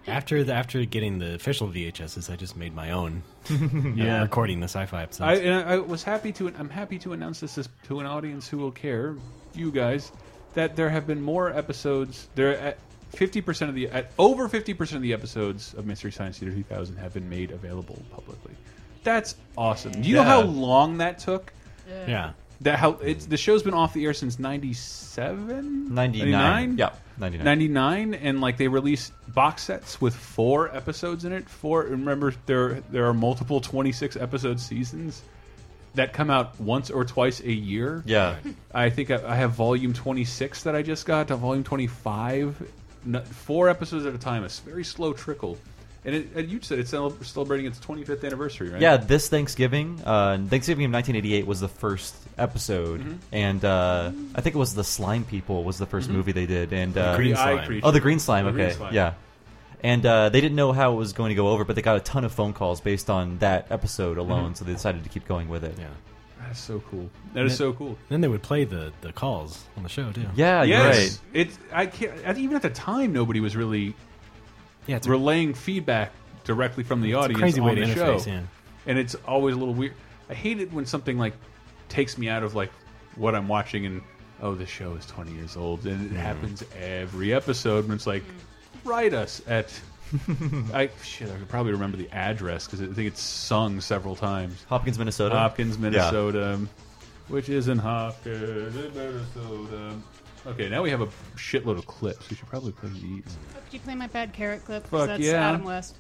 After 0.08 0.44
the, 0.44 0.54
after 0.54 0.84
getting 0.86 1.20
the 1.20 1.36
official 1.36 1.68
VHSs, 1.68 2.32
I 2.32 2.36
just 2.36 2.56
made 2.58 2.74
my 2.74 2.92
own. 2.92 3.22
Yeah. 3.50 3.58
yeah, 3.96 4.22
recording 4.22 4.60
the 4.60 4.66
sci-fi 4.66 5.00
I, 5.00 5.04
episodes. 5.04 5.40
and 5.42 5.54
I 5.70 5.78
was 5.78 6.02
happy 6.04 6.32
to. 6.34 6.48
I'm 6.58 6.70
happy 6.70 6.98
to 7.00 7.14
announce 7.14 7.42
this 7.42 7.58
as- 7.60 7.70
to 7.88 8.00
an 8.00 8.06
audience 8.08 8.48
who 8.48 8.58
will 8.58 8.72
care, 8.72 9.16
you 9.54 9.72
guys, 9.72 10.12
that 10.56 10.76
there 10.76 10.90
have 10.90 11.06
been 11.06 11.22
more 11.22 11.52
episodes. 11.56 12.28
There 12.34 12.58
at 12.58 12.80
fifty 13.12 13.40
percent 13.42 13.70
of 13.70 13.76
the 13.76 13.88
at 13.90 14.12
over 14.18 14.48
fifty 14.48 14.74
percent 14.74 14.98
of 14.98 15.04
the 15.04 15.14
episodes 15.14 15.76
of 15.76 15.86
Mystery 15.86 16.12
Science 16.12 16.40
Theater 16.40 16.56
2000 16.56 16.96
have 16.98 17.14
been 17.14 17.30
made 17.30 17.52
available 17.52 18.02
publicly. 18.12 18.54
That's 19.04 19.36
awesome. 19.58 19.92
Do 19.92 20.10
you 20.10 20.16
know 20.16 20.22
Yeah. 20.22 20.28
how 20.28 20.42
long 20.42 20.98
that 21.00 21.20
took? 21.20 21.54
Yeah, 22.08 22.32
That 22.62 22.80
how 22.80 22.92
it's 23.02 23.26
the 23.26 23.38
show's 23.38 23.64
been 23.64 23.74
off 23.74 23.94
the 23.94 24.06
air 24.06 24.14
since 24.14 24.40
97? 24.40 25.94
99. 25.94 26.78
Yeah, 26.78 26.90
99. 27.18 27.46
99 27.46 28.14
and 28.16 28.42
like 28.42 28.58
they 28.58 28.68
released 28.68 29.14
box 29.34 29.64
sets 29.64 30.00
with 30.02 30.16
four 30.16 30.74
episodes 30.76 31.26
in 31.26 31.32
it. 31.32 31.50
Four 31.50 31.84
remember 31.84 32.34
there 32.46 32.82
there 32.92 33.06
are 33.08 33.14
multiple 33.14 33.62
26 33.62 34.16
episode 34.18 34.60
seasons 34.60 35.22
that 35.96 36.14
come 36.14 36.30
out 36.30 36.60
once 36.60 36.90
or 36.90 37.04
twice 37.06 37.40
a 37.42 37.52
year. 37.52 38.04
Yeah. 38.06 38.36
I 38.74 38.90
think 38.90 39.10
I, 39.12 39.26
I 39.26 39.36
have 39.36 39.52
volume 39.52 39.94
26 39.94 40.64
that 40.64 40.76
I 40.76 40.82
just 40.82 41.06
got 41.06 41.30
to 41.30 41.36
volume 41.36 41.64
25 41.64 42.72
four 43.26 43.70
episodes 43.70 44.06
at 44.06 44.14
a 44.14 44.18
time. 44.18 44.44
It's 44.44 44.60
a 44.60 44.64
very 44.64 44.84
slow 44.84 45.14
trickle. 45.14 45.58
And, 46.10 46.18
it, 46.18 46.28
and 46.36 46.50
you 46.50 46.60
said 46.62 46.80
it's 46.80 46.90
celebrating 46.90 47.68
its 47.68 47.78
25th 47.80 48.24
anniversary, 48.26 48.70
right? 48.70 48.82
Yeah, 48.82 48.98
this 48.98 49.30
Thanksgiving, 49.30 50.02
uh, 50.04 50.38
Thanksgiving 50.50 50.86
of 50.86 50.92
1988 50.92 51.46
was 51.46 51.60
the 51.60 51.68
first 51.68 52.16
episode, 52.40 53.02
Mhm. 53.02 53.18
and 53.32 53.64
uh, 53.64 54.12
I 54.34 54.42
think 54.42 54.56
it 54.56 54.60
was 54.60 54.74
the 54.74 54.84
Slime 54.84 55.24
People 55.24 55.64
was 55.64 55.78
the 55.78 55.86
1st 55.86 56.10
Mhm. 56.10 56.14
movie 56.14 56.32
they 56.32 56.48
did, 56.48 56.74
and 56.74 56.94
The 56.96 57.04
uh, 57.04 57.16
green 57.16 57.34
The 57.34 57.40
eye 57.40 57.66
slime. 57.66 57.82
Oh, 57.84 57.92
the 57.92 58.00
green 58.00 58.18
slime. 58.18 58.46
The 58.46 58.52
green 58.54 58.66
okay, 58.68 58.76
slime. 58.76 58.94
yeah. 58.96 59.14
And 59.84 60.04
uh, 60.06 60.30
they 60.30 60.42
didn't 60.42 60.56
know 60.56 60.72
how 60.74 60.94
it 60.94 60.96
was 60.96 61.14
going 61.14 61.30
to 61.30 61.36
go 61.36 61.50
over, 61.50 61.64
but 61.64 61.76
they 61.76 61.82
got 61.84 61.96
a 61.98 62.02
ton 62.02 62.26
of 62.26 62.32
phone 62.32 62.54
calls 62.54 62.82
based 62.82 63.10
on 63.10 63.38
that 63.40 63.68
episode 63.70 64.18
alone, 64.18 64.54
Mhm. 64.54 64.58
so 64.58 64.66
they 64.66 64.74
decided 64.74 65.04
to 65.04 65.10
keep 65.10 65.28
going 65.28 65.48
with 65.48 65.64
it. 65.64 65.76
Yeah. 65.78 65.86
That's 66.42 66.60
so 66.60 66.82
cool. 66.90 67.10
That 67.34 67.46
is 67.46 67.56
so 67.56 67.74
cool. 67.74 67.98
Then 68.08 68.22
they 68.22 68.28
would 68.30 68.42
play 68.42 68.64
the, 68.64 68.92
the 69.02 69.12
calls 69.12 69.66
on 69.78 69.84
the 69.84 69.90
show 69.90 70.12
too. 70.12 70.26
Yeah, 70.36 70.64
you're 70.64 70.78
yes. 70.80 70.98
right. 70.98 71.20
It's 71.34 71.60
I 71.72 71.86
can't. 71.86 72.38
Even 72.38 72.56
at 72.56 72.62
the 72.62 72.70
time, 72.70 73.12
nobody 73.14 73.40
was 73.42 73.56
really 73.58 73.94
Yeah, 74.88 74.98
it's 74.98 75.08
a- 75.08 75.12
relaying 75.12 75.54
feedback 75.54 76.12
directly 76.44 76.84
from 76.84 77.02
the 77.02 77.14
audience 77.14 77.40
crazy 77.40 77.62
way 77.62 77.72
on 77.72 77.76
to 77.76 77.82
the 77.82 77.88
interface, 77.94 78.24
show. 78.26 78.30
yeah. 78.32 78.42
And 78.86 78.98
it's 78.98 79.16
always 79.28 79.56
a 79.56 79.58
little 79.58 79.74
weird. 79.74 79.94
I 80.30 80.34
hate 80.34 80.60
it 80.60 80.72
when 80.72 80.86
something 80.86 81.18
like 81.18 81.34
takes 81.90 82.18
me 82.18 82.30
out 82.30 82.44
of 82.44 82.56
like 82.56 82.72
what 83.16 83.36
I'm 83.36 83.48
watching 83.48 83.86
and 83.86 84.02
oh, 84.42 84.56
the 84.56 84.66
show 84.66 84.94
is 84.94 85.06
20 85.06 85.34
years 85.34 85.58
old, 85.58 85.86
and 85.86 86.12
it 86.12 86.18
happens 86.18 86.64
every 86.80 87.34
episode. 87.34 87.86
And 87.86 87.94
it's 87.94 88.08
like, 88.08 88.24
mm. 88.24 88.90
write 88.90 89.14
us 89.14 89.42
at. 89.48 89.68
I 90.74 90.90
shit. 91.04 91.30
I 91.30 91.36
could 91.38 91.50
probably 91.50 91.72
remember 91.74 91.96
the 91.98 92.10
address 92.10 92.66
because 92.66 92.82
I 92.82 92.88
think 92.88 93.08
it's 93.08 93.22
sung 93.22 93.80
several 93.80 94.16
times. 94.16 94.66
Hopkins, 94.68 94.98
Minnesota? 94.98 95.36
Hopkins, 95.36 95.76
Yeah. 95.76 95.82
Minnesota. 95.82 96.60
Which 97.28 97.48
is 97.48 97.68
in 97.68 97.78
Hopkins, 97.78 98.74
Minnesota. 98.96 99.94
Okay, 100.48 100.70
now 100.70 100.82
we 100.82 100.90
have 100.90 101.02
a 101.02 101.08
shitload 101.36 101.78
of 101.78 101.86
clips. 101.86 102.30
We 102.30 102.36
should 102.36 102.48
probably 102.48 102.72
play 102.72 102.90
these. 102.94 103.24
Oh, 103.28 103.60
could 103.66 103.74
you 103.74 103.80
play 103.82 103.96
my 103.96 104.08
bad 104.08 104.34
carrot 104.34 104.64
clip? 104.66 104.84
'Cause 104.90 105.00
Fuck 105.02 105.08
that's 105.08 105.22
yeah. 105.24 105.50
Adam 105.50 105.64
West. 105.64 105.96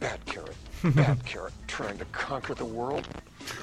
Bad 0.00 0.24
carrot. 0.26 0.54
Bad 0.96 1.24
carrot 1.24 1.52
trying 1.68 1.96
to 1.98 2.04
conquer 2.06 2.54
the 2.54 2.64
world. 2.64 3.06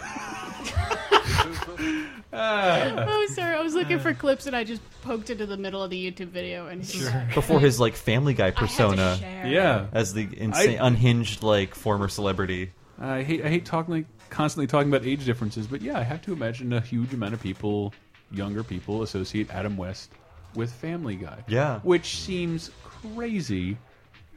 oh, 2.31 3.27
sorry. 3.33 3.55
I 3.57 3.61
was 3.61 3.73
looking 3.73 3.99
for 3.99 4.13
clips 4.13 4.45
and 4.47 4.55
I 4.55 4.63
just 4.63 4.81
poked 5.01 5.29
into 5.29 5.45
the 5.45 5.57
middle 5.57 5.83
of 5.83 5.89
the 5.89 6.11
YouTube 6.11 6.27
video 6.29 6.67
and 6.67 6.85
sure. 6.85 7.27
Before 7.33 7.59
his 7.59 7.77
like 7.79 7.95
Family 7.95 8.33
Guy 8.33 8.51
persona. 8.51 9.19
Yeah. 9.45 9.87
as 9.91 10.13
the 10.13 10.27
insane, 10.37 10.79
I- 10.79 10.87
unhinged 10.87 11.43
like 11.43 11.75
former 11.75 12.07
celebrity. 12.07 12.71
I 13.01 13.23
hate 13.23 13.43
I 13.45 13.49
hate 13.49 13.65
talking 13.65 13.93
like 13.93 14.05
constantly 14.29 14.67
talking 14.67 14.89
about 14.89 15.05
age 15.05 15.25
differences, 15.25 15.67
but 15.67 15.81
yeah, 15.81 15.97
I 15.97 16.03
have 16.03 16.21
to 16.23 16.33
imagine 16.33 16.71
a 16.73 16.81
huge 16.81 17.13
amount 17.13 17.33
of 17.33 17.41
people, 17.41 17.93
younger 18.31 18.63
people, 18.63 19.01
associate 19.03 19.49
Adam 19.51 19.77
West 19.77 20.11
with 20.55 20.71
Family 20.73 21.15
Guy. 21.15 21.43
Yeah. 21.47 21.79
which 21.79 22.17
seems 22.19 22.71
crazy, 22.83 23.77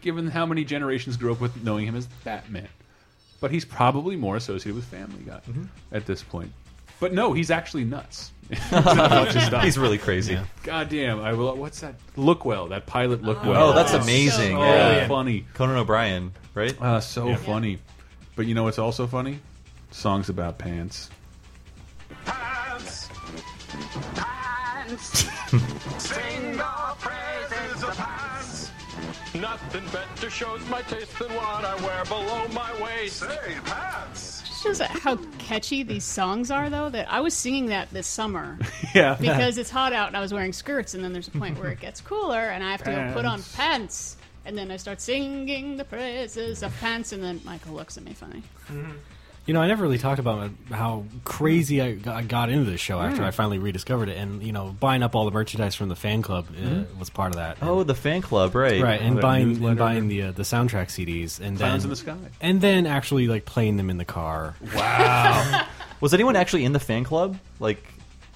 given 0.01 0.26
how 0.28 0.45
many 0.47 0.64
generations 0.64 1.16
grew 1.16 1.32
up 1.32 1.40
with 1.40 1.62
knowing 1.64 1.86
him 1.86 1.97
as 1.97 2.07
Batman. 2.24 2.68
But 3.40 3.51
he's 3.51 3.64
probably 3.64 4.14
more 4.16 4.36
associated 4.36 4.74
with 4.76 4.84
Family 4.84 5.24
Guy 5.26 5.40
Mm-hmm. 5.49 5.64
at 5.93 6.07
this 6.07 6.22
point. 6.22 6.53
But 7.01 7.12
no, 7.12 7.32
he's 7.32 7.51
actually 7.51 7.84
nuts. 7.84 8.30
He's 8.49 8.70
not 8.72 8.84
much 9.11 9.34
as 9.34 9.45
stuff. 9.47 9.64
He's 9.64 9.76
really 9.76 9.99
crazy. 9.99 10.34
Yeah. 10.34 10.45
God 10.62 10.88
damn! 10.88 11.20
I 11.20 11.32
will. 11.32 11.57
What's 11.57 11.80
that? 11.80 11.97
Look 12.16 12.45
well. 12.45 12.68
That 12.68 12.86
pilot. 12.86 13.22
Look 13.22 13.43
well. 13.45 13.70
Oh, 13.70 13.72
that's 13.74 13.93
amazing. 13.93 14.53
So 14.55 14.62
yeah. 14.62 15.09
funny. 15.09 15.45
Conan 15.55 15.76
O'Brien, 15.78 16.30
right? 16.55 16.80
Uh, 16.80 17.01
so 17.01 17.26
Yeah. 17.28 17.36
funny. 17.36 17.78
But 18.36 18.47
you 18.47 18.55
know 18.55 18.62
what's 18.62 18.78
also 18.78 19.09
funny? 19.09 19.40
Songs 19.90 20.28
about 20.28 20.59
pants. 20.59 21.11
Pants. 22.24 22.51
Pants. 24.97 25.24
Sing 25.99 26.57
the 26.57 26.95
praises 26.99 27.82
of 27.82 27.97
pants. 27.97 28.70
Nothing 29.34 29.84
better 29.90 30.28
shows 30.28 30.61
my 30.68 30.82
taste 30.82 31.18
than 31.18 31.34
what 31.34 31.64
I 31.64 31.74
wear 31.76 32.05
below 32.05 32.47
my 32.49 32.82
waist. 32.82 33.20
Say 33.20 33.57
pants. 33.64 34.43
Just 34.47 34.62
shows 34.62 34.80
how 34.80 35.16
catchy 35.38 35.82
these 35.82 36.05
songs 36.05 36.51
are, 36.51 36.68
though. 36.68 36.90
That 36.90 37.11
I 37.11 37.20
was 37.20 37.32
singing 37.34 37.66
that 37.66 37.90
this 37.90 38.07
summer. 38.07 38.59
Yeah. 38.95 39.16
Because 39.18 39.57
it's 39.57 39.70
hot 39.70 39.95
out 39.95 40.09
and 40.09 40.16
I 40.18 40.20
was 40.20 40.34
wearing 40.34 40.53
skirts, 40.53 40.93
and 40.93 41.03
then 41.03 41.14
there's 41.14 41.26
a 41.28 41.30
point 41.30 41.59
where 41.59 41.70
it 41.70 41.80
gets 41.80 42.03
cooler, 42.03 42.36
and 42.36 42.62
I 42.62 42.72
have 42.72 42.82
to 42.82 42.90
go 42.90 43.11
put 43.14 43.24
on 43.24 43.38
Pants. 43.38 43.57
pants. 43.57 44.16
And 44.45 44.59
then 44.59 44.70
I 44.70 44.76
start 44.76 45.01
singing 45.01 45.78
the 45.78 45.84
praises 45.84 46.62
of 46.62 46.78
pants, 46.78 47.12
and 47.12 47.24
then 47.24 47.40
Michael 47.43 47.72
looks 47.72 47.97
at 47.97 48.05
me 48.05 48.12
funny. 48.12 48.43
Mm-hmm. 48.70 48.90
You 49.45 49.55
know, 49.55 49.61
I 49.61 49.66
never 49.66 49.82
really 49.82 49.99
talked 49.99 50.20
about 50.20 50.51
how 50.70 51.05
crazy 51.24 51.80
I 51.82 51.93
got, 51.95 52.14
I 52.14 52.22
got 52.22 52.49
into 52.49 52.70
this 52.70 52.80
show 52.80 53.01
after 53.01 53.22
Mm. 53.22 53.26
I 53.26 53.30
finally 53.32 53.59
rediscovered 53.59 54.09
it, 54.09 54.16
and 54.16 54.40
you 54.40 54.53
know, 54.53 54.76
buying 54.78 55.03
up 55.03 55.16
all 55.16 55.24
the 55.24 55.32
merchandise 55.32 55.74
from 55.74 55.88
the 55.88 55.97
fan 55.97 56.22
club 56.22 56.47
uh, 56.51 56.61
Mhm. 56.64 56.97
was 56.99 57.11
part 57.11 57.32
of 57.32 57.36
that. 57.38 57.57
Oh, 57.61 57.82
the 57.82 57.95
fan 57.97 58.22
club, 58.22 58.55
right? 58.55 58.80
right, 58.80 59.01
and 59.01 59.16
That 59.16 59.22
buying 59.22 59.49
newsletter. 59.49 59.68
and 59.70 59.78
buying 59.78 60.09
the 60.09 60.22
uh, 60.22 60.32
the 60.32 60.45
soundtrack 60.45 60.90
CDs, 60.90 61.40
and 61.40 61.59
Clowns 61.59 61.82
then 61.82 61.86
in 61.86 61.90
the 61.90 61.97
Sky. 61.97 62.16
and 62.40 62.61
then 62.61 62.86
actually 62.86 63.26
like 63.26 63.45
playing 63.45 63.78
them 63.78 63.90
in 63.90 63.97
the 63.99 64.05
car. 64.05 64.55
Wow. 64.76 65.64
Was 66.01 66.14
anyone 66.14 66.36
actually 66.36 66.64
in 66.64 66.72
the 66.72 66.80
fan 66.80 67.03
club? 67.05 67.36
Like, 67.59 67.82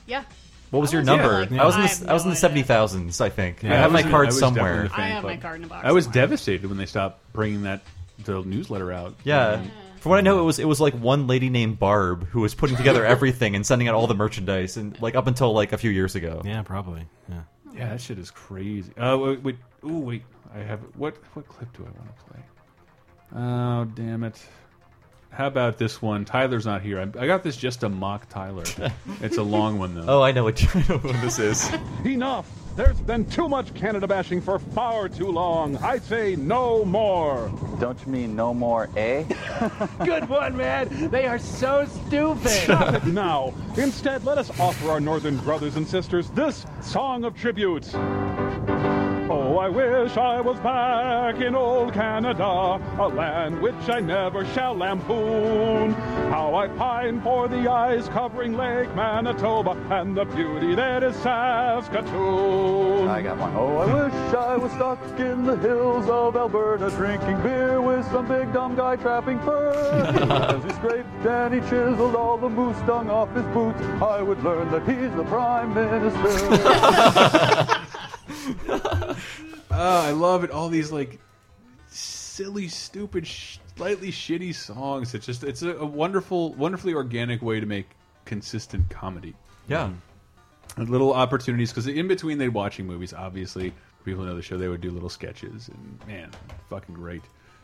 Yeah. 0.06 0.24
What 0.70 0.80
was 0.80 0.92
your 0.92 1.02
Yeah. 1.02 1.06
number? 1.16 1.46
Yeah. 1.54 1.62
I 1.62 1.66
was 1.66 1.76
in 1.76 1.82
I 1.82 1.86
the, 1.86 1.88
have 2.00 2.08
I 2.08 2.12
was 2.12 2.22
in 2.24 2.28
no 2.30 2.34
the 2.34 2.40
seventy 2.40 2.62
thousands. 2.64 3.20
I 3.20 3.28
think. 3.28 3.62
I 3.62 3.68
Yeah, 3.68 3.74
have 3.82 3.92
my 3.92 3.98
was 3.98 4.04
in- 4.06 4.10
card 4.10 4.24
I 4.24 4.26
was 4.26 4.40
definitely 4.40 4.58
somewhere. 4.58 4.82
the 4.82 4.88
fan 4.88 5.00
I 5.00 5.08
have 5.08 5.22
my 5.22 5.30
club. 5.36 5.42
card 5.42 5.56
in 5.60 5.64
a 5.64 5.66
box 5.68 5.86
I 5.86 5.92
was 5.92 6.04
somewhere. 6.04 6.22
devastated 6.22 6.66
when 6.68 6.78
they 6.78 6.86
stopped 6.86 7.32
bringing 7.32 7.62
that 7.62 7.82
the 8.24 8.42
newsletter 8.42 8.92
out. 8.92 9.14
Yeah. 9.22 9.62
From 9.98 10.10
what 10.10 10.18
I 10.18 10.22
know, 10.22 10.38
it 10.40 10.44
was 10.44 10.58
it 10.58 10.68
was 10.68 10.80
like 10.80 10.94
one 10.94 11.26
lady 11.26 11.50
named 11.50 11.78
Barb 11.78 12.26
who 12.28 12.40
was 12.40 12.54
putting 12.54 12.76
together 12.76 13.04
everything 13.14 13.54
and 13.56 13.66
sending 13.66 13.88
out 13.88 13.94
all 13.94 14.06
the 14.06 14.14
merchandise, 14.14 14.76
and 14.76 15.00
like 15.00 15.14
up 15.14 15.26
until 15.26 15.52
like 15.52 15.72
a 15.72 15.78
few 15.78 15.90
years 15.90 16.14
ago. 16.14 16.42
Yeah, 16.44 16.62
probably. 16.62 17.06
Yeah. 17.28 17.42
Yeah, 17.74 17.88
that 17.90 18.00
shit 18.00 18.18
is 18.18 18.30
crazy. 18.30 18.96
Uh, 18.96 19.18
wait, 19.18 19.42
wait, 19.42 19.56
ooh, 19.84 19.98
wait. 19.98 20.22
I 20.54 20.60
have 20.60 20.80
what? 20.96 21.16
What 21.34 21.46
clip 21.48 21.72
do 21.76 21.82
I 21.82 21.90
want 21.98 22.16
to 22.16 22.24
play? 22.24 22.40
Oh, 23.34 23.84
damn 23.94 24.24
it! 24.24 24.40
How 25.36 25.48
about 25.48 25.76
this 25.76 26.00
one? 26.00 26.24
Tyler's 26.24 26.64
not 26.64 26.80
here. 26.80 26.98
I, 26.98 27.24
I 27.24 27.26
got 27.26 27.42
this 27.42 27.58
just 27.58 27.80
to 27.80 27.90
mock 27.90 28.26
Tyler. 28.30 28.64
it's 29.20 29.36
a 29.36 29.42
long 29.42 29.78
one 29.78 29.94
though. 29.94 30.06
Oh, 30.08 30.22
I 30.22 30.32
know 30.32 30.44
what, 30.44 30.64
I 30.74 30.78
know 30.88 30.96
what 30.96 31.20
this 31.20 31.38
is. 31.38 31.70
Enough! 32.06 32.50
There's 32.74 32.98
been 33.00 33.26
too 33.26 33.46
much 33.46 33.74
Canada 33.74 34.06
bashing 34.06 34.40
for 34.40 34.58
far 34.58 35.10
too 35.10 35.30
long. 35.30 35.76
I 35.78 35.98
say 35.98 36.36
no 36.36 36.86
more. 36.86 37.52
Don't 37.78 37.98
you 38.06 38.12
mean 38.12 38.34
no 38.34 38.54
more, 38.54 38.88
eh? 38.96 39.24
Good 40.04 40.26
one, 40.26 40.56
man. 40.56 41.10
They 41.10 41.26
are 41.26 41.38
so 41.38 41.86
stupid. 41.86 42.48
Stop 42.48 42.94
it 42.94 43.04
now. 43.04 43.52
Instead, 43.76 44.24
let 44.24 44.38
us 44.38 44.58
offer 44.58 44.90
our 44.90 45.00
northern 45.00 45.36
brothers 45.38 45.76
and 45.76 45.86
sisters 45.86 46.30
this 46.30 46.64
song 46.80 47.24
of 47.24 47.36
tribute. 47.36 47.94
Oh, 49.56 49.60
I 49.60 49.70
wish 49.70 50.18
I 50.18 50.42
was 50.42 50.60
back 50.60 51.40
in 51.40 51.54
old 51.54 51.94
Canada, 51.94 52.78
a 52.98 53.08
land 53.08 53.58
which 53.62 53.88
I 53.88 54.00
never 54.00 54.44
shall 54.52 54.74
lampoon. 54.74 55.94
How 56.28 56.54
I 56.54 56.68
pine 56.68 57.22
for 57.22 57.48
the 57.48 57.66
ice 57.66 58.06
covering 58.08 58.52
Lake 58.52 58.94
Manitoba 58.94 59.70
and 59.90 60.14
the 60.14 60.26
beauty 60.26 60.74
that 60.74 61.02
is 61.02 61.16
Saskatoon. 61.16 63.08
I 63.08 63.22
got 63.22 63.38
one. 63.38 63.54
Oh, 63.56 63.78
I 63.78 64.04
wish 64.04 64.12
I 64.34 64.58
was 64.58 64.70
stuck 64.72 65.00
in 65.18 65.46
the 65.46 65.56
hills 65.56 66.06
of 66.10 66.36
Alberta 66.36 66.90
drinking 66.90 67.42
beer 67.42 67.80
with 67.80 68.04
some 68.10 68.28
big 68.28 68.52
dumb 68.52 68.76
guy 68.76 68.96
trapping 68.96 69.40
fur. 69.40 69.72
As 69.72 70.62
he 70.64 70.70
scraped 70.72 71.08
and 71.24 71.54
he 71.54 71.60
chiseled 71.60 72.14
all 72.14 72.36
the 72.36 72.50
moose 72.50 72.76
dung 72.86 73.08
off 73.08 73.34
his 73.34 73.46
boots, 73.54 73.80
I 74.02 74.20
would 74.20 74.44
learn 74.44 74.70
that 74.70 74.86
he's 74.86 75.16
the 75.16 75.24
Prime 75.24 75.72
Minister. 75.72 76.26
Oh, 79.70 80.00
I 80.00 80.10
love 80.12 80.44
it. 80.44 80.50
All 80.50 80.68
these 80.68 80.92
like 80.92 81.18
silly, 81.88 82.68
stupid, 82.68 83.26
sh 83.26 83.58
slightly 83.76 84.10
shitty 84.10 84.54
songs. 84.54 85.14
It's 85.14 85.26
just 85.26 85.44
it's 85.44 85.62
a, 85.62 85.76
a 85.76 85.86
wonderful, 85.86 86.54
wonderfully 86.54 86.94
organic 86.94 87.42
way 87.42 87.60
to 87.60 87.66
make 87.66 87.86
consistent 88.24 88.88
comedy. 88.90 89.34
Yeah. 89.68 89.90
And 90.76 90.88
little 90.88 91.12
opportunities 91.12 91.70
because 91.70 91.86
in 91.86 92.08
between 92.08 92.38
they 92.38 92.48
watching 92.48 92.86
movies, 92.86 93.12
obviously 93.12 93.72
people 94.04 94.24
know 94.24 94.34
the 94.34 94.42
show 94.42 94.56
they 94.56 94.68
would 94.68 94.80
do 94.80 94.90
little 94.90 95.08
sketches 95.08 95.68
and 95.68 95.98
man, 96.06 96.30
fucking 96.68 96.94
great. 96.94 97.22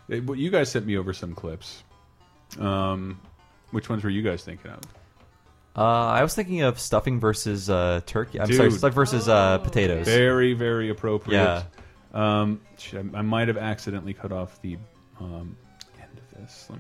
They, 0.08 0.20
but 0.20 0.34
you 0.34 0.50
guys 0.50 0.70
sent 0.70 0.86
me 0.86 0.96
over 0.96 1.12
some 1.12 1.34
clips. 1.34 1.84
Um, 2.58 3.20
which 3.70 3.88
ones 3.88 4.04
were 4.04 4.10
you 4.10 4.22
guys 4.22 4.44
thinking 4.44 4.70
of? 4.70 4.80
Uh, 5.74 5.80
I 5.80 6.22
was 6.22 6.34
thinking 6.34 6.62
of 6.62 6.78
stuffing 6.78 7.18
versus 7.18 7.70
uh, 7.70 8.02
turkey. 8.04 8.38
I'm 8.38 8.46
Dude. 8.46 8.56
sorry, 8.56 8.70
stuffing 8.72 8.94
versus 8.94 9.28
uh, 9.28 9.58
potatoes. 9.58 10.04
Very, 10.04 10.52
very 10.52 10.90
appropriate. 10.90 11.38
Yeah. 11.38 11.62
Um, 12.12 12.60
I, 13.14 13.22
might 13.22 13.48
have 13.48 13.56
accidentally 13.56 14.12
cut 14.12 14.32
off 14.32 14.60
the 14.60 14.76
um, 15.18 15.56
end 15.98 16.18
of 16.18 16.40
this. 16.40 16.68
Me... 16.70 16.78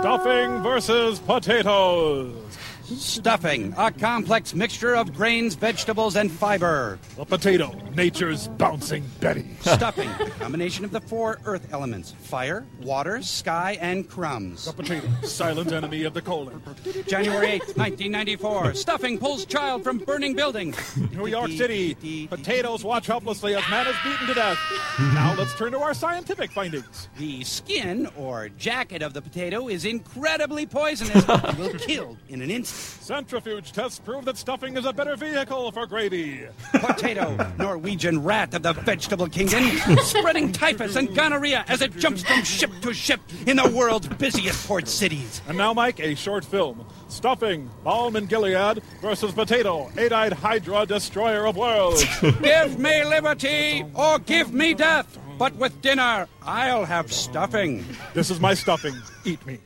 Stuffing 0.00 0.62
versus 0.62 1.18
potatoes. 1.18 2.56
Stuffing, 2.84 3.72
a 3.78 3.90
complex 3.90 4.52
mixture 4.54 4.94
of 4.94 5.14
grains, 5.14 5.54
vegetables, 5.54 6.16
and 6.16 6.30
fiber. 6.30 6.98
A 7.16 7.24
potato, 7.24 7.72
nature's 7.94 8.48
bouncing 8.48 9.02
Betty. 9.20 9.56
Stuffing, 9.60 10.10
a 10.20 10.28
combination 10.38 10.84
of 10.84 10.90
the 10.90 11.00
four 11.00 11.38
earth 11.46 11.72
elements 11.72 12.12
fire, 12.18 12.66
water, 12.82 13.22
sky, 13.22 13.78
and 13.80 14.06
crumbs. 14.06 14.66
A 14.66 14.72
potato, 14.74 15.08
silent 15.22 15.72
enemy 15.72 16.04
of 16.04 16.12
the 16.12 16.20
colon. 16.20 16.60
January 17.06 17.46
8th, 17.58 17.76
1994. 17.78 18.74
Stuffing 18.74 19.18
pulls 19.18 19.46
child 19.46 19.82
from 19.82 19.96
burning 19.96 20.34
building. 20.34 20.74
New 21.12 21.26
York 21.26 21.52
City, 21.52 22.26
potatoes 22.28 22.84
watch 22.84 23.06
helplessly 23.06 23.54
as 23.54 23.66
man 23.70 23.86
is 23.86 23.96
beaten 24.04 24.26
to 24.26 24.34
death. 24.34 24.58
now 24.98 25.34
let's 25.38 25.54
turn 25.54 25.72
to 25.72 25.78
our 25.78 25.94
scientific 25.94 26.52
findings. 26.52 27.08
The 27.16 27.44
skin 27.44 28.08
or 28.14 28.50
jacket 28.50 29.00
of 29.00 29.14
the 29.14 29.22
potato 29.22 29.68
is 29.68 29.86
incredibly 29.86 30.66
poisonous 30.66 31.26
and 31.26 31.58
will 31.58 31.72
kill 31.78 32.18
in 32.28 32.42
an 32.42 32.50
instant. 32.50 32.73
Centrifuge 32.74 33.72
tests 33.72 33.98
prove 33.98 34.24
that 34.24 34.36
stuffing 34.36 34.76
is 34.76 34.86
a 34.86 34.92
better 34.92 35.14
vehicle 35.14 35.70
for 35.72 35.86
gravy. 35.86 36.46
Potato, 36.72 37.36
Norwegian 37.58 38.22
rat 38.22 38.54
of 38.54 38.62
the 38.62 38.72
vegetable 38.72 39.28
kingdom, 39.28 39.62
spreading 39.98 40.50
typhus 40.52 40.96
and 40.96 41.14
gonorrhea 41.14 41.64
as 41.68 41.82
it 41.82 41.94
jumps 41.96 42.22
from 42.22 42.42
ship 42.42 42.70
to 42.80 42.94
ship 42.94 43.20
in 43.46 43.58
the 43.58 43.68
world's 43.68 44.08
busiest 44.08 44.66
port 44.66 44.88
cities. 44.88 45.42
And 45.46 45.58
now, 45.58 45.74
Mike, 45.74 46.00
a 46.00 46.14
short 46.14 46.44
film. 46.44 46.86
Stuffing, 47.08 47.70
Balm 47.84 48.16
and 48.16 48.28
Gilead 48.28 48.82
versus 49.02 49.32
Potato, 49.32 49.90
eight-eyed 49.98 50.32
Hydra, 50.32 50.86
destroyer 50.86 51.46
of 51.46 51.56
worlds. 51.56 52.04
Give 52.20 52.78
me 52.78 53.04
liberty 53.04 53.84
or 53.94 54.18
give 54.18 54.52
me 54.52 54.74
death, 54.74 55.18
but 55.38 55.54
with 55.56 55.80
dinner 55.82 56.26
I'll 56.42 56.84
have 56.84 57.12
stuffing. 57.12 57.84
This 58.14 58.30
is 58.30 58.40
my 58.40 58.54
stuffing. 58.54 58.94
Eat 59.24 59.44
me. 59.46 59.58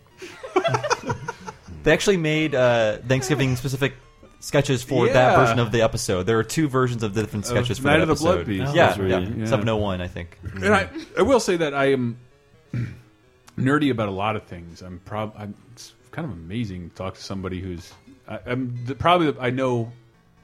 They 1.88 1.94
actually 1.94 2.18
made 2.18 2.54
uh, 2.54 2.98
Thanksgiving 2.98 3.56
specific 3.56 3.94
sketches 4.40 4.82
for 4.82 5.06
that 5.06 5.14
Yeah. 5.14 5.36
version 5.40 5.58
of 5.58 5.72
the 5.72 5.80
episode. 5.80 6.24
There 6.24 6.38
are 6.38 6.44
two 6.44 6.68
versions 6.68 7.02
of 7.02 7.14
the 7.14 7.22
different 7.22 7.46
Of 7.46 7.50
sketches 7.52 7.78
for 7.78 7.86
Night 7.86 8.00
that 8.00 8.10
of 8.10 8.18
the 8.18 8.22
Blood 8.22 8.40
episode. 8.40 8.46
Beast. 8.46 8.74
Yeah, 8.74 8.86
That's 8.88 8.98
right, 8.98 9.08
yeah, 9.08 9.18
yeah. 9.20 9.46
seven 9.46 9.66
oh 9.70 9.78
one, 9.78 10.02
I 10.02 10.06
think. 10.06 10.38
And 10.56 10.74
I, 10.74 10.90
I 11.16 11.22
will 11.22 11.40
say 11.40 11.56
that 11.56 11.72
I 11.72 11.92
am 11.92 12.18
nerdy 13.58 13.90
about 13.90 14.08
a 14.10 14.12
lot 14.12 14.36
of 14.36 14.42
things. 14.42 14.82
I'm 14.82 14.98
prob 15.06 15.32
I'm, 15.38 15.54
it's 15.72 15.94
kind 16.10 16.26
of 16.26 16.32
amazing 16.32 16.90
to 16.90 16.94
talk 16.94 17.14
to 17.14 17.22
somebody 17.22 17.58
who's 17.58 17.90
I, 18.28 18.38
I'm 18.44 18.78
the, 18.84 18.94
probably 18.94 19.30
the, 19.30 19.40
I 19.40 19.48
know 19.48 19.90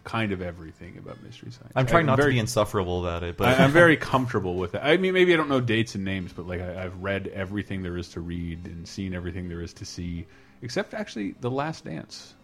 kind 0.04 0.32
of 0.32 0.40
everything 0.40 0.96
about 0.96 1.22
mystery 1.22 1.50
science. 1.50 1.72
I'm 1.76 1.84
trying 1.84 2.06
not 2.06 2.16
very, 2.16 2.30
to 2.32 2.36
be 2.36 2.38
insufferable 2.38 3.06
about 3.06 3.22
it, 3.22 3.36
but 3.36 3.48
I, 3.60 3.64
I'm 3.64 3.70
very 3.70 3.96
comfortable 4.12 4.54
with 4.56 4.76
it. 4.76 4.80
I 4.82 4.96
mean, 4.96 5.12
maybe 5.12 5.34
I 5.34 5.36
don't 5.36 5.50
know 5.50 5.60
dates 5.60 5.94
and 5.94 6.06
names, 6.06 6.32
but 6.32 6.46
like 6.46 6.62
I, 6.62 6.84
I've 6.84 6.96
read 7.02 7.26
everything 7.28 7.82
there 7.82 7.98
is 7.98 8.08
to 8.10 8.20
read 8.20 8.64
and 8.64 8.88
seen 8.88 9.12
everything 9.12 9.50
there 9.50 9.60
is 9.60 9.74
to 9.74 9.84
see, 9.84 10.24
except 10.64 10.94
actually 10.94 11.34
The 11.40 11.50
Last 11.50 11.84
Dance, 11.84 12.34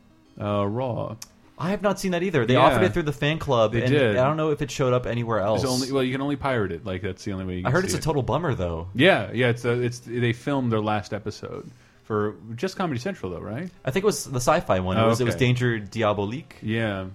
uh, 0.40 0.64
Raw. 0.66 1.16
I 1.58 1.70
have 1.70 1.82
not 1.82 2.00
seen 2.00 2.12
that 2.12 2.22
either. 2.22 2.46
They 2.46 2.54
Yeah. 2.54 2.60
offered 2.60 2.84
it 2.84 2.92
through 2.94 3.02
the 3.02 3.12
fan 3.12 3.38
club, 3.38 3.72
They 3.72 3.82
and 3.82 3.90
did. 3.90 4.16
I 4.16 4.24
don't 4.24 4.38
know 4.38 4.50
if 4.50 4.62
it 4.62 4.70
showed 4.70 4.94
up 4.94 5.06
anywhere 5.06 5.40
else. 5.40 5.62
It's 5.62 5.70
only 5.70 5.92
well, 5.92 6.02
you 6.02 6.12
can 6.12 6.22
only 6.22 6.36
pirate 6.36 6.72
it. 6.72 6.86
Like 6.86 7.02
that's 7.02 7.22
the 7.24 7.32
only 7.32 7.44
way. 7.44 7.56
you 7.56 7.62
can 7.64 7.68
I 7.68 7.70
heard 7.72 7.82
see 7.82 7.88
it's 7.88 7.94
a 7.94 7.98
it. 7.98 8.02
total 8.02 8.22
bummer, 8.22 8.54
though. 8.54 8.88
Yeah, 8.94 9.30
yeah. 9.34 9.48
It's 9.48 9.64
a, 9.66 9.72
it's 9.72 9.98
they 9.98 10.32
filmed 10.32 10.72
their 10.72 10.80
last 10.80 11.12
episode 11.12 11.70
for 12.04 12.36
just 12.56 12.76
Comedy 12.76 12.98
Central, 12.98 13.30
though, 13.32 13.40
right? 13.40 13.68
I 13.84 13.90
think 13.90 14.04
it 14.04 14.06
was 14.06 14.24
the 14.24 14.40
sci-fi 14.40 14.80
one. 14.80 14.96
It 14.96 15.00
Oh, 15.02 15.08
was 15.08 15.20
it 15.20 15.24
was 15.24 15.34
okay. 15.34 15.44
Danger 15.46 15.78
Diabolik. 15.80 16.44
Yeah. 16.62 17.06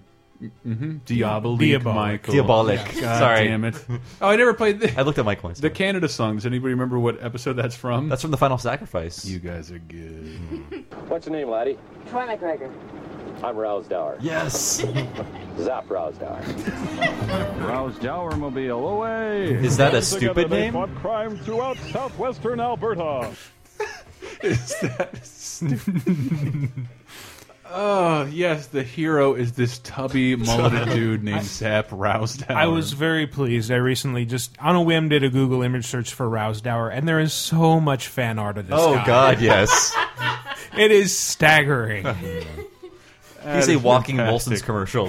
Mm-hmm. 0.42 0.96
Diabolik, 1.06 1.58
Diabolik. 1.58 1.94
Michael. 1.94 2.34
Diabolik. 2.34 3.00
God 3.00 3.18
Sorry. 3.18 3.48
damn 3.48 3.64
it. 3.64 3.74
Oh, 4.20 4.28
I 4.28 4.36
never 4.36 4.52
played 4.54 4.80
the, 4.80 4.98
I 4.98 5.02
looked 5.02 5.18
at 5.18 5.24
Mike 5.24 5.42
once. 5.42 5.60
the 5.60 5.70
Canada 5.70 6.08
song. 6.08 6.36
Does 6.36 6.46
anybody 6.46 6.74
remember 6.74 6.98
what 6.98 7.22
episode 7.22 7.54
that's 7.54 7.74
from? 7.76 8.08
That's 8.08 8.22
from 8.22 8.30
the 8.32 8.36
Final 8.36 8.58
Sacrifice. 8.58 9.24
You 9.24 9.38
guys 9.38 9.70
are 9.72 9.78
good. 9.78 10.84
What's 11.08 11.26
your 11.26 11.34
name, 11.36 11.48
laddie? 11.50 11.78
Troy 12.10 12.26
McGregor. 12.26 12.72
I'm 13.42 13.56
Rowsdower. 13.56 14.16
Yes. 14.20 14.82
Zap 15.58 15.88
Rowsdower. 15.90 16.42
Rowsdower 17.66 18.36
Mobile 18.36 18.88
away. 18.88 19.52
Is 19.54 19.76
that 19.76 19.88
a 19.94 20.00
Together, 20.00 20.02
stupid 20.02 20.50
they 20.50 20.60
name? 20.62 20.72
fought 20.72 20.94
crime 20.96 21.36
throughout 21.38 21.76
southwestern 21.92 22.60
Alberta. 22.60 23.30
Is 24.42 24.74
that 24.80 25.24
stupid? 25.24 26.70
Oh 27.70 28.24
yes, 28.26 28.68
the 28.68 28.82
hero 28.82 29.34
is 29.34 29.52
this 29.52 29.78
tubby 29.80 30.36
mulleted 30.36 30.88
dude 30.88 31.22
named 31.22 31.44
Zap 31.44 31.88
Rowsdower. 31.90 32.56
I 32.56 32.66
was 32.66 32.92
very 32.92 33.26
pleased. 33.26 33.70
I 33.70 33.76
recently 33.76 34.24
just 34.24 34.56
on 34.60 34.76
a 34.76 34.82
whim 34.82 35.08
did 35.08 35.24
a 35.24 35.28
Google 35.28 35.62
image 35.62 35.86
search 35.86 36.14
for 36.14 36.28
Rowsdower, 36.28 36.88
and 36.88 37.06
there 37.08 37.20
is 37.20 37.32
so 37.32 37.80
much 37.80 38.08
fan 38.08 38.38
art 38.38 38.58
of 38.58 38.68
this. 38.68 38.76
Oh, 38.78 38.94
guy. 38.94 39.06
God, 39.06 39.40
yes. 39.42 39.94
it 40.76 40.90
is 40.90 41.16
staggering. 41.16 42.04
He's 43.54 43.68
a 43.68 43.76
walking 43.76 44.16
Molson's 44.16 44.62
commercial. 44.62 45.08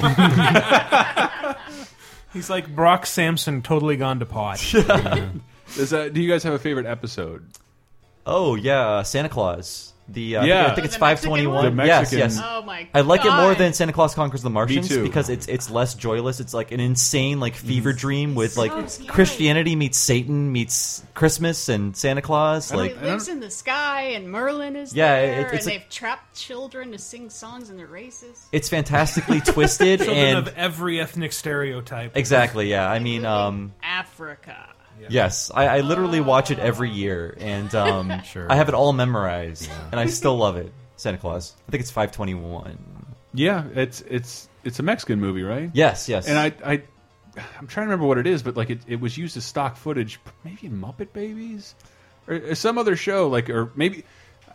He's 2.34 2.50
like 2.50 2.76
Brock 2.76 3.06
Samson, 3.08 3.64
totally 3.64 3.98
gone 3.98 4.20
to 4.20 4.26
pot. 4.26 4.62
Is 5.76 5.90
that, 5.90 6.12
do 6.14 6.22
you 6.22 6.30
guys 6.32 6.44
have 6.44 6.54
a 6.54 6.60
favorite 6.60 6.86
episode? 6.86 7.46
Oh 8.26 8.56
yeah, 8.56 8.88
uh, 8.88 9.04
Santa 9.04 9.30
Claus. 9.30 9.94
The 10.10 10.38
uh, 10.38 10.44
I 10.44 10.46
Yeah. 10.46 10.58
think, 10.62 10.72
I 10.72 10.76
think 10.76 10.86
it's 10.86 10.96
521. 10.96 11.76
one? 11.78 11.86
Yes, 11.86 12.14
yes. 12.14 12.40
Oh 12.42 12.62
my 12.62 12.88
I 12.94 13.02
like 13.02 13.26
it 13.26 13.32
more 13.32 13.54
than 13.56 13.74
Santa 13.74 13.92
Claus 13.92 14.16
Conquers 14.16 14.42
the 14.42 14.50
Martians 14.50 14.88
too. 14.88 15.04
because 15.04 15.30
it's 15.30 15.48
it's 15.48 15.70
less 15.70 15.96
joyless. 15.96 16.40
It's 16.40 16.54
like 16.54 16.72
an 16.72 16.80
insane 16.80 17.42
like 17.42 17.56
fever 17.56 17.92
dream 17.92 18.34
with 18.34 18.54
so 18.54 18.62
like 18.62 18.90
scary. 18.90 19.10
Christianity 19.10 19.76
meets 19.76 19.98
Satan 19.98 20.52
meets 20.54 21.04
Christmas 21.14 21.68
and 21.68 21.96
Santa 21.98 22.22
Claus. 22.22 22.72
He 22.72 22.78
Like 22.78 23.02
lives 23.02 23.28
in 23.28 23.42
the 23.42 23.50
sky, 23.52 24.12
and 24.16 24.30
Merlin 24.30 24.78
is 24.78 24.94
Yeah, 24.94 25.14
there, 25.22 25.26
it- 25.26 25.40
it's 25.40 25.66
and 25.66 25.74
like- 25.74 25.82
they've 25.84 25.90
trapped 25.90 26.36
children 26.38 26.92
to 26.94 26.98
sing 26.98 27.30
songs 27.30 27.70
in 27.70 27.76
their 27.76 27.88
races. 27.88 28.46
it's 28.54 28.70
fantastically 28.70 29.42
twisted 29.42 30.00
Children 30.06 30.18
and 30.18 30.38
of 30.48 30.54
every 30.56 31.02
ethnic 31.02 31.34
stereotype. 31.34 32.16
exactly 32.16 32.70
yeah. 32.70 32.90
I 32.90 33.00
mean 33.00 33.26
um 33.26 33.74
Africa. 33.84 34.56
Yes, 35.10 35.52
I, 35.54 35.68
I 35.68 35.80
literally 35.82 36.22
watch 36.22 36.52
it 36.52 36.60
every 36.60 36.90
year, 36.90 37.36
and 37.40 37.74
um, 37.76 38.22
Sure. 38.26 38.52
I 38.52 38.56
have 38.56 38.68
it 38.70 38.76
all 38.76 38.94
memorized, 38.94 39.70
and 39.92 40.00
I 40.00 40.08
still 40.08 40.38
love 40.38 40.58
it. 40.58 40.72
Santa 40.96 41.18
Claus. 41.18 41.56
I 41.68 41.72
think 41.72 41.82
it's 41.82 41.92
five 41.92 42.12
twenty 42.12 42.34
one. 42.34 42.78
Yeah, 43.34 43.66
it's 43.76 44.02
it's 44.02 44.50
it's 44.64 44.80
a 44.80 44.84
Mexican 44.84 45.20
movie, 45.20 45.44
right? 45.44 45.70
Yes, 45.74 46.10
yes. 46.10 46.28
And 46.28 46.38
I 46.38 46.54
I 46.66 46.82
I'm 47.60 47.68
trying 47.68 47.86
to 47.86 47.92
remember 47.92 48.06
what 48.06 48.18
it 48.18 48.28
is, 48.28 48.42
but 48.42 48.58
like 48.58 48.70
it, 48.70 48.80
it 48.88 49.00
was 49.00 49.18
used 49.18 49.38
as 49.38 49.46
stock 49.46 49.78
footage, 49.78 50.20
maybe 50.44 50.66
in 50.68 50.82
Muppet 50.82 51.14
Babies 51.14 51.76
or, 52.28 52.36
or 52.36 52.56
some 52.56 52.78
other 52.78 52.96
show, 52.96 53.28
like 53.28 53.50
or 53.50 53.72
maybe. 53.76 54.04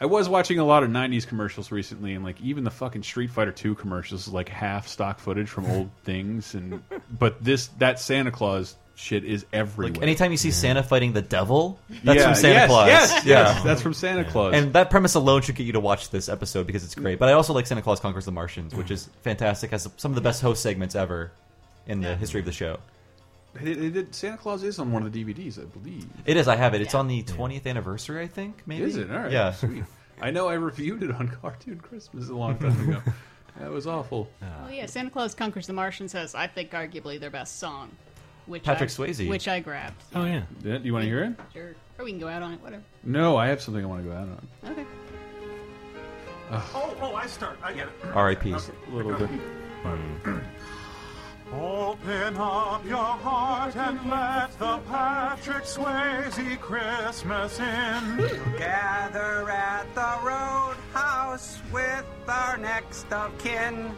I 0.01 0.07
was 0.07 0.29
watching 0.29 0.59
a 0.59 0.65
lot 0.65 0.83
of 0.83 0.91
'90s 0.91 1.29
commercials 1.29 1.71
recently, 1.71 2.15
and 2.15 2.25
like 2.25 2.41
even 2.41 2.65
the 2.65 2.73
fucking 2.73 3.05
Street 3.05 3.31
Fighter 3.31 3.55
II 3.65 3.77
commercials 3.77 4.27
is 4.27 4.33
like 4.33 4.49
half 4.49 4.89
stock 4.89 5.21
footage 5.21 5.49
from 5.49 5.65
old 5.71 5.91
things, 6.03 6.55
and 6.55 6.83
but 7.09 7.43
this 7.45 7.69
that 7.79 8.01
Santa 8.01 8.33
Claus 8.33 8.75
shit 8.95 9.25
is 9.25 9.45
everywhere. 9.53 9.93
Like 9.95 10.03
anytime 10.03 10.31
you 10.31 10.37
see 10.37 10.51
Santa 10.51 10.83
fighting 10.83 11.13
the 11.13 11.23
devil, 11.23 11.79
that's 12.05 12.19
Yeah, 12.19 12.25
from 12.27 12.35
Santa 12.35 12.55
yes, 12.55 12.69
Claus. 12.69 12.89
yes, 12.89 13.25
yeah, 13.27 13.55
yes, 13.55 13.63
that's 13.65 13.83
from 13.83 13.95
Santa 13.95 14.25
Claus. 14.25 14.55
And 14.55 14.73
that 14.75 14.91
premise 14.91 15.15
alone 15.15 15.43
should 15.43 15.55
get 15.57 15.65
you 15.67 15.73
to 15.73 15.81
watch 15.81 16.11
this 16.11 16.29
episode 16.29 16.67
because 16.67 16.85
it's 16.85 16.95
great. 16.95 17.19
But 17.19 17.29
I 17.29 17.33
also 17.33 17.53
like 17.53 17.67
Santa 17.67 17.83
Claus 17.83 18.01
Conquers 18.01 18.25
the 18.25 18.33
Martians, 18.33 18.75
which 18.75 18.91
is 18.91 19.09
fantastic. 19.23 19.71
Has 19.71 19.89
some 19.97 20.11
of 20.13 20.15
the 20.17 20.21
best 20.21 20.43
host 20.43 20.63
segments 20.63 20.95
ever 20.95 21.33
in 21.87 22.01
the 22.01 22.15
history 22.17 22.41
of 22.41 22.47
the 22.47 22.53
show. 22.53 22.79
It, 23.61 23.69
it, 23.69 23.97
it- 23.97 24.15
Santa 24.15 24.37
Claus 24.39 24.63
is 24.63 24.79
on 24.79 24.93
one 24.93 25.03
of 25.05 25.13
the 25.13 25.25
DVDs, 25.25 25.61
I 25.61 25.65
believe. 25.67 26.07
It 26.25 26.37
is. 26.37 26.49
I 26.49 26.57
have 26.57 26.73
it. 26.75 26.81
It's 26.81 26.95
on 26.95 27.07
the 27.09 27.23
20th 27.23 27.67
anniversary, 27.67 28.23
I 28.23 28.27
think. 28.27 28.63
Maybe 28.67 28.85
Is 28.85 28.97
it? 28.97 29.11
All 29.11 29.19
right. 29.19 29.31
Yeah. 29.33 29.53
Sweet. 29.53 29.85
I 30.23 30.31
know 30.31 30.49
I 30.49 30.55
reviewed 30.55 31.03
it 31.03 31.11
on 31.11 31.29
Cartoon 31.43 31.79
Christmas 31.81 32.29
a 32.31 32.35
long 32.35 32.57
time 32.59 32.89
ago. 32.89 33.03
that 33.59 33.71
was 33.71 33.87
awful. 33.87 34.31
Well, 34.41 34.73
yeah, 34.73 34.87
Santa 34.87 35.11
Claus 35.11 35.35
Conquers 35.35 35.67
the 35.67 35.73
Martians 35.75 36.13
has, 36.15 36.35
I 36.35 36.47
think, 36.47 36.71
arguably 36.71 37.21
their 37.21 37.29
best 37.31 37.59
song. 37.59 37.91
Which 38.47 38.65
Patrick 38.65 38.91
I, 38.91 38.93
Swayze. 38.93 39.29
Which 39.29 39.49
I 39.49 39.61
grabbed. 39.61 40.03
Oh 40.15 40.25
yeah. 40.25 40.43
Yeah, 40.63 40.79
do 40.79 40.85
you 40.85 40.93
want 40.93 41.05
to 41.05 41.09
hear 41.09 41.25
it? 41.25 41.35
Sure. 41.53 41.75
Or 41.99 42.05
we 42.05 42.11
can 42.11 42.21
go 42.21 42.29
out 42.29 42.43
on 42.43 42.55
it, 42.55 42.63
whatever. 42.63 42.83
No, 43.05 43.37
I 43.37 43.47
have 43.49 43.63
something 43.63 43.85
I 43.85 43.87
want 43.87 44.03
to 44.03 44.09
go 44.09 44.15
out 44.15 44.29
on. 44.29 44.49
Okay. 44.71 44.87
Oh, 46.51 46.97
oh, 47.01 47.15
I 47.15 47.27
start. 47.27 47.59
I 47.63 47.73
get 47.73 47.87
it. 47.87 47.95
R.I.P. 48.13 48.53
A 48.53 48.61
little 48.91 49.15
bit. 49.15 49.31
Open 51.53 52.37
up 52.37 52.85
your 52.87 52.97
heart 52.97 53.77
and 53.77 54.11
let 54.11 54.59
the 54.59 54.79
Patrick 54.89 55.65
Swayze 55.65 56.59
Christmas 56.61 57.59
in. 57.59 58.17
Gather 58.57 59.51
at 59.51 59.87
the 59.95 60.19
roadhouse 60.27 61.61
with 61.71 62.07
our 62.27 62.57
next 62.57 63.13
of 63.13 63.37
kin. 63.39 63.95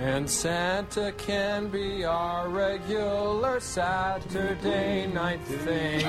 And 0.00 0.28
Santa 0.28 1.12
can 1.16 1.68
be 1.68 2.04
our 2.04 2.48
regular 2.48 3.60
Saturday 3.60 5.06
night 5.06 5.40
thing. 5.44 6.04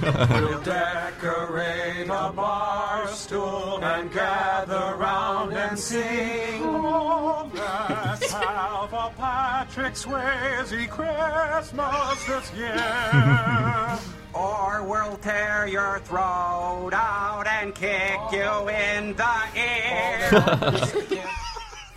we'll 0.02 0.60
decorate 0.62 2.06
a 2.06 2.32
bar 2.32 3.06
stool 3.08 3.84
and 3.84 4.10
gather 4.12 4.96
round 4.96 5.52
and 5.52 5.78
sing. 5.78 6.62
Oh, 6.64 7.50
let's 7.54 8.32
have 8.32 8.92
a 8.94 9.12
Patrick 9.18 9.92
Swayze 9.92 10.88
Christmas 10.88 12.24
this 12.24 12.52
year. 12.54 13.98
Or 14.32 14.84
we'll 14.84 15.18
tear 15.18 15.66
your 15.66 16.00
throat 16.00 16.92
out 16.94 17.44
and 17.46 17.74
kick 17.74 18.20
you 18.32 18.68
in 18.68 19.14
the 19.16 19.38
ear. 19.54 20.28
Oh, 20.32 21.37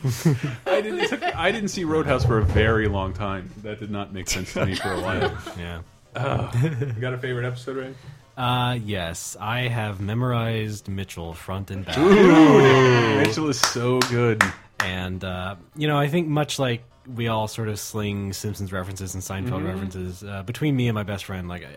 I 0.65 0.81
didn't. 0.81 1.07
took- 1.09 1.23
I 1.35 1.51
didn't 1.51 1.69
see 1.69 1.83
Roadhouse 1.83 2.25
for 2.25 2.37
a 2.39 2.43
very 2.43 2.87
long 2.87 3.13
time. 3.13 3.49
That 3.63 3.79
did 3.79 3.91
not 3.91 4.13
make 4.13 4.29
sense 4.29 4.53
to 4.53 4.65
me 4.65 4.75
for 4.75 4.91
a 4.91 5.01
while. 5.01 5.37
Yeah. 5.57 5.81
Uh, 6.15 6.51
you 6.95 7.01
got 7.01 7.13
a 7.13 7.17
favorite 7.17 7.45
episode, 7.45 7.77
Ray? 7.77 7.93
Uh, 8.37 8.77
yes, 8.83 9.37
I 9.39 9.61
have 9.67 10.01
memorized 10.01 10.87
Mitchell 10.87 11.33
front 11.33 11.69
and 11.71 11.85
back. 11.85 11.97
Ooh, 11.97 13.17
Mitchell 13.17 13.49
is 13.49 13.59
so 13.59 13.99
good. 14.01 14.41
And 14.79 15.23
uh, 15.23 15.55
you 15.75 15.87
know, 15.87 15.97
I 15.97 16.07
think 16.07 16.27
much 16.27 16.57
like 16.57 16.83
we 17.15 17.27
all 17.27 17.47
sort 17.47 17.67
of 17.67 17.79
sling 17.79 18.33
Simpsons 18.33 18.71
references 18.71 19.13
and 19.13 19.23
Seinfeld 19.23 19.61
Mhm. 19.61 19.67
references 19.67 20.23
uh, 20.23 20.43
between 20.43 20.75
me 20.75 20.87
and 20.87 20.95
my 20.95 21.03
best 21.03 21.25
friend, 21.25 21.47
like 21.47 21.63
uh, 21.63 21.67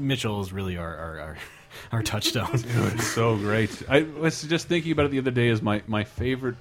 Mitchell 0.00 0.40
is 0.40 0.52
really 0.52 0.76
our 0.78 0.96
our, 0.96 1.18
our, 1.20 1.36
our 1.92 2.02
touchstone. 2.02 2.50
Dude, 2.52 2.92
it's 2.94 3.06
so 3.08 3.36
great. 3.36 3.82
I 3.88 4.02
was 4.02 4.42
just 4.42 4.68
thinking 4.68 4.92
about 4.92 5.06
it 5.06 5.10
the 5.10 5.18
other 5.18 5.30
day. 5.30 5.48
Is 5.48 5.60
my 5.60 5.82
my 5.86 6.04
favorite 6.04 6.56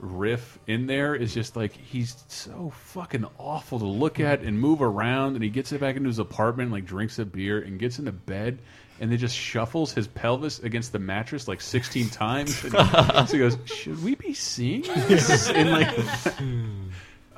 riff 0.00 0.58
in 0.66 0.86
there 0.86 1.14
is 1.14 1.32
just 1.34 1.54
like 1.56 1.72
he's 1.72 2.16
so 2.28 2.72
fucking 2.74 3.26
awful 3.38 3.78
to 3.78 3.84
look 3.84 4.18
at 4.20 4.40
and 4.42 4.58
move 4.58 4.82
around, 4.82 5.34
and 5.34 5.44
he 5.44 5.50
gets 5.50 5.72
it 5.72 5.80
back 5.80 5.96
into 5.96 6.08
his 6.08 6.18
apartment, 6.18 6.72
like 6.72 6.84
drinks 6.86 7.18
a 7.18 7.24
beer 7.24 7.60
and 7.60 7.78
gets 7.78 7.98
into 7.98 8.12
bed. 8.12 8.58
And 9.00 9.10
then 9.10 9.18
just 9.18 9.34
shuffles 9.34 9.94
his 9.94 10.06
pelvis 10.08 10.58
against 10.58 10.92
the 10.92 10.98
mattress 10.98 11.48
like 11.48 11.62
16 11.62 12.08
times. 12.10 12.62
And 12.64 13.26
so 13.26 13.32
he 13.32 13.38
goes, 13.38 13.56
"Should 13.64 14.02
we 14.04 14.14
be 14.14 14.34
seeing 14.34 14.82
this?" 14.82 15.48
And 15.54 15.70
like, 15.70 15.88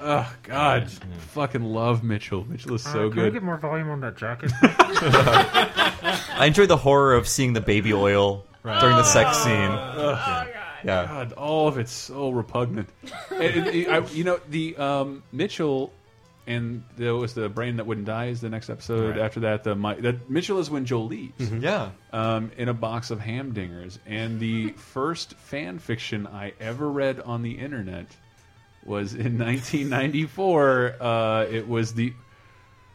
oh 0.01 0.35
god, 0.43 0.91
fucking 0.91 1.63
love 1.63 2.03
Mitchell. 2.03 2.45
Mitchell 2.49 2.75
is 2.75 2.83
so 2.83 3.07
Uh, 3.07 3.11
can 3.11 3.19
I 3.21 3.23
good. 3.27 3.33
get 3.35 3.43
more 3.45 3.59
volume 3.59 3.91
on 3.91 4.01
that 4.01 4.17
jacket? 4.17 4.51
I 4.63 6.47
enjoy 6.47 6.67
the 6.67 6.77
horror 6.77 7.15
of 7.15 7.29
seeing 7.29 7.53
the 7.53 7.61
baby 7.61 7.93
oil 7.93 8.45
during 8.65 8.97
the 8.97 9.05
sex 9.05 9.39
scene. 9.39 9.53
Ugh. 9.55 10.49
Yeah. 10.85 11.07
God, 11.07 11.33
all 11.33 11.68
of 11.68 11.78
it's 11.78 11.93
so 11.93 12.30
repugnant. 12.30 12.89
And- 13.30 13.41
and- 13.43 13.66
and 13.68 13.91
I- 14.07 14.09
you 14.11 14.24
know, 14.24 14.41
the 14.49 14.76
um, 14.76 15.22
Mitchell 15.33 15.93
and 16.47 16.83
there 16.97 17.14
was 17.14 17.35
the 17.35 17.49
brain 17.49 17.76
that 17.76 17.87
wouldn't 17.87 18.07
die 18.09 18.26
is 18.26 18.41
the 18.41 18.49
next 18.51 18.68
episode. 18.68 19.11
Right. 19.16 19.24
After 19.24 19.41
that, 19.41 19.62
the 19.62 19.76
my, 19.76 19.95
that 19.95 20.28
Mitchell 20.28 20.59
is 20.59 20.68
when 20.70 20.85
Joel 20.85 21.07
leaves. 21.07 21.39
Mhm. 21.51 21.62
Yeah. 21.62 21.91
um, 22.12 22.51
in 22.57 22.68
a 22.68 22.74
box 22.74 23.11
of 23.12 23.20
hamdingers. 23.20 23.99
And 24.07 24.41
the 24.41 24.70
first 24.76 25.35
fan 25.35 25.78
fiction 25.78 26.26
I 26.26 26.53
ever 26.61 26.91
read 26.91 27.20
on 27.20 27.43
the 27.43 27.53
internet 27.53 28.07
was 28.85 29.14
in 29.14 29.39
1994. 29.39 30.97
Uh, 31.01 31.47
it 31.51 31.68
was 31.68 31.95
the. 31.95 32.12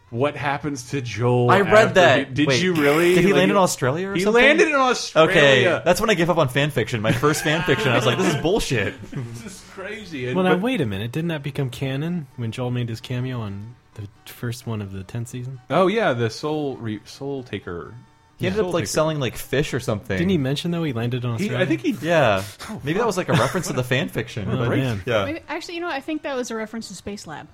What 0.10 0.38
happens 0.38 0.92
to 0.92 1.02
Joel? 1.02 1.52
I 1.52 1.60
read 1.62 1.74
after 1.74 1.94
that. 1.96 2.20
he- 2.30 2.34
did 2.34 2.48
Wait, 2.48 2.64
you 2.64 2.74
really? 2.74 3.14
Did 3.16 3.26
he 3.26 3.34
Like, 3.34 3.40
land 3.40 3.52
in 3.52 3.58
Australia 3.58 4.08
or 4.10 4.14
he 4.16 4.22
something? 4.22 4.42
landed 4.42 4.70
in 4.70 4.76
Australia. 4.76 5.30
Okay, 5.32 5.82
that's 5.84 6.00
when 6.00 6.10
I 6.10 6.14
give 6.14 6.30
up 6.30 6.38
on 6.38 6.48
fan 6.48 6.72
fiction. 6.72 7.02
My 7.02 7.12
first 7.12 7.44
fan 7.44 7.62
fiction, 7.64 7.90
I 7.92 7.96
was 7.96 8.06
like, 8.06 8.18
this 8.18 8.34
is 8.34 8.42
bullshit. 8.42 8.94
this 9.12 9.46
is 9.46 9.64
crazy. 9.72 10.28
And- 10.28 10.36
well, 10.38 10.46
now 10.46 10.52
but- 10.54 10.62
wait 10.62 10.80
a 10.80 10.86
minute. 10.86 11.12
Didn't 11.12 11.28
that 11.28 11.44
become 11.44 11.70
canon 11.70 12.28
when 12.38 12.54
Joel 12.54 12.72
made 12.72 12.88
his 12.88 13.02
cameo 13.02 13.42
on 13.42 13.76
the 13.96 14.08
first 14.32 14.66
one 14.66 14.82
of 14.82 14.94
the 14.94 15.04
tenth 15.04 15.28
season? 15.28 15.60
Oh 15.70 15.88
yeah, 15.88 16.14
the 16.14 16.30
Soul 16.30 16.78
re, 16.78 17.02
Soul 17.04 17.44
Taker. 17.44 17.94
He 18.38 18.46
ended 18.48 18.64
up 18.64 18.72
like 18.72 18.88
selling 18.88 19.20
like 19.20 19.36
fish 19.36 19.74
or 19.74 19.80
something. 19.82 20.16
Didn't 20.18 20.30
he 20.30 20.38
mention 20.38 20.72
though 20.72 20.84
he 20.84 20.94
landed 20.94 21.26
on 21.26 21.32
He- 21.38 21.46
Australia? 21.46 21.66
I 21.66 21.68
think 21.68 21.82
he. 21.82 21.92
Yeah, 22.08 22.44
maybe 22.84 23.00
that 23.00 23.06
was 23.06 23.18
like 23.18 23.28
a 23.30 23.34
reference 23.34 23.68
to 23.68 23.74
the 23.74 23.84
fan 23.84 24.08
fiction. 24.08 24.48
Oh, 24.52 24.70
Right? 24.70 24.78
man. 24.80 25.02
Yeah. 25.06 25.26
Maybe, 25.26 25.40
actually, 25.50 25.76
you 25.76 25.82
know, 25.82 25.88
what? 25.88 25.96
I 25.98 26.02
think 26.02 26.22
that 26.22 26.36
was 26.38 26.50
a 26.50 26.56
reference 26.56 26.88
to 26.88 26.94
Space 26.96 27.28
Lab. 27.28 27.48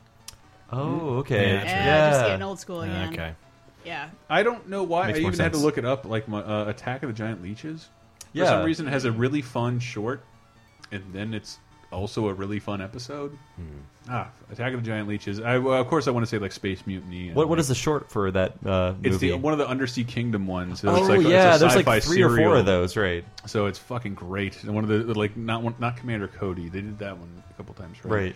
Oh, 0.73 1.17
okay. 1.19 1.53
Yeah, 1.53 1.63
Yeah. 1.63 2.09
just 2.11 2.25
getting 2.25 2.41
old 2.41 2.59
school 2.59 2.81
again. 2.81 3.13
Okay. 3.13 3.33
Yeah. 3.85 4.09
I 4.29 4.43
don't 4.43 4.69
know 4.69 4.83
why. 4.83 5.07
Makes 5.07 5.19
I 5.19 5.21
more 5.23 5.31
even 5.31 5.39
had 5.41 5.51
to 5.53 5.57
sense. 5.57 5.65
look 5.65 5.77
it 5.77 5.85
up. 5.85 6.05
Like 6.05 6.27
my 6.27 6.39
uh, 6.41 6.65
Attack 6.69 7.03
of 7.03 7.09
the 7.09 7.13
Giant 7.13 7.41
Leeches. 7.43 7.89
For 8.31 8.37
Yeah. 8.39 8.45
some 8.45 8.65
reason, 8.65 8.87
it 8.87 8.91
has 8.91 9.05
a 9.05 9.11
really 9.11 9.41
fun 9.41 9.79
short, 9.79 10.23
and 10.91 11.03
then 11.13 11.33
it's 11.33 11.59
also 11.91 12.27
a 12.29 12.33
really 12.33 12.59
fun 12.59 12.81
episode. 12.81 13.37
Ah, 14.09 14.29
Attack 14.51 14.73
of 14.73 14.81
the 14.83 14.85
Giant 14.87 15.07
Leeches. 15.07 15.39
I, 15.39 15.59
well, 15.59 15.79
of 15.79 15.87
course, 15.87 16.07
I 16.07 16.11
want 16.11 16.25
to 16.25 16.29
say 16.29 16.37
like 16.39 16.51
Space 16.51 16.85
Mutiny. 16.87 17.27
and, 17.27 17.35
What 17.35 17.47
what 17.47 17.57
like, 17.57 17.61
is 17.61 17.67
the 17.67 17.75
short 17.75 18.09
for 18.09 18.31
that 18.31 18.53
uh, 18.65 18.93
It's 19.03 19.17
the 19.19 19.33
one 19.33 19.53
of 19.53 19.59
the 19.59 19.67
Undersea 19.67 20.03
Kingdom 20.03 20.47
ones. 20.47 20.79
So 20.81 20.89
Oh, 20.89 20.95
it's 20.95 21.07
like, 21.09 21.19
it's 21.19 21.27
a 21.27 21.31
yeah, 21.31 21.57
there's, 21.57 21.75
like, 21.75 21.85
sci-fi 21.85 21.99
three 21.99 22.23
or 22.23 22.35
four 22.35 22.55
of 22.57 22.65
those, 22.65 22.97
right. 22.97 23.23
So 23.45 23.67
it's 23.67 23.79
fucking 23.79 24.15
great. 24.15 24.61
And 24.63 24.73
one 24.73 24.83
of 24.83 24.89
the 24.89 25.13
like 25.13 25.37
not 25.37 25.61
one, 25.61 25.75
not 25.79 25.97
Commander 25.97 26.27
Cody. 26.27 26.67
They 26.69 26.81
did 26.81 26.99
that 26.99 27.17
one 27.17 27.43
a 27.49 27.53
couple 27.53 27.75
times, 27.75 28.03
right? 28.03 28.11
Right. 28.11 28.35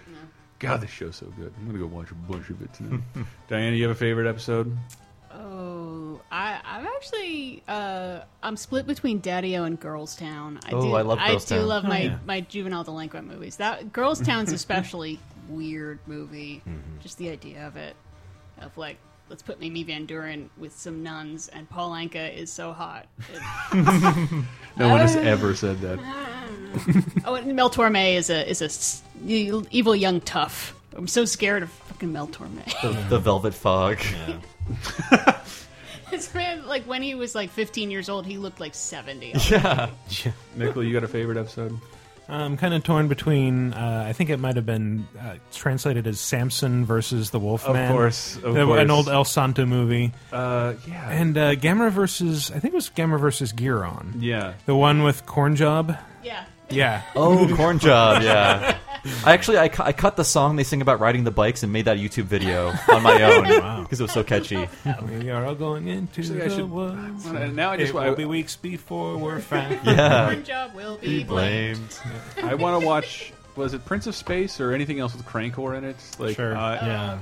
God, 0.60 0.82
this 0.82 0.90
show's 0.90 1.16
so 1.16 1.28
good. 1.38 1.54
I'm 1.60 1.68
gonna 1.68 1.80
go 1.80 1.86
watch 1.88 2.12
a 2.12 2.16
bunch 2.16 2.50
of 2.50 2.62
it 2.62 2.74
tonight. 2.74 3.02
Diana, 3.48 3.76
you 3.76 3.84
have 3.84 3.92
a 3.92 4.00
favorite 4.00 4.28
episode? 4.28 4.76
Oh, 5.34 6.20
I, 6.32 6.60
I'm 6.66 6.88
actually 6.88 7.64
uh, 7.68 8.22
I'm 8.42 8.58
split 8.58 8.88
between 8.88 9.20
Daddy-O 9.20 9.64
and 9.64 9.80
Girls 9.80 10.16
Town. 10.16 10.60
I 10.66 10.72
Oh, 10.72 10.82
do, 10.82 10.96
I 10.96 11.02
love 11.02 11.20
Girls 11.20 11.46
do 11.46 11.56
Town. 11.58 11.68
love 11.68 11.84
Oh, 11.86 11.90
my 11.90 12.00
yeah. 12.02 12.18
my 12.26 12.42
juvenile 12.42 12.84
delinquent 12.84 13.28
movies. 13.28 13.58
That 13.58 13.94
Girls 13.94 14.20
Town's 14.22 14.52
especially 14.54 15.20
weird 15.50 16.00
movie. 16.08 16.62
Mm-hmm. 16.68 17.00
Just 17.02 17.18
the 17.18 17.30
idea 17.30 17.68
of 17.68 17.76
it, 17.78 17.96
of 18.60 18.76
like 18.78 18.98
let's 19.30 19.42
put 19.44 19.58
Amy 19.62 19.84
Van 19.84 20.06
Doren 20.06 20.50
with 20.58 20.78
some 20.78 21.04
nuns, 21.04 21.48
and 21.50 21.70
Paul 21.70 21.92
Anka 21.92 22.36
is 22.36 22.52
so 22.52 22.74
hot. 22.74 23.08
No 24.80 24.90
one 24.90 25.00
has 25.00 25.16
ever 25.16 25.56
said 25.56 25.82
that. 25.82 25.98
oh, 27.26 27.34
and 27.34 27.56
Mel 27.56 27.72
Torme 27.72 28.16
is 28.16 28.30
a 28.30 28.48
is 28.48 28.62
a 28.62 28.66
s- 28.66 29.02
evil 29.26 29.96
young 29.96 30.22
tough. 30.22 30.80
I'm 30.96 31.08
so 31.08 31.26
scared 31.26 31.64
of 31.64 31.72
fucking 31.72 32.12
Mel 32.14 32.28
Torme. 32.28 32.64
The, 32.84 32.90
the 33.10 33.18
Velvet 33.18 33.56
Fog. 33.56 33.98
this 36.12 36.34
man, 36.34 36.68
like 36.68 36.84
when 36.84 37.02
he 37.02 37.16
was 37.16 37.34
like 37.34 37.50
15 37.50 37.90
years 37.90 38.08
old, 38.08 38.28
he 38.28 38.38
looked 38.38 38.60
like 38.60 38.76
70. 38.76 39.34
Yeah. 39.50 39.90
Nicola, 40.56 40.86
you 40.86 40.94
got 40.94 41.04
a 41.04 41.08
favorite 41.08 41.38
episode? 41.38 41.78
I'm 42.30 42.58
kind 42.58 42.74
of 42.74 42.84
torn 42.84 43.08
between. 43.08 43.74
Uh, 43.74 44.06
I 44.08 44.14
think 44.14 44.30
it 44.30 44.38
might 44.38 44.56
have 44.58 44.66
been 44.66 45.08
uh, 45.20 45.36
translated 45.52 46.08
as 46.08 46.20
Samson 46.20 46.86
versus 46.86 47.30
the 47.30 47.40
Wolfman. 47.40 47.86
Of 47.86 47.92
course, 47.92 48.36
of 48.38 48.54
The- 48.54 48.66
course. 48.66 48.82
an 48.82 48.92
old 48.92 49.08
El 49.08 49.24
Santo 49.24 49.66
movie. 49.66 50.12
Uh, 50.32 50.74
yeah. 50.88 51.10
and 51.10 51.38
uh, 51.38 51.56
Gamera 51.56 51.92
versus. 51.92 52.52
I 52.52 52.60
think 52.60 52.74
it 52.74 52.76
was 52.76 52.90
Gamera 52.90 53.20
versus 53.20 53.54
Guiron. 53.54 54.16
Yeah, 54.20 54.54
the 54.66 54.76
one 54.76 55.04
with 55.04 55.26
Corn 55.26 55.56
Job. 55.56 55.98
Yeah. 56.24 56.44
Yeah. 56.70 57.02
Oh, 57.16 57.48
corn 57.56 57.80
job, 57.80 58.22
yeah. 58.24 58.78
I 59.26 59.34
actually 59.34 59.58
I, 59.58 59.68
cu- 59.70 59.84
I 59.84 59.92
cut 59.94 60.16
the 60.16 60.24
song 60.24 60.56
they 60.56 60.64
sing 60.64 60.82
about 60.82 61.00
riding 61.00 61.24
the 61.24 61.32
bikes 61.32 61.64
and 61.64 61.72
made 61.74 61.86
that 61.86 61.98
YouTube 61.98 62.24
video 62.26 62.74
on 62.92 63.04
my 63.04 63.22
own 63.24 63.44
Wow. 63.62 63.82
because 63.82 64.00
it 64.00 64.04
was 64.04 64.12
so 64.12 64.24
catchy. 64.24 64.68
We 65.10 65.30
are 65.30 65.46
all 65.46 65.56
going 65.56 65.88
into 65.88 66.22
Actually, 66.22 66.42
I 66.42 66.48
the 66.48 66.56
should- 66.56 66.70
woods. 66.72 67.26
and 67.26 67.56
now 67.56 67.72
I 67.72 67.78
just 67.78 67.90
it 67.92 67.96
wa- 67.96 68.06
will 68.06 68.16
be 68.16 68.26
weeks 68.26 68.56
before 68.56 69.18
we're 69.18 69.40
found. 69.52 69.80
Yeah. 69.86 70.26
Corn 70.26 70.44
job 70.44 70.74
will 70.76 70.98
be 70.98 71.24
blamed. 71.24 71.98
I 72.42 72.56
want 72.56 72.82
to 72.82 72.86
watch. 72.86 73.34
Was 73.56 73.74
it 73.74 73.84
Prince 73.86 74.06
of 74.06 74.14
Space 74.16 74.60
or 74.62 74.72
anything 74.74 75.00
else 75.00 75.16
with 75.16 75.26
Krankor 75.26 75.76
in 75.78 75.84
it? 75.84 75.96
Like, 76.20 76.36
Sure. 76.36 76.56
uh, 76.56 76.76
Yeah. 76.76 77.20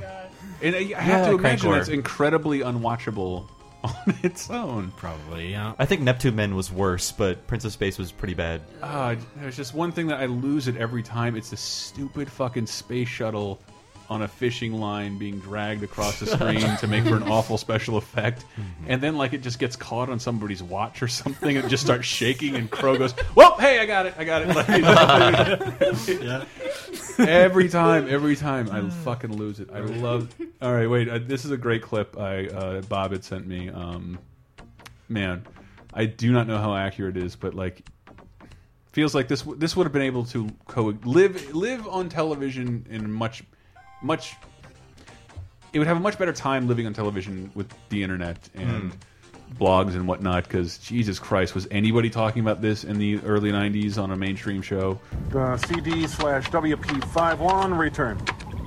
And 0.61 0.75
I 0.75 0.79
I 0.79 1.01
have 1.01 1.25
Yeah, 1.25 1.29
to 1.31 1.37
imagine 1.37 1.69
Krankor. 1.71 1.79
it's 1.79 1.89
incredibly 1.89 2.59
unwatchable 2.59 3.45
on 4.07 4.15
its 4.23 4.49
own. 4.49 4.91
Probably, 4.97 5.51
yeah. 5.51 5.73
I 5.77 5.85
think 5.85 6.01
Neptune 6.01 6.35
Men 6.35 6.55
was 6.55 6.71
worse, 6.71 7.11
but 7.11 7.45
Prince 7.47 7.65
of 7.65 7.71
Space 7.71 7.97
was 7.97 8.11
pretty 8.11 8.33
bad. 8.33 8.61
Uh, 8.81 9.15
there's 9.37 9.55
just 9.55 9.73
one 9.73 9.91
thing 9.91 10.07
that 10.07 10.19
I 10.19 10.25
lose 10.25 10.67
it 10.67 10.77
every 10.77 11.03
time. 11.03 11.35
It's 11.35 11.49
the 11.49 11.57
stupid 11.57 12.29
fucking 12.29 12.67
space 12.67 13.07
shuttle 13.07 13.59
on 14.09 14.21
a 14.21 14.27
fishing 14.27 14.73
line 14.73 15.17
being 15.17 15.39
dragged 15.39 15.83
across 15.83 16.19
the 16.19 16.25
screen 16.35 16.77
to 16.77 16.87
make 16.87 17.03
for 17.05 17.15
an 17.15 17.23
awful 17.23 17.57
special 17.57 17.97
effect. 17.97 18.45
And 18.87 19.01
then, 19.01 19.17
like, 19.17 19.33
it 19.33 19.41
just 19.41 19.59
gets 19.59 19.75
caught 19.75 20.09
on 20.09 20.19
somebody's 20.19 20.61
watch 20.63 21.01
or 21.01 21.07
something 21.07 21.55
and 21.55 21.65
it 21.65 21.69
just 21.69 21.83
starts 21.83 22.05
shaking. 22.05 22.55
And 22.55 22.69
Crow 22.69 22.97
goes, 22.97 23.13
Well, 23.35 23.57
hey, 23.57 23.79
I 23.79 23.85
got 23.85 24.05
it. 24.05 24.15
I 24.17 24.23
got 24.23 24.41
it. 24.41 24.45
Like, 24.55 24.69
every 27.19 27.69
time, 27.69 28.07
every 28.09 28.35
time, 28.35 28.69
I 28.71 28.89
fucking 28.89 29.35
lose 29.35 29.59
it. 29.59 29.69
I 29.71 29.79
love. 29.79 30.33
All 30.61 30.73
right, 30.73 30.89
wait. 30.89 31.09
Uh, 31.09 31.19
this 31.19 31.45
is 31.45 31.51
a 31.51 31.57
great 31.57 31.81
clip 31.81 32.17
I 32.17 32.47
uh, 32.47 32.81
Bob 32.81 33.11
had 33.11 33.23
sent 33.23 33.47
me. 33.47 33.69
Um, 33.69 34.19
man, 35.09 35.45
I 35.93 36.05
do 36.05 36.31
not 36.31 36.47
know 36.47 36.57
how 36.57 36.75
accurate 36.75 37.17
it 37.17 37.23
is, 37.23 37.35
but 37.35 37.53
like 37.53 37.83
feels 38.95 39.13
like 39.13 39.27
this 39.27 39.41
this 39.57 39.75
would 39.75 39.85
have 39.85 39.93
been 39.93 40.01
able 40.01 40.23
to 40.25 40.49
co 40.67 40.97
live 41.03 41.53
live 41.53 41.87
on 41.87 42.07
television 42.07 42.85
in 42.89 43.11
much 43.11 43.43
much 44.05 44.35
it 45.73 45.79
would 45.79 45.87
have 45.87 45.97
a 45.97 45.99
much 45.99 46.17
better 46.17 46.31
time 46.31 46.67
living 46.67 46.85
on 46.85 46.93
television 46.93 47.51
with 47.53 47.67
the 47.89 48.01
internet 48.01 48.37
and 48.55 48.95
blogs 49.59 49.93
and 49.93 50.07
whatnot 50.07 50.43
because 50.45 50.77
Jesus 50.77 51.19
Christ 51.19 51.53
was 51.53 51.67
anybody 51.69 52.09
talking 52.09 52.41
about 52.41 52.61
this 52.61 52.83
in 52.85 52.97
the 52.97 53.19
early 53.25 53.51
90s 53.51 54.01
on 54.01 54.11
a 54.11 54.15
mainstream 54.15 54.61
show 54.61 54.99
Uh, 55.33 55.57
CD 55.57 56.07
slash 56.07 56.49
WP51 56.49 57.77
return. 57.77 58.17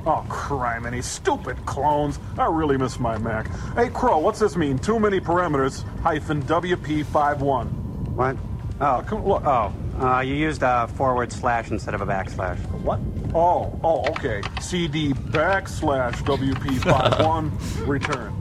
Oh, 0.07 0.25
criminy, 0.29 1.03
stupid 1.03 1.57
clones. 1.67 2.19
I 2.39 2.47
really 2.47 2.77
miss 2.79 2.99
my 3.01 3.19
Mac. 3.19 3.49
Hey, 3.75 3.89
Crow, 3.89 4.19
what's 4.19 4.39
this 4.39 4.57
mean? 4.57 4.79
Too 4.79 4.99
many 5.01 5.19
parameters 5.21 5.83
hyphen 6.01 6.43
WP51. 6.45 7.67
What? 8.11 8.37
Oh, 8.81 9.03
come, 9.05 9.27
look, 9.27 9.45
oh, 9.45 9.75
uh, 10.01 10.21
you 10.21 10.35
used 10.35 10.63
a 10.63 10.87
forward 10.87 11.33
slash 11.33 11.73
instead 11.73 11.95
of 11.95 12.01
a 12.01 12.07
backslash. 12.07 12.59
What? 12.83 13.01
Oh, 13.35 13.77
oh, 13.83 14.09
okay. 14.11 14.41
CD 14.61 15.13
backslash 15.13 16.15
WP51 16.23 17.87
return. 17.89 18.33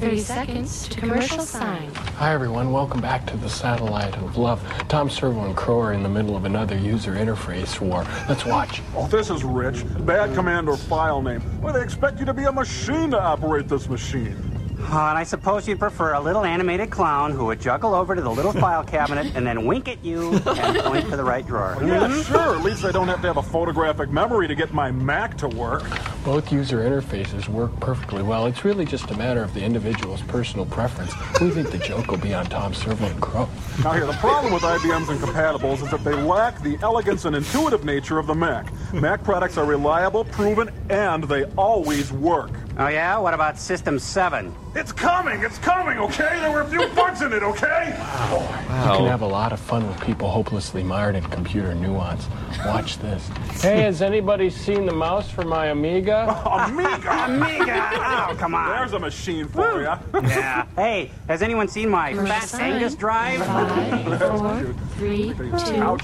30 0.00 0.20
seconds 0.20 0.88
to 0.88 1.00
commercial 1.00 1.40
sign. 1.40 1.94
Hi, 1.94 2.32
everyone. 2.32 2.72
Welcome 2.72 3.02
back 3.02 3.26
to 3.26 3.36
the 3.36 3.48
Satellite 3.48 4.16
of 4.16 4.38
Love. 4.38 4.62
Tom 4.88 5.10
Servo 5.10 5.44
and 5.44 5.54
Crow 5.54 5.80
are 5.82 5.92
in 5.92 6.02
the 6.02 6.08
middle 6.08 6.34
of 6.34 6.46
another 6.46 6.78
user 6.78 7.12
interface 7.12 7.78
war. 7.78 8.06
Let's 8.26 8.46
watch. 8.46 8.80
Oh, 8.96 9.06
this 9.06 9.28
is 9.28 9.44
rich. 9.44 9.84
Bad 10.06 10.34
command 10.34 10.66
or 10.68 10.78
file 10.78 11.20
name. 11.20 11.42
Well, 11.60 11.74
they 11.74 11.82
expect 11.82 12.18
you 12.18 12.24
to 12.24 12.34
be 12.34 12.44
a 12.44 12.52
machine 12.52 13.10
to 13.10 13.20
operate 13.20 13.68
this 13.68 13.88
machine. 13.88 14.53
Oh, 14.76 14.82
and 15.08 15.18
I 15.18 15.22
suppose 15.24 15.66
you'd 15.66 15.78
prefer 15.78 16.14
a 16.14 16.20
little 16.20 16.44
animated 16.44 16.90
clown 16.90 17.32
who 17.32 17.46
would 17.46 17.60
juggle 17.60 17.94
over 17.94 18.14
to 18.14 18.20
the 18.20 18.30
little 18.30 18.52
file 18.52 18.84
cabinet 18.96 19.34
and 19.34 19.46
then 19.46 19.64
wink 19.64 19.88
at 19.88 20.04
you 20.04 20.32
and 20.34 20.78
point 20.78 21.08
to 21.10 21.16
the 21.16 21.24
right 21.24 21.46
drawer. 21.46 21.76
Yeah, 21.80 22.06
Mhm. 22.08 22.24
sure. 22.26 22.56
At 22.56 22.62
least 22.64 22.84
I 22.84 22.92
don't 22.92 23.08
have 23.08 23.20
to 23.22 23.26
have 23.28 23.36
a 23.36 23.42
photographic 23.42 24.10
memory 24.10 24.46
to 24.48 24.54
get 24.54 24.72
my 24.74 24.90
Mac 24.90 25.36
to 25.38 25.48
work. 25.48 25.84
Both 26.24 26.52
user 26.52 26.78
interfaces 26.78 27.48
work 27.48 27.78
perfectly 27.80 28.22
well. 28.22 28.46
It's 28.46 28.64
really 28.64 28.84
just 28.84 29.10
a 29.10 29.16
matter 29.16 29.42
of 29.42 29.52
the 29.54 29.62
individual's 29.62 30.22
personal 30.22 30.66
preference. 30.66 31.12
We 31.40 31.50
think 31.50 31.70
the 31.70 31.78
joke 31.78 32.08
will 32.10 32.18
be 32.18 32.34
on 32.34 32.46
Tom 32.46 32.74
Servo 32.74 33.04
and 33.06 33.20
Crow. 33.20 33.48
Now, 33.82 33.92
here, 33.92 34.06
the 34.06 34.12
problem 34.14 34.52
with 34.52 34.62
IBM's 34.62 35.08
incompatibles 35.08 35.82
is 35.82 35.90
that 35.90 36.02
they 36.04 36.14
lack 36.14 36.60
the 36.62 36.78
elegance 36.82 37.24
and 37.24 37.34
intuitive 37.36 37.84
nature 37.84 38.18
of 38.18 38.26
the 38.26 38.34
Mac. 38.34 38.66
Mac 38.92 39.22
products 39.24 39.56
are 39.56 39.64
reliable, 39.64 40.24
proven, 40.24 40.70
and 40.90 41.24
they 41.24 41.44
always 41.56 42.12
work. 42.12 42.50
Oh, 42.76 42.88
yeah? 42.88 43.16
What 43.18 43.34
about 43.34 43.56
System 43.56 44.00
7? 44.00 44.52
It's 44.74 44.90
coming! 44.90 45.42
It's 45.42 45.58
coming, 45.58 45.96
okay? 45.98 46.40
There 46.40 46.50
were 46.50 46.62
a 46.62 46.68
few 46.68 46.88
bugs 46.94 47.22
in 47.22 47.32
it, 47.32 47.44
okay? 47.44 47.94
Wow. 47.96 48.38
wow. 48.68 48.92
You 48.92 48.98
can 48.98 49.06
have 49.06 49.22
a 49.22 49.26
lot 49.26 49.52
of 49.52 49.60
fun 49.60 49.86
with 49.86 50.00
people 50.00 50.28
hopelessly 50.28 50.82
mired 50.82 51.14
in 51.14 51.22
computer 51.24 51.72
nuance. 51.72 52.26
Watch 52.66 52.98
this. 52.98 53.28
Hey, 53.62 53.82
has 53.82 54.02
anybody 54.02 54.50
seen 54.50 54.86
the 54.86 54.92
mouse 54.92 55.30
for 55.30 55.44
my 55.44 55.66
Amiga? 55.66 56.26
Amiga! 56.46 57.24
Amiga! 57.24 57.90
Oh, 58.30 58.34
come 58.36 58.56
on. 58.56 58.70
There's 58.70 58.92
a 58.92 58.98
machine 58.98 59.46
for 59.46 59.80
you. 59.80 59.92
Yeah. 60.22 60.66
Hey, 60.74 61.12
has 61.28 61.42
anyone 61.42 61.68
seen 61.68 61.88
my 61.88 62.10
Commercial 62.10 62.34
Fat 62.34 62.48
sign. 62.48 62.72
Angus 62.72 62.96
drive? 62.96 63.38
Five, 63.44 64.18
four, 64.18 64.74
three, 64.96 65.32
two. 65.32 65.98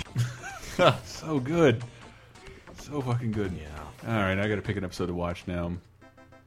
so 1.05 1.41
good 1.41 1.83
so 2.79 3.01
fucking 3.03 3.31
good 3.31 3.53
yeah 3.53 4.09
all 4.09 4.21
right 4.21 4.39
I 4.39 4.49
gotta 4.49 4.63
pick 4.63 4.77
an 4.77 4.85
episode 4.85 5.07
to 5.07 5.15
watch 5.15 5.45
now 5.47 5.73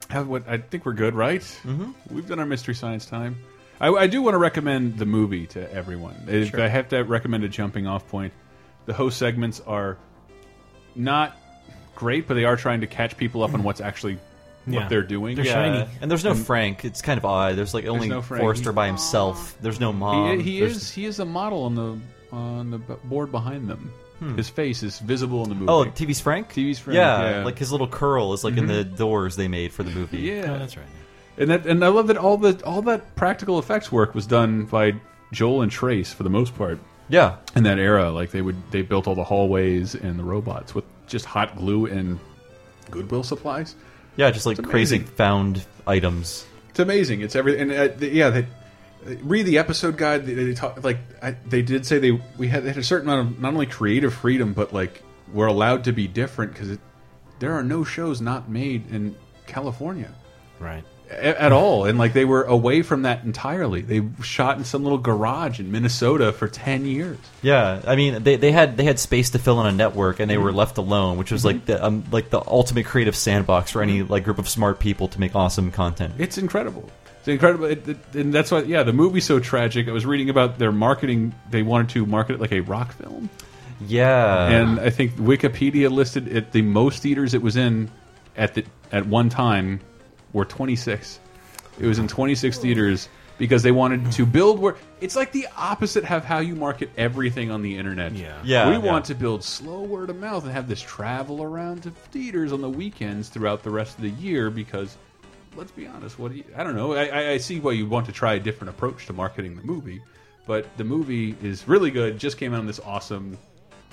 have 0.10 0.28
what 0.28 0.48
I 0.48 0.58
think 0.58 0.86
we're 0.86 0.94
good 0.94 1.16
right 1.16 1.42
mm-hmm. 1.42 1.92
we've 2.14 2.28
done 2.28 2.40
our 2.40 2.46
mystery 2.46 2.76
science 2.76 3.06
time 3.06 3.38
I, 3.80 3.90
I 3.90 4.08
do 4.08 4.22
want 4.22 4.36
to 4.36 4.38
recommend 4.38 4.98
the 4.98 5.06
movie 5.06 5.48
to 5.48 5.72
everyone 5.74 6.16
if 6.28 6.52
Sure. 6.52 6.62
I 6.62 6.68
have 6.68 6.90
to 6.90 7.04
recommend 7.04 7.44
a 7.44 7.50
jumping 7.50 7.88
off 7.88 8.08
point 8.08 8.34
the 8.86 8.94
host 8.94 9.18
segments 9.18 9.60
are 9.62 9.98
not 10.96 11.38
great 11.96 12.28
but 12.28 12.36
they 12.36 12.46
are 12.46 12.58
trying 12.58 12.82
to 12.82 12.88
catch 12.88 13.18
people 13.18 13.44
up 13.44 13.54
on 13.54 13.64
what's 13.64 13.82
actually 13.82 14.20
what 14.66 14.74
Yeah. 14.74 14.88
they're 14.88 15.04
doing 15.04 15.36
They're 15.36 15.46
Yeah. 15.46 15.88
And 16.02 16.10
there's 16.10 16.24
no 16.24 16.36
Frank. 16.36 16.86
It's 16.86 17.02
kind 17.02 17.18
of 17.18 17.26
odd. 17.26 17.56
There's 17.58 17.74
like 17.74 17.86
only 17.86 18.08
no 18.08 18.22
Frank. 18.22 18.42
Forrester 18.42 18.72
by 18.72 18.88
himself. 18.88 19.58
There's 19.62 19.80
no 19.80 19.92
mom. 19.92 20.40
He, 20.40 20.44
he 20.44 20.62
is 20.62 20.90
he 20.92 21.06
is 21.06 21.20
a 21.20 21.26
model 21.26 21.64
on 21.64 21.76
the 21.76 22.00
on 22.32 22.72
the 22.72 22.78
board 22.78 23.32
behind 23.32 23.70
them. 23.70 23.92
Hmm. 24.24 24.38
His 24.38 24.50
face 24.50 24.84
is 24.84 25.00
visible 25.00 25.44
in 25.44 25.50
the 25.50 25.56
movie. 25.56 25.70
Oh, 25.70 25.86
TV's 25.86 26.20
Frank. 26.22 26.50
TV's 26.54 26.80
Frank. 26.80 26.96
Yeah, 26.96 27.40
Yeah, 27.40 27.44
like 27.46 27.58
his 27.60 27.72
little 27.72 27.88
curl 27.88 28.34
is 28.34 28.44
like 28.44 28.58
in 28.58 28.66
Mhm. 28.66 28.68
the 28.70 28.84
doors 28.84 29.36
they 29.36 29.48
made 29.48 29.74
for 29.74 29.84
the 29.84 29.92
movie. 29.92 30.20
Yeah, 30.20 30.58
that's 30.58 30.78
right. 30.78 30.86
And 31.38 31.50
that 31.50 31.66
and 31.66 31.84
I 31.84 31.88
love 31.90 32.08
that 32.08 32.18
all 32.18 32.38
the 32.38 32.64
all 32.66 32.82
that 32.84 33.16
practical 33.16 33.58
effects 33.60 33.92
work 33.92 34.14
was 34.16 34.26
done 34.28 34.66
by 34.66 34.94
Joel 35.32 35.62
and 35.64 35.72
Trace 35.72 36.14
for 36.14 36.24
the 36.24 36.30
most 36.30 36.56
part. 36.58 36.80
Yeah. 37.10 37.36
In 37.56 37.64
that 37.64 37.80
era, 37.80 38.12
like 38.12 38.32
they 38.32 38.42
would 38.42 38.56
they 38.72 38.82
built 38.82 39.08
all 39.08 39.16
the 39.16 39.24
hallways 39.24 39.96
and 39.96 40.18
the 40.20 40.24
robots 40.24 40.74
with 40.76 40.86
just 41.08 41.26
hot 41.26 41.58
glue 41.58 41.86
and 41.88 42.20
Goodwill 42.92 43.24
supplies. 43.24 43.76
Yeah, 44.16 44.30
just 44.32 44.46
like 44.46 44.62
crazy 44.62 45.00
found 45.00 45.66
items. 45.88 46.46
It's 46.70 46.80
amazing. 46.80 47.22
It's 47.22 47.36
everything. 47.36 47.72
And 47.72 47.72
uh, 47.72 47.88
th- 47.96 48.14
yeah, 48.14 48.30
they, 48.30 48.46
read 49.22 49.46
the 49.46 49.58
episode 49.58 49.98
guide. 49.98 50.26
They, 50.26 50.34
they 50.34 50.54
talk 50.54 50.84
like 50.84 50.98
I, 51.22 51.32
they 51.46 51.62
did 51.62 51.86
say 51.86 52.00
they 52.00 52.12
we 52.38 52.48
had, 52.48 52.64
they 52.64 52.70
had 52.70 52.78
a 52.78 52.84
certain 52.84 53.10
amount 53.10 53.30
of 53.36 53.40
not 53.40 53.54
only 53.54 53.66
creative 53.66 54.14
freedom, 54.14 54.54
but 54.54 54.74
like 54.74 55.04
we're 55.32 55.48
allowed 55.48 55.84
to 55.86 55.92
be 55.92 56.08
different 56.08 56.54
because 56.54 56.78
there 57.40 57.54
are 57.54 57.64
no 57.64 57.84
shows 57.84 58.22
not 58.22 58.50
made 58.50 58.90
in 58.92 59.16
California, 59.48 60.12
right? 60.60 60.84
At, 61.10 61.36
at 61.38 61.52
all. 61.52 61.86
And 61.86 62.00
like 62.00 62.14
they 62.14 62.26
were 62.26 62.44
away 62.44 62.82
from 62.82 63.02
that 63.04 63.24
entirely. 63.24 63.82
They 63.82 64.02
shot 64.24 64.58
in 64.58 64.64
some 64.64 64.84
little 64.84 64.98
garage 64.98 65.60
in 65.60 65.72
Minnesota 65.72 66.32
for 66.32 66.48
ten 66.48 66.86
years. 66.86 67.18
Yeah, 67.42 67.82
I 67.86 67.96
mean 67.96 68.24
they, 68.24 68.38
they 68.38 68.52
had 68.52 68.78
they 68.78 68.86
had 68.86 69.00
space 69.00 69.32
to 69.32 69.40
fill 69.40 69.60
in 69.62 69.68
a 69.68 69.72
network 69.72 70.20
and 70.20 70.30
they 70.30 70.36
Mm-hmm. 70.36 70.44
were 70.44 70.54
left 70.54 70.78
alone, 70.78 71.18
which 71.18 71.32
was 71.32 71.44
like 71.44 71.66
the 71.66 71.84
um, 71.86 72.06
like 72.12 72.30
the 72.30 72.42
ultimate 72.48 72.86
creative 72.86 73.16
sandbox 73.16 73.72
for 73.72 73.82
any 73.84 74.02
like 74.02 74.24
group 74.24 74.40
of 74.40 74.48
smart 74.48 74.80
people 74.80 75.08
to 75.10 75.20
make 75.20 75.36
awesome 75.36 75.72
content. 75.72 76.14
It's 76.18 76.38
incredible. 76.38 76.90
It's 77.24 77.30
incredible, 77.30 77.66
it, 77.66 77.88
it, 77.88 77.98
and 78.16 78.34
that's 78.34 78.52
why. 78.52 78.64
Yeah, 78.64 78.84
the 78.84 78.92
movie's 78.92 79.24
so 79.24 79.40
tragic. 79.40 79.88
I 79.88 79.94
was 79.94 80.06
reading 80.06 80.30
about 80.30 80.60
their 80.60 80.74
marketing. 80.74 81.34
They 81.50 81.64
wanted 81.64 81.88
to 81.92 82.06
market 82.06 82.34
it 82.34 82.42
like 82.42 82.52
a 82.52 82.60
rock 82.60 82.92
film. 82.92 83.30
Yeah, 83.88 84.48
and 84.50 84.78
I 84.80 84.90
think 84.90 85.14
Wikipedia 85.14 85.90
listed 85.90 86.28
it 86.28 86.52
the 86.52 86.62
most 86.62 87.02
theaters 87.02 87.34
it 87.34 87.42
was 87.42 87.56
in 87.56 87.90
at 88.36 88.54
the 88.56 88.66
at 88.92 89.06
one 89.06 89.30
time 89.30 89.80
were 90.34 90.44
26. 90.44 91.20
It 91.80 91.86
was 91.88 91.98
in 91.98 92.10
26 92.10 92.58
theaters 92.60 93.08
because 93.38 93.64
they 93.64 93.72
wanted 93.72 94.12
to 94.12 94.26
build 94.26 94.60
where 94.60 94.76
it's 95.02 95.16
like 95.16 95.32
the 95.32 95.48
opposite 95.58 96.10
of 96.12 96.26
how 96.26 96.40
you 96.40 96.56
market 96.56 96.90
everything 96.98 97.52
on 97.52 97.62
the 97.62 97.78
internet. 97.78 98.12
Yeah, 98.14 98.38
Yeah, 98.44 98.68
We 98.68 98.74
yeah. 98.74 98.92
want 98.92 99.06
to 99.06 99.16
build 99.16 99.44
slow 99.46 99.82
word 99.82 100.10
of 100.10 100.18
mouth 100.20 100.44
and 100.44 100.52
have 100.52 100.68
this 100.68 100.82
travel 100.82 101.42
around 101.42 101.84
to 101.84 101.92
theaters 101.92 102.52
on 102.52 102.62
the 102.62 102.70
weekends 102.70 103.30
throughout 103.30 103.64
the 103.64 103.70
rest 103.72 103.96
of 103.98 104.04
the 104.04 104.10
year 104.12 104.50
because. 104.50 104.98
Let's 105.56 105.72
be 105.72 105.86
honest. 105.88 106.18
What 106.20 106.32
do 106.32 106.38
you, 106.38 106.44
I 106.56 106.64
don't 106.64 106.76
know. 106.76 106.94
I, 106.94 107.06
I- 107.06 107.30
I 107.32 107.38
see 107.38 107.60
why 107.60 107.72
you 107.74 107.88
want 107.88 108.06
to 108.08 108.12
try 108.12 108.34
a 108.34 108.40
different 108.40 108.70
approach 108.72 109.06
to 109.08 109.14
marketing 109.14 109.56
the 109.56 109.64
movie, 109.64 110.02
but 110.48 110.66
the 110.78 110.84
movie 110.84 111.36
is 111.44 111.68
really 111.68 111.92
good. 111.92 112.18
Just 112.18 112.38
came 112.38 112.54
out 112.54 112.60
on 112.60 112.66
this 112.68 112.80
awesome 112.80 113.38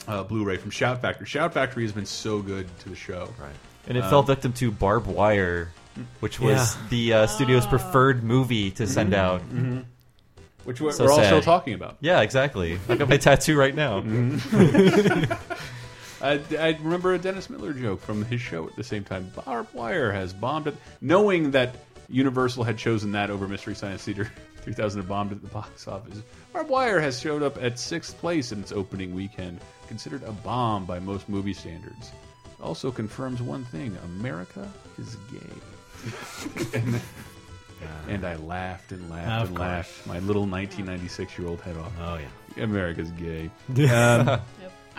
uh, 0.08 0.22
Blu-ray 0.24 0.56
from 0.56 0.70
Shout 0.70 1.00
Factory. 1.02 1.26
Shout 1.26 1.52
Factory 1.52 1.82
has 1.84 1.92
been 1.92 2.06
so 2.06 2.40
good 2.40 2.66
to 2.80 2.88
the 2.88 2.96
show. 2.96 3.28
Right. 3.38 3.52
And 3.88 3.98
it 3.98 4.02
fell 4.06 4.22
victim 4.22 4.52
to 4.54 4.70
Barb 4.70 5.06
Wire, 5.06 5.72
which 6.20 6.38
was 6.40 6.76
Yeah. 6.76 6.82
the 6.90 7.12
uh, 7.14 7.26
studio's 7.26 7.66
preferred 7.66 8.22
movie 8.24 8.70
to 8.72 8.86
send 8.86 9.12
Mhm. 9.12 9.16
out. 9.16 9.42
Mhm. 9.50 9.84
Which 10.64 10.80
we're, 10.80 10.92
So 10.92 11.04
we're 11.06 11.12
all 11.12 11.24
still 11.24 11.40
talking 11.42 11.72
about. 11.74 11.96
Yeah, 12.00 12.20
exactly. 12.20 12.78
I 12.88 12.96
got 12.96 13.08
my 13.08 13.16
tattoo 13.16 13.56
right 13.58 13.74
now. 13.74 14.00
I, 16.22 16.40
I 16.58 16.78
remember 16.82 17.14
a 17.14 17.18
Dennis 17.18 17.48
Miller 17.48 17.72
joke 17.72 18.00
from 18.00 18.24
his 18.24 18.40
show 18.40 18.66
at 18.66 18.76
the 18.76 18.84
same 18.84 19.04
time. 19.04 19.30
Barb 19.44 19.68
Wire 19.72 20.12
has 20.12 20.32
bombed 20.32 20.66
it, 20.66 20.76
knowing 21.00 21.52
that 21.52 21.76
Universal 22.08 22.64
had 22.64 22.76
chosen 22.76 23.12
that 23.12 23.30
over 23.30 23.48
Mystery 23.48 23.74
Science 23.74 24.04
Theater 24.04 24.30
3000 24.62 25.00
had 25.00 25.08
bombed 25.08 25.32
at 25.32 25.40
the 25.40 25.48
box 25.48 25.88
office. 25.88 26.22
Barb 26.52 26.68
Wire 26.68 27.00
has 27.00 27.18
showed 27.20 27.42
up 27.42 27.62
at 27.62 27.78
sixth 27.78 28.18
place 28.18 28.52
in 28.52 28.60
its 28.60 28.72
opening 28.72 29.14
weekend, 29.14 29.60
considered 29.88 30.22
a 30.24 30.32
bomb 30.32 30.84
by 30.84 30.98
most 30.98 31.28
movie 31.28 31.54
standards. 31.54 32.10
Also 32.62 32.90
confirms 32.90 33.40
one 33.40 33.64
thing: 33.64 33.96
America 34.04 34.70
is 34.98 35.16
gay. 35.32 36.78
and, 36.78 37.00
and 38.08 38.26
I 38.26 38.36
laughed 38.36 38.92
and 38.92 39.08
laughed 39.08 39.48
and 39.48 39.58
laughed 39.58 40.06
my 40.06 40.18
little 40.18 40.42
1996 40.42 41.38
year 41.38 41.48
old 41.48 41.60
head 41.62 41.76
off. 41.78 41.92
Oh 42.00 42.18
yeah, 42.18 42.64
America's 42.64 43.10
gay. 43.12 43.50
Yeah. 43.74 44.16
Um, 44.16 44.40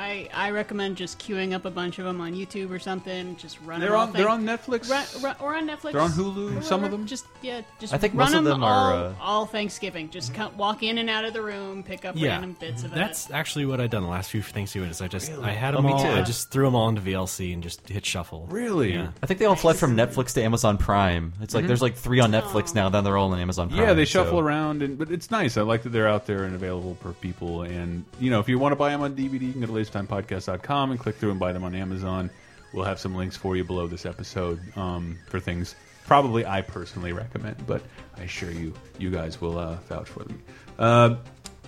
I, 0.01 0.27
I 0.33 0.49
recommend 0.49 0.97
just 0.97 1.19
queuing 1.19 1.53
up 1.53 1.65
a 1.65 1.69
bunch 1.71 1.99
of 1.99 2.05
them 2.05 2.19
on 2.21 2.33
YouTube 2.33 2.71
or 2.71 2.79
something. 2.79 3.35
Just 3.35 3.59
run. 3.63 3.79
They're 3.79 3.91
them 3.91 3.99
on- 3.99 4.13
they're 4.13 4.29
on 4.29 4.43
Netflix? 4.43 4.89
Run, 4.89 5.05
run, 5.23 5.35
or 5.39 5.55
on 5.55 5.67
Netflix. 5.67 5.91
They're 5.91 6.01
on 6.01 6.09
Hulu, 6.11 6.63
some 6.63 6.83
of 6.83 6.89
them? 6.91 7.05
Just 7.05 7.25
yeah, 7.41 7.61
just 7.79 7.93
I 7.93 7.97
think 7.97 8.13
run 8.15 8.31
most 8.31 8.37
of 8.39 8.43
them 8.45 8.53
them 8.61 8.63
are, 8.63 8.93
all, 8.93 9.03
uh, 9.05 9.13
all 9.21 9.45
Thanksgiving. 9.45 10.09
Just 10.09 10.33
come, 10.33 10.57
walk 10.57 10.81
in 10.81 10.97
and 10.97 11.09
out 11.09 11.23
of 11.25 11.33
the 11.33 11.41
room, 11.41 11.83
pick 11.83 12.03
up 12.03 12.15
yeah. 12.17 12.29
random 12.29 12.55
bits 12.59 12.83
of 12.83 12.91
it. 12.91 12.95
That's 12.95 13.29
actually 13.29 13.65
what 13.67 13.79
I've 13.79 13.91
done 13.91 14.01
the 14.03 14.09
last 14.09 14.31
few 14.31 14.41
Thanksgiving. 14.41 14.89
Is 14.89 15.01
I 15.01 15.07
just 15.07 15.29
Really? 15.31 15.43
I 15.43 15.51
had 15.51 15.75
Oh, 15.75 15.77
them 15.77 15.85
me 15.85 15.93
all. 15.93 16.01
too. 16.03 16.09
I 16.09 16.21
just 16.23 16.49
threw 16.49 16.65
them 16.65 16.73
all 16.75 16.89
into 16.89 17.01
VLC 17.01 17.53
and 17.53 17.61
just 17.61 17.87
hit 17.87 18.05
shuffle. 18.05 18.47
Really? 18.49 18.93
Yeah. 18.93 19.09
I 19.21 19.27
think 19.27 19.39
they 19.39 19.45
all 19.45 19.55
fled 19.55 19.75
from 19.75 19.95
Netflix 19.95 20.33
to 20.33 20.41
Amazon 20.43 20.77
Prime. 20.79 21.33
It's 21.41 21.53
like 21.53 21.65
Mhm. 21.65 21.67
there's 21.67 21.81
like 21.81 21.95
three 21.95 22.19
on 22.19 22.31
Netflix 22.31 22.73
now. 22.73 22.89
Then 22.89 23.03
they're 23.03 23.17
all 23.17 23.31
on 23.31 23.39
Amazon 23.39 23.69
Prime. 23.69 23.81
Yeah, 23.81 23.93
they 23.93 24.05
so- 24.05 24.23
shuffle 24.23 24.39
around, 24.39 24.81
and 24.81 24.97
but 24.97 25.11
it's 25.11 25.29
nice. 25.29 25.57
I 25.57 25.61
like 25.61 25.83
that 25.83 25.89
they're 25.89 26.07
out 26.07 26.25
there 26.25 26.43
and 26.43 26.55
available 26.55 26.97
for 27.01 27.13
people. 27.13 27.61
And 27.61 28.03
you 28.19 28.31
know, 28.31 28.39
if 28.39 28.49
you 28.49 28.57
want 28.57 28.71
to 28.71 28.75
buy 28.75 28.89
them 28.89 29.01
on 29.01 29.13
DVD, 29.15 29.45
you 29.45 29.51
can 29.51 29.61
go 29.61 29.67
to 29.67 29.73
lasertimepodcast.com 29.91 30.91
and 30.91 30.99
click 30.99 31.15
through 31.15 31.31
and 31.31 31.39
buy 31.39 31.51
them 31.53 31.63
on 31.63 31.76
Amazon. 31.76 32.30
We'll 32.73 32.85
have 32.85 32.99
some 32.99 33.15
links 33.15 33.35
for 33.35 33.55
you 33.55 33.63
below 33.63 33.88
this 33.88 34.05
episode 34.05 34.59
um, 34.77 35.18
for 35.27 35.39
things 35.39 35.76
probably 36.07 36.45
I 36.45 36.61
personally 36.61 37.13
recommend, 37.13 37.65
but 37.68 37.81
I 38.18 38.23
assure 38.23 38.51
you, 38.51 38.73
you 38.97 39.11
guys 39.11 39.39
will 39.39 39.57
uh, 39.57 39.76
vouch 39.88 40.09
for 40.09 40.23
them. 40.23 40.41
Uh, 40.77 41.15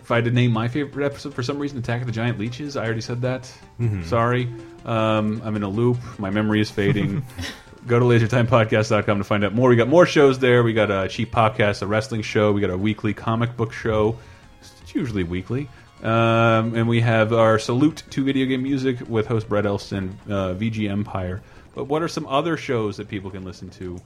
if 0.01 0.11
I 0.11 0.15
had 0.15 0.25
to 0.25 0.31
name 0.31 0.51
my 0.51 0.67
favorite 0.67 1.05
episode 1.05 1.33
for 1.33 1.43
some 1.43 1.59
reason, 1.59 1.77
Attack 1.77 2.01
of 2.01 2.07
the 2.07 2.13
Giant 2.13 2.39
Leeches, 2.39 2.75
I 2.75 2.83
already 2.83 2.99
said 3.01 3.21
that. 3.21 3.49
Mhm. 3.79 4.03
Sorry, 4.05 4.51
um, 4.85 5.41
I'm 5.45 5.55
in 5.55 5.63
a 5.63 5.69
loop. 5.69 5.97
My 6.19 6.29
memory 6.29 6.59
is 6.61 6.69
fading. 6.69 7.23
Go 7.87 7.99
to 7.99 8.05
lasertimepodcast.com 8.05 9.17
to 9.17 9.23
find 9.23 9.43
out 9.45 9.53
more. 9.53 9.69
We 9.69 9.75
got 9.75 9.87
more 9.87 10.05
shows 10.05 10.39
there. 10.39 10.63
We 10.63 10.73
got 10.73 10.89
a 10.91 11.07
cheap 11.07 11.31
podcast, 11.31 11.81
a 11.81 11.87
wrestling 11.87 12.21
show. 12.21 12.51
We 12.51 12.59
got 12.61 12.69
a 12.69 12.77
weekly 12.77 13.13
comic 13.13 13.55
book 13.55 13.71
show. 13.73 14.17
It's 14.61 14.95
usually 14.95 15.23
weekly. 15.23 15.69
Um, 16.03 16.75
and 16.75 16.87
we 16.87 16.99
have 17.01 17.31
our 17.31 17.57
salute 17.57 18.03
to 18.09 18.23
video 18.23 18.45
game 18.45 18.61
music 18.63 18.97
with 19.07 19.25
host 19.27 19.47
Brett 19.47 19.65
Elston, 19.65 20.19
uh, 20.27 20.53
VG 20.53 20.89
Empire. 20.89 21.41
But 21.73 21.85
what 21.85 22.01
are 22.03 22.07
some 22.09 22.27
other 22.27 22.57
shows 22.57 22.97
that 22.97 23.07
people 23.07 23.31
can 23.31 23.43
listen 23.45 23.69
to? 23.71 23.99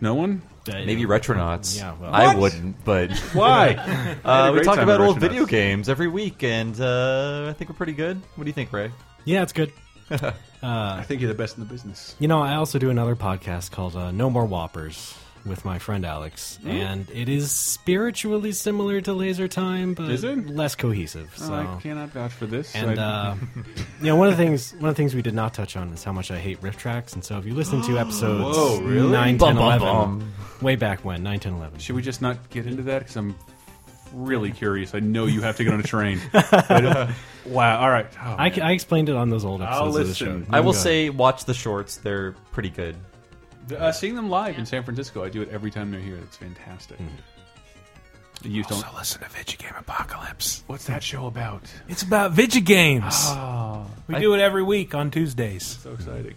No 0.00 0.14
one? 0.14 0.42
Maybe 0.66 1.04
Retronauts. 1.04 1.76
Yeah, 1.76 1.94
well- 2.00 2.14
I 2.14 2.26
What? 2.28 2.36
wouldn't, 2.38 2.84
but 2.84 3.10
Why? 3.32 3.68
I 3.68 3.72
had 3.72 4.18
a 4.24 4.28
uh, 4.30 4.52
we 4.52 4.62
talk 4.62 4.78
about 4.78 5.00
old 5.00 5.18
video 5.20 5.44
games 5.44 5.88
every 5.88 6.08
week, 6.08 6.42
and 6.42 6.78
uh, 6.80 7.46
I 7.48 7.52
think 7.52 7.68
we're 7.70 7.76
pretty 7.76 7.92
good. 7.92 8.20
What 8.36 8.44
do 8.44 8.48
you 8.48 8.54
think, 8.54 8.72
Ray? 8.72 8.90
Yeah, 9.24 9.42
it's 9.42 9.52
good. 9.52 9.72
Uh, 10.62 10.96
I 10.98 11.02
think 11.02 11.20
you're 11.20 11.28
the 11.28 11.36
best 11.36 11.58
in 11.58 11.62
the 11.62 11.68
business. 11.68 12.16
You 12.18 12.26
know, 12.26 12.40
I 12.40 12.54
also 12.54 12.78
do 12.78 12.88
another 12.88 13.14
podcast 13.14 13.70
called 13.70 13.94
uh, 13.96 14.12
No 14.12 14.30
More 14.30 14.46
Whoppers 14.46 15.14
with 15.46 15.64
my 15.64 15.78
friend 15.78 16.04
Alex, 16.06 16.58
Mm. 16.64 16.70
and 16.70 17.10
it 17.12 17.28
is 17.28 17.50
spiritually 17.50 18.52
similar 18.52 19.00
to 19.02 19.12
Laser 19.12 19.46
Time, 19.48 19.92
but 19.94 20.10
Is 20.10 20.24
it? 20.24 20.48
less 20.48 20.74
cohesive. 20.74 21.30
Oh, 21.40 21.46
So. 21.46 21.54
I 21.54 21.80
cannot 21.82 22.08
vouch 22.10 22.32
for 22.32 22.46
this. 22.46 22.74
And 22.74 22.98
I- 22.98 23.02
uh, 23.32 23.36
you 24.00 24.06
know, 24.06 24.16
one 24.16 24.28
of 24.28 24.36
the 24.36 24.42
things 24.42 24.72
one 24.78 24.88
of 24.88 24.94
the 24.94 25.00
things 25.02 25.14
we 25.14 25.22
did 25.22 25.34
not 25.34 25.52
touch 25.54 25.76
on 25.76 25.88
is 25.92 26.02
how 26.02 26.12
much 26.12 26.30
I 26.30 26.38
hate 26.38 26.60
RiffTrax. 26.62 27.12
And 27.14 27.22
so, 27.24 27.36
if 27.38 27.44
you 27.44 27.54
listen 27.54 27.82
to 27.82 27.98
episodes 28.04 28.56
Whoa, 28.56 28.80
really? 28.80 29.10
9, 29.12 29.36
Bum, 29.36 29.48
10, 29.48 29.56
bum, 29.56 29.64
11, 29.82 29.86
bum. 30.20 30.32
way 30.62 30.76
back 30.76 31.04
when, 31.04 31.22
9, 31.22 31.38
10, 31.40 31.52
11. 31.54 31.78
Should 31.78 31.96
we 31.96 32.02
just 32.02 32.22
not 32.22 32.48
get 32.50 32.66
into 32.66 32.82
that? 32.84 33.00
Because 33.00 33.16
I'm 33.16 33.34
really 34.14 34.52
curious. 34.52 34.94
I 34.94 35.00
know 35.00 35.26
you 35.26 35.42
have 35.42 35.56
to 35.56 35.64
get 35.64 35.74
on 35.74 35.80
a 35.80 35.82
train. 35.82 36.20
But, 36.32 36.70
uh, 36.86 37.08
wow. 37.44 37.80
All 37.80 37.90
right. 37.90 38.06
Oh, 38.24 38.36
I. 38.38 38.46
I 38.62 38.70
explained 38.72 39.08
it 39.08 39.16
on 39.16 39.28
those 39.28 39.44
old 39.44 39.60
I'll 39.60 39.88
episodes 39.88 39.96
of 39.98 40.06
the 40.08 40.14
show. 40.14 40.24
listen. 40.38 40.46
I 40.54 40.60
will 40.60 40.72
say, 40.72 41.10
watch 41.10 41.44
the 41.44 41.52
shorts. 41.54 41.96
They're 41.96 42.32
pretty 42.52 42.70
good. 42.70 42.96
Uh, 43.76 43.92
seeing 43.92 44.14
them 44.14 44.28
live 44.28 44.58
in 44.58 44.66
San 44.66 44.82
Francisco, 44.82 45.24
I 45.24 45.28
do 45.30 45.40
it 45.42 45.48
every 45.50 45.70
time 45.70 45.90
they're 45.90 46.00
here. 46.00 46.16
It's 46.22 46.36
fantastic. 46.36 46.98
You 48.42 48.62
don't 48.64 48.84
listen 48.94 49.20
to 49.22 49.26
Vigigame 49.28 49.78
Apocalypse. 49.78 50.64
What's 50.66 50.84
that 50.86 51.02
show 51.02 51.26
about? 51.26 51.62
It's 51.88 52.02
about 52.02 52.34
Vigigames. 52.34 53.12
Oh, 53.28 53.86
we 54.06 54.16
I- 54.16 54.20
do 54.20 54.34
it 54.34 54.40
every 54.40 54.62
week 54.62 54.94
on 54.94 55.10
Tuesdays. 55.10 55.64
So 55.64 55.92
exciting. 55.92 56.34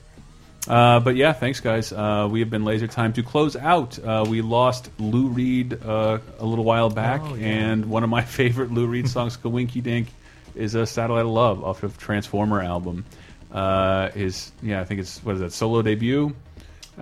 Uh, 0.69 0.99
but 0.99 1.15
yeah, 1.15 1.31
thanks 1.33 1.59
guys. 1.61 1.91
Uh, 1.93 2.27
we 2.29 2.39
have 2.41 2.49
been 2.49 2.65
laser 2.65 2.87
time 2.87 3.13
to 3.13 3.23
close 3.23 3.55
out. 3.55 3.97
Uh, 3.99 4.25
we 4.27 4.41
lost 4.41 4.89
Lou 4.99 5.27
Reed 5.27 5.81
uh, 5.85 6.19
a 6.39 6.45
little 6.45 6.65
while 6.65 6.89
back, 6.89 7.21
Oh, 7.23 7.35
yeah. 7.35 7.45
and 7.47 7.85
one 7.89 8.03
of 8.03 8.09
my 8.09 8.21
favorite 8.23 8.71
Lou 8.71 8.85
Reed 8.87 9.07
songs, 9.09 9.37
"Kawinky 9.37 9.81
Dink," 9.81 10.07
is 10.55 10.75
a 10.75 10.85
"Satellite 10.85 11.25
of 11.25 11.31
Love" 11.31 11.63
off 11.63 11.83
of 11.83 11.97
Transformer 11.97 12.61
album. 12.61 13.05
Uh, 13.49 14.09
his 14.11 14.51
yeah, 14.61 14.81
I 14.81 14.83
think 14.85 14.99
it's 14.99 15.23
what 15.23 15.35
is 15.35 15.41
that 15.41 15.53
solo 15.53 15.81
debut 15.81 16.35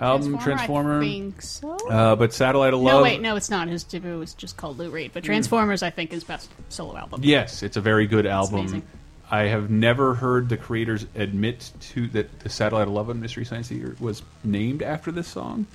album 0.00 0.38
Transformer. 0.38 0.98
I 0.98 1.04
think 1.04 1.42
so. 1.42 1.76
Uh, 1.88 2.16
but 2.16 2.32
"Satellite 2.32 2.74
of 2.74 2.80
Love. 2.80 2.96
no, 2.96 3.02
wait, 3.02 3.20
no, 3.20 3.36
it's 3.36 3.50
not. 3.50 3.68
His 3.68 3.84
debut 3.84 4.18
was 4.18 4.34
just 4.34 4.56
called 4.56 4.78
Lou 4.78 4.90
Reed, 4.90 5.10
but 5.14 5.24
Transformers, 5.24 5.82
I 5.82 5.90
think, 5.90 6.12
is 6.12 6.24
best 6.24 6.50
solo 6.68 6.96
album. 6.96 7.20
Yes, 7.24 7.62
it's 7.62 7.76
a 7.76 7.80
very 7.80 8.06
good 8.06 8.26
album. 8.26 8.60
amazing. 8.60 8.82
I 9.30 9.44
have 9.44 9.70
never 9.70 10.14
heard 10.14 10.48
the 10.48 10.56
creators 10.56 11.04
admit 11.16 11.72
to 11.92 12.06
that 12.08 12.40
the 12.40 12.48
Satellite 12.48 12.86
of 12.86 12.94
Love 12.94 13.10
and 13.10 13.20
Mystery 13.20 13.44
Science 13.44 13.68
Theater 13.68 13.96
was 13.98 14.22
named 14.44 14.82
after 14.82 15.10
this 15.10 15.26
song, 15.26 15.66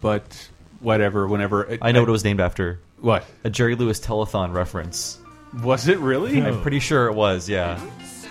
but 0.00 0.48
whatever. 0.80 1.26
Whenever 1.26 1.78
I 1.80 1.92
know 1.92 2.00
what 2.00 2.08
it 2.08 2.12
was 2.12 2.24
named 2.24 2.40
after. 2.40 2.80
What? 3.00 3.24
A 3.44 3.50
Jerry 3.50 3.76
Lewis 3.76 4.00
telethon 4.00 4.52
reference. 4.52 5.18
Was 5.62 5.88
it 5.88 5.98
really? 6.00 6.42
I'm 6.42 6.60
pretty 6.60 6.80
sure 6.80 7.06
it 7.06 7.14
was. 7.14 7.48
Yeah. 7.48 7.80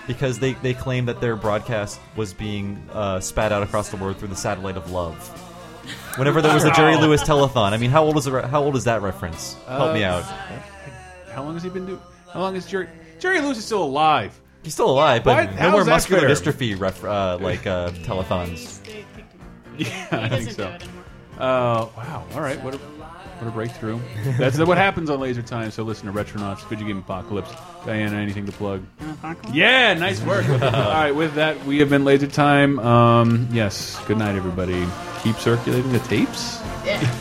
Because 0.07 0.39
they, 0.39 0.53
they 0.53 0.73
claim 0.73 1.05
that 1.05 1.19
their 1.21 1.35
broadcast 1.35 1.99
was 2.15 2.34
being 2.34 2.81
uh, 2.93 3.19
spat 3.19 3.51
out 3.51 3.61
across 3.61 3.89
the 3.89 3.97
world 3.97 4.17
through 4.17 4.29
the 4.29 4.35
satellite 4.35 4.77
of 4.77 4.89
love. 4.91 5.15
Whenever 6.17 6.41
there 6.41 6.53
was 6.53 6.63
a 6.63 6.71
Jerry 6.71 6.95
Lewis 6.95 7.21
telethon, 7.23 7.71
I 7.73 7.77
mean, 7.77 7.91
how 7.91 8.03
old 8.03 8.17
is 8.17 8.25
the 8.25 8.47
how 8.47 8.63
old 8.63 8.75
is 8.75 8.85
that 8.85 9.01
reference? 9.01 9.55
Help 9.67 9.93
me 9.93 10.03
Uh, 10.03 10.17
out. 10.19 10.23
How 11.31 11.43
long 11.43 11.53
has 11.53 11.63
he 11.63 11.69
been 11.69 11.85
doing? 11.85 12.01
How 12.34 12.39
long 12.41 12.55
is 12.55 12.65
Jerry? 12.65 12.88
Jerry 13.19 13.39
Lewis 13.41 13.57
is 13.57 13.65
still 13.65 13.84
alive. 13.84 14.39
He's 14.63 14.73
still 14.73 14.89
alive, 14.89 15.23
but 15.23 15.53
no 15.55 15.71
more 15.71 15.84
that 15.84 15.89
muscular 15.89 16.21
fair? 16.21 16.29
dystrophy 16.29 16.77
ref, 16.79 17.03
uh, 17.03 17.38
like 17.39 17.65
uh, 17.67 17.91
telethons. 17.91 18.79
Yeah, 19.77 20.07
I 20.11 20.27
think 20.29 20.51
so. 20.51 20.75
Uh, 21.38 21.88
wow. 21.95 22.25
All 22.34 22.41
right. 22.41 22.59
What 22.63 22.73
what 23.39 23.47
a 23.47 23.51
breakthrough. 23.51 23.99
That's 24.38 24.57
what 24.57 24.77
happens 24.77 25.09
on 25.09 25.19
Laser 25.19 25.41
Time. 25.41 25.72
So 25.72 25.84
listen 25.84 26.07
to 26.07 26.14
Retronauts, 26.14 26.68
Video 26.68 26.88
Game 26.88 26.99
Apocalypse. 26.99 27.51
Diana, 27.85 28.18
anything 28.18 28.45
to 28.45 28.51
plug? 28.51 28.84
Yeah, 29.53 29.93
nice 29.93 30.22
work. 30.22 30.47
All 30.49 30.59
right, 30.59 31.11
with 31.11 31.35
that, 31.35 31.64
we 31.65 31.80
have 31.80 31.89
been 31.89 32.03
Laser 32.03 32.27
Time. 32.27 32.80
Um, 32.80 33.47
yes, 33.51 33.99
good 34.05 34.18
night, 34.18 34.35
everybody. 34.35 34.85
Keep 35.23 35.38
circulating 35.38 35.91
the 35.91 35.99
tapes. 35.99 36.59
Yeah. 36.85 37.18